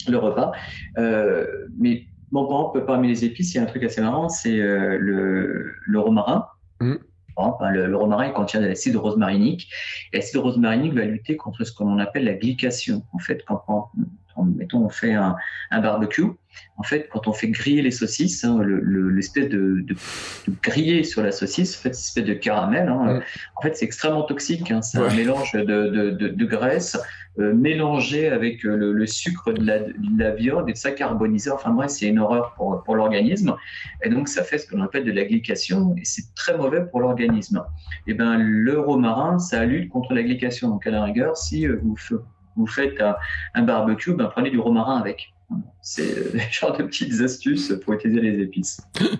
le 0.08 0.18
repas. 0.18 0.52
mais 0.96 2.06
bon, 2.32 2.46
par 2.46 2.58
exemple, 2.58 2.84
parmi 2.86 3.08
les 3.08 3.24
épices, 3.24 3.54
il 3.54 3.58
y 3.58 3.60
a 3.60 3.62
un 3.62 3.66
truc 3.66 3.84
assez 3.84 4.00
marrant, 4.00 4.28
c'est 4.28 4.56
le, 4.56 5.72
le 5.86 6.00
romarin. 6.00 6.46
Mm. 6.80 6.96
Le, 7.37 7.97
romarin 7.97 8.31
contient 8.31 8.61
de 8.61 8.66
l'acide 8.66 8.97
rosmarinique. 8.97 9.68
L'acide 10.12 10.39
rosmarinique 10.39 10.95
va 10.95 11.05
lutter 11.05 11.37
contre 11.37 11.64
ce 11.64 11.72
qu'on 11.72 11.99
appelle 11.99 12.24
la 12.24 12.35
glycation. 12.35 13.05
En 13.12 13.18
fait, 13.18 13.45
quand 13.45 13.91
on, 14.41 14.45
mettons, 14.45 14.84
on 14.84 14.88
fait 14.88 15.12
un, 15.12 15.36
barbecue, 15.70 16.26
en 16.76 16.82
fait, 16.82 17.09
quand 17.11 17.28
on 17.28 17.32
fait 17.32 17.49
griller 17.49 17.82
les 17.82 17.91
saucisses, 17.91 18.45
hein, 18.45 18.61
l'espèce 18.64 19.49
de, 19.49 19.84
de, 19.86 19.95
griller 20.62 21.05
sur 21.05 21.22
la 21.22 21.32
saucisse, 21.32 21.76
en 21.78 21.82
fait, 21.82 21.91
espèce 21.91 22.24
de 22.24 22.34
caramel, 22.34 22.88
hein, 22.88 23.20
en 23.57 23.62
fait, 23.62 23.76
c'est 23.76 23.84
extrêmement 23.84 24.22
toxique. 24.22 24.70
Hein. 24.70 24.82
c'est 24.82 24.99
un 24.99 25.14
mélange 25.14 25.53
de, 25.53 26.11
de 26.11 26.45
graisse, 26.47 26.97
euh, 27.38 27.55
mélangé 27.55 28.28
avec 28.28 28.66
euh, 28.66 28.76
le, 28.76 29.07
sucre 29.07 29.53
de 29.53 29.64
la, 29.64 29.78
de 29.78 30.18
la, 30.18 30.32
viande 30.32 30.68
et 30.68 30.72
de 30.72 30.76
ça 30.76 30.91
carbonisé. 30.91 31.49
Enfin 31.51 31.70
bref, 31.70 31.91
c'est 31.93 32.09
une 32.09 32.18
horreur 32.18 32.55
pour, 32.55 32.82
pour 32.82 32.97
l'organisme. 32.97 33.55
Et 34.03 34.09
donc 34.09 34.28
ça 34.28 34.43
fait 34.43 34.59
ce 34.59 34.68
qu'on 34.68 34.82
appelle 34.82 35.05
de 35.05 35.12
la 35.12 35.24
glycation 35.24 35.95
et 35.97 36.05
c'est 36.05 36.34
très 36.34 36.57
mauvais 36.57 36.84
pour 36.84 36.99
l'organisme. 36.99 37.64
Et 38.09 38.11
eh 38.11 38.14
ben 38.14 38.36
le 38.36 38.80
romarin, 38.80 39.38
ça 39.38 39.64
lutte 39.64 39.91
contre 39.91 40.12
la 40.12 40.24
glycation. 40.24 40.70
Donc 40.70 40.86
à 40.88 40.91
la 40.91 41.05
rigueur, 41.05 41.36
si 41.36 41.68
euh, 41.68 41.80
vous, 41.80 41.97
vous 42.61 42.66
faites 42.66 43.02
un, 43.54 43.62
barbecue, 43.62 44.14
ben 44.14 44.26
prenez 44.26 44.50
du 44.50 44.58
romarin 44.58 44.98
avec. 44.98 45.32
C'est 45.82 46.32
des 46.32 46.40
genre 46.51 46.76
de 46.76 46.82
petites 46.84 47.20
astuces 47.20 47.72
pour 47.84 47.94
utiliser 47.94 48.20
les 48.20 48.42
épices. 48.42 48.80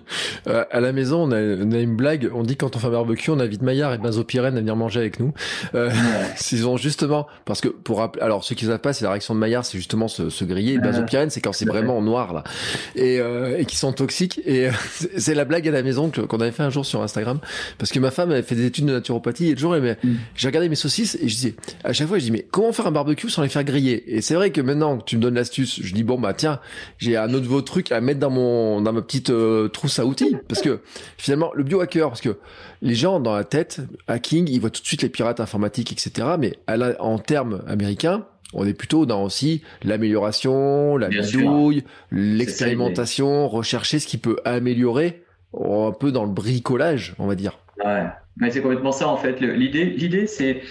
Euh, 0.47 0.65
à 0.71 0.79
la 0.79 0.91
maison, 0.91 1.21
on 1.23 1.31
a, 1.31 1.39
on 1.39 1.71
a, 1.71 1.77
une 1.77 1.95
blague. 1.95 2.29
On 2.33 2.41
dit 2.41 2.55
quand 2.55 2.75
on 2.75 2.79
fait 2.79 2.87
un 2.87 2.91
barbecue, 2.91 3.29
on 3.29 3.39
invite 3.39 3.61
Maillard 3.61 3.93
et 3.93 3.99
Benzopyrène 3.99 4.57
à 4.57 4.59
venir 4.59 4.75
manger 4.75 4.99
avec 4.99 5.19
nous. 5.19 5.33
Euh, 5.75 5.91
Ils 6.51 6.67
ont 6.67 6.77
justement, 6.77 7.27
parce 7.45 7.61
que 7.61 7.67
pour 7.67 8.01
alors 8.19 8.43
ceux 8.43 8.55
qui 8.55 8.65
savent 8.65 8.79
pas, 8.79 8.91
c'est 8.91 9.03
la 9.03 9.11
réaction 9.11 9.35
de 9.35 9.39
Maillard, 9.39 9.65
c'est 9.65 9.77
justement 9.77 10.07
se, 10.07 10.31
se 10.31 10.43
griller. 10.43 10.77
Ouais. 10.77 10.83
Benzopyrène, 10.83 11.29
c'est 11.29 11.41
quand 11.41 11.53
c'est 11.53 11.65
vraiment 11.65 12.01
noir 12.01 12.33
là, 12.33 12.43
et, 12.95 13.19
euh, 13.19 13.59
et 13.59 13.65
qui 13.65 13.75
sont 13.75 13.93
toxiques. 13.93 14.41
Et 14.45 14.67
euh, 14.67 14.71
c'est 15.17 15.35
la 15.35 15.45
blague 15.45 15.67
à 15.67 15.71
la 15.71 15.83
maison 15.83 16.09
qu'on 16.09 16.39
avait 16.39 16.51
fait 16.51 16.63
un 16.63 16.71
jour 16.71 16.85
sur 16.85 17.03
Instagram, 17.03 17.39
parce 17.77 17.91
que 17.91 17.99
ma 17.99 18.09
femme 18.09 18.31
avait 18.31 18.41
fait 18.41 18.55
des 18.55 18.65
études 18.65 18.85
de 18.85 18.93
naturopathie 18.93 19.49
et 19.49 19.55
toujours, 19.55 19.75
mm. 19.75 19.95
j'ai 20.35 20.47
regardé 20.47 20.69
mes 20.69 20.75
saucisses 20.75 21.15
et 21.21 21.27
je 21.27 21.35
disais 21.35 21.55
à 21.83 21.93
chaque 21.93 22.07
fois, 22.07 22.17
je 22.17 22.23
dis 22.23 22.31
mais 22.31 22.47
comment 22.49 22.71
faire 22.71 22.87
un 22.87 22.91
barbecue 22.91 23.29
sans 23.29 23.43
les 23.43 23.49
faire 23.49 23.63
griller? 23.63 24.15
Et 24.15 24.21
c'est 24.21 24.35
vrai 24.35 24.51
que 24.51 24.61
maintenant 24.61 24.97
que 24.97 25.03
tu 25.05 25.17
me 25.17 25.21
donnes 25.21 25.35
l'astuce, 25.35 25.79
je 25.83 25.93
dis 25.93 26.03
bon 26.03 26.20
bah 26.21 26.33
tiens 26.33 26.59
j'ai 26.97 27.17
un 27.17 27.33
autre 27.33 27.43
nouveau 27.43 27.61
truc 27.61 27.91
à 27.91 28.01
mettre 28.01 28.19
dans 28.19 28.29
mon 28.29 28.81
dans 28.81 28.93
ma 28.93 29.01
petite 29.01 29.29
euh, 29.29 29.67
trousse 29.67 29.99
à 29.99 30.05
outils 30.05 30.35
parce 30.47 30.61
que 30.61 30.81
finalement 31.17 31.51
le 31.55 31.63
biohacker 31.63 32.07
parce 32.07 32.21
que 32.21 32.37
les 32.81 32.95
gens 32.95 33.19
dans 33.19 33.35
la 33.35 33.43
tête 33.43 33.81
hacking 34.07 34.47
ils 34.49 34.59
voient 34.59 34.69
tout 34.69 34.81
de 34.81 34.87
suite 34.87 35.01
les 35.01 35.09
pirates 35.09 35.39
informatiques 35.39 35.91
etc 35.91 36.29
mais 36.39 36.57
en 36.99 37.19
termes 37.19 37.63
américains 37.67 38.25
On 38.53 38.65
est 38.65 38.73
plutôt 38.73 39.05
dans 39.05 39.23
aussi 39.23 39.61
l'amélioration, 39.83 40.97
la 40.97 41.07
bidouille, 41.07 41.85
l'expérimentation, 42.11 43.47
rechercher 43.47 43.99
ce 43.99 44.07
qui 44.07 44.17
peut 44.17 44.37
améliorer 44.43 45.23
un 45.53 45.91
peu 45.91 46.11
dans 46.11 46.25
le 46.25 46.31
bricolage, 46.31 47.15
on 47.17 47.27
va 47.27 47.35
dire. 47.35 47.59
Ouais, 47.83 48.05
mais 48.37 48.51
c'est 48.51 48.61
complètement 48.61 48.91
ça 48.91 49.07
en 49.07 49.17
fait. 49.17 49.39
L'idée, 49.39 49.85
l'idée, 49.85 50.27
c'est 50.27 50.61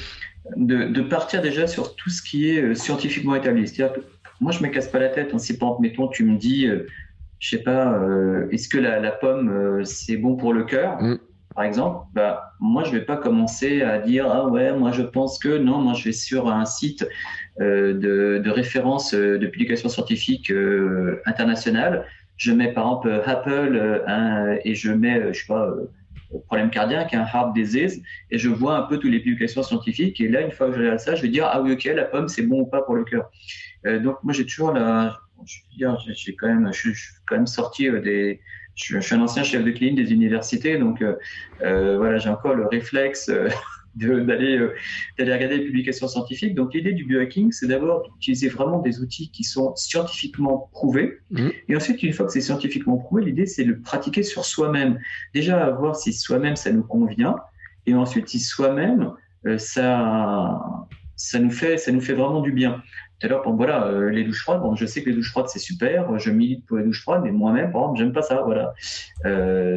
de, 0.56 1.02
partir 1.02 1.42
déjà 1.42 1.66
sur 1.66 1.96
tout 1.96 2.10
ce 2.10 2.22
qui 2.22 2.50
est 2.50 2.62
euh, 2.62 2.74
scientifiquement 2.74 3.34
établi. 3.34 3.66
C'est-à-dire 3.68 3.94
que 3.96 4.00
moi, 4.40 4.52
je 4.52 4.62
me 4.62 4.68
casse 4.68 4.88
pas 4.88 4.98
la 4.98 5.08
tête. 5.08 5.30
Hein. 5.32 5.38
Si, 5.38 5.56
par 5.56 5.80
mettons, 5.80 6.08
tu 6.08 6.24
me 6.24 6.36
dis, 6.36 6.66
euh, 6.66 6.86
je 7.38 7.50
sais 7.50 7.62
pas, 7.62 7.92
euh, 7.92 8.48
est-ce 8.50 8.68
que 8.68 8.78
la, 8.78 9.10
pomme, 9.12 9.84
c'est 9.84 10.16
bon 10.16 10.36
pour 10.36 10.52
le 10.52 10.64
cœur 10.64 11.00
mm. 11.00 11.18
Par 11.54 11.64
exemple, 11.64 12.06
bah, 12.14 12.54
moi, 12.60 12.84
je 12.84 12.92
vais 12.92 13.04
pas 13.04 13.16
commencer 13.16 13.82
à 13.82 13.98
dire, 13.98 14.26
ah 14.30 14.46
ouais, 14.46 14.72
moi, 14.72 14.92
je 14.92 15.02
pense 15.02 15.38
que 15.38 15.58
non, 15.58 15.78
moi, 15.78 15.94
je 15.94 16.04
vais 16.04 16.12
sur 16.12 16.48
un 16.48 16.64
site 16.64 17.06
de, 17.58 18.48
référence 18.48 19.12
de 19.12 19.46
publication 19.46 19.88
scientifique 19.88 20.52
internationale. 21.26 22.06
Je 22.36 22.52
mets, 22.52 22.72
par 22.72 22.84
exemple, 22.84 23.22
Apple 23.26 24.02
et 24.64 24.74
je 24.76 24.92
mets, 24.92 25.34
je 25.34 25.40
sais 25.40 25.46
pas, 25.48 25.74
problème 26.46 26.70
cardiaque, 26.70 27.14
un 27.14 27.24
heart 27.24 27.52
disease, 27.54 28.02
et 28.30 28.38
je 28.38 28.48
vois 28.48 28.76
un 28.76 28.82
peu 28.82 28.98
toutes 28.98 29.10
les 29.10 29.20
publications 29.20 29.62
scientifiques. 29.62 30.20
Et 30.20 30.28
là, 30.28 30.42
une 30.42 30.52
fois 30.52 30.68
que 30.68 30.74
je 30.74 30.80
regarde 30.80 31.00
ça, 31.00 31.14
je 31.14 31.22
vais 31.22 31.28
dire 31.28 31.48
ah 31.50 31.60
oui 31.60 31.72
ok, 31.72 31.84
la 31.84 32.04
pomme 32.04 32.28
c'est 32.28 32.42
bon 32.42 32.60
ou 32.60 32.66
pas 32.66 32.82
pour 32.82 32.94
le 32.94 33.04
cœur. 33.04 33.30
Euh, 33.86 33.98
donc 33.98 34.16
moi 34.22 34.32
j'ai 34.32 34.44
toujours 34.44 34.72
la, 34.72 35.18
je 35.46 35.58
j'ai 36.14 36.34
quand 36.34 36.48
même, 36.48 36.72
je, 36.72 36.90
suis 36.90 37.14
quand 37.26 37.36
même 37.36 37.46
sorti 37.46 37.88
euh, 37.88 38.00
des, 38.00 38.40
je, 38.74 38.98
suis 38.98 39.14
un 39.14 39.20
ancien 39.20 39.42
chef 39.42 39.64
de 39.64 39.70
clinique 39.70 39.96
des 39.96 40.12
universités, 40.12 40.78
donc 40.78 41.02
euh, 41.02 41.96
voilà 41.96 42.18
j'ai 42.18 42.28
encore 42.28 42.54
le 42.54 42.66
réflexe 42.66 43.30
d'aller 43.96 44.58
euh, 44.58 44.74
d'aller 45.18 45.34
regarder 45.34 45.58
les 45.58 45.64
publications 45.64 46.08
scientifiques. 46.08 46.54
Donc 46.54 46.74
l'idée 46.74 46.92
du 46.92 47.04
biohacking, 47.04 47.52
c'est 47.52 47.66
d'abord 47.66 48.02
d'utiliser 48.02 48.48
vraiment 48.48 48.78
des 48.80 49.00
outils 49.00 49.30
qui 49.30 49.44
sont 49.44 49.74
scientifiquement 49.76 50.68
prouvés. 50.72 51.18
Mmh. 51.30 51.48
Et 51.68 51.76
ensuite, 51.76 52.02
une 52.02 52.12
fois 52.12 52.26
que 52.26 52.32
c'est 52.32 52.40
scientifiquement 52.40 52.98
prouvé, 52.98 53.24
l'idée 53.24 53.46
c'est 53.46 53.64
de 53.64 53.70
le 53.70 53.80
pratiquer 53.80 54.22
sur 54.22 54.44
soi-même. 54.44 54.98
Déjà, 55.34 55.70
voir 55.70 55.96
si 55.96 56.12
soi-même 56.12 56.56
ça 56.56 56.70
nous 56.70 56.84
convient, 56.84 57.36
et 57.86 57.94
ensuite 57.94 58.28
si 58.28 58.38
soi-même 58.40 59.12
ça 59.56 60.60
ça 61.16 61.38
nous 61.38 61.50
fait 61.50 61.78
ça 61.78 61.92
nous 61.92 62.00
fait 62.00 62.12
vraiment 62.12 62.40
du 62.40 62.52
bien. 62.52 62.82
Tout 63.20 63.26
à 63.26 63.30
l'heure, 63.30 63.42
bon, 63.44 63.54
voilà, 63.54 63.86
euh, 63.86 64.10
les 64.10 64.24
douches 64.24 64.42
froides. 64.42 64.60
Bon, 64.60 64.74
je 64.74 64.86
sais 64.86 65.02
que 65.02 65.10
les 65.10 65.14
douches 65.14 65.30
froides 65.30 65.48
c'est 65.48 65.58
super. 65.58 66.18
Je 66.18 66.30
milite 66.30 66.66
pour 66.66 66.78
les 66.78 66.84
douches 66.84 67.02
froides, 67.02 67.22
mais 67.22 67.30
moi-même, 67.30 67.70
par 67.70 67.82
exemple, 67.82 67.98
j'aime 67.98 68.12
pas 68.12 68.22
ça. 68.22 68.42
Voilà. 68.42 68.74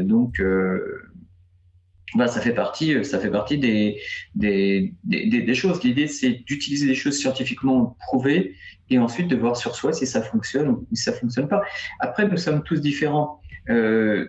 donc 0.03 0.39
bah, 2.15 2.27
ça 2.27 2.41
fait 2.41 2.53
partie, 2.53 2.93
euh, 2.93 3.03
ça 3.03 3.19
fait 3.19 3.29
partie 3.29 3.57
des, 3.57 3.99
des, 4.35 4.93
des, 5.03 5.55
choses. 5.55 5.83
L'idée, 5.83 6.07
c'est 6.07 6.43
d'utiliser 6.45 6.85
des 6.85 6.95
choses 6.95 7.17
scientifiquement 7.17 7.97
prouvées 7.99 8.55
et 8.89 8.99
ensuite 8.99 9.27
de 9.27 9.35
voir 9.35 9.57
sur 9.57 9.75
soi 9.75 9.93
si 9.93 10.05
ça 10.05 10.21
fonctionne 10.21 10.69
ou 10.69 10.87
si 10.93 11.03
ça 11.03 11.13
fonctionne 11.13 11.47
pas. 11.47 11.63
Après, 11.99 12.27
nous 12.27 12.37
sommes 12.37 12.63
tous 12.63 12.81
différents. 12.81 13.41
Euh, 13.69 14.27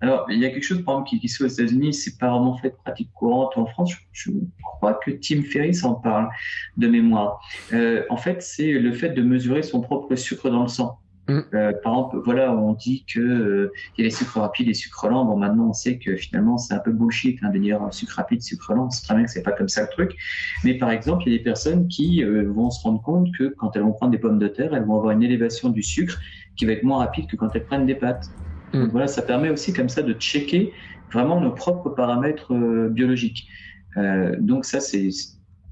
alors, 0.00 0.26
il 0.30 0.38
y 0.38 0.44
a 0.44 0.50
quelque 0.50 0.62
chose, 0.62 0.84
par 0.84 0.94
exemple, 0.94 1.08
qui, 1.08 1.20
qui 1.20 1.28
se 1.28 1.38
fait 1.38 1.44
aux 1.44 1.46
États-Unis, 1.46 1.94
c'est 1.94 2.18
pas 2.18 2.30
vraiment 2.30 2.56
fait 2.58 2.70
de 2.70 2.74
pratique 2.74 3.10
courante. 3.14 3.56
En 3.56 3.66
France, 3.66 3.94
je, 4.12 4.30
crois 4.62 4.94
que 4.94 5.10
Tim 5.10 5.42
Ferriss 5.42 5.84
en 5.84 5.94
parle 5.94 6.28
de 6.76 6.86
mémoire. 6.86 7.40
Euh, 7.72 8.04
en 8.10 8.18
fait, 8.18 8.42
c'est 8.42 8.72
le 8.72 8.92
fait 8.92 9.10
de 9.10 9.22
mesurer 9.22 9.62
son 9.62 9.80
propre 9.80 10.14
sucre 10.14 10.50
dans 10.50 10.62
le 10.62 10.68
sang. 10.68 10.98
Mm. 11.28 11.40
Euh, 11.54 11.72
par 11.82 11.92
exemple, 11.92 12.18
voilà, 12.24 12.52
on 12.52 12.72
dit 12.74 13.04
que 13.12 13.20
euh, 13.20 13.72
il 13.96 14.02
y 14.02 14.04
a 14.04 14.08
les 14.08 14.14
sucres 14.14 14.38
rapides 14.38 14.68
et 14.68 14.74
sucres 14.74 15.08
lents. 15.08 15.24
Bon, 15.24 15.36
maintenant, 15.36 15.68
on 15.68 15.72
sait 15.72 15.98
que 15.98 16.16
finalement, 16.16 16.58
c'est 16.58 16.74
un 16.74 16.78
peu 16.78 16.92
bullshit 16.92 17.38
hein, 17.42 17.50
de 17.50 17.58
dire 17.58 17.80
sucre 17.90 18.16
rapide, 18.16 18.42
sucre 18.42 18.74
lent. 18.74 18.90
C'est 18.90 19.04
très 19.04 19.14
bien 19.14 19.24
que 19.24 19.30
c'est 19.30 19.42
pas 19.42 19.52
comme 19.52 19.68
ça 19.68 19.82
le 19.82 19.88
truc. 19.88 20.16
Mais 20.64 20.74
par 20.74 20.90
exemple, 20.90 21.24
il 21.26 21.32
y 21.32 21.34
a 21.34 21.38
des 21.38 21.44
personnes 21.44 21.88
qui 21.88 22.22
euh, 22.22 22.50
vont 22.50 22.70
se 22.70 22.82
rendre 22.82 23.02
compte 23.02 23.28
que 23.36 23.54
quand 23.58 23.74
elles 23.76 23.82
vont 23.82 23.92
prendre 23.92 24.12
des 24.12 24.18
pommes 24.18 24.38
de 24.38 24.48
terre, 24.48 24.74
elles 24.74 24.84
vont 24.84 24.96
avoir 24.96 25.12
une 25.12 25.22
élévation 25.22 25.70
du 25.70 25.82
sucre 25.82 26.18
qui 26.56 26.64
va 26.64 26.72
être 26.72 26.84
moins 26.84 26.98
rapide 26.98 27.26
que 27.26 27.36
quand 27.36 27.54
elles 27.54 27.64
prennent 27.64 27.86
des 27.86 27.94
pâtes. 27.94 28.30
Mm. 28.72 28.82
Donc 28.82 28.90
voilà, 28.92 29.06
ça 29.06 29.22
permet 29.22 29.50
aussi 29.50 29.72
comme 29.72 29.88
ça 29.88 30.02
de 30.02 30.12
checker 30.14 30.72
vraiment 31.12 31.40
nos 31.40 31.52
propres 31.52 31.90
paramètres 31.90 32.52
biologiques. 32.88 33.48
donc 34.38 34.64
ça, 34.64 34.80
c'est 34.80 35.10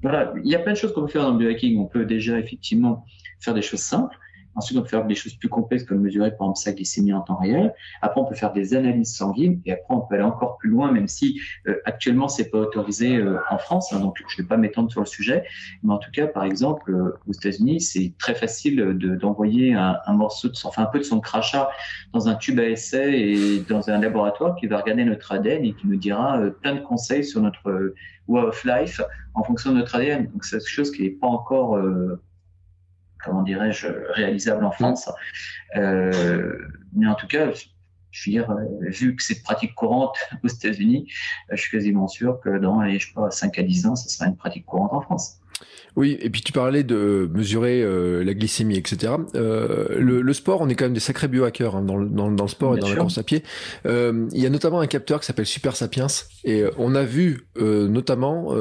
voilà, 0.01 0.33
il 0.43 0.51
y 0.51 0.55
a 0.55 0.59
plein 0.59 0.73
de 0.73 0.77
choses 0.77 0.93
qu'on 0.93 1.01
peut 1.01 1.07
faire 1.07 1.23
dans 1.23 1.31
le 1.31 1.37
biohacking. 1.39 1.79
On 1.79 1.85
peut 1.85 2.05
déjà 2.05 2.37
effectivement 2.37 3.05
faire 3.39 3.55
des 3.55 3.63
choses 3.63 3.79
simples. 3.79 4.15
Ensuite, 4.55 4.77
on 4.77 4.81
peut 4.81 4.87
faire 4.87 5.05
des 5.05 5.15
choses 5.15 5.35
plus 5.35 5.49
complexes 5.49 5.83
comme 5.83 5.99
mesurer 5.99 6.31
par 6.31 6.47
exemple 6.47 6.59
sa 6.59 6.71
glycémie 6.71 7.13
en 7.13 7.21
temps 7.21 7.35
réel. 7.35 7.73
Après, 8.01 8.21
on 8.21 8.25
peut 8.25 8.35
faire 8.35 8.53
des 8.53 8.73
analyses 8.73 9.13
sanguines 9.13 9.61
et 9.65 9.73
après, 9.73 9.93
on 9.93 10.01
peut 10.01 10.15
aller 10.15 10.23
encore 10.23 10.57
plus 10.57 10.69
loin, 10.69 10.91
même 10.91 11.07
si 11.07 11.39
euh, 11.67 11.75
actuellement 11.85 12.27
c'est 12.27 12.49
pas 12.49 12.59
autorisé 12.59 13.17
euh, 13.17 13.37
en 13.49 13.57
France. 13.57 13.91
Hein, 13.91 13.99
donc, 13.99 14.17
je 14.27 14.41
vais 14.41 14.47
pas 14.47 14.57
m'étendre 14.57 14.89
sur 14.89 15.01
le 15.01 15.05
sujet, 15.05 15.43
mais 15.83 15.93
en 15.93 15.97
tout 15.97 16.11
cas, 16.11 16.27
par 16.27 16.45
exemple, 16.45 16.91
euh, 16.91 17.19
aux 17.27 17.33
États-Unis, 17.33 17.81
c'est 17.81 18.13
très 18.17 18.33
facile 18.35 18.77
d'envoyer 19.21 19.73
un, 19.73 19.97
un, 20.05 20.13
morceau 20.13 20.47
de 20.47 20.55
son, 20.55 20.69
enfin 20.69 20.83
un 20.83 20.87
peu 20.87 20.99
de 20.99 21.03
son 21.03 21.19
crachat 21.19 21.69
dans 22.13 22.29
un 22.29 22.35
tube 22.35 22.59
à 22.59 22.69
essai 22.69 23.19
et 23.19 23.59
dans 23.59 23.89
un 23.89 23.99
laboratoire 23.99 24.55
qui 24.55 24.67
va 24.67 24.79
regarder 24.79 25.03
notre 25.03 25.33
ADN 25.33 25.65
et 25.65 25.73
qui 25.73 25.87
nous 25.87 25.97
dira 25.97 26.39
plein 26.61 26.75
de 26.75 26.79
conseils 26.79 27.25
sur 27.25 27.41
notre 27.41 27.93
way 28.27 28.41
of 28.41 28.63
life 28.63 29.01
en 29.33 29.43
fonction 29.43 29.71
de 29.71 29.77
notre 29.77 29.95
ADN. 29.95 30.27
Donc, 30.27 30.45
c'est 30.45 30.57
quelque 30.57 30.69
chose 30.69 30.91
qui 30.91 31.03
n'est 31.03 31.09
pas 31.09 31.27
encore 31.27 31.77
comment 33.25 33.43
dirais-je, 33.43 33.87
réalisable 34.13 34.63
en 34.63 34.71
France. 34.71 35.09
Euh, 35.75 36.57
mais 36.93 37.07
en 37.07 37.15
tout 37.15 37.27
cas, 37.27 37.51
je 38.11 38.29
veux 38.29 38.31
dire, 38.31 38.49
euh, 38.51 38.89
vu 38.89 39.15
que 39.15 39.23
c'est 39.23 39.43
pratique 39.43 39.75
courante 39.75 40.17
aux 40.43 40.47
États-Unis, 40.47 41.11
euh, 41.51 41.55
je 41.55 41.61
suis 41.61 41.71
quasiment 41.71 42.07
sûr 42.07 42.39
que 42.39 42.57
dans 42.57 42.81
les, 42.81 42.99
je 42.99 43.07
sais 43.07 43.13
pas, 43.13 43.29
5 43.29 43.59
à 43.59 43.63
10 43.63 43.87
ans, 43.87 43.95
ça 43.95 44.07
sera 44.07 44.29
une 44.29 44.37
pratique 44.37 44.65
courante 44.65 44.93
en 44.93 45.01
France. 45.01 45.41
Oui, 45.95 46.17
et 46.19 46.29
puis 46.29 46.41
tu 46.41 46.51
parlais 46.51 46.83
de 46.83 47.29
mesurer 47.33 47.81
euh, 47.81 48.23
la 48.23 48.33
glycémie, 48.33 48.75
etc. 48.75 49.13
Euh, 49.35 49.87
le, 49.97 50.21
le, 50.21 50.33
sport, 50.33 50.59
on 50.59 50.67
est 50.67 50.75
quand 50.75 50.85
même 50.85 50.93
des 50.93 50.99
sacrés 50.99 51.29
biohackers 51.29 51.75
hein, 51.75 51.83
dans, 51.83 51.95
le, 51.95 52.07
dans, 52.07 52.29
dans, 52.29 52.43
le 52.43 52.49
sport 52.49 52.75
et 52.75 52.79
dans 52.81 52.89
la 52.89 52.97
course 52.97 53.17
à 53.17 53.23
pied. 53.23 53.43
Euh, 53.85 54.27
il 54.33 54.41
y 54.41 54.45
a 54.45 54.49
notamment 54.49 54.81
un 54.81 54.87
capteur 54.87 55.21
qui 55.21 55.25
s'appelle 55.25 55.45
Super 55.45 55.75
Sapiens, 55.75 56.07
et 56.43 56.63
euh, 56.63 56.71
on 56.77 56.95
a 56.95 57.03
vu 57.03 57.47
euh, 57.61 57.87
notamment, 57.87 58.53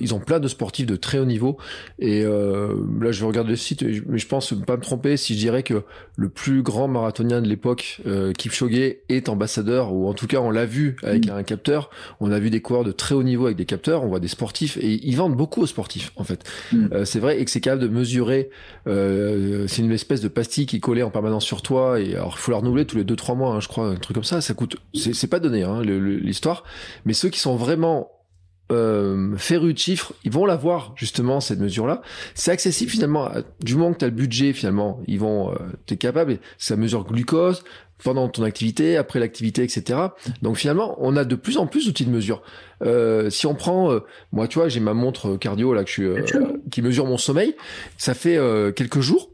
ils 0.00 0.14
ont 0.14 0.20
plein 0.20 0.40
de 0.40 0.48
sportifs 0.48 0.86
de 0.86 0.96
très 0.96 1.18
haut 1.18 1.24
niveau. 1.24 1.56
Et 1.98 2.22
là, 2.24 3.12
je 3.12 3.20
vais 3.20 3.26
regarder 3.26 3.50
le 3.50 3.56
site, 3.56 3.82
mais 4.06 4.18
je 4.18 4.26
pense 4.26 4.52
pas 4.66 4.76
me 4.76 4.82
tromper 4.82 5.16
si 5.16 5.34
je 5.34 5.38
dirais 5.38 5.62
que 5.62 5.82
le 6.16 6.28
plus 6.28 6.62
grand 6.62 6.88
marathonien 6.88 7.40
de 7.40 7.48
l'époque, 7.48 8.02
Kipchoge, 8.36 8.96
est 9.08 9.28
ambassadeur, 9.28 9.92
ou 9.92 10.08
en 10.08 10.14
tout 10.14 10.26
cas, 10.26 10.38
on 10.38 10.50
l'a 10.50 10.66
vu 10.66 10.96
avec 11.02 11.26
mm. 11.26 11.30
un 11.30 11.42
capteur. 11.42 11.90
On 12.20 12.30
a 12.30 12.38
vu 12.38 12.50
des 12.50 12.60
coureurs 12.60 12.84
de 12.84 12.92
très 12.92 13.14
haut 13.14 13.22
niveau 13.22 13.46
avec 13.46 13.56
des 13.56 13.64
capteurs. 13.64 14.04
On 14.04 14.08
voit 14.08 14.20
des 14.20 14.28
sportifs, 14.28 14.76
et 14.78 15.00
ils 15.06 15.16
vendent 15.16 15.36
beaucoup 15.36 15.62
aux 15.62 15.66
sportifs, 15.66 16.12
en 16.16 16.24
fait. 16.24 16.33
Mm. 16.72 16.86
Euh, 16.92 17.04
c'est 17.04 17.20
vrai 17.20 17.40
et 17.40 17.44
que 17.44 17.50
c'est 17.50 17.60
capable 17.60 17.82
de 17.82 17.88
mesurer. 17.88 18.50
Euh, 18.86 19.66
c'est 19.68 19.82
une 19.82 19.92
espèce 19.92 20.20
de 20.20 20.28
pastille 20.28 20.66
qui 20.66 20.76
est 20.76 20.80
collée 20.80 21.02
en 21.02 21.10
permanence 21.10 21.44
sur 21.44 21.62
toi 21.62 22.00
et 22.00 22.14
alors 22.14 22.34
il 22.36 22.40
faut 22.40 22.50
la 22.50 22.58
renouveler 22.58 22.84
tous 22.84 22.96
les 22.96 23.04
2-3 23.04 23.36
mois, 23.36 23.54
hein, 23.54 23.60
je 23.60 23.68
crois, 23.68 23.88
un 23.88 23.96
truc 23.96 24.14
comme 24.14 24.24
ça. 24.24 24.40
Ça 24.40 24.54
coûte. 24.54 24.76
C'est 24.94 25.26
pas 25.28 25.40
donné 25.40 25.62
hein, 25.62 25.82
l'histoire, 25.82 26.64
mais 27.04 27.12
ceux 27.12 27.28
qui 27.28 27.40
sont 27.40 27.56
vraiment 27.56 28.10
euh, 28.74 29.36
férus 29.36 29.74
de 29.74 29.78
chiffres, 29.78 30.12
ils 30.24 30.32
vont 30.32 30.46
l'avoir 30.46 30.92
justement 30.96 31.40
cette 31.40 31.60
mesure-là. 31.60 32.02
C'est 32.34 32.50
accessible 32.50 32.90
finalement 32.90 33.30
du 33.60 33.76
moment 33.76 33.92
que 33.92 33.98
tu 33.98 34.04
as 34.04 34.08
le 34.08 34.14
budget 34.14 34.52
finalement, 34.52 35.00
ils 35.06 35.18
vont, 35.18 35.52
euh, 35.52 35.56
t'es 35.86 35.96
capable. 35.96 36.38
Ça 36.58 36.76
mesure 36.76 37.04
glucose, 37.04 37.62
pendant 38.02 38.28
ton 38.28 38.42
activité, 38.42 38.96
après 38.96 39.20
l'activité, 39.20 39.62
etc. 39.62 39.98
Donc 40.42 40.56
finalement, 40.56 40.96
on 40.98 41.16
a 41.16 41.24
de 41.24 41.34
plus 41.34 41.56
en 41.56 41.66
plus 41.66 41.86
d'outils 41.86 42.04
de 42.04 42.10
mesure. 42.10 42.42
Euh, 42.82 43.30
si 43.30 43.46
on 43.46 43.54
prend, 43.54 43.90
euh, 43.90 44.00
moi, 44.32 44.48
tu 44.48 44.58
vois, 44.58 44.68
j'ai 44.68 44.80
ma 44.80 44.94
montre 44.94 45.36
cardio 45.36 45.72
là 45.72 45.84
que 45.84 45.90
je 45.90 46.02
euh, 46.02 46.22
qui 46.70 46.82
mesure 46.82 47.06
mon 47.06 47.18
sommeil. 47.18 47.56
Ça 47.96 48.14
fait 48.14 48.38
quelques 48.74 49.00
jours. 49.00 49.30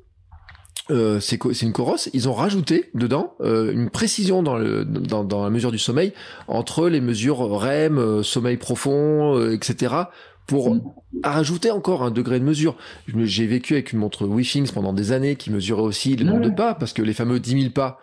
C'est 1.21 1.63
une 1.63 1.73
Coros. 1.73 1.97
Ils 2.13 2.29
ont 2.29 2.35
rajouté 2.35 2.91
dedans 2.95 3.35
une 3.41 3.91
précision 3.91 4.43
dans, 4.43 4.57
le, 4.57 4.85
dans, 4.85 5.25
dans, 5.25 5.45
la 5.45 5.51
mesure 5.51 5.71
du 5.71 5.79
sommeil 5.79 6.13
entre 6.49 6.89
les 6.89 7.01
mesures 7.01 7.39
REM, 7.39 8.23
sommeil 8.23 8.57
profond, 8.57 9.51
etc 9.51 10.05
pour 10.51 10.75
mm. 10.75 10.83
rajouter 11.23 11.71
encore 11.71 12.03
un 12.03 12.11
degré 12.11 12.41
de 12.41 12.45
mesure. 12.45 12.77
J'ai 13.17 13.47
vécu 13.47 13.75
avec 13.75 13.93
une 13.93 14.01
montre 14.01 14.27
Withings 14.27 14.71
pendant 14.73 14.93
des 14.93 15.13
années 15.13 15.37
qui 15.37 15.51
mesurait 15.51 15.83
aussi 15.83 16.17
le 16.17 16.25
nombre 16.25 16.41
de 16.41 16.51
pas, 16.51 16.75
parce 16.75 16.93
que 16.93 17.03
les 17.03 17.15
fameux 17.15 17.39
10 17.39 17.63
000 17.63 17.73
pas, 17.73 18.01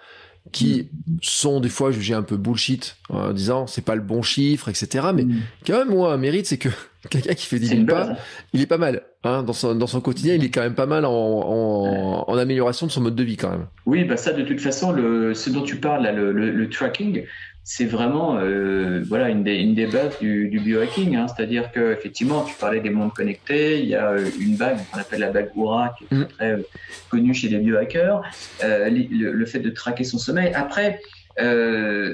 qui 0.51 0.89
sont 1.21 1.59
des 1.59 1.69
fois 1.69 1.91
jugés 1.91 2.13
un 2.13 2.23
peu 2.23 2.37
bullshit 2.37 2.97
en 3.09 3.33
disant 3.33 3.67
c'est 3.67 3.83
pas 3.83 3.95
le 3.95 4.01
bon 4.01 4.21
chiffre, 4.21 4.69
etc. 4.69 5.07
Mais 5.13 5.23
mm. 5.23 5.41
quand 5.65 5.77
même, 5.79 5.89
moi, 5.89 6.13
un 6.13 6.17
mérite, 6.17 6.45
c'est 6.45 6.57
que 6.57 6.69
quelqu'un 7.09 7.33
qui 7.33 7.45
fait 7.45 7.59
10 7.59 7.67
000 7.67 7.85
pas, 7.85 8.17
il 8.53 8.61
est 8.61 8.67
pas 8.67 8.77
mal. 8.77 9.03
Hein, 9.23 9.43
dans, 9.43 9.53
son, 9.53 9.75
dans 9.75 9.87
son 9.87 9.99
quotidien, 9.99 10.35
il 10.35 10.43
est 10.43 10.49
quand 10.49 10.61
même 10.61 10.75
pas 10.75 10.85
mal 10.85 11.03
en, 11.05 11.11
en, 11.11 12.25
en, 12.27 12.37
amélioration 12.37 12.87
de 12.87 12.91
son 12.91 13.01
mode 13.01 13.15
de 13.15 13.23
vie 13.23 13.35
quand 13.35 13.49
même. 13.49 13.67
Oui, 13.85 14.05
bah 14.05 14.15
ça, 14.15 14.31
de 14.31 14.43
toute 14.43 14.61
façon, 14.61 14.91
le, 14.91 15.33
ce 15.33 15.49
dont 15.49 15.63
tu 15.63 15.77
parles, 15.77 16.03
là, 16.03 16.11
le, 16.11 16.31
le 16.31 16.69
tracking, 16.69 17.23
c'est 17.69 17.85
vraiment 17.85 18.37
euh, 18.37 19.03
voilà 19.05 19.27
une 19.27 19.43
des, 19.43 19.55
une 19.55 19.75
des 19.75 19.87
bases 19.87 20.17
du, 20.19 20.47
du 20.47 20.57
biohacking. 20.61 21.17
Hein. 21.17 21.27
C'est-à-dire 21.27 21.69
que 21.73 21.91
effectivement, 21.91 22.45
tu 22.45 22.55
parlais 22.55 22.79
des 22.79 22.89
mondes 22.89 23.13
connectés. 23.13 23.81
Il 23.81 23.89
y 23.89 23.95
a 23.95 24.11
euh, 24.11 24.29
une 24.39 24.55
bague 24.55 24.77
qu'on 24.89 25.01
appelle 25.01 25.19
la 25.19 25.31
bague 25.31 25.49
Oura 25.53 25.93
qui 25.97 26.05
est 26.05 26.15
mm. 26.15 26.27
très 26.29 26.51
euh, 26.53 26.61
connue 27.09 27.33
chez 27.33 27.49
les 27.49 27.57
biohackers. 27.57 28.21
Euh, 28.63 28.89
le, 28.89 29.45
fait 29.45 29.59
de 29.59 29.69
traquer 29.69 30.05
son 30.05 30.17
sommeil. 30.17 30.53
Après, 30.53 31.01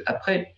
après, 0.08 0.56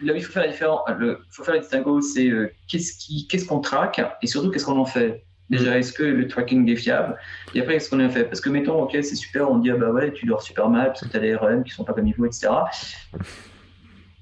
là 0.00 0.14
il 0.16 0.22
faut 0.22 0.32
faire 0.32 0.44
la 0.44 0.48
différence. 0.48 0.80
Le, 0.98 1.20
faut 1.30 1.44
faire 1.44 1.52
le 1.52 1.60
distinguo, 1.60 2.00
c'est 2.00 2.30
qu'est-ce 2.68 2.96
qui, 2.96 3.26
qu'est-ce 3.26 3.44
qu'on 3.44 3.60
traque 3.60 4.00
et 4.22 4.26
surtout 4.26 4.50
qu'est-ce 4.50 4.64
qu'on 4.64 4.78
en 4.78 4.86
fait? 4.86 5.24
Déjà, 5.50 5.78
est-ce 5.78 5.92
que 5.92 6.02
le 6.02 6.26
tracking 6.26 6.68
est 6.70 6.76
fiable? 6.76 7.16
Et 7.54 7.60
après, 7.60 7.74
qu'est-ce 7.74 7.90
qu'on 7.90 8.00
a 8.00 8.08
fait? 8.08 8.24
Parce 8.24 8.40
que, 8.42 8.50
mettons, 8.50 8.82
ok, 8.82 8.92
c'est 8.92 9.14
super, 9.14 9.50
on 9.50 9.58
dit, 9.58 9.70
ah 9.70 9.76
bah 9.76 9.90
ouais, 9.90 10.12
tu 10.12 10.26
dors 10.26 10.42
super 10.42 10.68
mal 10.68 10.88
parce 10.88 11.00
que 11.00 11.08
tu 11.08 11.16
as 11.16 11.20
des 11.20 11.34
REM 11.34 11.64
qui 11.64 11.70
sont 11.70 11.84
pas 11.84 11.94
comme 11.94 12.06
il 12.06 12.14
faut, 12.14 12.26
etc. 12.26 12.48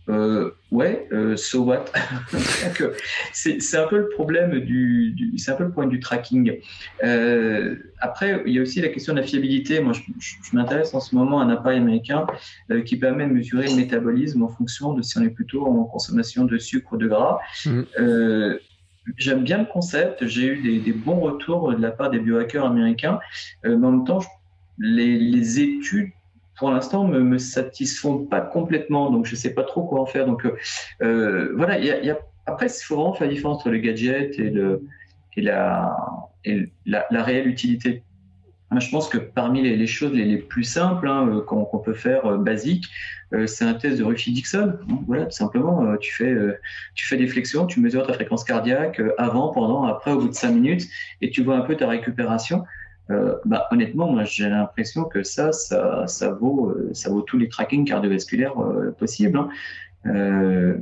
Euh, 0.08 0.52
ouais, 0.70 1.08
euh, 1.12 1.36
so 1.36 1.64
what? 1.64 1.86
C'est 3.32 3.76
un 3.76 3.86
peu 3.86 3.98
le 3.98 4.08
problème 4.10 4.60
du, 4.60 5.34
c'est 5.36 5.50
un 5.50 5.56
peu 5.56 5.64
le 5.64 5.72
point 5.72 5.86
du 5.86 6.00
tracking. 6.00 6.58
Euh, 7.02 7.76
après, 8.00 8.42
il 8.46 8.52
y 8.54 8.58
a 8.58 8.62
aussi 8.62 8.80
la 8.80 8.88
question 8.88 9.14
de 9.14 9.20
la 9.20 9.26
fiabilité. 9.26 9.80
Moi, 9.80 9.92
je, 9.94 10.02
je, 10.18 10.56
m'intéresse 10.56 10.94
en 10.94 11.00
ce 11.00 11.14
moment 11.14 11.40
à 11.40 11.44
un 11.44 11.50
appareil 11.50 11.78
américain 11.78 12.26
qui 12.84 12.96
permet 12.96 13.26
de 13.26 13.32
mesurer 13.32 13.68
le 13.68 13.74
métabolisme 13.74 14.42
en 14.42 14.48
fonction 14.48 14.92
de 14.92 15.02
si 15.02 15.18
on 15.18 15.22
est 15.22 15.30
plutôt 15.30 15.66
en 15.66 15.84
consommation 15.84 16.44
de 16.44 16.58
sucre 16.58 16.92
ou 16.92 16.96
de 16.96 17.08
gras. 17.08 17.38
Mmh. 17.64 17.82
J'aime 19.16 19.44
bien 19.44 19.58
le 19.58 19.66
concept. 19.66 20.26
J'ai 20.26 20.46
eu 20.46 20.62
des, 20.62 20.78
des, 20.80 20.92
bons 20.92 21.20
retours 21.20 21.72
de 21.72 21.80
la 21.80 21.92
part 21.92 22.10
des 22.10 22.18
biohackers 22.18 22.64
américains. 22.64 23.20
Mais 23.64 23.74
en 23.74 23.92
même 23.92 24.04
temps, 24.04 24.20
les, 24.78 25.18
les 25.18 25.60
études 25.60 26.10
pour 26.56 26.70
l'instant 26.70 27.06
me, 27.06 27.20
me 27.20 27.38
satisfont 27.38 28.24
pas 28.24 28.40
complètement, 28.40 29.10
donc 29.10 29.26
je 29.26 29.36
sais 29.36 29.54
pas 29.54 29.64
trop 29.64 29.84
quoi 29.84 30.00
en 30.00 30.06
faire. 30.06 30.26
Donc 30.26 30.44
euh, 30.44 30.56
euh 31.02 31.52
voilà, 31.56 31.76
après 32.46 32.66
il 32.66 32.82
faut 32.82 32.96
vraiment 32.96 33.14
faire 33.14 33.26
la 33.26 33.32
différence 33.32 33.58
entre 33.58 33.70
le 33.70 33.78
gadget 33.78 34.38
et 34.38 35.40
la 35.40 37.22
réelle 37.22 37.48
utilité. 37.48 38.02
Moi, 38.70 38.80
je 38.80 38.90
pense 38.90 39.08
que 39.08 39.18
parmi 39.18 39.62
les, 39.62 39.86
choses 39.86 40.12
les, 40.12 40.38
plus 40.38 40.64
simples 40.64 41.06
hein, 41.08 41.28
euh, 41.28 41.40
qu'on 41.40 41.78
peut 41.78 41.94
faire 41.94 42.26
euh, 42.26 42.36
basiques, 42.36 42.88
euh, 43.32 43.46
c'est 43.46 43.64
un 43.64 43.74
test 43.74 43.98
de 43.98 44.04
Ruffy-Dixon. 44.04 44.74
Voilà, 45.06 45.26
tout 45.26 45.36
simplement, 45.36 45.96
tu 45.98 46.12
fais 46.12 46.34
tu 46.94 47.06
fais 47.06 47.16
des 47.16 47.28
flexions, 47.28 47.66
tu 47.66 47.80
mesures 47.80 48.06
ta 48.06 48.12
fréquence 48.12 48.44
cardiaque 48.44 49.00
avant, 49.18 49.52
pendant, 49.52 49.84
après, 49.84 50.12
au 50.12 50.18
bout 50.18 50.28
de 50.28 50.34
cinq 50.34 50.50
minutes, 50.50 50.88
et 51.20 51.30
tu 51.30 51.42
vois 51.42 51.56
un 51.56 51.60
peu 51.60 51.76
ta 51.76 51.88
récupération. 51.88 52.64
Euh, 53.10 53.36
bah, 53.44 53.68
honnêtement, 53.70 54.10
moi, 54.10 54.24
j'ai 54.24 54.48
l'impression 54.48 55.04
que 55.04 55.22
ça, 55.22 55.52
ça, 55.52 56.06
ça 56.06 56.30
vaut, 56.32 56.70
euh, 56.70 56.90
ça 56.92 57.10
vaut 57.10 57.22
tous 57.22 57.38
les 57.38 57.48
trackings 57.48 57.86
cardiovasculaires 57.86 58.58
euh, 58.60 58.90
possibles. 58.90 59.38
Hein. 59.38 59.48
Euh, 60.06 60.76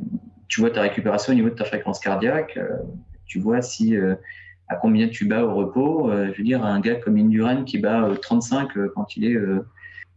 tu 0.49 0.61
vois 0.61 0.70
ta 0.70 0.81
récupération 0.81 1.33
au 1.33 1.37
niveau 1.37 1.51
de 1.51 1.55
ta 1.55 1.64
fréquence 1.64 1.99
cardiaque. 1.99 2.59
tu 3.27 3.41
vois 3.41 3.62
si 3.62 3.97
à 4.68 4.77
combien 4.77 5.09
tu 5.09 5.25
bats 5.25 5.45
au 5.45 5.55
repos. 5.55 6.11
je 6.12 6.37
veux 6.37 6.45
dire, 6.45 6.64
un 6.64 6.79
gars 6.81 6.97
comme 6.97 7.16
Indurain 7.16 7.64
qui 7.64 7.79
bat 7.79 8.11
35 8.20 8.68
quand 8.95 9.16
il 9.16 9.25
est 9.25 9.37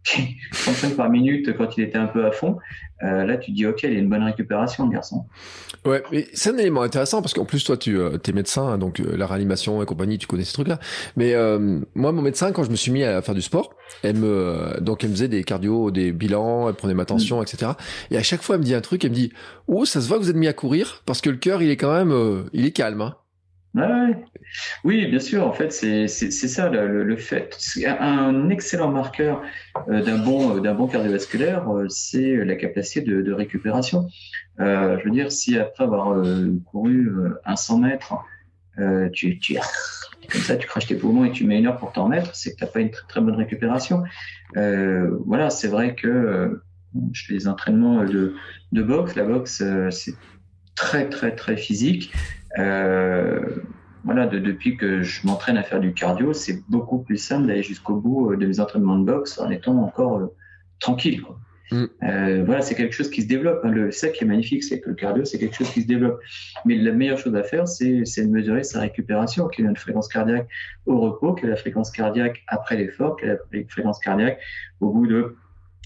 35 0.51 0.95
par 0.95 1.09
minute 1.09 1.55
quand 1.57 1.77
il 1.77 1.83
était 1.83 1.97
un 1.97 2.07
peu 2.07 2.25
à 2.25 2.31
fond. 2.31 2.57
Euh, 3.03 3.25
là, 3.25 3.37
tu 3.37 3.51
dis, 3.51 3.65
OK, 3.65 3.83
il 3.83 3.93
y 3.93 3.95
a 3.95 3.99
une 3.99 4.09
bonne 4.09 4.23
récupération, 4.23 4.85
le 4.85 4.91
garçon. 4.91 5.25
Ouais, 5.85 6.01
mais 6.11 6.27
c'est 6.33 6.49
un 6.49 6.57
élément 6.57 6.81
intéressant 6.81 7.21
parce 7.21 7.33
qu'en 7.33 7.45
plus, 7.45 7.63
toi, 7.63 7.77
tu 7.77 7.97
euh, 7.99 8.17
es 8.27 8.31
médecin, 8.31 8.67
hein, 8.67 8.77
donc 8.77 8.99
euh, 8.99 9.15
la 9.15 9.27
réanimation 9.27 9.83
et 9.83 9.85
compagnie, 9.85 10.17
tu 10.17 10.25
connais 10.25 10.43
ces 10.43 10.53
trucs-là. 10.53 10.79
Mais 11.15 11.35
moi, 11.95 12.11
mon 12.11 12.21
médecin, 12.21 12.51
quand 12.51 12.63
je 12.63 12.71
me 12.71 12.75
suis 12.75 12.91
mis 12.91 13.03
à 13.03 13.21
faire 13.21 13.35
du 13.35 13.41
sport, 13.41 13.73
elle 14.03 14.17
me, 14.17 14.79
donc 14.81 15.03
elle 15.03 15.11
me 15.11 15.15
faisait 15.15 15.27
des 15.27 15.43
cardio, 15.43 15.91
des 15.91 16.11
bilans, 16.11 16.69
elle 16.69 16.75
prenait 16.75 16.93
ma 16.93 17.05
tension, 17.05 17.39
mm. 17.39 17.43
etc. 17.43 17.71
Et 18.11 18.17
à 18.17 18.23
chaque 18.23 18.41
fois, 18.41 18.55
elle 18.55 18.61
me 18.61 18.65
dit 18.65 18.73
un 18.73 18.81
truc, 18.81 19.03
elle 19.05 19.11
me 19.11 19.15
dit, 19.15 19.31
oh, 19.67 19.85
ça 19.85 20.01
se 20.01 20.07
voit 20.07 20.17
que 20.17 20.23
vous 20.23 20.29
êtes 20.29 20.35
mis 20.35 20.47
à 20.47 20.53
courir 20.53 21.03
parce 21.05 21.21
que 21.21 21.29
le 21.29 21.37
cœur, 21.37 21.61
il 21.61 21.69
est 21.69 21.77
quand 21.77 21.93
même, 21.93 22.45
il 22.53 22.65
est 22.65 22.71
calme. 22.71 23.01
Hein. 23.01 23.15
Ouais, 23.75 24.15
oui, 24.83 25.05
bien 25.07 25.19
sûr. 25.19 25.45
En 25.45 25.53
fait, 25.53 25.71
c'est 25.71 26.07
ça 26.07 26.69
le, 26.69 27.03
le 27.03 27.17
fait. 27.17 27.55
Un 27.85 28.49
excellent 28.49 28.91
marqueur 28.91 29.43
euh, 29.89 30.01
d'un 30.01 30.17
bon 30.17 30.59
d'un 30.59 30.73
bon 30.73 30.87
cardiovasculaire, 30.87 31.69
euh, 31.69 31.85
c'est 31.89 32.43
la 32.43 32.55
capacité 32.55 33.01
de, 33.01 33.31
récupération. 33.33 34.07
Euh, 34.59 34.97
je 34.99 35.03
veux 35.05 35.11
dire, 35.11 35.31
si 35.31 35.57
après 35.59 35.83
avoir 35.83 36.13
euh, 36.13 36.51
couru 36.65 37.09
un 37.45 37.55
100 37.55 37.79
mètres, 37.79 38.15
tu, 39.13 39.39
tu 39.39 39.57
comme 40.31 40.41
ça, 40.41 40.55
tu 40.55 40.67
craches 40.67 40.87
tes 40.87 40.95
poumons 40.95 41.25
et 41.25 41.31
tu 41.31 41.45
mets 41.45 41.59
une 41.59 41.67
heure 41.67 41.77
pour 41.77 41.91
t'en 41.91 42.07
mettre, 42.07 42.35
c'est 42.35 42.51
que 42.53 42.57
tu 42.57 42.63
n'as 42.63 42.69
pas 42.69 42.79
une 42.79 42.91
très, 42.91 43.07
très 43.07 43.21
bonne 43.21 43.35
récupération. 43.35 44.03
voilà, 44.55 45.49
c'est 45.49 45.67
vrai 45.67 45.93
que 45.93 46.61
je 47.11 47.25
fais 47.25 47.33
des 47.33 47.47
entraînements 47.47 48.03
de, 48.05 48.35
de 48.71 48.83
boxe. 48.83 49.15
La 49.15 49.23
boxe, 49.23 49.63
c'est 49.91 50.15
très 50.75 51.09
très 51.09 51.35
très 51.35 51.57
physique. 51.57 52.13
Euh, 52.57 53.61
voilà, 54.03 54.25
de, 54.25 54.39
depuis 54.39 54.77
que 54.77 55.01
je 55.03 55.27
m'entraîne 55.27 55.57
à 55.57 55.63
faire 55.63 55.79
du 55.79 55.93
cardio, 55.93 56.33
c'est 56.33 56.63
beaucoup 56.69 56.99
plus 56.99 57.17
simple 57.17 57.47
d'aller 57.47 57.63
jusqu'au 57.63 57.95
bout 57.95 58.31
euh, 58.31 58.37
de 58.37 58.45
mes 58.45 58.59
entraînements 58.59 58.97
de 58.97 59.03
boxe 59.03 59.37
en 59.37 59.49
étant 59.49 59.77
encore 59.81 60.19
euh, 60.19 60.33
tranquille. 60.79 61.21
Quoi. 61.21 61.37
Mm. 61.71 61.85
Euh, 62.03 62.43
voilà, 62.45 62.61
c'est 62.61 62.75
quelque 62.75 62.95
chose 62.95 63.09
qui 63.09 63.23
se 63.23 63.27
développe. 63.27 63.59
Hein. 63.63 63.71
Le, 63.71 63.91
ça 63.91 64.07
qui 64.09 64.23
est 64.23 64.27
magnifique, 64.27 64.63
c'est 64.63 64.79
que 64.79 64.89
le 64.89 64.95
cardio, 64.95 65.25
c'est 65.25 65.37
quelque 65.37 65.55
chose 65.55 65.69
qui 65.71 65.81
se 65.81 65.87
développe. 65.87 66.19
Mais 66.65 66.75
la 66.75 66.93
meilleure 66.93 67.17
chose 67.17 67.35
à 67.35 67.43
faire, 67.43 67.67
c'est 67.67 68.01
de 68.01 68.29
mesurer 68.29 68.63
sa 68.63 68.79
récupération, 68.79 69.47
quelle 69.47 69.65
est 69.65 69.67
notre 69.67 69.81
fréquence 69.81 70.07
cardiaque 70.07 70.47
au 70.85 70.99
repos, 70.99 71.33
quelle 71.33 71.49
est 71.49 71.51
la 71.51 71.57
fréquence 71.57 71.91
cardiaque 71.91 72.43
après 72.47 72.77
l'effort, 72.77 73.17
quelle 73.17 73.29
est 73.29 73.57
la 73.59 73.67
fréquence 73.67 73.99
cardiaque 73.99 74.39
au 74.79 74.91
bout 74.91 75.07
de 75.07 75.35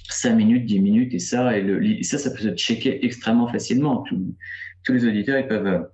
5 0.09 0.35
minutes, 0.35 0.65
10 0.65 0.79
minutes. 0.79 1.13
Et 1.13 1.19
ça, 1.19 1.57
et, 1.57 1.61
le, 1.63 1.83
et 1.83 2.03
ça, 2.03 2.17
ça 2.17 2.29
peut 2.29 2.43
se 2.43 2.53
checker 2.55 3.03
extrêmement 3.03 3.47
facilement. 3.47 4.03
tous 4.83 4.93
les 4.93 5.07
auditeurs, 5.07 5.39
ils 5.39 5.47
peuvent 5.47 5.87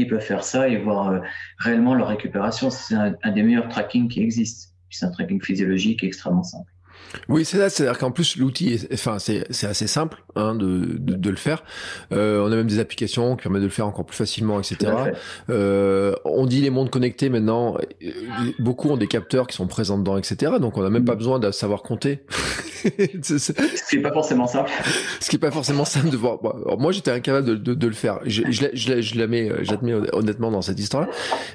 ils 0.00 0.08
peuvent 0.08 0.20
faire 0.20 0.44
ça 0.44 0.68
et 0.68 0.76
voir 0.76 1.10
euh, 1.10 1.20
réellement 1.58 1.94
leur 1.94 2.08
récupération. 2.08 2.70
C'est 2.70 2.94
un, 2.94 3.30
des 3.30 3.42
meilleurs 3.42 3.68
tracking 3.68 4.08
qui 4.08 4.20
existent. 4.20 4.72
C'est 4.90 5.06
un 5.06 5.10
tracking 5.10 5.42
physiologique 5.42 6.04
extrêmement 6.04 6.42
simple. 6.42 6.73
Oui, 7.28 7.44
c'est 7.44 7.58
ça. 7.58 7.70
C'est-à-dire 7.70 7.98
qu'en 7.98 8.10
plus, 8.10 8.36
l'outil, 8.36 8.80
enfin, 8.92 9.18
c'est, 9.18 9.46
c'est 9.50 9.66
assez 9.66 9.86
simple 9.86 10.22
hein, 10.36 10.54
de, 10.54 10.96
de, 10.98 11.14
de, 11.14 11.30
le 11.30 11.36
faire. 11.36 11.64
Euh, 12.12 12.42
on 12.42 12.52
a 12.52 12.56
même 12.56 12.66
des 12.66 12.78
applications 12.78 13.36
qui 13.36 13.42
permettent 13.42 13.62
de 13.62 13.66
le 13.66 13.72
faire 13.72 13.86
encore 13.86 14.04
plus 14.04 14.16
facilement, 14.16 14.58
etc. 14.58 14.92
Euh, 15.50 16.14
on 16.24 16.46
dit 16.46 16.60
les 16.60 16.70
mondes 16.70 16.90
connectés 16.90 17.28
maintenant. 17.28 17.76
Euh, 18.02 18.10
beaucoup 18.58 18.90
ont 18.90 18.96
des 18.96 19.06
capteurs 19.06 19.46
qui 19.46 19.56
sont 19.56 19.66
présents 19.66 19.98
dedans, 19.98 20.16
etc. 20.16 20.52
Donc, 20.60 20.76
on 20.76 20.82
n'a 20.82 20.90
même 20.90 21.04
pas 21.04 21.14
mm. 21.14 21.18
besoin 21.18 21.38
de 21.38 21.50
savoir 21.50 21.82
compter. 21.82 22.24
Ce 22.84 23.88
qui 23.88 23.96
est 23.96 24.02
pas 24.02 24.12
forcément 24.12 24.46
simple. 24.46 24.70
Ce 25.20 25.30
qui 25.30 25.36
est 25.36 25.38
pas 25.38 25.50
forcément 25.50 25.86
simple 25.86 26.10
de 26.10 26.16
voir. 26.18 26.38
moi, 26.78 26.92
j'étais 26.92 27.10
incapable 27.10 27.46
de, 27.46 27.54
de, 27.54 27.74
de, 27.74 27.86
le 27.86 27.94
faire. 27.94 28.20
Je, 28.26 28.42
je, 28.50 28.66
je, 28.74 29.00
je 29.00 29.18
la 29.18 29.26
mets, 29.26 29.50
j'admets 29.62 29.94
honnêtement 30.12 30.50
dans 30.50 30.60
cette 30.60 30.78
histoire-là. 30.78 31.08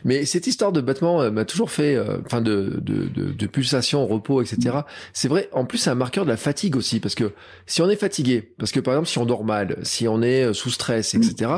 Mais 0.06 0.26
cette 0.26 0.48
histoire 0.48 0.72
de 0.72 0.82
battement 0.82 1.22
euh, 1.22 1.30
m'a 1.30 1.46
toujours 1.46 1.70
fait, 1.70 2.00
enfin, 2.26 2.42
de, 2.42 2.80
de, 2.82 3.08
de, 3.08 3.32
de 3.32 3.48
pulsation, 3.48 4.08
repos, 4.08 4.42
etc. 4.42 4.80
C'est 5.14 5.28
vrai 5.28 5.39
en 5.52 5.66
plus, 5.66 5.78
c'est 5.78 5.90
un 5.90 5.96
marqueur 5.96 6.26
de 6.26 6.30
la 6.30 6.38
fatigue 6.38 6.76
aussi, 6.76 7.00
parce 7.00 7.16
que 7.16 7.34
si 7.66 7.82
on 7.82 7.90
est 7.90 7.96
fatigué, 7.96 8.54
parce 8.58 8.72
que 8.72 8.80
par 8.80 8.94
exemple, 8.94 9.08
si 9.08 9.18
on 9.18 9.26
dort 9.26 9.44
mal, 9.44 9.78
si 9.84 10.08
on 10.08 10.22
est 10.22 10.46
euh, 10.46 10.54
sous 10.54 10.70
stress, 10.70 11.14
etc., 11.16 11.52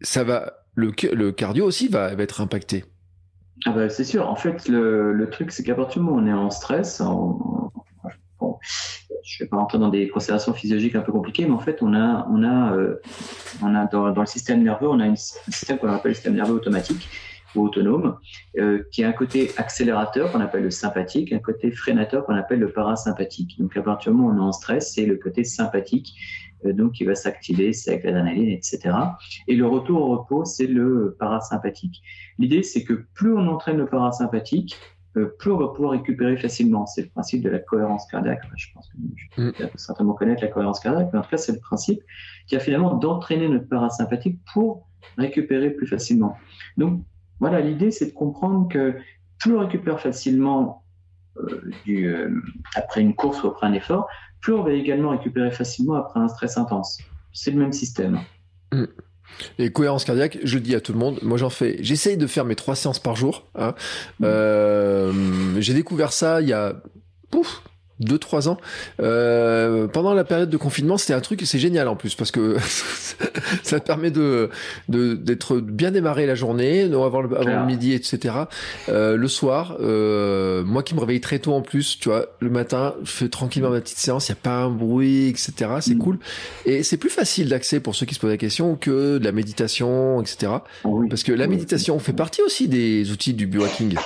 ça 0.00 0.24
va, 0.24 0.64
le, 0.74 0.90
cardio 1.30 1.64
aussi 1.64 1.88
va, 1.88 2.12
être 2.12 2.40
impacté. 2.40 2.84
Ah 3.66 3.70
bah, 3.70 3.88
c'est 3.88 4.04
sûr. 4.04 4.28
En 4.28 4.36
fait, 4.36 4.68
le, 4.68 5.28
truc, 5.30 5.52
c'est 5.52 5.62
qu'à 5.62 5.74
partir 5.74 6.02
du 6.02 6.06
moment 6.06 6.18
où 6.18 6.24
on 6.24 6.26
est 6.26 6.32
en 6.32 6.50
stress, 6.50 7.00
je 9.22 9.44
vais 9.44 9.48
pas 9.48 9.56
rentrer 9.56 9.78
dans 9.78 9.88
des 9.88 10.08
considérations 10.08 10.52
physiologiques 10.52 10.96
un 10.96 11.02
peu 11.02 11.12
compliquées, 11.12 11.46
mais 11.46 11.54
en 11.54 11.60
fait, 11.60 11.78
on 11.82 11.94
a, 11.94 12.26
on 12.30 12.42
a, 12.42 12.74
euh, 12.74 13.00
on 13.62 13.74
a 13.74 13.86
dans, 13.86 14.08
le 14.08 14.26
système 14.26 14.62
nerveux, 14.62 14.88
on 14.88 15.00
a 15.00 15.04
un 15.04 15.16
système 15.16 15.78
qu'on 15.78 15.88
appelle 15.88 16.10
le 16.10 16.14
système 16.14 16.34
nerveux 16.34 16.54
automatique 16.54 17.08
ou 17.54 17.64
autonome, 17.64 18.18
euh, 18.58 18.82
qui 18.90 19.04
a 19.04 19.08
un 19.08 19.12
côté 19.12 19.50
accélérateur 19.56 20.32
qu'on 20.32 20.40
appelle 20.40 20.62
le 20.62 20.70
sympathique, 20.70 21.32
un 21.32 21.38
côté 21.38 21.70
freinateur 21.70 22.24
qu'on 22.24 22.34
appelle 22.34 22.60
le 22.60 22.72
parasympathique. 22.72 23.58
Donc 23.58 23.76
à 23.76 23.82
partir 23.82 24.12
du 24.12 24.18
moment 24.18 24.30
où 24.30 24.36
on 24.36 24.36
est 24.38 24.48
en 24.48 24.52
stress, 24.52 24.92
c'est 24.94 25.06
le 25.06 25.16
côté 25.16 25.44
sympathique 25.44 26.14
euh, 26.64 26.72
donc 26.72 26.92
qui 26.92 27.04
va 27.04 27.14
s'activer, 27.14 27.72
c'est 27.72 27.90
avec 27.90 28.04
l'adrénaline, 28.04 28.50
etc. 28.50 28.94
Et 29.48 29.56
le 29.56 29.66
retour 29.66 30.02
au 30.02 30.16
repos, 30.18 30.44
c'est 30.44 30.66
le 30.66 31.16
parasympathique. 31.18 32.02
L'idée, 32.38 32.62
c'est 32.62 32.84
que 32.84 33.04
plus 33.14 33.34
on 33.34 33.48
entraîne 33.48 33.78
le 33.78 33.86
parasympathique, 33.86 34.76
euh, 35.16 35.26
plus 35.38 35.50
on 35.50 35.58
va 35.58 35.68
pouvoir 35.68 35.92
récupérer 35.92 36.36
facilement. 36.36 36.86
C'est 36.86 37.02
le 37.02 37.08
principe 37.08 37.42
de 37.42 37.50
la 37.50 37.58
cohérence 37.58 38.06
cardiaque. 38.06 38.42
je 38.56 38.66
pense 38.72 38.88
que 38.88 38.96
je 39.36 39.42
mm. 39.42 39.52
certainement 39.76 40.14
connaître 40.14 40.42
la 40.42 40.48
cohérence 40.48 40.80
cardiaque, 40.80 41.10
mais 41.12 41.18
en 41.18 41.22
tout 41.22 41.30
cas, 41.30 41.36
c'est 41.36 41.52
le 41.52 41.60
principe 41.60 42.00
qui 42.46 42.56
a 42.56 42.60
finalement 42.60 42.94
d'entraîner 42.94 43.48
notre 43.48 43.68
parasympathique 43.68 44.38
pour 44.52 44.88
récupérer 45.18 45.70
plus 45.70 45.86
facilement. 45.86 46.36
Donc, 46.76 47.04
voilà, 47.42 47.60
l'idée, 47.60 47.90
c'est 47.90 48.06
de 48.06 48.12
comprendre 48.12 48.68
que 48.68 48.94
plus 49.40 49.56
on 49.56 49.58
récupère 49.58 50.00
facilement 50.00 50.84
euh, 51.38 51.72
du, 51.84 52.06
euh, 52.06 52.30
après 52.76 53.00
une 53.00 53.16
course 53.16 53.42
ou 53.42 53.48
après 53.48 53.66
un 53.66 53.72
effort, 53.72 54.06
plus 54.40 54.52
on 54.52 54.62
va 54.62 54.70
également 54.70 55.10
récupérer 55.10 55.50
facilement 55.50 55.96
après 55.96 56.20
un 56.20 56.28
stress 56.28 56.56
intense. 56.56 57.00
C'est 57.32 57.50
le 57.50 57.58
même 57.58 57.72
système. 57.72 58.20
Mm. 58.72 58.84
Et 59.58 59.72
cohérence 59.72 60.04
cardiaque, 60.04 60.38
je 60.44 60.54
le 60.54 60.60
dis 60.60 60.76
à 60.76 60.80
tout 60.80 60.92
le 60.92 61.00
monde, 61.00 61.18
moi 61.22 61.36
j'en 61.36 61.50
fais, 61.50 61.78
j'essaye 61.80 62.16
de 62.16 62.28
faire 62.28 62.44
mes 62.44 62.54
trois 62.54 62.76
séances 62.76 63.00
par 63.00 63.16
jour. 63.16 63.44
Hein. 63.56 63.74
Mm. 64.20 64.24
Euh, 64.24 65.60
j'ai 65.60 65.74
découvert 65.74 66.12
ça 66.12 66.40
il 66.42 66.48
y 66.48 66.52
a, 66.52 66.80
pouf, 67.32 67.64
deux 68.00 68.18
trois 68.18 68.48
ans. 68.48 68.58
Euh, 69.00 69.86
pendant 69.86 70.14
la 70.14 70.24
période 70.24 70.50
de 70.50 70.56
confinement, 70.56 70.98
c'était 70.98 71.14
un 71.14 71.20
truc, 71.20 71.42
c'est 71.44 71.58
génial 71.58 71.88
en 71.88 71.96
plus 71.96 72.14
parce 72.14 72.30
que 72.30 72.56
ça 73.62 73.80
te 73.80 73.86
permet 73.86 74.10
de 74.10 74.50
d'être 74.88 75.58
bien 75.58 75.90
démarré 75.90 76.26
la 76.26 76.34
journée, 76.34 76.82
avant 76.82 77.22
le, 77.22 77.36
avant 77.36 77.60
le 77.60 77.66
midi, 77.66 77.92
etc. 77.92 78.34
Euh, 78.88 79.16
le 79.16 79.28
soir, 79.28 79.76
euh, 79.80 80.64
moi 80.64 80.82
qui 80.82 80.94
me 80.94 81.00
réveille 81.00 81.20
très 81.20 81.38
tôt 81.38 81.52
en 81.52 81.62
plus, 81.62 81.98
tu 81.98 82.08
vois, 82.08 82.26
le 82.40 82.50
matin, 82.50 82.94
je 83.02 83.10
fais 83.10 83.28
tranquillement 83.28 83.70
ma 83.70 83.80
petite 83.80 83.98
séance, 83.98 84.28
il 84.28 84.32
y 84.32 84.34
a 84.34 84.36
pas 84.36 84.62
un 84.62 84.70
bruit, 84.70 85.28
etc. 85.28 85.52
C'est 85.80 85.94
mm. 85.94 85.98
cool 85.98 86.18
et 86.66 86.82
c'est 86.82 86.96
plus 86.96 87.10
facile 87.10 87.48
d'accès 87.48 87.80
pour 87.80 87.94
ceux 87.94 88.06
qui 88.06 88.14
se 88.14 88.20
posent 88.20 88.30
la 88.30 88.36
question 88.36 88.76
que 88.76 89.18
de 89.18 89.24
la 89.24 89.32
méditation, 89.32 90.20
etc. 90.20 90.52
Parce 91.08 91.22
que 91.22 91.32
la 91.32 91.46
méditation 91.46 91.98
fait 91.98 92.12
partie 92.12 92.42
aussi 92.42 92.68
des 92.68 93.10
outils 93.10 93.34
du 93.34 93.46
biohacking. 93.46 93.96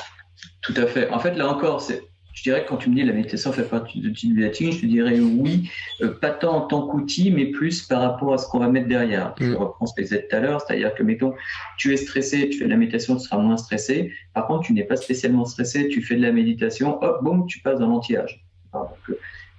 Tout 0.63 0.75
à 0.77 0.87
fait. 0.87 1.09
En 1.11 1.19
fait, 1.19 1.35
là 1.35 1.49
encore, 1.49 1.81
c'est 1.81 2.03
je 2.37 2.43
dirais 2.43 2.65
que 2.65 2.69
quand 2.69 2.77
tu 2.77 2.91
me 2.91 2.95
dis 2.95 3.03
la 3.03 3.15
méditation 3.15 3.51
fait 3.51 3.63
partie 3.63 3.99
de 4.01 4.11
du 4.11 4.35
biohacking, 4.35 4.71
je 4.71 4.83
te 4.83 4.87
dirais 4.87 5.19
oui, 5.21 5.71
euh, 6.03 6.13
pas 6.21 6.31
tant 6.31 6.57
en 6.57 6.61
tant 6.61 6.87
qu'outil, 6.87 7.31
mais 7.31 7.47
plus 7.47 7.83
par 7.83 8.03
rapport 8.03 8.35
à 8.35 8.39
ce 8.39 8.47
qu'on 8.47 8.59
va 8.59 8.69
mettre 8.69 8.89
derrière. 8.89 9.35
Je 9.41 9.47
mm. 9.47 9.55
reprends 9.57 9.87
ce 9.87 9.95
que 9.95 10.03
je 10.03 10.09
disais 10.09 10.29
tout 10.29 10.37
à 10.37 10.41
l'heure, 10.41 10.61
c'est-à-dire 10.61 10.95
que, 10.95 11.03
mettons, 11.03 11.33
tu 11.79 11.95
es 11.95 11.97
stressé, 11.97 12.51
tu 12.51 12.59
fais 12.59 12.67
de 12.67 12.71
la 12.71 12.77
méditation, 12.77 13.17
tu 13.17 13.25
seras 13.25 13.39
moins 13.39 13.57
stressé. 13.57 14.13
Par 14.35 14.47
contre, 14.47 14.67
tu 14.67 14.75
n'es 14.75 14.85
pas 14.85 14.97
spécialement 14.97 15.47
stressé, 15.47 15.89
tu 15.89 16.03
fais 16.03 16.15
de 16.15 16.23
la 16.23 16.31
méditation, 16.31 17.03
hop, 17.03 17.25
boum, 17.25 17.47
tu 17.47 17.61
passes 17.61 17.79
dans 17.79 17.89
l'anti-âge. 17.89 18.45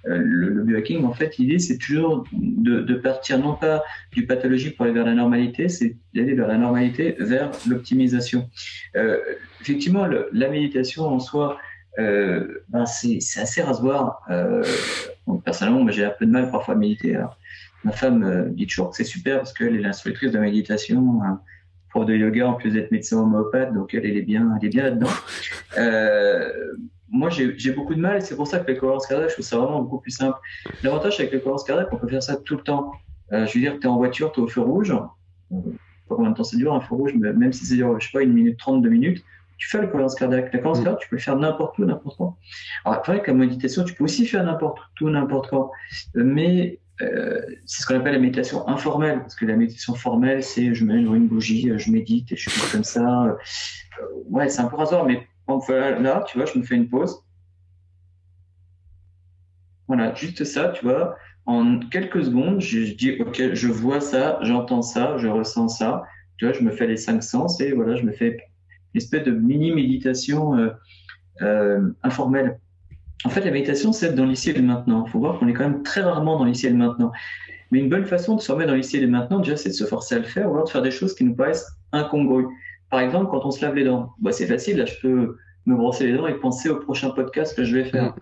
Euh, 0.06 0.16
le, 0.22 0.62
biohacking, 0.62 1.04
en 1.04 1.12
fait, 1.12 1.36
l'idée, 1.36 1.58
c'est 1.58 1.78
toujours 1.78 2.24
de, 2.32 2.94
partir 2.94 3.40
non 3.40 3.56
pas 3.56 3.82
du 4.12 4.24
pathologique 4.24 4.76
pour 4.76 4.84
aller 4.84 4.94
vers 4.94 5.04
la 5.04 5.14
normalité, 5.14 5.68
c'est 5.68 5.96
d'aller 6.14 6.34
vers 6.34 6.46
la 6.46 6.58
normalité, 6.58 7.16
vers 7.18 7.50
l'optimisation. 7.68 8.48
Euh, 8.94 9.18
effectivement, 9.60 10.06
la 10.06 10.48
méditation 10.48 11.06
en 11.06 11.18
soi, 11.18 11.58
euh, 11.98 12.64
ben 12.68 12.86
c'est 12.86 13.18
assez 13.40 13.62
rasoir. 13.62 14.22
Euh, 14.30 14.64
personnellement, 15.44 15.82
moi 15.82 15.90
j'ai 15.90 16.04
un 16.04 16.14
peu 16.16 16.26
de 16.26 16.30
mal 16.30 16.50
parfois 16.50 16.74
à 16.74 16.76
méditer. 16.76 17.18
ma 17.84 17.92
femme 17.92 18.22
euh, 18.22 18.48
dit 18.50 18.66
toujours 18.66 18.90
que 18.90 18.96
c'est 18.96 19.04
super 19.04 19.38
parce 19.38 19.52
qu'elle 19.52 19.74
est 19.74 19.80
l'instructrice 19.80 20.30
de 20.30 20.38
méditation, 20.38 21.20
hein, 21.24 21.40
prof 21.90 22.06
de 22.06 22.14
yoga 22.14 22.48
en 22.48 22.54
plus 22.54 22.70
d'être 22.70 22.92
médecin 22.92 23.18
homéopathe, 23.18 23.74
donc 23.74 23.94
elle, 23.94 24.06
elle 24.06 24.16
est 24.16 24.22
bien, 24.22 24.54
elle 24.58 24.66
est 24.66 24.70
bien 24.70 24.84
là-dedans. 24.84 25.08
moi, 27.10 27.30
j'ai 27.30 27.72
beaucoup 27.72 27.94
de 27.94 28.00
mal 28.00 28.18
et 28.18 28.20
c'est 28.20 28.36
pour 28.36 28.46
ça 28.46 28.60
que 28.60 28.70
les 28.70 28.76
cohérences 28.76 29.06
cardiaques, 29.06 29.30
je 29.30 29.34
trouve 29.34 29.46
ça 29.46 29.56
vraiment 29.56 29.82
beaucoup 29.82 30.00
plus 30.00 30.10
simple. 30.10 30.38
L'avantage 30.82 31.18
avec 31.18 31.32
les 31.32 31.40
cohérences 31.40 31.64
cardiaques, 31.64 31.88
on 31.92 31.96
peut 31.96 32.08
faire 32.08 32.22
ça 32.22 32.36
tout 32.36 32.56
le 32.56 32.62
temps. 32.62 32.92
je 33.32 33.38
veux 33.38 33.60
dire, 33.60 33.74
tu 33.80 33.86
es 33.86 33.86
en 33.86 33.96
voiture, 33.96 34.30
tu 34.30 34.40
es 34.40 34.42
au 34.44 34.48
feu 34.48 34.60
rouge. 34.60 34.94
Je 35.50 35.56
sais 35.56 36.08
pas 36.08 36.14
combien 36.14 36.30
de 36.30 36.36
temps 36.36 36.44
ça 36.44 36.56
dure 36.56 36.74
un 36.74 36.80
feu 36.80 36.94
rouge, 36.94 37.14
mais 37.18 37.32
même 37.32 37.52
si 37.52 37.64
ça 37.64 37.74
dure, 37.74 37.98
je 37.98 38.06
sais 38.06 38.12
pas, 38.12 38.22
une 38.22 38.34
minute 38.34 38.58
trente, 38.58 38.82
deux 38.82 38.90
minutes, 38.90 39.24
tu 39.58 39.68
fais 39.68 39.78
la 39.78 39.88
cohérence 39.88 40.14
cardiaque. 40.14 40.52
La 40.52 40.58
cohérence 40.60 40.80
mm. 40.80 40.84
cardiaque, 40.84 41.02
tu 41.02 41.08
peux 41.08 41.16
le 41.16 41.22
faire 41.22 41.36
n'importe 41.36 41.78
où, 41.78 41.84
n'importe 41.84 42.16
quand. 42.16 42.38
Alors, 42.84 43.02
c'est 43.04 43.12
vrai 43.12 43.22
que 43.22 43.30
la 43.30 43.36
méditation, 43.36 43.84
tu 43.84 43.94
peux 43.94 44.04
aussi 44.04 44.24
faire 44.26 44.44
n'importe 44.44 44.78
où, 45.00 45.10
n'importe 45.10 45.50
quand. 45.50 45.70
Mais 46.14 46.78
euh, 47.02 47.40
c'est 47.66 47.82
ce 47.82 47.86
qu'on 47.86 47.96
appelle 47.96 48.14
la 48.14 48.20
méditation 48.20 48.66
informelle, 48.68 49.20
parce 49.20 49.34
que 49.34 49.44
la 49.44 49.56
méditation 49.56 49.94
formelle, 49.94 50.42
c'est 50.42 50.74
je 50.74 50.84
mets 50.84 50.94
une 50.94 51.28
bougie, 51.28 51.70
je 51.76 51.90
médite 51.90 52.32
et 52.32 52.36
je 52.36 52.48
suis 52.48 52.72
comme 52.72 52.84
ça. 52.84 53.24
Euh, 53.24 53.34
ouais, 54.26 54.48
c'est 54.48 54.60
un 54.60 54.68
peu 54.68 54.76
rasoir, 54.76 55.04
mais 55.04 55.26
là, 55.68 56.24
tu 56.26 56.38
vois, 56.38 56.46
je 56.46 56.58
me 56.58 56.64
fais 56.64 56.76
une 56.76 56.88
pause. 56.88 57.22
Voilà, 59.88 60.14
juste 60.14 60.44
ça, 60.44 60.68
tu 60.68 60.84
vois. 60.84 61.16
En 61.46 61.80
quelques 61.80 62.24
secondes, 62.24 62.60
je, 62.60 62.84
je 62.84 62.94
dis, 62.94 63.16
OK, 63.20 63.54
je 63.54 63.68
vois 63.68 64.00
ça, 64.00 64.38
j'entends 64.42 64.82
ça, 64.82 65.16
je 65.16 65.28
ressens 65.28 65.68
ça. 65.68 66.04
Tu 66.36 66.44
vois, 66.46 66.54
je 66.54 66.62
me 66.62 66.70
fais 66.70 66.86
les 66.86 66.96
cinq 66.96 67.22
sens 67.22 67.60
et 67.60 67.72
voilà, 67.72 67.96
je 67.96 68.04
me 68.04 68.12
fais 68.12 68.36
espèce 68.94 69.24
de 69.24 69.30
mini 69.30 69.72
méditation 69.72 70.56
euh, 70.56 70.70
euh, 71.42 71.90
informelle. 72.02 72.58
En 73.24 73.30
fait, 73.30 73.44
la 73.44 73.50
méditation, 73.50 73.92
c'est 73.92 74.06
être 74.06 74.14
dans 74.14 74.24
l'ici 74.24 74.50
et 74.50 74.54
le 74.54 74.62
maintenant. 74.62 75.04
Il 75.06 75.10
faut 75.10 75.18
voir 75.18 75.38
qu'on 75.38 75.48
est 75.48 75.52
quand 75.52 75.68
même 75.68 75.82
très 75.82 76.02
rarement 76.02 76.38
dans 76.38 76.44
l'ici 76.44 76.66
et 76.66 76.70
le 76.70 76.76
maintenant. 76.76 77.12
Mais 77.70 77.80
une 77.80 77.88
bonne 77.88 78.06
façon 78.06 78.36
de 78.36 78.40
se 78.40 78.50
remettre 78.50 78.70
dans 78.70 78.76
l'ici 78.76 78.96
et 78.96 79.00
le 79.00 79.08
maintenant, 79.08 79.40
déjà, 79.40 79.56
c'est 79.56 79.70
de 79.70 79.74
se 79.74 79.84
forcer 79.84 80.14
à 80.14 80.18
le 80.18 80.24
faire 80.24 80.48
ou 80.48 80.54
alors 80.54 80.64
de 80.64 80.70
faire 80.70 80.82
des 80.82 80.90
choses 80.90 81.14
qui 81.14 81.24
nous 81.24 81.34
paraissent 81.34 81.66
incongrues. 81.92 82.46
Par 82.90 83.00
exemple, 83.00 83.30
quand 83.30 83.44
on 83.44 83.50
se 83.50 83.62
lave 83.62 83.74
les 83.74 83.84
dents, 83.84 84.12
bah, 84.20 84.32
c'est 84.32 84.46
facile, 84.46 84.78
là, 84.78 84.86
je 84.86 84.94
peux 85.02 85.36
me 85.66 85.76
brosser 85.76 86.06
les 86.06 86.16
dents 86.16 86.26
et 86.26 86.34
penser 86.34 86.70
au 86.70 86.76
prochain 86.76 87.10
podcast 87.10 87.56
que 87.56 87.64
je 87.64 87.76
vais 87.76 87.84
faire. 87.84 88.12
Mm. 88.12 88.14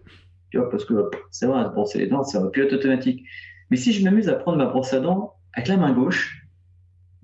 Tu 0.50 0.58
vois, 0.58 0.70
parce 0.70 0.84
que 0.84 1.10
c'est 1.30 1.46
vrai, 1.46 1.64
brosser 1.72 1.98
les 1.98 2.06
dents, 2.06 2.24
c'est 2.24 2.38
un 2.38 2.46
pilote 2.46 2.72
automatique. 2.72 3.24
Mais 3.70 3.76
si 3.76 3.92
je 3.92 4.02
m'amuse 4.04 4.28
à 4.28 4.34
prendre 4.34 4.58
ma 4.58 4.66
brosse 4.66 4.92
à 4.92 5.00
dents 5.00 5.34
avec 5.54 5.68
la 5.68 5.76
main 5.76 5.92
gauche, 5.92 6.45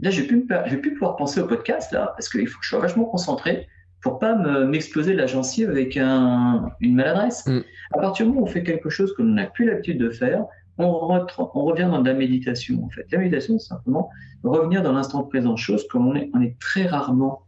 Là, 0.02 0.10
je 0.10 0.20
vais 0.20 0.28
vais 0.68 0.76
plus 0.76 0.92
pouvoir 0.92 1.16
penser 1.16 1.40
au 1.40 1.46
podcast 1.46 1.92
là, 1.92 2.12
parce 2.16 2.28
qu'il 2.28 2.46
faut 2.46 2.58
que 2.58 2.64
je 2.64 2.70
sois 2.70 2.80
vachement 2.80 3.04
concentré 3.04 3.68
pour 4.02 4.18
pas 4.18 4.34
m'exploser 4.64 5.14
la 5.14 5.26
gencive 5.26 5.70
avec 5.70 5.96
un, 5.96 6.70
une 6.80 6.96
maladresse. 6.96 7.46
Mm. 7.46 7.60
À 7.92 7.98
partir 8.00 8.26
du 8.26 8.32
moment 8.32 8.44
où 8.44 8.48
on 8.48 8.50
fait 8.50 8.64
quelque 8.64 8.90
chose 8.90 9.14
que 9.16 9.22
l'on 9.22 9.34
n'a 9.34 9.46
plus 9.46 9.64
l'habitude 9.64 9.98
de 9.98 10.10
faire, 10.10 10.44
on, 10.76 11.24
on, 11.38 11.64
revient 11.64 11.88
dans 11.90 12.00
de 12.00 12.08
la 12.08 12.14
méditation 12.14 12.84
en 12.84 12.90
fait. 12.90 13.06
La 13.12 13.18
méditation, 13.18 13.58
c'est 13.60 13.68
simplement 13.68 14.10
revenir 14.42 14.82
dans 14.82 14.92
l'instant 14.92 15.22
présent, 15.22 15.56
chose 15.56 15.86
qu'on 15.86 16.16
est, 16.16 16.30
on 16.34 16.40
est 16.40 16.58
très 16.58 16.86
rarement 16.86 17.42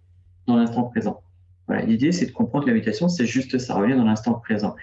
dans 0.46 0.56
l'instant 0.56 0.84
présent. 0.84 1.20
Voilà, 1.66 1.82
l'idée, 1.82 2.12
c'est 2.12 2.26
de 2.26 2.32
comprendre 2.32 2.64
que 2.64 2.70
la 2.70 2.74
méditation, 2.74 3.08
c'est 3.08 3.26
juste 3.26 3.58
ça, 3.58 3.74
revenir 3.74 3.96
dans 3.96 4.04
l'instant 4.04 4.34
présent. 4.34 4.76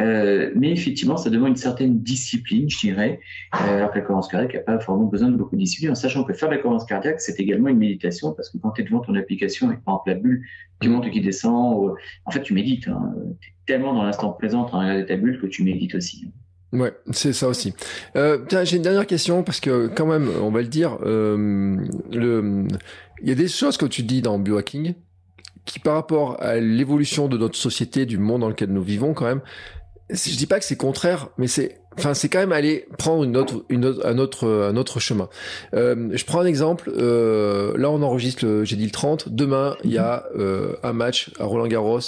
Euh, 0.00 0.50
mais 0.54 0.70
effectivement, 0.70 1.16
ça 1.16 1.30
demande 1.30 1.50
une 1.50 1.56
certaine 1.56 2.00
discipline, 2.00 2.70
je 2.70 2.78
dirais, 2.78 3.20
euh, 3.54 3.76
alors 3.76 3.90
que 3.90 3.98
la 3.98 4.04
cohérence 4.04 4.28
cardiaque 4.28 4.54
n'a 4.54 4.60
pas 4.60 4.76
vraiment 4.76 5.04
besoin 5.04 5.28
de 5.28 5.36
beaucoup 5.36 5.56
de 5.56 5.60
discipline, 5.60 5.90
en 5.90 5.94
sachant 5.94 6.24
que 6.24 6.32
faire 6.32 6.50
la 6.50 6.58
cohérence 6.58 6.84
cardiaque, 6.84 7.20
c'est 7.20 7.38
également 7.40 7.68
une 7.68 7.78
méditation, 7.78 8.32
parce 8.32 8.50
que 8.50 8.58
quand 8.58 8.70
tu 8.70 8.82
es 8.82 8.84
devant 8.84 9.00
ton 9.00 9.14
application, 9.14 9.68
avec 9.68 9.84
par 9.84 9.94
exemple 9.94 10.10
la 10.10 10.14
bulle 10.16 10.42
qui 10.80 10.88
monte 10.88 11.06
et 11.06 11.10
qui 11.10 11.20
descend, 11.20 11.94
en 12.24 12.30
fait, 12.30 12.42
tu 12.42 12.54
médites. 12.54 12.88
Hein. 12.88 13.14
tu 13.40 13.48
es 13.48 13.52
tellement 13.66 13.94
dans 13.94 14.04
l'instant 14.04 14.32
présent 14.32 14.68
en 14.72 14.78
regarder 14.78 15.04
ta 15.04 15.16
bulle 15.16 15.40
que 15.40 15.46
tu 15.46 15.64
médites 15.64 15.94
aussi. 15.94 16.30
Ouais, 16.72 16.92
c'est 17.12 17.32
ça 17.32 17.48
aussi. 17.48 17.72
Euh, 18.14 18.44
j'ai 18.64 18.76
une 18.76 18.82
dernière 18.82 19.06
question 19.06 19.42
parce 19.42 19.58
que 19.58 19.88
quand 19.88 20.06
même, 20.06 20.28
on 20.42 20.50
va 20.50 20.60
le 20.60 20.68
dire, 20.68 20.98
il 21.02 23.28
y 23.28 23.32
a 23.32 23.34
des 23.34 23.48
choses 23.48 23.78
que 23.78 23.86
tu 23.86 24.02
dis 24.02 24.22
dans 24.22 24.38
biohacking 24.38 24.94
qui, 25.68 25.78
par 25.78 25.94
rapport 25.94 26.42
à 26.42 26.56
l'évolution 26.56 27.28
de 27.28 27.36
notre 27.36 27.56
société, 27.56 28.06
du 28.06 28.16
monde 28.16 28.40
dans 28.40 28.48
lequel 28.48 28.70
nous 28.70 28.82
vivons, 28.82 29.12
quand 29.12 29.26
même, 29.26 29.42
je 30.10 30.36
dis 30.36 30.46
pas 30.46 30.58
que 30.58 30.64
c'est 30.64 30.76
contraire, 30.76 31.28
mais 31.36 31.48
c'est, 31.48 31.80
enfin, 31.98 32.14
c'est 32.14 32.28
quand 32.28 32.38
même 32.38 32.52
aller 32.52 32.86
prendre 32.96 33.24
une 33.24 33.36
autre, 33.36 33.64
une 33.68 33.84
autre, 33.84 34.06
un 34.06 34.18
autre, 34.18 34.48
un 34.48 34.76
autre 34.76 35.00
chemin. 35.00 35.28
Euh, 35.74 36.10
je 36.12 36.24
prends 36.24 36.40
un 36.40 36.46
exemple. 36.46 36.90
Euh, 36.96 37.76
là, 37.76 37.90
on 37.90 38.02
enregistre, 38.02 38.62
j'ai 38.64 38.76
dit 38.76 38.86
le 38.86 38.90
30. 38.90 39.28
Demain, 39.28 39.76
il 39.84 39.92
y 39.92 39.98
a 39.98 40.24
euh, 40.36 40.76
un 40.82 40.92
match 40.92 41.30
à 41.38 41.44
Roland 41.44 41.66
Garros, 41.66 42.00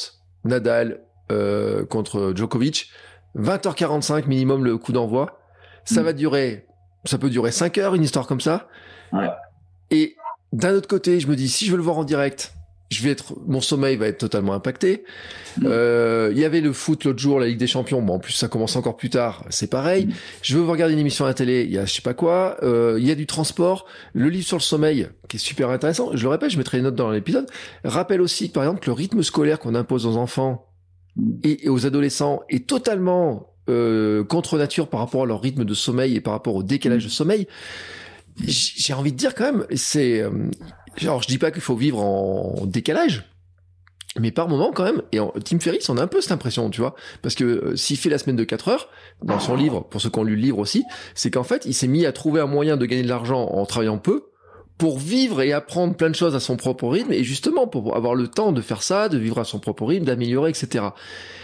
Nadal 0.44 1.00
euh, 1.30 1.84
contre 1.84 2.32
Djokovic. 2.34 2.90
20h45 3.36 4.26
minimum 4.26 4.64
le 4.64 4.78
coup 4.78 4.92
d'envoi. 4.92 5.38
Ça 5.84 6.00
mm. 6.00 6.04
va 6.04 6.12
durer, 6.12 6.66
ça 7.04 7.18
peut 7.18 7.30
durer 7.30 7.52
5 7.52 7.78
heures, 7.78 7.94
une 7.94 8.02
histoire 8.02 8.26
comme 8.26 8.40
ça. 8.40 8.68
Ouais. 9.12 9.28
Et 9.90 10.16
d'un 10.52 10.74
autre 10.74 10.88
côté, 10.88 11.20
je 11.20 11.28
me 11.28 11.36
dis, 11.36 11.48
si 11.48 11.66
je 11.66 11.70
veux 11.70 11.76
le 11.76 11.82
voir 11.82 11.98
en 11.98 12.04
direct, 12.04 12.54
je 12.90 13.04
vais 13.04 13.10
être, 13.10 13.34
mon 13.46 13.60
sommeil 13.60 13.96
va 13.96 14.08
être 14.08 14.18
totalement 14.18 14.52
impacté. 14.52 15.04
Mm. 15.58 15.66
Euh, 15.66 16.30
il 16.32 16.38
y 16.38 16.44
avait 16.44 16.60
le 16.60 16.72
foot 16.72 17.04
l'autre 17.04 17.20
jour, 17.20 17.38
la 17.38 17.46
Ligue 17.46 17.58
des 17.58 17.68
Champions. 17.68 18.02
Bon, 18.02 18.14
en 18.14 18.18
plus 18.18 18.32
ça 18.32 18.48
commence 18.48 18.74
encore 18.74 18.96
plus 18.96 19.10
tard, 19.10 19.44
c'est 19.48 19.70
pareil. 19.70 20.06
Mm. 20.06 20.12
Je 20.42 20.58
veux 20.58 20.64
regarder 20.64 20.94
une 20.94 21.00
émission 21.00 21.24
à 21.24 21.28
la 21.28 21.34
télé, 21.34 21.62
il 21.62 21.70
y 21.70 21.78
a 21.78 21.84
je 21.84 21.94
sais 21.94 22.02
pas 22.02 22.14
quoi. 22.14 22.56
Euh, 22.62 22.96
il 22.98 23.06
y 23.06 23.12
a 23.12 23.14
du 23.14 23.26
transport, 23.26 23.86
le 24.12 24.28
livre 24.28 24.46
sur 24.46 24.56
le 24.56 24.62
sommeil 24.62 25.08
qui 25.28 25.36
est 25.36 25.40
super 25.40 25.70
intéressant. 25.70 26.10
Je 26.14 26.22
le 26.22 26.28
répète, 26.28 26.50
je 26.50 26.58
mettrai 26.58 26.78
les 26.78 26.82
notes 26.82 26.96
dans 26.96 27.10
l'épisode. 27.10 27.46
Rappelle 27.84 28.20
aussi 28.20 28.48
par 28.48 28.64
exemple 28.64 28.88
le 28.88 28.92
rythme 28.92 29.22
scolaire 29.22 29.60
qu'on 29.60 29.76
impose 29.76 30.04
aux 30.04 30.16
enfants 30.16 30.66
mm. 31.14 31.30
et, 31.44 31.68
aux 31.68 31.86
adolescents 31.86 32.40
est 32.48 32.66
totalement 32.66 33.54
euh, 33.68 34.24
contre 34.24 34.58
nature 34.58 34.88
par 34.88 34.98
rapport 34.98 35.22
à 35.22 35.26
leur 35.26 35.40
rythme 35.40 35.64
de 35.64 35.74
sommeil 35.74 36.16
et 36.16 36.20
par 36.20 36.32
rapport 36.32 36.56
au 36.56 36.64
décalage 36.64 37.04
de 37.04 37.10
sommeil 37.10 37.46
j'ai 38.46 38.94
envie 38.94 39.12
de 39.12 39.16
dire 39.16 39.34
quand 39.34 39.52
même, 39.52 39.66
c'est 39.74 40.24
genre 40.96 41.22
je 41.22 41.28
dis 41.28 41.38
pas 41.38 41.50
qu'il 41.50 41.62
faut 41.62 41.76
vivre 41.76 42.00
en 42.00 42.66
décalage, 42.66 43.30
mais 44.18 44.30
par 44.30 44.48
moment 44.48 44.72
quand 44.72 44.84
même, 44.84 45.02
et 45.12 45.20
en, 45.20 45.32
Tim 45.44 45.60
Ferriss 45.60 45.88
on 45.88 45.96
a 45.96 46.02
un 46.02 46.06
peu 46.06 46.20
cette 46.20 46.32
impression, 46.32 46.70
tu 46.70 46.80
vois, 46.80 46.94
parce 47.22 47.34
que 47.34 47.44
euh, 47.44 47.76
s'il 47.76 47.96
fait 47.96 48.10
la 48.10 48.18
semaine 48.18 48.36
de 48.36 48.44
4 48.44 48.68
heures, 48.68 48.88
dans 49.22 49.38
son 49.38 49.54
livre, 49.54 49.86
pour 49.88 50.00
ceux 50.00 50.10
qui 50.10 50.18
ont 50.18 50.24
lu 50.24 50.36
le 50.36 50.42
livre 50.42 50.58
aussi, 50.58 50.84
c'est 51.14 51.30
qu'en 51.30 51.44
fait 51.44 51.64
il 51.64 51.74
s'est 51.74 51.88
mis 51.88 52.06
à 52.06 52.12
trouver 52.12 52.40
un 52.40 52.46
moyen 52.46 52.76
de 52.76 52.86
gagner 52.86 53.02
de 53.02 53.08
l'argent 53.08 53.44
en 53.44 53.64
travaillant 53.66 53.98
peu, 53.98 54.30
pour 54.80 54.98
vivre 54.98 55.42
et 55.42 55.52
apprendre 55.52 55.94
plein 55.94 56.08
de 56.08 56.14
choses 56.14 56.34
à 56.34 56.40
son 56.40 56.56
propre 56.56 56.88
rythme, 56.88 57.12
et 57.12 57.22
justement 57.22 57.66
pour 57.66 57.94
avoir 57.94 58.14
le 58.14 58.28
temps 58.28 58.50
de 58.50 58.62
faire 58.62 58.82
ça, 58.82 59.10
de 59.10 59.18
vivre 59.18 59.38
à 59.38 59.44
son 59.44 59.58
propre 59.58 59.84
rythme, 59.84 60.06
d'améliorer, 60.06 60.48
etc. 60.48 60.86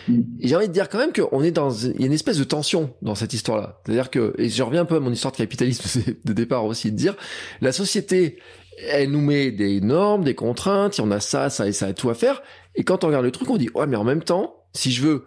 Mm. 0.08 0.20
Et 0.40 0.48
j'ai 0.48 0.56
envie 0.56 0.68
de 0.68 0.72
dire 0.72 0.88
quand 0.88 0.96
même 0.96 1.12
qu'on 1.12 1.42
est 1.42 1.50
dans, 1.50 1.70
il 1.70 2.00
y 2.00 2.04
a 2.04 2.06
une 2.06 2.14
espèce 2.14 2.38
de 2.38 2.44
tension 2.44 2.94
dans 3.02 3.14
cette 3.14 3.34
histoire-là. 3.34 3.78
C'est-à-dire 3.84 4.08
que, 4.08 4.32
et 4.38 4.48
je 4.48 4.62
reviens 4.62 4.80
un 4.80 4.84
peu 4.86 4.96
à 4.96 5.00
mon 5.00 5.12
histoire 5.12 5.32
de 5.32 5.36
capitalisme 5.36 6.00
de 6.24 6.32
départ 6.32 6.64
aussi, 6.64 6.90
de 6.90 6.96
dire, 6.96 7.14
la 7.60 7.72
société, 7.72 8.38
elle 8.78 9.10
nous 9.10 9.20
met 9.20 9.50
des 9.50 9.80
normes, 9.80 10.24
des 10.24 10.34
contraintes, 10.34 11.00
on 11.00 11.10
a 11.10 11.20
ça, 11.20 11.50
ça 11.50 11.66
et 11.66 11.72
ça 11.72 11.92
tout 11.92 12.10
à 12.10 12.14
faire. 12.14 12.42
Et 12.74 12.84
quand 12.84 13.04
on 13.04 13.08
regarde 13.08 13.24
le 13.24 13.30
truc, 13.30 13.48
on 13.50 13.56
dit, 13.56 13.70
ouais, 13.74 13.86
mais 13.86 13.96
en 13.96 14.04
même 14.04 14.22
temps, 14.22 14.64
si 14.74 14.92
je 14.92 15.02
veux 15.02 15.26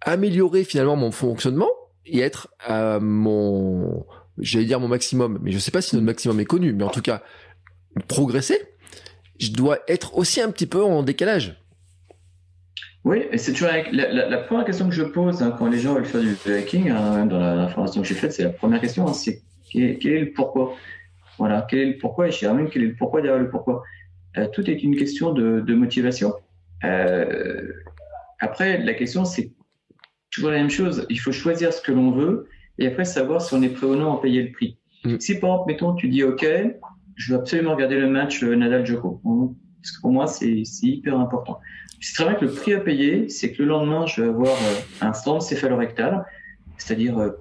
améliorer 0.00 0.64
finalement 0.64 0.96
mon 0.96 1.10
fonctionnement 1.10 1.70
et 2.06 2.20
être 2.20 2.48
à 2.60 2.98
mon, 3.00 4.06
j'allais 4.38 4.64
dire 4.64 4.80
mon 4.80 4.88
maximum, 4.88 5.38
mais 5.42 5.52
je 5.52 5.58
sais 5.58 5.70
pas 5.70 5.82
si 5.82 5.94
notre 5.94 6.06
maximum 6.06 6.40
est 6.40 6.46
connu, 6.46 6.72
mais 6.72 6.84
en 6.84 6.88
tout 6.88 7.02
cas, 7.02 7.22
progresser, 8.08 8.58
je 9.38 9.50
dois 9.52 9.78
être 9.88 10.16
aussi 10.16 10.40
un 10.40 10.50
petit 10.50 10.66
peu 10.66 10.82
en 10.82 11.02
décalage. 11.02 11.56
Oui, 13.04 13.22
et 13.32 13.38
c'est 13.38 13.52
toujours 13.52 13.70
la, 13.92 14.28
la, 14.28 14.38
première 14.38 14.66
question 14.66 14.86
que 14.86 14.94
je 14.94 15.02
pose 15.02 15.42
hein, 15.42 15.54
quand 15.58 15.68
les 15.68 15.78
gens 15.78 15.94
veulent 15.94 16.04
faire 16.04 16.20
du 16.20 16.36
hacking, 16.52 16.90
hein, 16.90 17.24
dans 17.24 17.38
la, 17.38 17.68
formation 17.68 18.02
que 18.02 18.06
j'ai 18.06 18.14
faite, 18.14 18.32
c'est 18.32 18.42
la 18.42 18.50
première 18.50 18.80
question, 18.80 19.06
hein, 19.08 19.14
c'est 19.14 19.42
quel, 19.72 20.06
est 20.06 20.20
le 20.20 20.32
pourquoi? 20.32 20.74
Voilà, 21.40 21.66
quel 21.66 21.78
est 21.78 21.86
le 21.86 21.96
pourquoi 21.96 22.28
Et 22.28 22.32
je 22.32 22.38
dirais 22.40 22.52
même 22.52 22.68
quel 22.68 22.82
est 22.82 22.88
le 22.88 22.96
pourquoi 22.96 23.22
derrière 23.22 23.40
le 23.42 23.48
pourquoi? 23.48 23.82
Euh, 24.36 24.46
tout 24.52 24.68
est 24.70 24.82
une 24.82 24.94
question 24.94 25.32
de, 25.32 25.60
de 25.60 25.74
motivation. 25.74 26.34
Euh, 26.84 27.66
après, 28.40 28.76
la 28.76 28.92
question, 28.92 29.24
c'est 29.24 29.50
toujours 30.30 30.50
la 30.50 30.58
même 30.58 30.68
chose. 30.68 31.06
Il 31.08 31.18
faut 31.18 31.32
choisir 31.32 31.72
ce 31.72 31.80
que 31.80 31.92
l'on 31.92 32.10
veut 32.10 32.46
et 32.78 32.86
après 32.86 33.06
savoir 33.06 33.40
si 33.40 33.54
on 33.54 33.62
est 33.62 33.70
prêt 33.70 33.86
ou 33.86 33.96
non 33.96 34.18
à 34.18 34.20
payer 34.20 34.42
le 34.42 34.52
prix. 34.52 34.76
Mm. 35.06 35.18
Si 35.18 35.38
par 35.38 35.50
exemple, 35.50 35.72
mettons, 35.72 35.94
tu 35.94 36.08
dis 36.08 36.22
OK, 36.24 36.46
je 37.16 37.32
veux 37.32 37.40
absolument 37.40 37.74
regarder 37.74 37.98
le 37.98 38.10
match 38.10 38.44
euh, 38.44 38.54
Nadal-Djoko. 38.54 39.22
Parce 39.22 39.96
que 39.96 40.00
pour 40.02 40.12
moi, 40.12 40.26
c'est 40.26 40.62
hyper 40.82 41.18
important. 41.18 41.58
C'est 42.02 42.16
très 42.16 42.24
bien 42.24 42.34
que 42.34 42.44
le 42.44 42.52
prix 42.52 42.74
à 42.74 42.80
payer, 42.80 43.30
c'est 43.30 43.50
que 43.52 43.62
le 43.62 43.68
lendemain, 43.70 44.04
je 44.04 44.20
vais 44.20 44.28
avoir 44.28 44.54
un 45.00 45.14
stand 45.14 45.40
céphalorectal, 45.40 46.22
c'est-à-dire 46.76 47.32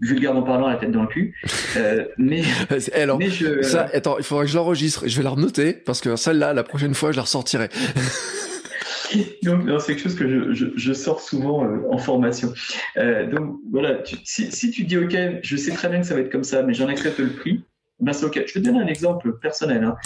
vulgairement 0.00 0.42
parlant, 0.42 0.68
la 0.68 0.76
tête 0.76 0.90
dans 0.90 1.02
le 1.02 1.08
cul. 1.08 1.34
Euh, 1.76 2.06
mais, 2.18 2.42
Alors, 2.94 3.18
mais 3.18 3.30
je... 3.30 3.62
ça, 3.62 3.88
attends, 3.92 4.18
il 4.18 4.24
faudrait 4.24 4.44
que 4.44 4.50
je 4.50 4.56
l'enregistre. 4.56 5.04
Je 5.06 5.16
vais 5.16 5.22
la 5.22 5.30
renoter 5.30 5.72
parce 5.72 6.00
que 6.00 6.16
celle-là, 6.16 6.52
la 6.52 6.62
prochaine 6.64 6.94
fois, 6.94 7.12
je 7.12 7.16
la 7.16 7.22
ressortirai. 7.22 7.68
donc, 9.42 9.62
c'est 9.80 9.94
quelque 9.94 10.02
chose 10.02 10.14
que 10.14 10.28
je, 10.28 10.52
je, 10.52 10.66
je 10.76 10.92
sors 10.92 11.20
souvent 11.20 11.64
euh, 11.64 11.78
en 11.90 11.98
formation. 11.98 12.52
Euh, 12.96 13.26
donc, 13.30 13.58
voilà, 13.70 13.98
si, 14.24 14.50
si, 14.50 14.70
tu 14.70 14.84
dis, 14.84 14.98
OK, 14.98 15.16
je 15.42 15.56
sais 15.56 15.72
très 15.72 15.88
bien 15.88 16.00
que 16.00 16.06
ça 16.06 16.14
va 16.14 16.20
être 16.20 16.32
comme 16.32 16.44
ça, 16.44 16.62
mais 16.62 16.74
j'en 16.74 16.88
accepte 16.88 17.18
le 17.18 17.30
prix, 17.30 17.64
ben 18.00 18.12
c'est 18.12 18.26
OK. 18.26 18.34
Je 18.34 18.40
vais 18.40 18.60
te 18.60 18.66
donner 18.66 18.80
un 18.80 18.86
exemple 18.86 19.38
personnel. 19.38 19.84
Hein. 19.84 19.96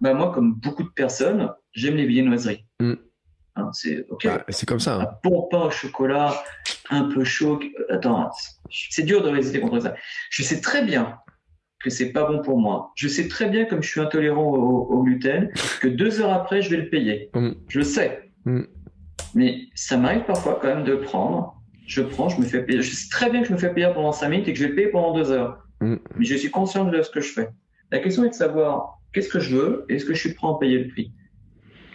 Ben 0.00 0.12
moi, 0.12 0.32
comme 0.32 0.54
beaucoup 0.54 0.82
de 0.82 0.90
personnes, 0.90 1.50
j'aime 1.72 1.96
les 1.96 2.06
viennoiseries. 2.06 2.64
Mm. 2.80 2.94
Hein, 3.56 3.70
c'est. 3.72 4.06
Bah, 4.24 4.44
c'est 4.48 4.68
comme 4.68 4.80
ça. 4.80 4.96
Hein. 4.96 5.08
Un 5.08 5.28
bon 5.28 5.42
pain 5.50 5.62
au 5.62 5.70
chocolat, 5.70 6.42
un 6.90 7.04
peu 7.04 7.24
chaud. 7.24 7.60
Attends, 7.88 8.30
c'est 8.70 9.04
dur 9.04 9.22
de 9.22 9.28
résister 9.28 9.60
contre 9.60 9.80
ça. 9.80 9.94
Je 10.30 10.42
sais 10.42 10.60
très 10.60 10.84
bien 10.84 11.18
que 11.82 11.90
c'est 11.90 12.10
pas 12.10 12.24
bon 12.24 12.42
pour 12.42 12.58
moi. 12.58 12.92
Je 12.96 13.06
sais 13.08 13.28
très 13.28 13.48
bien, 13.48 13.66
comme 13.66 13.82
je 13.82 13.88
suis 13.88 14.00
intolérant 14.00 14.46
au, 14.52 15.02
gluten, 15.04 15.50
que 15.80 15.88
deux 15.88 16.20
heures 16.20 16.32
après, 16.32 16.62
je 16.62 16.70
vais 16.70 16.78
le 16.78 16.88
payer. 16.88 17.30
Mm. 17.34 17.50
Je 17.68 17.78
le 17.78 17.84
sais. 17.84 18.30
Mm. 18.44 18.62
Mais 19.34 19.66
ça 19.74 19.96
m'arrive 19.96 20.24
parfois 20.24 20.58
quand 20.60 20.68
même 20.68 20.84
de 20.84 20.96
prendre. 20.96 21.60
Je 21.86 22.00
prends, 22.00 22.30
je 22.30 22.40
me 22.40 22.46
fais 22.46 22.62
payer. 22.62 22.80
Je 22.80 22.94
sais 22.94 23.08
très 23.10 23.30
bien 23.30 23.42
que 23.42 23.48
je 23.48 23.52
me 23.52 23.58
fais 23.58 23.72
payer 23.72 23.90
pendant 23.94 24.12
cinq 24.12 24.30
minutes 24.30 24.48
et 24.48 24.54
que 24.54 24.58
je 24.58 24.66
vais 24.66 24.74
payer 24.74 24.88
pendant 24.88 25.14
deux 25.14 25.30
heures. 25.30 25.58
Mm. 25.80 25.96
Mais 26.16 26.24
je 26.24 26.34
suis 26.34 26.50
conscient 26.50 26.86
de 26.86 27.02
ce 27.02 27.10
que 27.10 27.20
je 27.20 27.32
fais. 27.32 27.50
La 27.92 28.00
question 28.00 28.24
est 28.24 28.30
de 28.30 28.34
savoir 28.34 29.00
qu'est-ce 29.12 29.28
que 29.28 29.38
je 29.38 29.54
veux 29.54 29.86
et 29.88 29.96
est-ce 29.96 30.06
que 30.06 30.14
je 30.14 30.20
suis 30.20 30.34
prêt 30.34 30.48
à 30.48 30.54
payer 30.58 30.78
le 30.78 30.88
prix? 30.88 31.12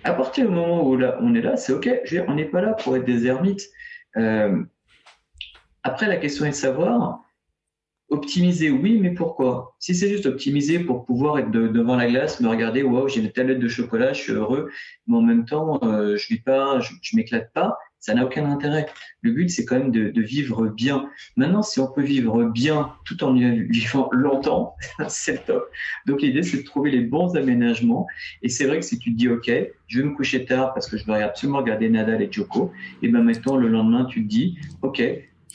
À 0.03 0.13
partir 0.13 0.47
du 0.47 0.53
moment 0.53 0.87
où 0.87 0.95
là, 0.95 1.17
on 1.21 1.35
est 1.35 1.41
là, 1.41 1.57
c'est 1.57 1.73
OK. 1.73 1.89
on 2.27 2.35
n'est 2.35 2.45
pas 2.45 2.61
là 2.61 2.73
pour 2.73 2.95
être 2.95 3.05
des 3.05 3.25
ermites. 3.25 3.67
Euh, 4.17 4.63
après, 5.83 6.07
la 6.07 6.17
question 6.17 6.45
est 6.45 6.49
de 6.49 6.55
savoir 6.55 7.21
Optimiser, 8.11 8.71
oui, 8.71 8.97
mais 8.99 9.11
pourquoi? 9.11 9.75
Si 9.77 9.93
c'est 9.93 10.09
juste 10.09 10.25
optimiser 10.25 10.79
pour 10.79 11.05
pouvoir 11.05 11.37
être 11.37 11.51
devant 11.51 11.95
la 11.95 12.07
glace, 12.07 12.41
me 12.41 12.49
regarder, 12.49 12.81
wow, 12.81 13.07
j'ai 13.07 13.21
une 13.21 13.31
tablette 13.31 13.59
de 13.59 13.67
chocolat, 13.67 14.13
je 14.13 14.21
suis 14.21 14.31
heureux, 14.31 14.71
mais 15.05 15.17
en 15.17 15.21
même 15.21 15.45
temps, 15.45 15.79
euh, 15.83 16.17
je 16.17 16.27
vis 16.27 16.41
pas, 16.41 16.79
je, 16.79 16.91
je 17.03 17.15
m'éclate 17.15 17.53
pas, 17.53 17.77
ça 17.99 18.13
n'a 18.13 18.25
aucun 18.25 18.45
intérêt. 18.45 18.87
Le 19.21 19.31
but, 19.31 19.49
c'est 19.49 19.65
quand 19.65 19.77
même 19.77 19.91
de, 19.91 20.21
vivre 20.21 20.67
bien. 20.67 21.09
Maintenant, 21.35 21.61
si 21.61 21.79
on 21.79 21.87
peut 21.87 22.01
vivre 22.01 22.45
bien 22.45 22.93
tout 23.05 23.23
en 23.23 23.33
vivant 23.33 24.09
longtemps, 24.11 24.75
c'est 25.07 25.45
top. 25.45 25.69
Donc 26.05 26.21
l'idée, 26.21 26.43
c'est 26.43 26.57
de 26.57 26.63
trouver 26.63 26.91
les 26.91 27.01
bons 27.01 27.35
aménagements. 27.35 28.07
Et 28.41 28.49
c'est 28.49 28.65
vrai 28.65 28.79
que 28.79 28.85
si 28.85 28.99
tu 28.99 29.11
te 29.11 29.17
dis, 29.17 29.29
OK, 29.29 29.51
je 29.87 29.99
vais 29.99 30.05
me 30.05 30.15
coucher 30.15 30.45
tard 30.45 30.73
parce 30.73 30.89
que 30.89 30.97
je 30.97 31.05
veux 31.05 31.13
absolument 31.13 31.59
regarder 31.59 31.89
Nadal 31.89 32.21
et 32.21 32.31
Joko, 32.31 32.71
et 33.01 33.09
ben 33.09 33.21
maintenant, 33.21 33.57
le 33.57 33.67
lendemain, 33.67 34.05
tu 34.05 34.23
te 34.23 34.29
dis, 34.29 34.57
OK, 34.81 35.01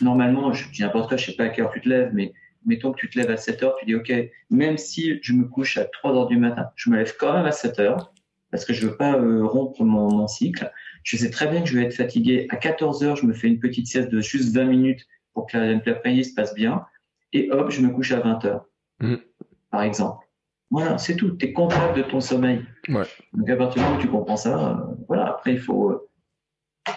normalement, 0.00 0.52
je 0.52 0.70
dis 0.70 0.82
n'importe 0.82 1.08
quoi, 1.08 1.16
je 1.16 1.26
sais 1.26 1.36
pas 1.36 1.44
à 1.44 1.48
quelle 1.48 1.64
heure 1.64 1.72
tu 1.72 1.80
te 1.80 1.88
lèves, 1.88 2.10
mais 2.12 2.32
mettons 2.66 2.92
que 2.92 2.98
tu 2.98 3.08
te 3.08 3.18
lèves 3.18 3.30
à 3.30 3.36
7 3.36 3.62
heures, 3.62 3.76
tu 3.78 3.86
dis, 3.86 3.94
OK, 3.94 4.12
même 4.50 4.78
si 4.78 5.18
je 5.22 5.32
me 5.32 5.44
couche 5.44 5.78
à 5.78 5.84
3 5.84 6.12
heures 6.12 6.26
du 6.26 6.36
matin, 6.36 6.68
je 6.76 6.90
me 6.90 6.96
lève 6.96 7.14
quand 7.18 7.32
même 7.32 7.46
à 7.46 7.52
7 7.52 7.78
heures 7.80 8.12
parce 8.54 8.64
que 8.64 8.72
je 8.72 8.86
veux 8.86 8.96
pas 8.96 9.16
euh, 9.16 9.44
rompre 9.44 9.82
mon, 9.82 10.28
cycle. 10.28 10.70
Je 11.04 11.16
sais 11.16 11.30
très 11.30 11.46
bien 11.46 11.62
que 11.62 11.68
je 11.68 11.78
vais 11.78 11.84
être 11.84 11.94
fatigué. 11.94 12.46
À 12.48 12.56
14 12.56 13.04
heures, 13.04 13.16
je 13.16 13.26
me 13.26 13.34
fais 13.34 13.46
une 13.46 13.60
petite 13.60 13.86
sieste 13.86 14.08
de 14.08 14.20
juste 14.20 14.54
20 14.54 14.64
minutes 14.64 15.06
pour 15.34 15.46
que 15.46 15.56
l'après-midi 15.56 16.24
se 16.24 16.34
passe 16.34 16.54
bien. 16.54 16.84
Et 17.32 17.50
hop, 17.50 17.70
je 17.70 17.80
me 17.82 17.90
couche 17.90 18.12
à 18.12 18.20
20 18.20 18.44
heures, 18.46 18.66
mmh. 19.00 19.16
par 19.70 19.82
exemple. 19.82 20.24
Voilà, 20.70 20.98
c'est 20.98 21.14
tout. 21.14 21.30
Tu 21.36 21.46
es 21.46 21.52
comptable 21.52 21.96
de 21.96 22.02
ton 22.02 22.20
sommeil. 22.20 22.64
Ouais. 22.88 23.04
Donc 23.34 23.48
à 23.48 23.56
partir 23.56 23.82
du 23.82 23.86
moment 23.86 23.98
où 23.98 24.02
tu 24.02 24.08
comprends 24.08 24.36
ça, 24.36 24.70
euh, 24.70 24.94
voilà, 25.06 25.28
après 25.28 25.52
il 25.52 25.60
faut, 25.60 25.90
euh, 25.90 26.92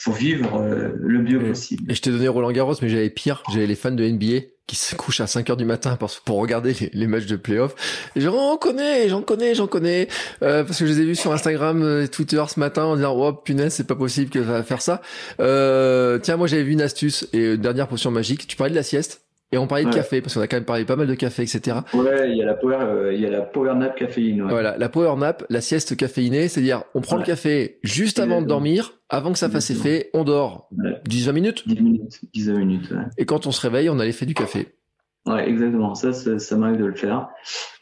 faut 0.00 0.12
vivre 0.12 0.56
euh, 0.56 0.92
le 0.96 1.20
mieux 1.20 1.40
possible. 1.40 1.90
Et 1.90 1.94
je 1.94 2.00
t'ai 2.00 2.10
donné 2.10 2.28
Roland 2.28 2.52
Garros, 2.52 2.74
mais 2.80 2.88
j'avais 2.88 3.10
pire. 3.10 3.42
J'avais 3.52 3.66
les 3.66 3.74
fans 3.74 3.90
de 3.90 4.04
NBA 4.08 4.46
qui 4.70 4.76
se 4.76 4.94
couchent 4.94 5.20
à 5.20 5.26
5 5.26 5.50
heures 5.50 5.56
du 5.56 5.64
matin 5.64 5.98
pour, 6.24 6.36
regarder 6.36 6.76
les, 6.92 7.06
matchs 7.08 7.26
de 7.26 7.34
playoff. 7.34 7.74
J'en 8.14 8.56
connais, 8.56 9.08
j'en 9.08 9.20
connais, 9.20 9.56
j'en 9.56 9.66
connais, 9.66 10.06
euh, 10.42 10.62
parce 10.62 10.78
que 10.78 10.86
je 10.86 10.92
les 10.92 11.00
ai 11.00 11.04
vus 11.04 11.16
sur 11.16 11.32
Instagram 11.32 12.02
et 12.04 12.06
Twitter 12.06 12.40
ce 12.46 12.60
matin 12.60 12.84
en 12.84 12.94
disant, 12.94 13.16
oh 13.16 13.32
punaise, 13.32 13.74
c'est 13.74 13.86
pas 13.88 13.96
possible 13.96 14.30
que 14.30 14.44
ça 14.44 14.52
va 14.52 14.62
faire 14.62 14.80
ça. 14.80 15.02
Euh, 15.40 16.18
tiens, 16.18 16.36
moi 16.36 16.46
j'avais 16.46 16.62
vu 16.62 16.70
une 16.70 16.82
astuce 16.82 17.26
et 17.32 17.56
dernière 17.56 17.88
potion 17.88 18.12
magique. 18.12 18.46
Tu 18.46 18.56
parlais 18.56 18.70
de 18.70 18.76
la 18.76 18.84
sieste? 18.84 19.22
Et 19.52 19.58
on 19.58 19.66
parlait 19.66 19.84
de 19.84 19.90
café, 19.90 20.20
parce 20.20 20.34
qu'on 20.34 20.40
a 20.40 20.46
quand 20.46 20.56
même 20.56 20.64
parlé 20.64 20.84
pas 20.84 20.96
mal 20.96 21.06
de 21.06 21.14
café, 21.14 21.42
etc. 21.42 21.78
Ouais, 21.94 22.30
il 22.30 22.36
y 22.36 22.42
a 22.42 22.46
la 22.46 22.54
power, 22.54 22.78
euh, 22.80 23.12
il 23.12 23.20
y 23.20 23.26
a 23.26 23.30
la 23.30 23.40
power 23.42 23.74
nap 23.74 23.96
caféine. 23.96 24.42
Voilà, 24.48 24.76
la 24.78 24.88
power 24.88 25.16
nap, 25.16 25.44
la 25.50 25.60
sieste 25.60 25.96
caféinée, 25.96 26.48
c'est-à-dire 26.48 26.84
on 26.94 27.00
prend 27.00 27.16
le 27.16 27.24
café 27.24 27.78
juste 27.82 28.20
avant 28.20 28.42
de 28.42 28.46
dormir, 28.46 28.94
avant 29.08 29.32
que 29.32 29.38
ça 29.38 29.48
fasse 29.48 29.70
effet, 29.70 30.10
on 30.14 30.24
dort 30.24 30.68
10-20 31.08 31.32
minutes. 31.32 31.68
10 31.68 31.82
minutes, 31.82 32.20
10 32.32 32.50
minutes. 32.52 32.92
Et 33.18 33.26
quand 33.26 33.46
on 33.46 33.52
se 33.52 33.60
réveille, 33.60 33.88
on 33.90 33.98
a 33.98 34.04
l'effet 34.04 34.26
du 34.26 34.34
café. 34.34 34.68
Ouais, 35.26 35.48
exactement. 35.48 35.94
Ça, 35.94 36.12
ça, 36.12 36.56
m'arrive 36.56 36.78
de 36.78 36.86
le 36.86 36.94
faire. 36.94 37.28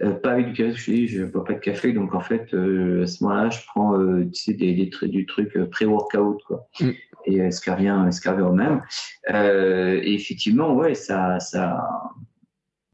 Euh, 0.02 0.12
pas 0.12 0.32
avec 0.32 0.48
du 0.48 0.52
café, 0.54 1.06
je 1.06 1.20
je 1.20 1.24
bois 1.24 1.44
pas 1.44 1.54
de 1.54 1.60
café, 1.60 1.92
donc 1.92 2.14
en 2.14 2.20
fait, 2.20 2.52
euh, 2.52 3.04
à 3.04 3.06
ce 3.06 3.22
moment-là, 3.22 3.50
je 3.50 3.60
prends, 3.66 3.96
euh, 3.96 4.24
tu 4.32 4.42
sais, 4.42 4.54
des, 4.54 4.74
des, 4.74 5.08
du 5.08 5.24
truc 5.24 5.56
pré-workout, 5.70 6.42
quoi. 6.44 6.68
Mm. 6.80 6.90
Et 7.26 7.50
ce 7.50 7.60
qui 7.60 7.70
revient, 7.70 8.08
ce 8.10 8.20
qui 8.20 8.28
revient 8.28 8.42
au 8.42 8.52
même. 8.52 8.82
et 9.28 10.14
effectivement, 10.14 10.74
ouais, 10.74 10.94
ça, 10.94 11.38
ça, 11.40 11.78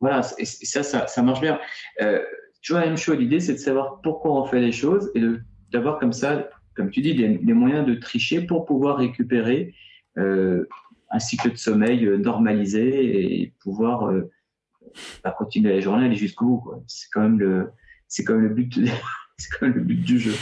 voilà, 0.00 0.20
et 0.38 0.44
ça, 0.44 0.82
ça, 0.82 1.06
ça 1.06 1.22
marche 1.22 1.40
bien. 1.40 1.58
toujours 2.62 2.80
la 2.80 2.86
même 2.86 2.96
chose. 2.96 3.16
L'idée, 3.16 3.38
c'est 3.38 3.52
de 3.52 3.58
savoir 3.58 4.00
pourquoi 4.02 4.32
on 4.32 4.44
fait 4.44 4.60
les 4.60 4.72
choses 4.72 5.10
et 5.14 5.22
d'avoir 5.70 5.98
comme 6.00 6.12
ça, 6.12 6.48
comme 6.74 6.90
tu 6.90 7.00
dis, 7.00 7.14
des, 7.14 7.38
des, 7.38 7.52
moyens 7.52 7.86
de 7.86 7.94
tricher 7.94 8.40
pour 8.42 8.64
pouvoir 8.64 8.96
récupérer 8.96 9.72
un 10.16 11.18
cycle 11.20 11.52
de 11.52 11.56
sommeil 11.56 12.04
normalisé 12.18 13.42
et 13.42 13.54
pouvoir 13.62 14.10
à 15.22 15.30
continuer 15.30 15.74
la 15.74 15.80
journée, 15.80 16.06
aller 16.06 16.16
jusqu'au 16.16 16.46
bout. 16.46 16.72
C'est 16.86 17.08
quand 17.12 17.22
même 17.22 17.38
le, 17.38 17.72
c'est 18.08 18.24
quand 18.24 18.34
même 18.34 18.48
le 18.48 18.54
but. 18.54 18.78
C'est 19.39 19.48
quand 19.51 19.66
même 19.66 19.74
le 19.74 19.82
but 19.82 20.01
du 20.01 20.20
jeu? 20.20 20.35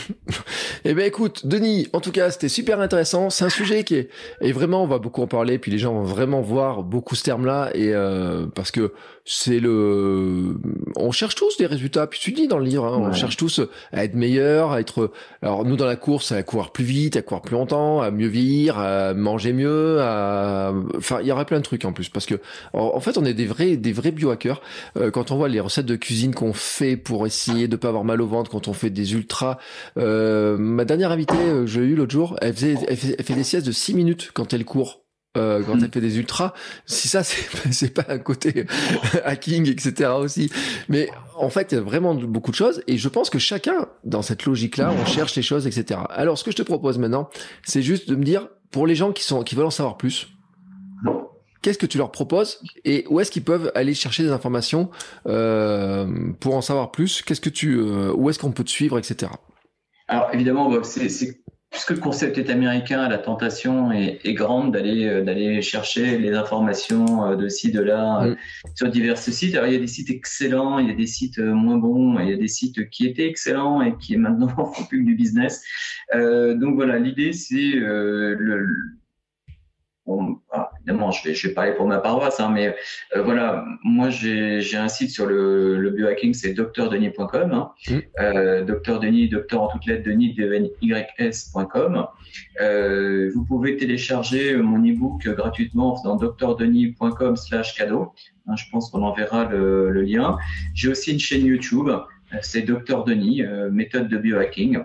eh 0.85 0.93
ben 0.93 1.05
écoute, 1.05 1.47
Denis, 1.47 1.87
en 1.93 1.99
tout 1.99 2.11
cas, 2.11 2.29
c'était 2.29 2.49
super 2.49 2.79
intéressant. 2.79 3.31
C'est 3.31 3.43
un 3.43 3.49
sujet 3.49 3.83
qui 3.83 3.95
est, 3.95 4.09
et 4.39 4.51
vraiment, 4.51 4.83
on 4.83 4.87
va 4.87 4.99
beaucoup 4.99 5.23
en 5.23 5.27
parler, 5.27 5.57
puis 5.57 5.71
les 5.71 5.79
gens 5.79 5.93
vont 5.93 6.03
vraiment 6.03 6.41
voir 6.41 6.83
beaucoup 6.83 7.15
ce 7.15 7.23
terme-là, 7.23 7.71
et 7.73 7.91
euh, 7.93 8.45
parce 8.53 8.69
que 8.69 8.93
c'est 9.25 9.59
le, 9.59 10.57
on 10.95 11.11
cherche 11.11 11.35
tous 11.35 11.57
des 11.57 11.65
résultats. 11.65 12.07
Puis 12.07 12.19
tu 12.19 12.33
dis 12.33 12.47
dans 12.47 12.59
le 12.59 12.65
livre, 12.65 12.85
hein, 12.85 12.99
on 12.99 13.13
cherche 13.13 13.37
tous 13.37 13.61
à 13.93 14.03
être 14.03 14.15
meilleur, 14.15 14.73
à 14.73 14.81
être, 14.81 15.11
alors 15.41 15.65
nous 15.65 15.77
dans 15.77 15.85
la 15.85 15.95
course, 15.95 16.31
à 16.31 16.43
courir 16.43 16.71
plus 16.71 16.83
vite, 16.83 17.15
à 17.15 17.21
courir 17.21 17.41
plus 17.41 17.53
longtemps, 17.53 18.01
à 18.01 18.11
mieux 18.11 18.27
vieillir, 18.27 18.77
à 18.77 19.13
manger 19.13 19.53
mieux, 19.53 20.01
à, 20.01 20.73
enfin, 20.97 21.19
il 21.21 21.27
y 21.27 21.31
aurait 21.31 21.45
plein 21.45 21.59
de 21.59 21.63
trucs 21.63 21.85
en 21.85 21.93
plus, 21.93 22.09
parce 22.09 22.25
que 22.25 22.35
en, 22.73 22.99
fait, 22.99 23.17
on 23.17 23.25
est 23.25 23.33
des 23.33 23.45
vrais, 23.45 23.77
des 23.77 23.93
vrais 23.93 24.11
biohackers. 24.11 24.61
Euh, 24.97 25.09
quand 25.09 25.31
on 25.31 25.37
voit 25.37 25.49
les 25.49 25.61
recettes 25.61 25.85
de 25.85 25.95
cuisine 25.95 26.35
qu'on 26.35 26.53
fait 26.53 26.97
pour 26.97 27.25
essayer 27.25 27.67
de 27.67 27.75
pas 27.75 27.87
avoir 27.87 28.03
mal 28.03 28.21
au 28.21 28.27
ventre, 28.27 28.51
quand 28.51 28.67
on 28.67 28.73
fait 28.73 28.82
des 28.89 29.13
ultras, 29.13 29.57
euh, 29.97 30.57
ma 30.57 30.85
dernière 30.85 31.11
invitée, 31.11 31.35
euh, 31.35 31.65
j'ai 31.65 31.81
eu 31.81 31.95
l'autre 31.95 32.11
jour, 32.11 32.35
elle 32.41 32.53
faisait, 32.53 32.75
elle 32.87 32.97
fait, 32.97 33.15
elle 33.17 33.25
fait 33.25 33.33
des 33.33 33.43
siestes 33.43 33.67
de 33.67 33.71
6 33.71 33.93
minutes 33.93 34.31
quand 34.33 34.53
elle 34.53 34.65
court 34.65 35.03
euh, 35.35 35.63
quand 35.63 35.81
elle 35.81 35.89
fait 35.89 35.99
des 35.99 36.19
ultras. 36.19 36.53
Si 36.85 37.07
ça, 37.07 37.23
c'est 37.71 37.93
pas 37.93 38.05
un 38.07 38.19
côté 38.19 38.67
hacking, 39.25 39.67
etc. 39.67 40.11
aussi. 40.15 40.51
Mais 40.89 41.09
en 41.35 41.49
fait, 41.49 41.71
il 41.71 41.75
y 41.75 41.77
a 41.79 41.81
vraiment 41.81 42.13
beaucoup 42.13 42.51
de 42.51 42.55
choses. 42.55 42.83
Et 42.85 42.99
je 42.99 43.09
pense 43.09 43.31
que 43.31 43.39
chacun, 43.39 43.87
dans 44.03 44.21
cette 44.21 44.45
logique-là, 44.45 44.93
on 44.93 45.05
cherche 45.07 45.35
les 45.35 45.41
choses, 45.41 45.65
etc. 45.65 46.01
Alors, 46.11 46.37
ce 46.37 46.43
que 46.43 46.51
je 46.51 46.57
te 46.57 46.61
propose 46.61 46.99
maintenant, 46.99 47.29
c'est 47.63 47.81
juste 47.81 48.09
de 48.09 48.15
me 48.15 48.23
dire, 48.23 48.47
pour 48.69 48.85
les 48.85 48.93
gens 48.93 49.11
qui 49.11 49.23
sont, 49.23 49.43
qui 49.43 49.55
veulent 49.55 49.65
en 49.65 49.71
savoir 49.71 49.97
plus, 49.97 50.27
qu'est-ce 51.63 51.79
que 51.79 51.87
tu 51.87 51.97
leur 51.97 52.11
proposes 52.11 52.61
et 52.85 53.05
où 53.09 53.19
est-ce 53.19 53.31
qu'ils 53.31 53.43
peuvent 53.43 53.71
aller 53.73 53.95
chercher 53.95 54.21
des 54.21 54.29
informations 54.29 54.91
euh, 55.25 56.05
pour 56.39 56.55
en 56.55 56.61
savoir 56.61 56.91
plus? 56.91 57.23
Qu'est-ce 57.23 57.41
que 57.41 57.49
tu, 57.49 57.77
euh, 57.77 58.13
où 58.13 58.29
est-ce 58.29 58.37
qu'on 58.37 58.51
peut 58.51 58.65
te 58.65 58.69
suivre, 58.69 58.99
etc. 58.99 59.31
Alors 60.07 60.29
évidemment, 60.33 60.83
c'est 60.83 61.39
puisque 61.71 61.89
le 61.89 61.97
concept 61.97 62.37
est 62.37 62.51
américain, 62.51 63.09
la 63.09 63.17
tentation 63.17 63.91
est, 63.91 64.33
grande 64.33 64.73
d'aller 64.73 65.05
euh, 65.05 65.23
d'aller 65.23 65.59
chercher 65.63 66.19
les 66.19 66.33
informations 66.33 67.35
de 67.35 67.49
ci 67.49 67.71
de 67.71 67.81
là 67.81 68.27
mm. 68.27 68.35
sur 68.75 68.89
divers 68.89 69.17
sites. 69.17 69.55
Alors 69.55 69.67
il 69.67 69.73
y 69.73 69.77
a 69.77 69.79
des 69.79 69.87
sites 69.87 70.11
excellents, 70.11 70.77
il 70.77 70.89
y 70.89 70.91
a 70.91 70.95
des 70.95 71.07
sites 71.07 71.39
moins 71.39 71.77
bons, 71.77 72.19
il 72.19 72.29
y 72.29 72.33
a 72.33 72.37
des 72.37 72.47
sites 72.49 72.89
qui 72.89 73.07
étaient 73.07 73.27
excellents 73.27 73.81
et 73.81 73.97
qui 73.97 74.17
maintenant 74.17 74.47
font 74.73 74.83
plus 74.83 74.99
que 74.99 75.05
du 75.05 75.15
business. 75.15 75.63
donc 76.13 76.75
voilà, 76.75 76.99
l'idée 76.99 77.31
c'est 77.31 77.71
le 77.73 78.67
Bon, 80.05 80.37
ah, 80.51 80.69
évidemment, 80.79 81.11
je 81.11 81.27
vais, 81.27 81.33
je 81.33 81.47
vais 81.47 81.53
parler 81.53 81.71
pour 81.71 81.87
ma 81.87 81.99
paroisse, 81.99 82.39
hein, 82.41 82.51
mais 82.53 82.75
euh, 83.15 83.21
voilà, 83.21 83.63
moi 83.83 84.09
j'ai 84.09 84.75
un 84.75 84.89
site 84.89 85.11
sur 85.11 85.25
le, 85.25 85.79
le 85.79 85.89
biohacking, 85.91 86.33
c'est 86.33 86.53
docteurdenis.com, 86.53 87.51
hein, 87.53 87.71
mmh. 87.87 87.97
euh, 88.19 88.65
docteur 88.65 88.99
Denis, 88.99 89.29
docteur 89.29 89.61
en 89.61 89.67
toutes 89.69 89.85
lettres, 89.85 90.03
Denis, 90.03 90.35
ys.com. 90.81 92.07
Euh, 92.59 93.31
vous 93.33 93.45
pouvez 93.45 93.77
télécharger 93.77 94.57
mon 94.57 94.79
e-book 94.79 95.25
gratuitement 95.29 96.01
dans 96.03 96.17
docteurdenis.com 96.17 97.37
slash 97.37 97.75
cadeau. 97.75 98.13
Hein, 98.47 98.55
je 98.57 98.65
pense 98.71 98.89
qu'on 98.89 99.03
enverra 99.03 99.45
le, 99.45 99.89
le 99.89 100.01
lien. 100.01 100.37
J'ai 100.73 100.89
aussi 100.89 101.13
une 101.13 101.19
chaîne 101.19 101.45
YouTube, 101.45 101.87
euh, 101.87 102.37
c'est 102.41 102.63
Docteur 102.63 103.05
Denis, 103.05 103.41
euh, 103.43 103.69
méthode 103.71 104.09
de 104.09 104.17
biohacking. 104.17 104.79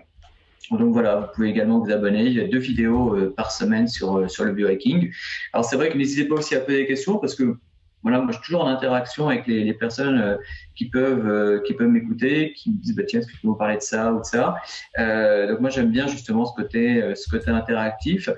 Donc 0.71 0.93
voilà, 0.93 1.17
vous 1.17 1.27
pouvez 1.35 1.49
également 1.49 1.79
vous 1.79 1.91
abonner. 1.91 2.25
Il 2.25 2.35
y 2.35 2.41
a 2.41 2.47
deux 2.47 2.59
vidéos 2.59 3.17
euh, 3.17 3.33
par 3.35 3.51
semaine 3.51 3.89
sur, 3.89 4.19
euh, 4.19 4.29
sur 4.29 4.45
le 4.45 4.53
biohacking. 4.53 5.11
Alors 5.53 5.65
c'est 5.65 5.77
vrai 5.77 5.91
que 5.91 5.97
n'hésitez 5.97 6.29
pas 6.29 6.37
aussi 6.37 6.55
à 6.55 6.61
poser 6.61 6.79
des 6.79 6.87
questions 6.87 7.19
parce 7.19 7.35
que 7.35 7.57
voilà, 8.03 8.21
moi 8.21 8.29
je 8.31 8.37
suis 8.37 8.45
toujours 8.45 8.63
en 8.63 8.69
interaction 8.69 9.29
avec 9.29 9.49
les, 9.49 9.75
personnes 9.75 10.21
euh, 10.21 10.37
qui 10.77 10.89
peuvent 10.89 11.61
peuvent 11.77 11.89
m'écouter, 11.89 12.53
qui 12.53 12.71
me 12.71 12.77
disent 12.77 12.95
bah 12.95 13.03
tiens 13.07 13.19
est-ce 13.19 13.27
que 13.27 13.33
tu 13.33 13.41
peux 13.41 13.49
vous 13.49 13.57
parler 13.57 13.77
de 13.77 13.83
ça 13.83 14.13
ou 14.13 14.21
de 14.21 14.25
ça? 14.25 14.57
Donc 14.97 15.61
moi 15.61 15.69
j'aime 15.69 15.91
bien 15.91 16.07
justement 16.07 16.47
ce 16.47 16.55
côté 16.55 17.15
ce 17.17 17.29
côté 17.29 17.51
interactif. 17.51 18.31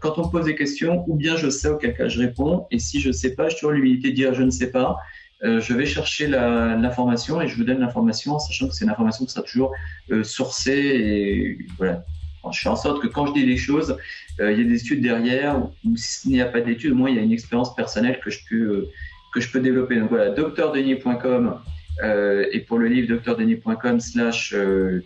Quand 0.00 0.18
on 0.18 0.28
pose 0.28 0.46
des 0.46 0.54
questions, 0.54 1.04
ou 1.06 1.16
bien 1.16 1.36
je 1.36 1.50
sais 1.50 1.68
auquel 1.68 1.94
cas 1.94 2.08
je 2.08 2.18
réponds, 2.18 2.66
et 2.70 2.78
si 2.78 2.98
je 2.98 3.12
sais 3.12 3.34
pas, 3.34 3.44
je 3.44 3.50
suis 3.50 3.60
toujours 3.60 3.72
l'humilité 3.72 4.08
de 4.08 4.14
dire 4.14 4.32
je 4.32 4.42
ne 4.42 4.50
sais 4.50 4.70
pas. 4.70 4.96
Euh, 5.42 5.60
je 5.60 5.74
vais 5.74 5.84
chercher 5.84 6.28
l'information 6.28 7.42
et 7.42 7.48
je 7.48 7.56
vous 7.56 7.64
donne 7.64 7.80
l'information 7.80 8.38
sachant 8.38 8.68
que 8.68 8.74
c'est 8.74 8.84
une 8.84 8.90
information 8.90 9.24
qui 9.24 9.32
sera 9.32 9.42
toujours 9.42 9.72
euh, 10.10 10.22
sourcée 10.22 10.72
et 10.72 11.58
voilà. 11.76 12.04
je 12.52 12.60
fais 12.60 12.68
en 12.68 12.76
sorte 12.76 13.02
que 13.02 13.08
quand 13.08 13.26
je 13.26 13.32
dis 13.32 13.44
des 13.44 13.56
choses, 13.56 13.98
euh, 14.40 14.52
il 14.52 14.58
y 14.58 14.60
a 14.62 14.64
des 14.64 14.80
études 14.80 15.02
derrière 15.02 15.60
ou, 15.84 15.96
s'il 15.96 16.32
n'y 16.32 16.40
a 16.40 16.46
pas 16.46 16.60
d'études, 16.60 16.92
au 16.92 16.94
moins 16.94 17.10
il 17.10 17.16
y 17.16 17.18
a 17.18 17.22
une 17.22 17.32
expérience 17.32 17.74
personnelle 17.74 18.20
que 18.24 18.30
je 18.30 18.40
peux 18.48 18.88
que 19.34 19.40
je 19.40 19.50
peux 19.50 19.60
développer. 19.60 19.98
Donc 19.98 20.10
voilà, 20.10 20.30
docteurdenis.com 20.30 21.58
et 22.02 22.60
pour 22.60 22.78
le 22.78 22.88
livre 22.88 23.08
docteurdenis.com 23.08 24.00
slash 24.00 24.54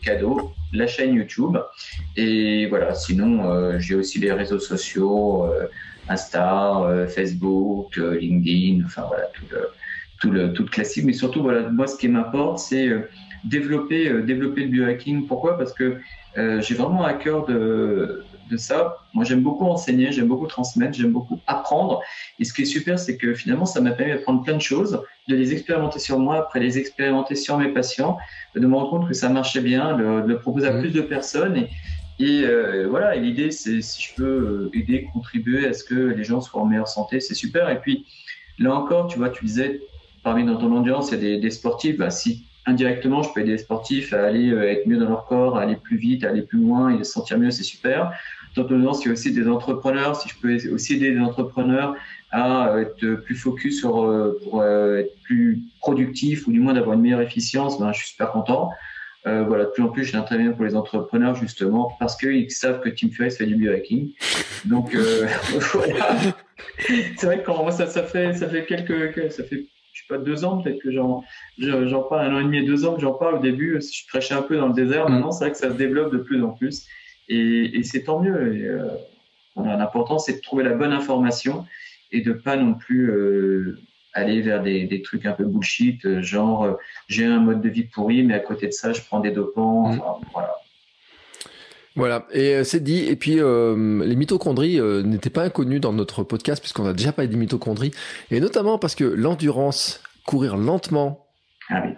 cadeau, 0.03 0.53
la 0.73 0.87
chaîne 0.87 1.15
YouTube. 1.15 1.57
Et 2.17 2.67
voilà, 2.67 2.95
sinon 2.95 3.79
j'ai 3.79 3.95
aussi 3.95 4.19
les 4.19 4.33
réseaux 4.33 4.59
sociaux, 4.59 5.51
Insta, 6.09 7.07
Facebook, 7.09 7.97
LinkedIn, 7.97 8.85
enfin 8.85 9.05
voilà, 9.09 9.25
tout 9.35 9.45
le, 9.51 9.69
tout 10.21 10.31
le, 10.31 10.53
tout 10.53 10.65
classique. 10.65 11.05
Mais 11.05 11.13
surtout, 11.13 11.43
voilà, 11.43 11.71
moi, 11.71 11.87
ce 11.87 11.97
qui 11.97 12.09
m'apporte, 12.09 12.59
c'est 12.59 12.89
euh, 12.89 13.09
développer, 13.45 14.09
euh, 14.09 14.23
développer 14.23 14.63
le 14.63 14.69
biohacking. 14.69 15.27
Pourquoi? 15.27 15.57
Parce 15.57 15.73
que 15.73 15.99
euh, 16.37 16.61
j'ai 16.61 16.75
vraiment 16.75 17.05
à 17.05 17.15
cœur 17.15 17.47
de, 17.47 18.25
de 18.51 18.57
ça. 18.57 18.99
Moi, 19.15 19.25
j'aime 19.25 19.43
beaucoup 19.43 19.65
enseigner, 19.65 20.13
j'aime 20.13 20.29
beaucoup 20.29 20.47
transmettre, 20.47 20.97
j'aime 20.97 21.13
beaucoup 21.13 21.41
apprendre. 21.47 22.03
Et 22.39 22.45
ce 22.45 22.53
qui 22.53 22.63
est 22.63 22.67
super, 22.67 22.99
c'est 22.99 23.17
que 23.17 23.35
finalement, 23.35 23.67
ça 23.67 23.81
m'a 23.81 23.93
permis 23.93 24.13
d'apprendre 24.13 24.43
plein 24.43 24.57
de 24.57 24.63
choses, 24.63 25.03
de 25.29 25.35
les 25.35 25.53
expérimenter 25.53 25.99
sur 25.99 26.19
moi, 26.19 26.39
après 26.39 26.61
les 26.61 26.79
expérimenter 26.79 27.35
sur 27.35 27.59
mes 27.59 27.69
patients, 27.69 28.19
de 28.55 28.67
me 28.67 28.75
rendre 28.75 28.91
compte 28.91 29.09
que 29.09 29.15
ça 29.15 29.29
marchait 29.29 29.61
bien, 29.61 29.97
de, 29.97 30.27
le 30.27 30.39
proposer 30.39 30.69
à 30.69 30.73
mmh. 30.73 30.81
plus 30.81 30.91
de 30.91 31.01
personnes. 31.01 31.67
Et, 32.21 32.41
et 32.41 32.85
voilà, 32.87 33.15
et 33.15 33.21
l'idée, 33.21 33.53
c'est 33.53 33.81
si 33.81 34.03
je 34.03 34.15
peux 34.15 34.71
aider, 34.75 35.09
contribuer 35.13 35.67
à 35.69 35.73
ce 35.73 35.85
que 35.85 35.95
les 35.95 36.25
gens 36.25 36.41
soient 36.41 36.61
en 36.61 36.67
meilleure 36.67 36.89
santé, 36.89 37.21
c'est 37.21 37.35
super. 37.35 37.71
Et 37.71 37.81
puis, 37.81 38.07
là 38.59 38.75
encore, 38.75 39.07
tu 39.07 39.19
vois, 39.19 39.31
tu 39.31 39.45
disais, 39.45 39.81
parmi 40.23 40.45
dans 40.45 40.57
ton 40.57 40.75
audience, 40.77 41.11
il 41.13 41.23
y 41.23 41.35
a 41.35 41.39
des, 41.39 41.51
sportifs. 41.51 41.99
Bah, 41.99 42.11
si 42.11 42.45
indirectement, 42.67 43.23
je 43.23 43.33
peux 43.33 43.41
aider 43.41 43.53
les 43.53 43.59
sportifs 43.59 44.13
à 44.13 44.27
aller 44.27 44.51
euh, 44.51 44.71
être 44.71 44.87
mieux 44.87 44.99
dans 44.99 45.09
leur 45.09 45.25
corps, 45.27 45.57
à 45.57 45.63
aller 45.63 45.77
plus 45.77 45.97
vite, 45.97 46.25
à 46.25 46.29
aller 46.29 46.43
plus 46.43 46.59
loin 46.59 46.99
et 46.99 47.05
se 47.05 47.13
sentir 47.13 47.39
mieux, 47.39 47.51
c'est 47.51 47.63
super. 47.63 48.13
Dans 48.57 48.65
ton 48.65 48.77
audience, 48.77 49.05
il 49.05 49.09
y 49.09 49.11
a 49.11 49.13
aussi 49.13 49.33
des 49.33 49.49
entrepreneurs. 49.49 50.17
Si 50.17 50.29
je 50.29 50.35
peux 50.41 50.75
aussi 50.75 50.95
aider 50.95 51.13
des 51.13 51.21
entrepreneurs 51.21 51.95
à 52.31 52.75
être 52.79 53.15
plus 53.15 53.37
focus 53.37 53.79
sur 53.79 54.03
euh, 54.03 54.39
pour 54.43 54.61
euh, 54.61 54.99
être 54.99 55.15
plus 55.23 55.63
productif 55.81 56.47
ou 56.47 56.53
du 56.53 56.61
moins 56.61 56.75
d'avoir 56.75 56.95
une 56.95 57.03
meilleure 57.03 57.23
efficience, 57.23 57.79
ben, 57.79 57.93
je 57.93 57.99
suis 57.99 58.09
super 58.09 58.31
content. 58.33 58.71
Euh, 59.27 59.43
voilà, 59.43 59.65
de 59.65 59.71
plus 59.71 59.83
en 59.83 59.89
plus, 59.89 60.05
je 60.05 60.13
l'interviens 60.13 60.53
pour 60.53 60.65
les 60.65 60.77
entrepreneurs 60.77 61.35
justement 61.35 61.97
parce 61.99 62.17
qu'ils 62.17 62.51
savent 62.51 62.81
que 62.81 62.89
Team 62.89 63.11
Ferriss 63.11 63.37
fait 63.37 63.47
du 63.47 63.57
biohacking. 63.57 64.13
Donc 64.65 64.95
euh, 64.95 65.27
voilà. 65.75 66.17
C'est 66.79 67.27
vrai 67.27 67.41
que 67.41 67.47
quand 67.47 67.71
ça, 67.71 67.87
ça 67.87 68.05
fait 68.05 68.33
ça 68.35 68.49
fait 68.49 68.65
quelques 68.65 69.33
ça 69.33 69.43
fait 69.43 69.67
pas 70.09 70.19
deux 70.19 70.45
ans 70.45 70.59
peut-être 70.59 70.81
que 70.81 70.91
j'en 70.91 71.25
j'en 71.59 72.03
parle 72.03 72.27
un 72.27 72.37
an 72.37 72.41
et 72.41 72.45
demi 72.45 72.65
deux 72.65 72.87
ans 72.87 72.95
que 72.95 73.01
j'en 73.01 73.15
parle 73.15 73.37
au 73.37 73.41
début 73.41 73.81
je 73.81 74.07
prêchais 74.09 74.35
un 74.35 74.43
peu 74.43 74.57
dans 74.57 74.69
le 74.69 74.75
désert 74.75 75.09
mm. 75.09 75.13
maintenant 75.13 75.33
c'est 75.33 75.45
vrai 75.45 75.53
que 75.53 75.59
ça 75.59 75.71
se 75.71 75.77
développe 75.77 76.13
de 76.13 76.19
plus 76.19 76.43
en 76.43 76.51
plus 76.51 76.87
et, 77.29 77.83
c'est 77.83 78.05
tant 78.05 78.21
mieux 78.21 78.35
euh, 78.35 78.89
l'important 79.57 80.19
c'est 80.19 80.35
de 80.35 80.41
trouver 80.41 80.65
la 80.65 80.75
bonne 80.75 80.93
information 80.93 81.67
et 82.11 82.23
de 82.23 82.33
pas 82.33 82.57
non 82.57 82.75
plus 82.75 83.11
euh, 83.11 83.79
aller 84.15 84.41
vers 84.41 84.63
des, 84.63 85.03
trucs 85.03 85.27
un 85.27 85.33
peu 85.33 85.45
bullshit 85.45 86.05
euh, 86.07 86.23
genre 86.23 86.79
j'ai 87.09 87.27
un 87.27 87.41
mode 87.41 87.61
de 87.61 87.69
vie 87.69 87.85
pourri 87.85 88.23
mais 88.23 88.35
à 88.35 88.41
côté 88.41 88.67
de 88.67 88.73
ça 88.73 88.93
je 88.93 89.03
prends 89.03 89.21
des 89.21 89.31
dopants 89.31 89.93
mm. 89.93 90.01
voilà 90.33 90.58
voilà, 91.99 92.27
et 92.33 92.65
c'est 92.65 92.83
dit. 92.83 93.05
Et 93.05 93.17
puis 93.17 93.35
les 93.35 94.17
mitochondries 94.17 94.81
n'étaient 95.05 95.29
pas 95.29 95.43
inconnues 95.43 95.81
dans 95.81 95.93
notre 95.93 96.23
podcast 96.23 96.63
puisqu'on 96.63 96.87
a 96.87 96.95
déjà 96.95 97.13
parlé 97.13 97.29
des 97.29 97.37
mitochondries, 97.37 97.91
et 98.31 98.41
notamment 98.41 98.79
parce 98.79 98.95
que 98.95 99.05
l'endurance, 99.05 100.01
courir 100.25 100.57
lentement, 100.57 101.27
ah 101.69 101.83
oui. 101.85 101.93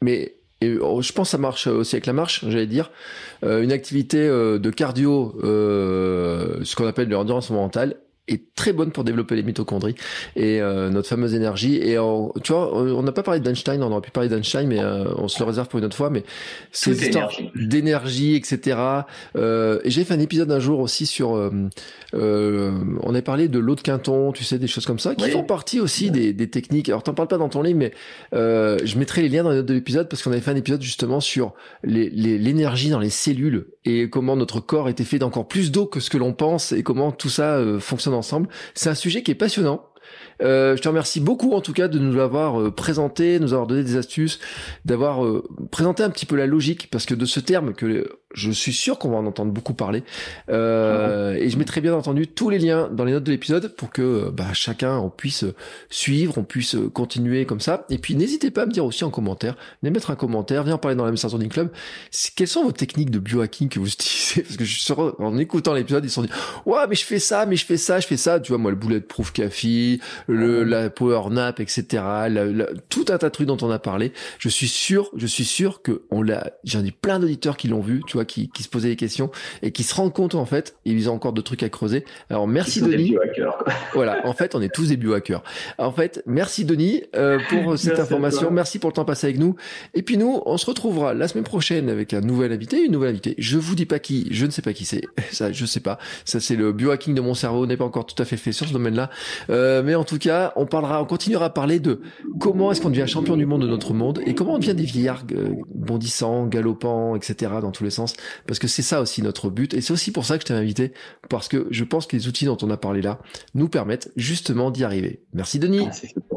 mais 0.00 0.34
oh, 0.80 1.02
je 1.02 1.12
pense 1.12 1.28
que 1.28 1.32
ça 1.32 1.38
marche 1.38 1.66
aussi 1.66 1.96
avec 1.96 2.06
la 2.06 2.14
marche, 2.14 2.44
j'allais 2.48 2.66
dire, 2.66 2.90
une 3.42 3.72
activité 3.72 4.26
de 4.26 4.70
cardio, 4.70 5.38
ce 5.42 6.74
qu'on 6.74 6.86
appelle 6.86 7.10
l'endurance 7.10 7.50
mentale, 7.50 7.96
est 8.28 8.54
très 8.54 8.72
bonne 8.72 8.90
pour 8.90 9.04
développer 9.04 9.36
les 9.36 9.42
mitochondries 9.42 9.94
et 10.36 10.60
euh, 10.60 10.90
notre 10.90 11.08
fameuse 11.08 11.34
énergie. 11.34 11.76
Et 11.76 11.96
tu 12.42 12.52
vois, 12.52 12.74
on 12.74 13.02
n'a 13.02 13.12
pas 13.12 13.22
parlé 13.22 13.40
d'Einstein, 13.40 13.82
on 13.82 13.90
aurait 13.90 14.00
pu 14.00 14.10
parler 14.10 14.28
d'Einstein, 14.28 14.66
mais 14.66 14.80
euh, 14.80 15.04
on 15.16 15.28
se 15.28 15.38
le 15.38 15.46
réserve 15.46 15.68
pour 15.68 15.78
une 15.78 15.84
autre 15.84 15.96
fois. 15.96 16.10
Mais 16.10 16.24
c'est 16.72 16.92
histoires 16.92 17.30
d'énergie, 17.54 18.34
etc. 18.36 18.78
Euh, 19.36 19.80
et 19.84 19.90
j'ai 19.90 20.04
fait 20.04 20.14
un 20.14 20.20
épisode 20.20 20.50
un 20.50 20.60
jour 20.60 20.80
aussi 20.80 21.06
sur. 21.06 21.30
on 22.12 23.14
a 23.14 23.22
parlé 23.22 23.48
de 23.48 23.58
l'eau 23.58 23.74
de 23.74 23.80
Quinton, 23.80 24.32
tu 24.32 24.44
sais, 24.44 24.58
des 24.58 24.66
choses 24.66 24.86
comme 24.86 24.98
ça, 24.98 25.14
qui 25.14 25.30
font 25.30 25.44
partie 25.44 25.80
aussi 25.80 26.10
des, 26.10 26.32
des, 26.32 26.48
techniques. 26.48 26.88
Alors 26.88 27.02
t'en 27.02 27.14
parles 27.14 27.28
pas 27.28 27.38
dans 27.38 27.48
ton 27.48 27.62
livre, 27.62 27.78
mais 27.78 27.92
je 28.32 28.98
mettrai 28.98 29.22
les 29.22 29.28
liens 29.28 29.42
dans 29.42 29.50
les 29.50 29.56
notes 29.56 29.66
de 29.66 29.74
l'épisode 29.74 30.08
parce 30.08 30.22
qu'on 30.22 30.32
avait 30.32 30.40
fait 30.40 30.50
un 30.50 30.56
épisode 30.56 30.82
justement 30.82 31.20
sur 31.20 31.54
l'énergie 31.82 32.86
les, 32.86 32.92
dans 32.92 33.00
les 33.00 33.10
cellules 33.10 33.66
et 33.88 34.10
comment 34.10 34.36
notre 34.36 34.60
corps 34.60 34.88
était 34.88 35.04
fait 35.04 35.18
d'encore 35.18 35.48
plus 35.48 35.70
d'eau 35.70 35.86
que 35.86 36.00
ce 36.00 36.10
que 36.10 36.18
l'on 36.18 36.32
pense 36.32 36.72
et 36.72 36.82
comment 36.82 37.10
tout 37.10 37.30
ça 37.30 37.58
fonctionne 37.80 38.14
ensemble. 38.14 38.48
C'est 38.74 38.90
un 38.90 38.94
sujet 38.94 39.22
qui 39.22 39.30
est 39.30 39.34
passionnant. 39.34 39.87
Euh, 40.42 40.76
je 40.76 40.82
te 40.82 40.88
remercie 40.88 41.20
beaucoup 41.20 41.52
en 41.52 41.60
tout 41.60 41.72
cas 41.72 41.88
de 41.88 41.98
nous 41.98 42.12
l'avoir 42.12 42.60
euh, 42.60 42.70
présenté, 42.70 43.40
nous 43.40 43.52
avoir 43.52 43.66
donné 43.66 43.82
des 43.82 43.96
astuces, 43.96 44.38
d'avoir 44.84 45.24
euh, 45.24 45.44
présenté 45.70 46.02
un 46.02 46.10
petit 46.10 46.26
peu 46.26 46.36
la 46.36 46.46
logique, 46.46 46.88
parce 46.90 47.06
que 47.06 47.14
de 47.14 47.26
ce 47.26 47.40
terme 47.40 47.74
que 47.74 48.08
je 48.34 48.50
suis 48.50 48.74
sûr 48.74 48.98
qu'on 48.98 49.10
va 49.10 49.16
en 49.16 49.26
entendre 49.26 49.52
beaucoup 49.52 49.72
parler. 49.72 50.02
Et 50.48 51.48
je 51.50 51.56
mettrai 51.56 51.80
bien 51.80 51.94
entendu 51.94 52.26
tous 52.26 52.50
les 52.50 52.58
liens 52.58 52.88
dans 52.92 53.04
les 53.04 53.12
notes 53.12 53.24
de 53.24 53.32
l'épisode 53.32 53.74
pour 53.74 53.90
que 53.90 54.28
bah, 54.30 54.52
chacun 54.52 54.98
on 54.98 55.08
puisse 55.08 55.46
suivre, 55.88 56.36
on 56.36 56.44
puisse 56.44 56.76
continuer 56.92 57.46
comme 57.46 57.60
ça. 57.60 57.86
Et 57.88 57.96
puis 57.96 58.14
n'hésitez 58.14 58.50
pas 58.50 58.62
à 58.62 58.66
me 58.66 58.70
dire 58.70 58.84
aussi 58.84 59.04
en 59.04 59.10
commentaire, 59.10 59.56
venez 59.82 59.92
mettre 59.92 60.10
un 60.10 60.14
commentaire, 60.14 60.62
viens 60.62 60.74
en 60.74 60.78
parler 60.78 60.96
dans 60.96 61.06
la 61.06 61.10
Message 61.10 61.32
Club. 61.48 61.70
Quelles 62.36 62.48
sont 62.48 62.64
vos 62.64 62.72
techniques 62.72 63.10
de 63.10 63.18
biohacking 63.18 63.70
que 63.70 63.80
vous 63.80 63.88
utilisez? 63.92 64.42
Parce 64.42 64.56
que 64.58 64.64
je 64.64 64.78
suis 64.78 64.92
en 64.92 65.38
écoutant 65.38 65.72
l'épisode, 65.72 66.04
ils 66.04 66.10
se 66.10 66.16
sont 66.16 66.22
dit 66.22 66.30
ouais 66.66 66.86
mais 66.86 66.96
je 66.96 67.04
fais 67.04 67.18
ça, 67.18 67.46
mais 67.46 67.56
je 67.56 67.64
fais 67.64 67.78
ça, 67.78 67.98
je 67.98 68.06
fais 68.06 68.18
ça. 68.18 68.40
Tu 68.40 68.52
vois 68.52 68.58
moi 68.58 68.70
le 68.70 68.76
bulletproof 68.76 69.32
café, 69.32 69.97
le 70.26 70.64
la 70.64 70.90
power 70.90 71.30
nap, 71.30 71.60
etc. 71.60 72.02
tout 72.88 73.06
un 73.08 73.18
tas 73.18 73.28
de 73.28 73.32
trucs 73.32 73.46
dont 73.46 73.58
on 73.62 73.70
a 73.70 73.78
parlé. 73.78 74.12
Je 74.38 74.48
suis 74.48 74.68
sûr, 74.68 75.10
je 75.16 75.26
suis 75.26 75.44
sûr 75.44 75.82
que 75.82 76.02
on 76.10 76.22
l'a. 76.22 76.52
J'en 76.64 76.84
ai 76.84 76.90
plein 76.90 77.18
d'auditeurs 77.18 77.56
qui 77.56 77.68
l'ont 77.68 77.80
vu. 77.80 78.02
Tu 78.06 78.14
vois 78.14 78.24
qui, 78.24 78.50
qui 78.50 78.62
se 78.62 78.68
posaient 78.68 78.88
des 78.88 78.96
questions 78.96 79.30
et 79.62 79.72
qui 79.72 79.82
se 79.82 79.94
rendent 79.94 80.12
compte 80.12 80.34
en 80.34 80.46
fait, 80.46 80.76
ils 80.84 81.08
ont 81.10 81.14
encore 81.14 81.32
de 81.32 81.40
trucs 81.40 81.62
à 81.62 81.68
creuser. 81.68 82.04
Alors 82.30 82.48
merci 82.48 82.80
Denis. 82.80 83.16
voilà, 83.94 84.26
en 84.26 84.32
fait, 84.32 84.54
on 84.54 84.62
est 84.62 84.72
tous 84.72 84.88
des 84.88 84.96
biohackers. 84.96 85.42
En 85.78 85.92
fait, 85.92 86.22
merci 86.26 86.64
Denis 86.64 87.04
euh, 87.16 87.38
pour 87.48 87.78
cette 87.78 87.98
information, 87.98 88.50
merci 88.50 88.78
pour 88.78 88.90
le 88.90 88.94
temps 88.94 89.04
passé 89.04 89.26
avec 89.28 89.38
nous. 89.38 89.56
Et 89.94 90.02
puis 90.02 90.16
nous, 90.16 90.42
on 90.46 90.56
se 90.56 90.66
retrouvera 90.66 91.14
la 91.14 91.28
semaine 91.28 91.44
prochaine 91.44 91.88
avec 91.88 92.14
un 92.14 92.20
nouvel 92.20 92.52
invité, 92.52 92.84
une 92.84 92.92
nouvelle 92.92 93.10
invitée. 93.10 93.34
Je 93.38 93.58
vous 93.58 93.74
dis 93.74 93.86
pas 93.86 93.98
qui, 93.98 94.28
je 94.30 94.46
ne 94.46 94.50
sais 94.50 94.62
pas 94.62 94.72
qui 94.72 94.84
c'est. 94.84 95.02
Ça, 95.30 95.52
je 95.52 95.66
sais 95.66 95.80
pas. 95.80 95.98
Ça, 96.24 96.40
c'est 96.40 96.56
le 96.56 96.72
biohacking 96.72 97.14
de 97.14 97.20
mon 97.20 97.34
cerveau 97.34 97.66
n'est 97.66 97.76
pas 97.76 97.84
encore 97.84 98.06
tout 98.06 98.20
à 98.20 98.24
fait 98.24 98.36
fait 98.36 98.52
sur 98.52 98.66
ce 98.66 98.72
domaine-là. 98.72 99.10
Euh, 99.50 99.82
Mais 99.88 99.94
en 99.94 100.04
tout 100.04 100.18
cas, 100.18 100.52
on 100.54 100.66
parlera, 100.66 101.00
on 101.00 101.06
continuera 101.06 101.46
à 101.46 101.48
parler 101.48 101.80
de 101.80 102.02
comment 102.40 102.70
est-ce 102.70 102.82
qu'on 102.82 102.90
devient 102.90 103.06
champion 103.08 103.38
du 103.38 103.46
monde 103.46 103.62
de 103.62 103.66
notre 103.66 103.94
monde 103.94 104.20
et 104.26 104.34
comment 104.34 104.56
on 104.56 104.58
devient 104.58 104.74
des 104.74 104.84
vieillards 104.84 105.24
euh, 105.32 105.54
bondissants, 105.74 106.44
galopants, 106.44 107.16
etc. 107.16 107.52
dans 107.62 107.70
tous 107.70 107.84
les 107.84 107.90
sens. 107.90 108.14
Parce 108.46 108.58
que 108.58 108.66
c'est 108.66 108.82
ça 108.82 109.00
aussi 109.00 109.22
notre 109.22 109.48
but. 109.48 109.72
Et 109.72 109.80
c'est 109.80 109.94
aussi 109.94 110.12
pour 110.12 110.26
ça 110.26 110.36
que 110.36 110.42
je 110.42 110.48
t'ai 110.48 110.52
invité, 110.52 110.92
parce 111.30 111.48
que 111.48 111.66
je 111.70 111.84
pense 111.84 112.06
que 112.06 112.16
les 112.16 112.28
outils 112.28 112.44
dont 112.44 112.58
on 112.60 112.68
a 112.68 112.76
parlé 112.76 113.00
là 113.00 113.18
nous 113.54 113.70
permettent 113.70 114.12
justement 114.14 114.70
d'y 114.70 114.84
arriver. 114.84 115.22
Merci 115.32 115.58
Denis. 115.58 115.88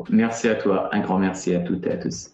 Merci 0.10 0.48
à 0.48 0.56
toi. 0.56 0.88
Un 0.94 1.02
grand 1.02 1.20
merci 1.20 1.54
à 1.54 1.60
toutes 1.60 1.86
et 1.88 1.92
à 1.92 1.98
tous. 1.98 2.30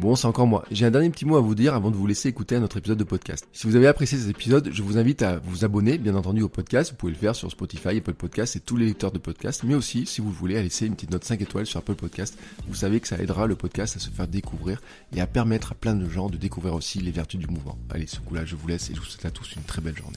Bon, 0.00 0.16
c'est 0.16 0.26
encore 0.26 0.46
moi. 0.46 0.64
J'ai 0.70 0.86
un 0.86 0.90
dernier 0.90 1.10
petit 1.10 1.26
mot 1.26 1.36
à 1.36 1.42
vous 1.42 1.54
dire 1.54 1.74
avant 1.74 1.90
de 1.90 1.96
vous 1.96 2.06
laisser 2.06 2.30
écouter 2.30 2.56
un 2.56 2.62
autre 2.62 2.78
épisode 2.78 2.96
de 2.96 3.04
podcast. 3.04 3.46
Si 3.52 3.66
vous 3.66 3.76
avez 3.76 3.86
apprécié 3.86 4.16
cet 4.16 4.30
épisode, 4.30 4.70
je 4.72 4.82
vous 4.82 4.96
invite 4.96 5.20
à 5.20 5.40
vous 5.40 5.66
abonner, 5.66 5.98
bien 5.98 6.14
entendu, 6.14 6.40
au 6.40 6.48
podcast. 6.48 6.92
Vous 6.92 6.96
pouvez 6.96 7.12
le 7.12 7.18
faire 7.18 7.36
sur 7.36 7.50
Spotify, 7.50 7.98
Apple 7.98 8.14
Podcast 8.14 8.56
et 8.56 8.60
tous 8.60 8.78
les 8.78 8.86
lecteurs 8.86 9.12
de 9.12 9.18
podcast. 9.18 9.62
Mais 9.62 9.74
aussi, 9.74 10.06
si 10.06 10.22
vous 10.22 10.30
voulez, 10.30 10.56
à 10.56 10.62
laisser 10.62 10.86
une 10.86 10.94
petite 10.94 11.10
note 11.10 11.24
5 11.24 11.42
étoiles 11.42 11.66
sur 11.66 11.80
Apple 11.80 11.96
Podcast. 11.96 12.38
Vous 12.66 12.76
savez 12.76 12.98
que 13.00 13.08
ça 13.08 13.18
aidera 13.18 13.46
le 13.46 13.56
podcast 13.56 13.94
à 13.96 14.00
se 14.00 14.08
faire 14.08 14.26
découvrir 14.26 14.80
et 15.14 15.20
à 15.20 15.26
permettre 15.26 15.72
à 15.72 15.74
plein 15.74 15.94
de 15.94 16.08
gens 16.08 16.30
de 16.30 16.38
découvrir 16.38 16.72
aussi 16.74 17.00
les 17.00 17.10
vertus 17.10 17.38
du 17.38 17.48
mouvement. 17.48 17.76
Allez, 17.90 18.06
ce 18.06 18.20
coup-là, 18.20 18.46
je 18.46 18.56
vous 18.56 18.68
laisse 18.68 18.88
et 18.88 18.94
je 18.94 19.00
vous 19.00 19.06
souhaite 19.06 19.26
à 19.26 19.30
tous 19.30 19.54
une 19.54 19.64
très 19.64 19.82
belle 19.82 19.98
journée. 19.98 20.16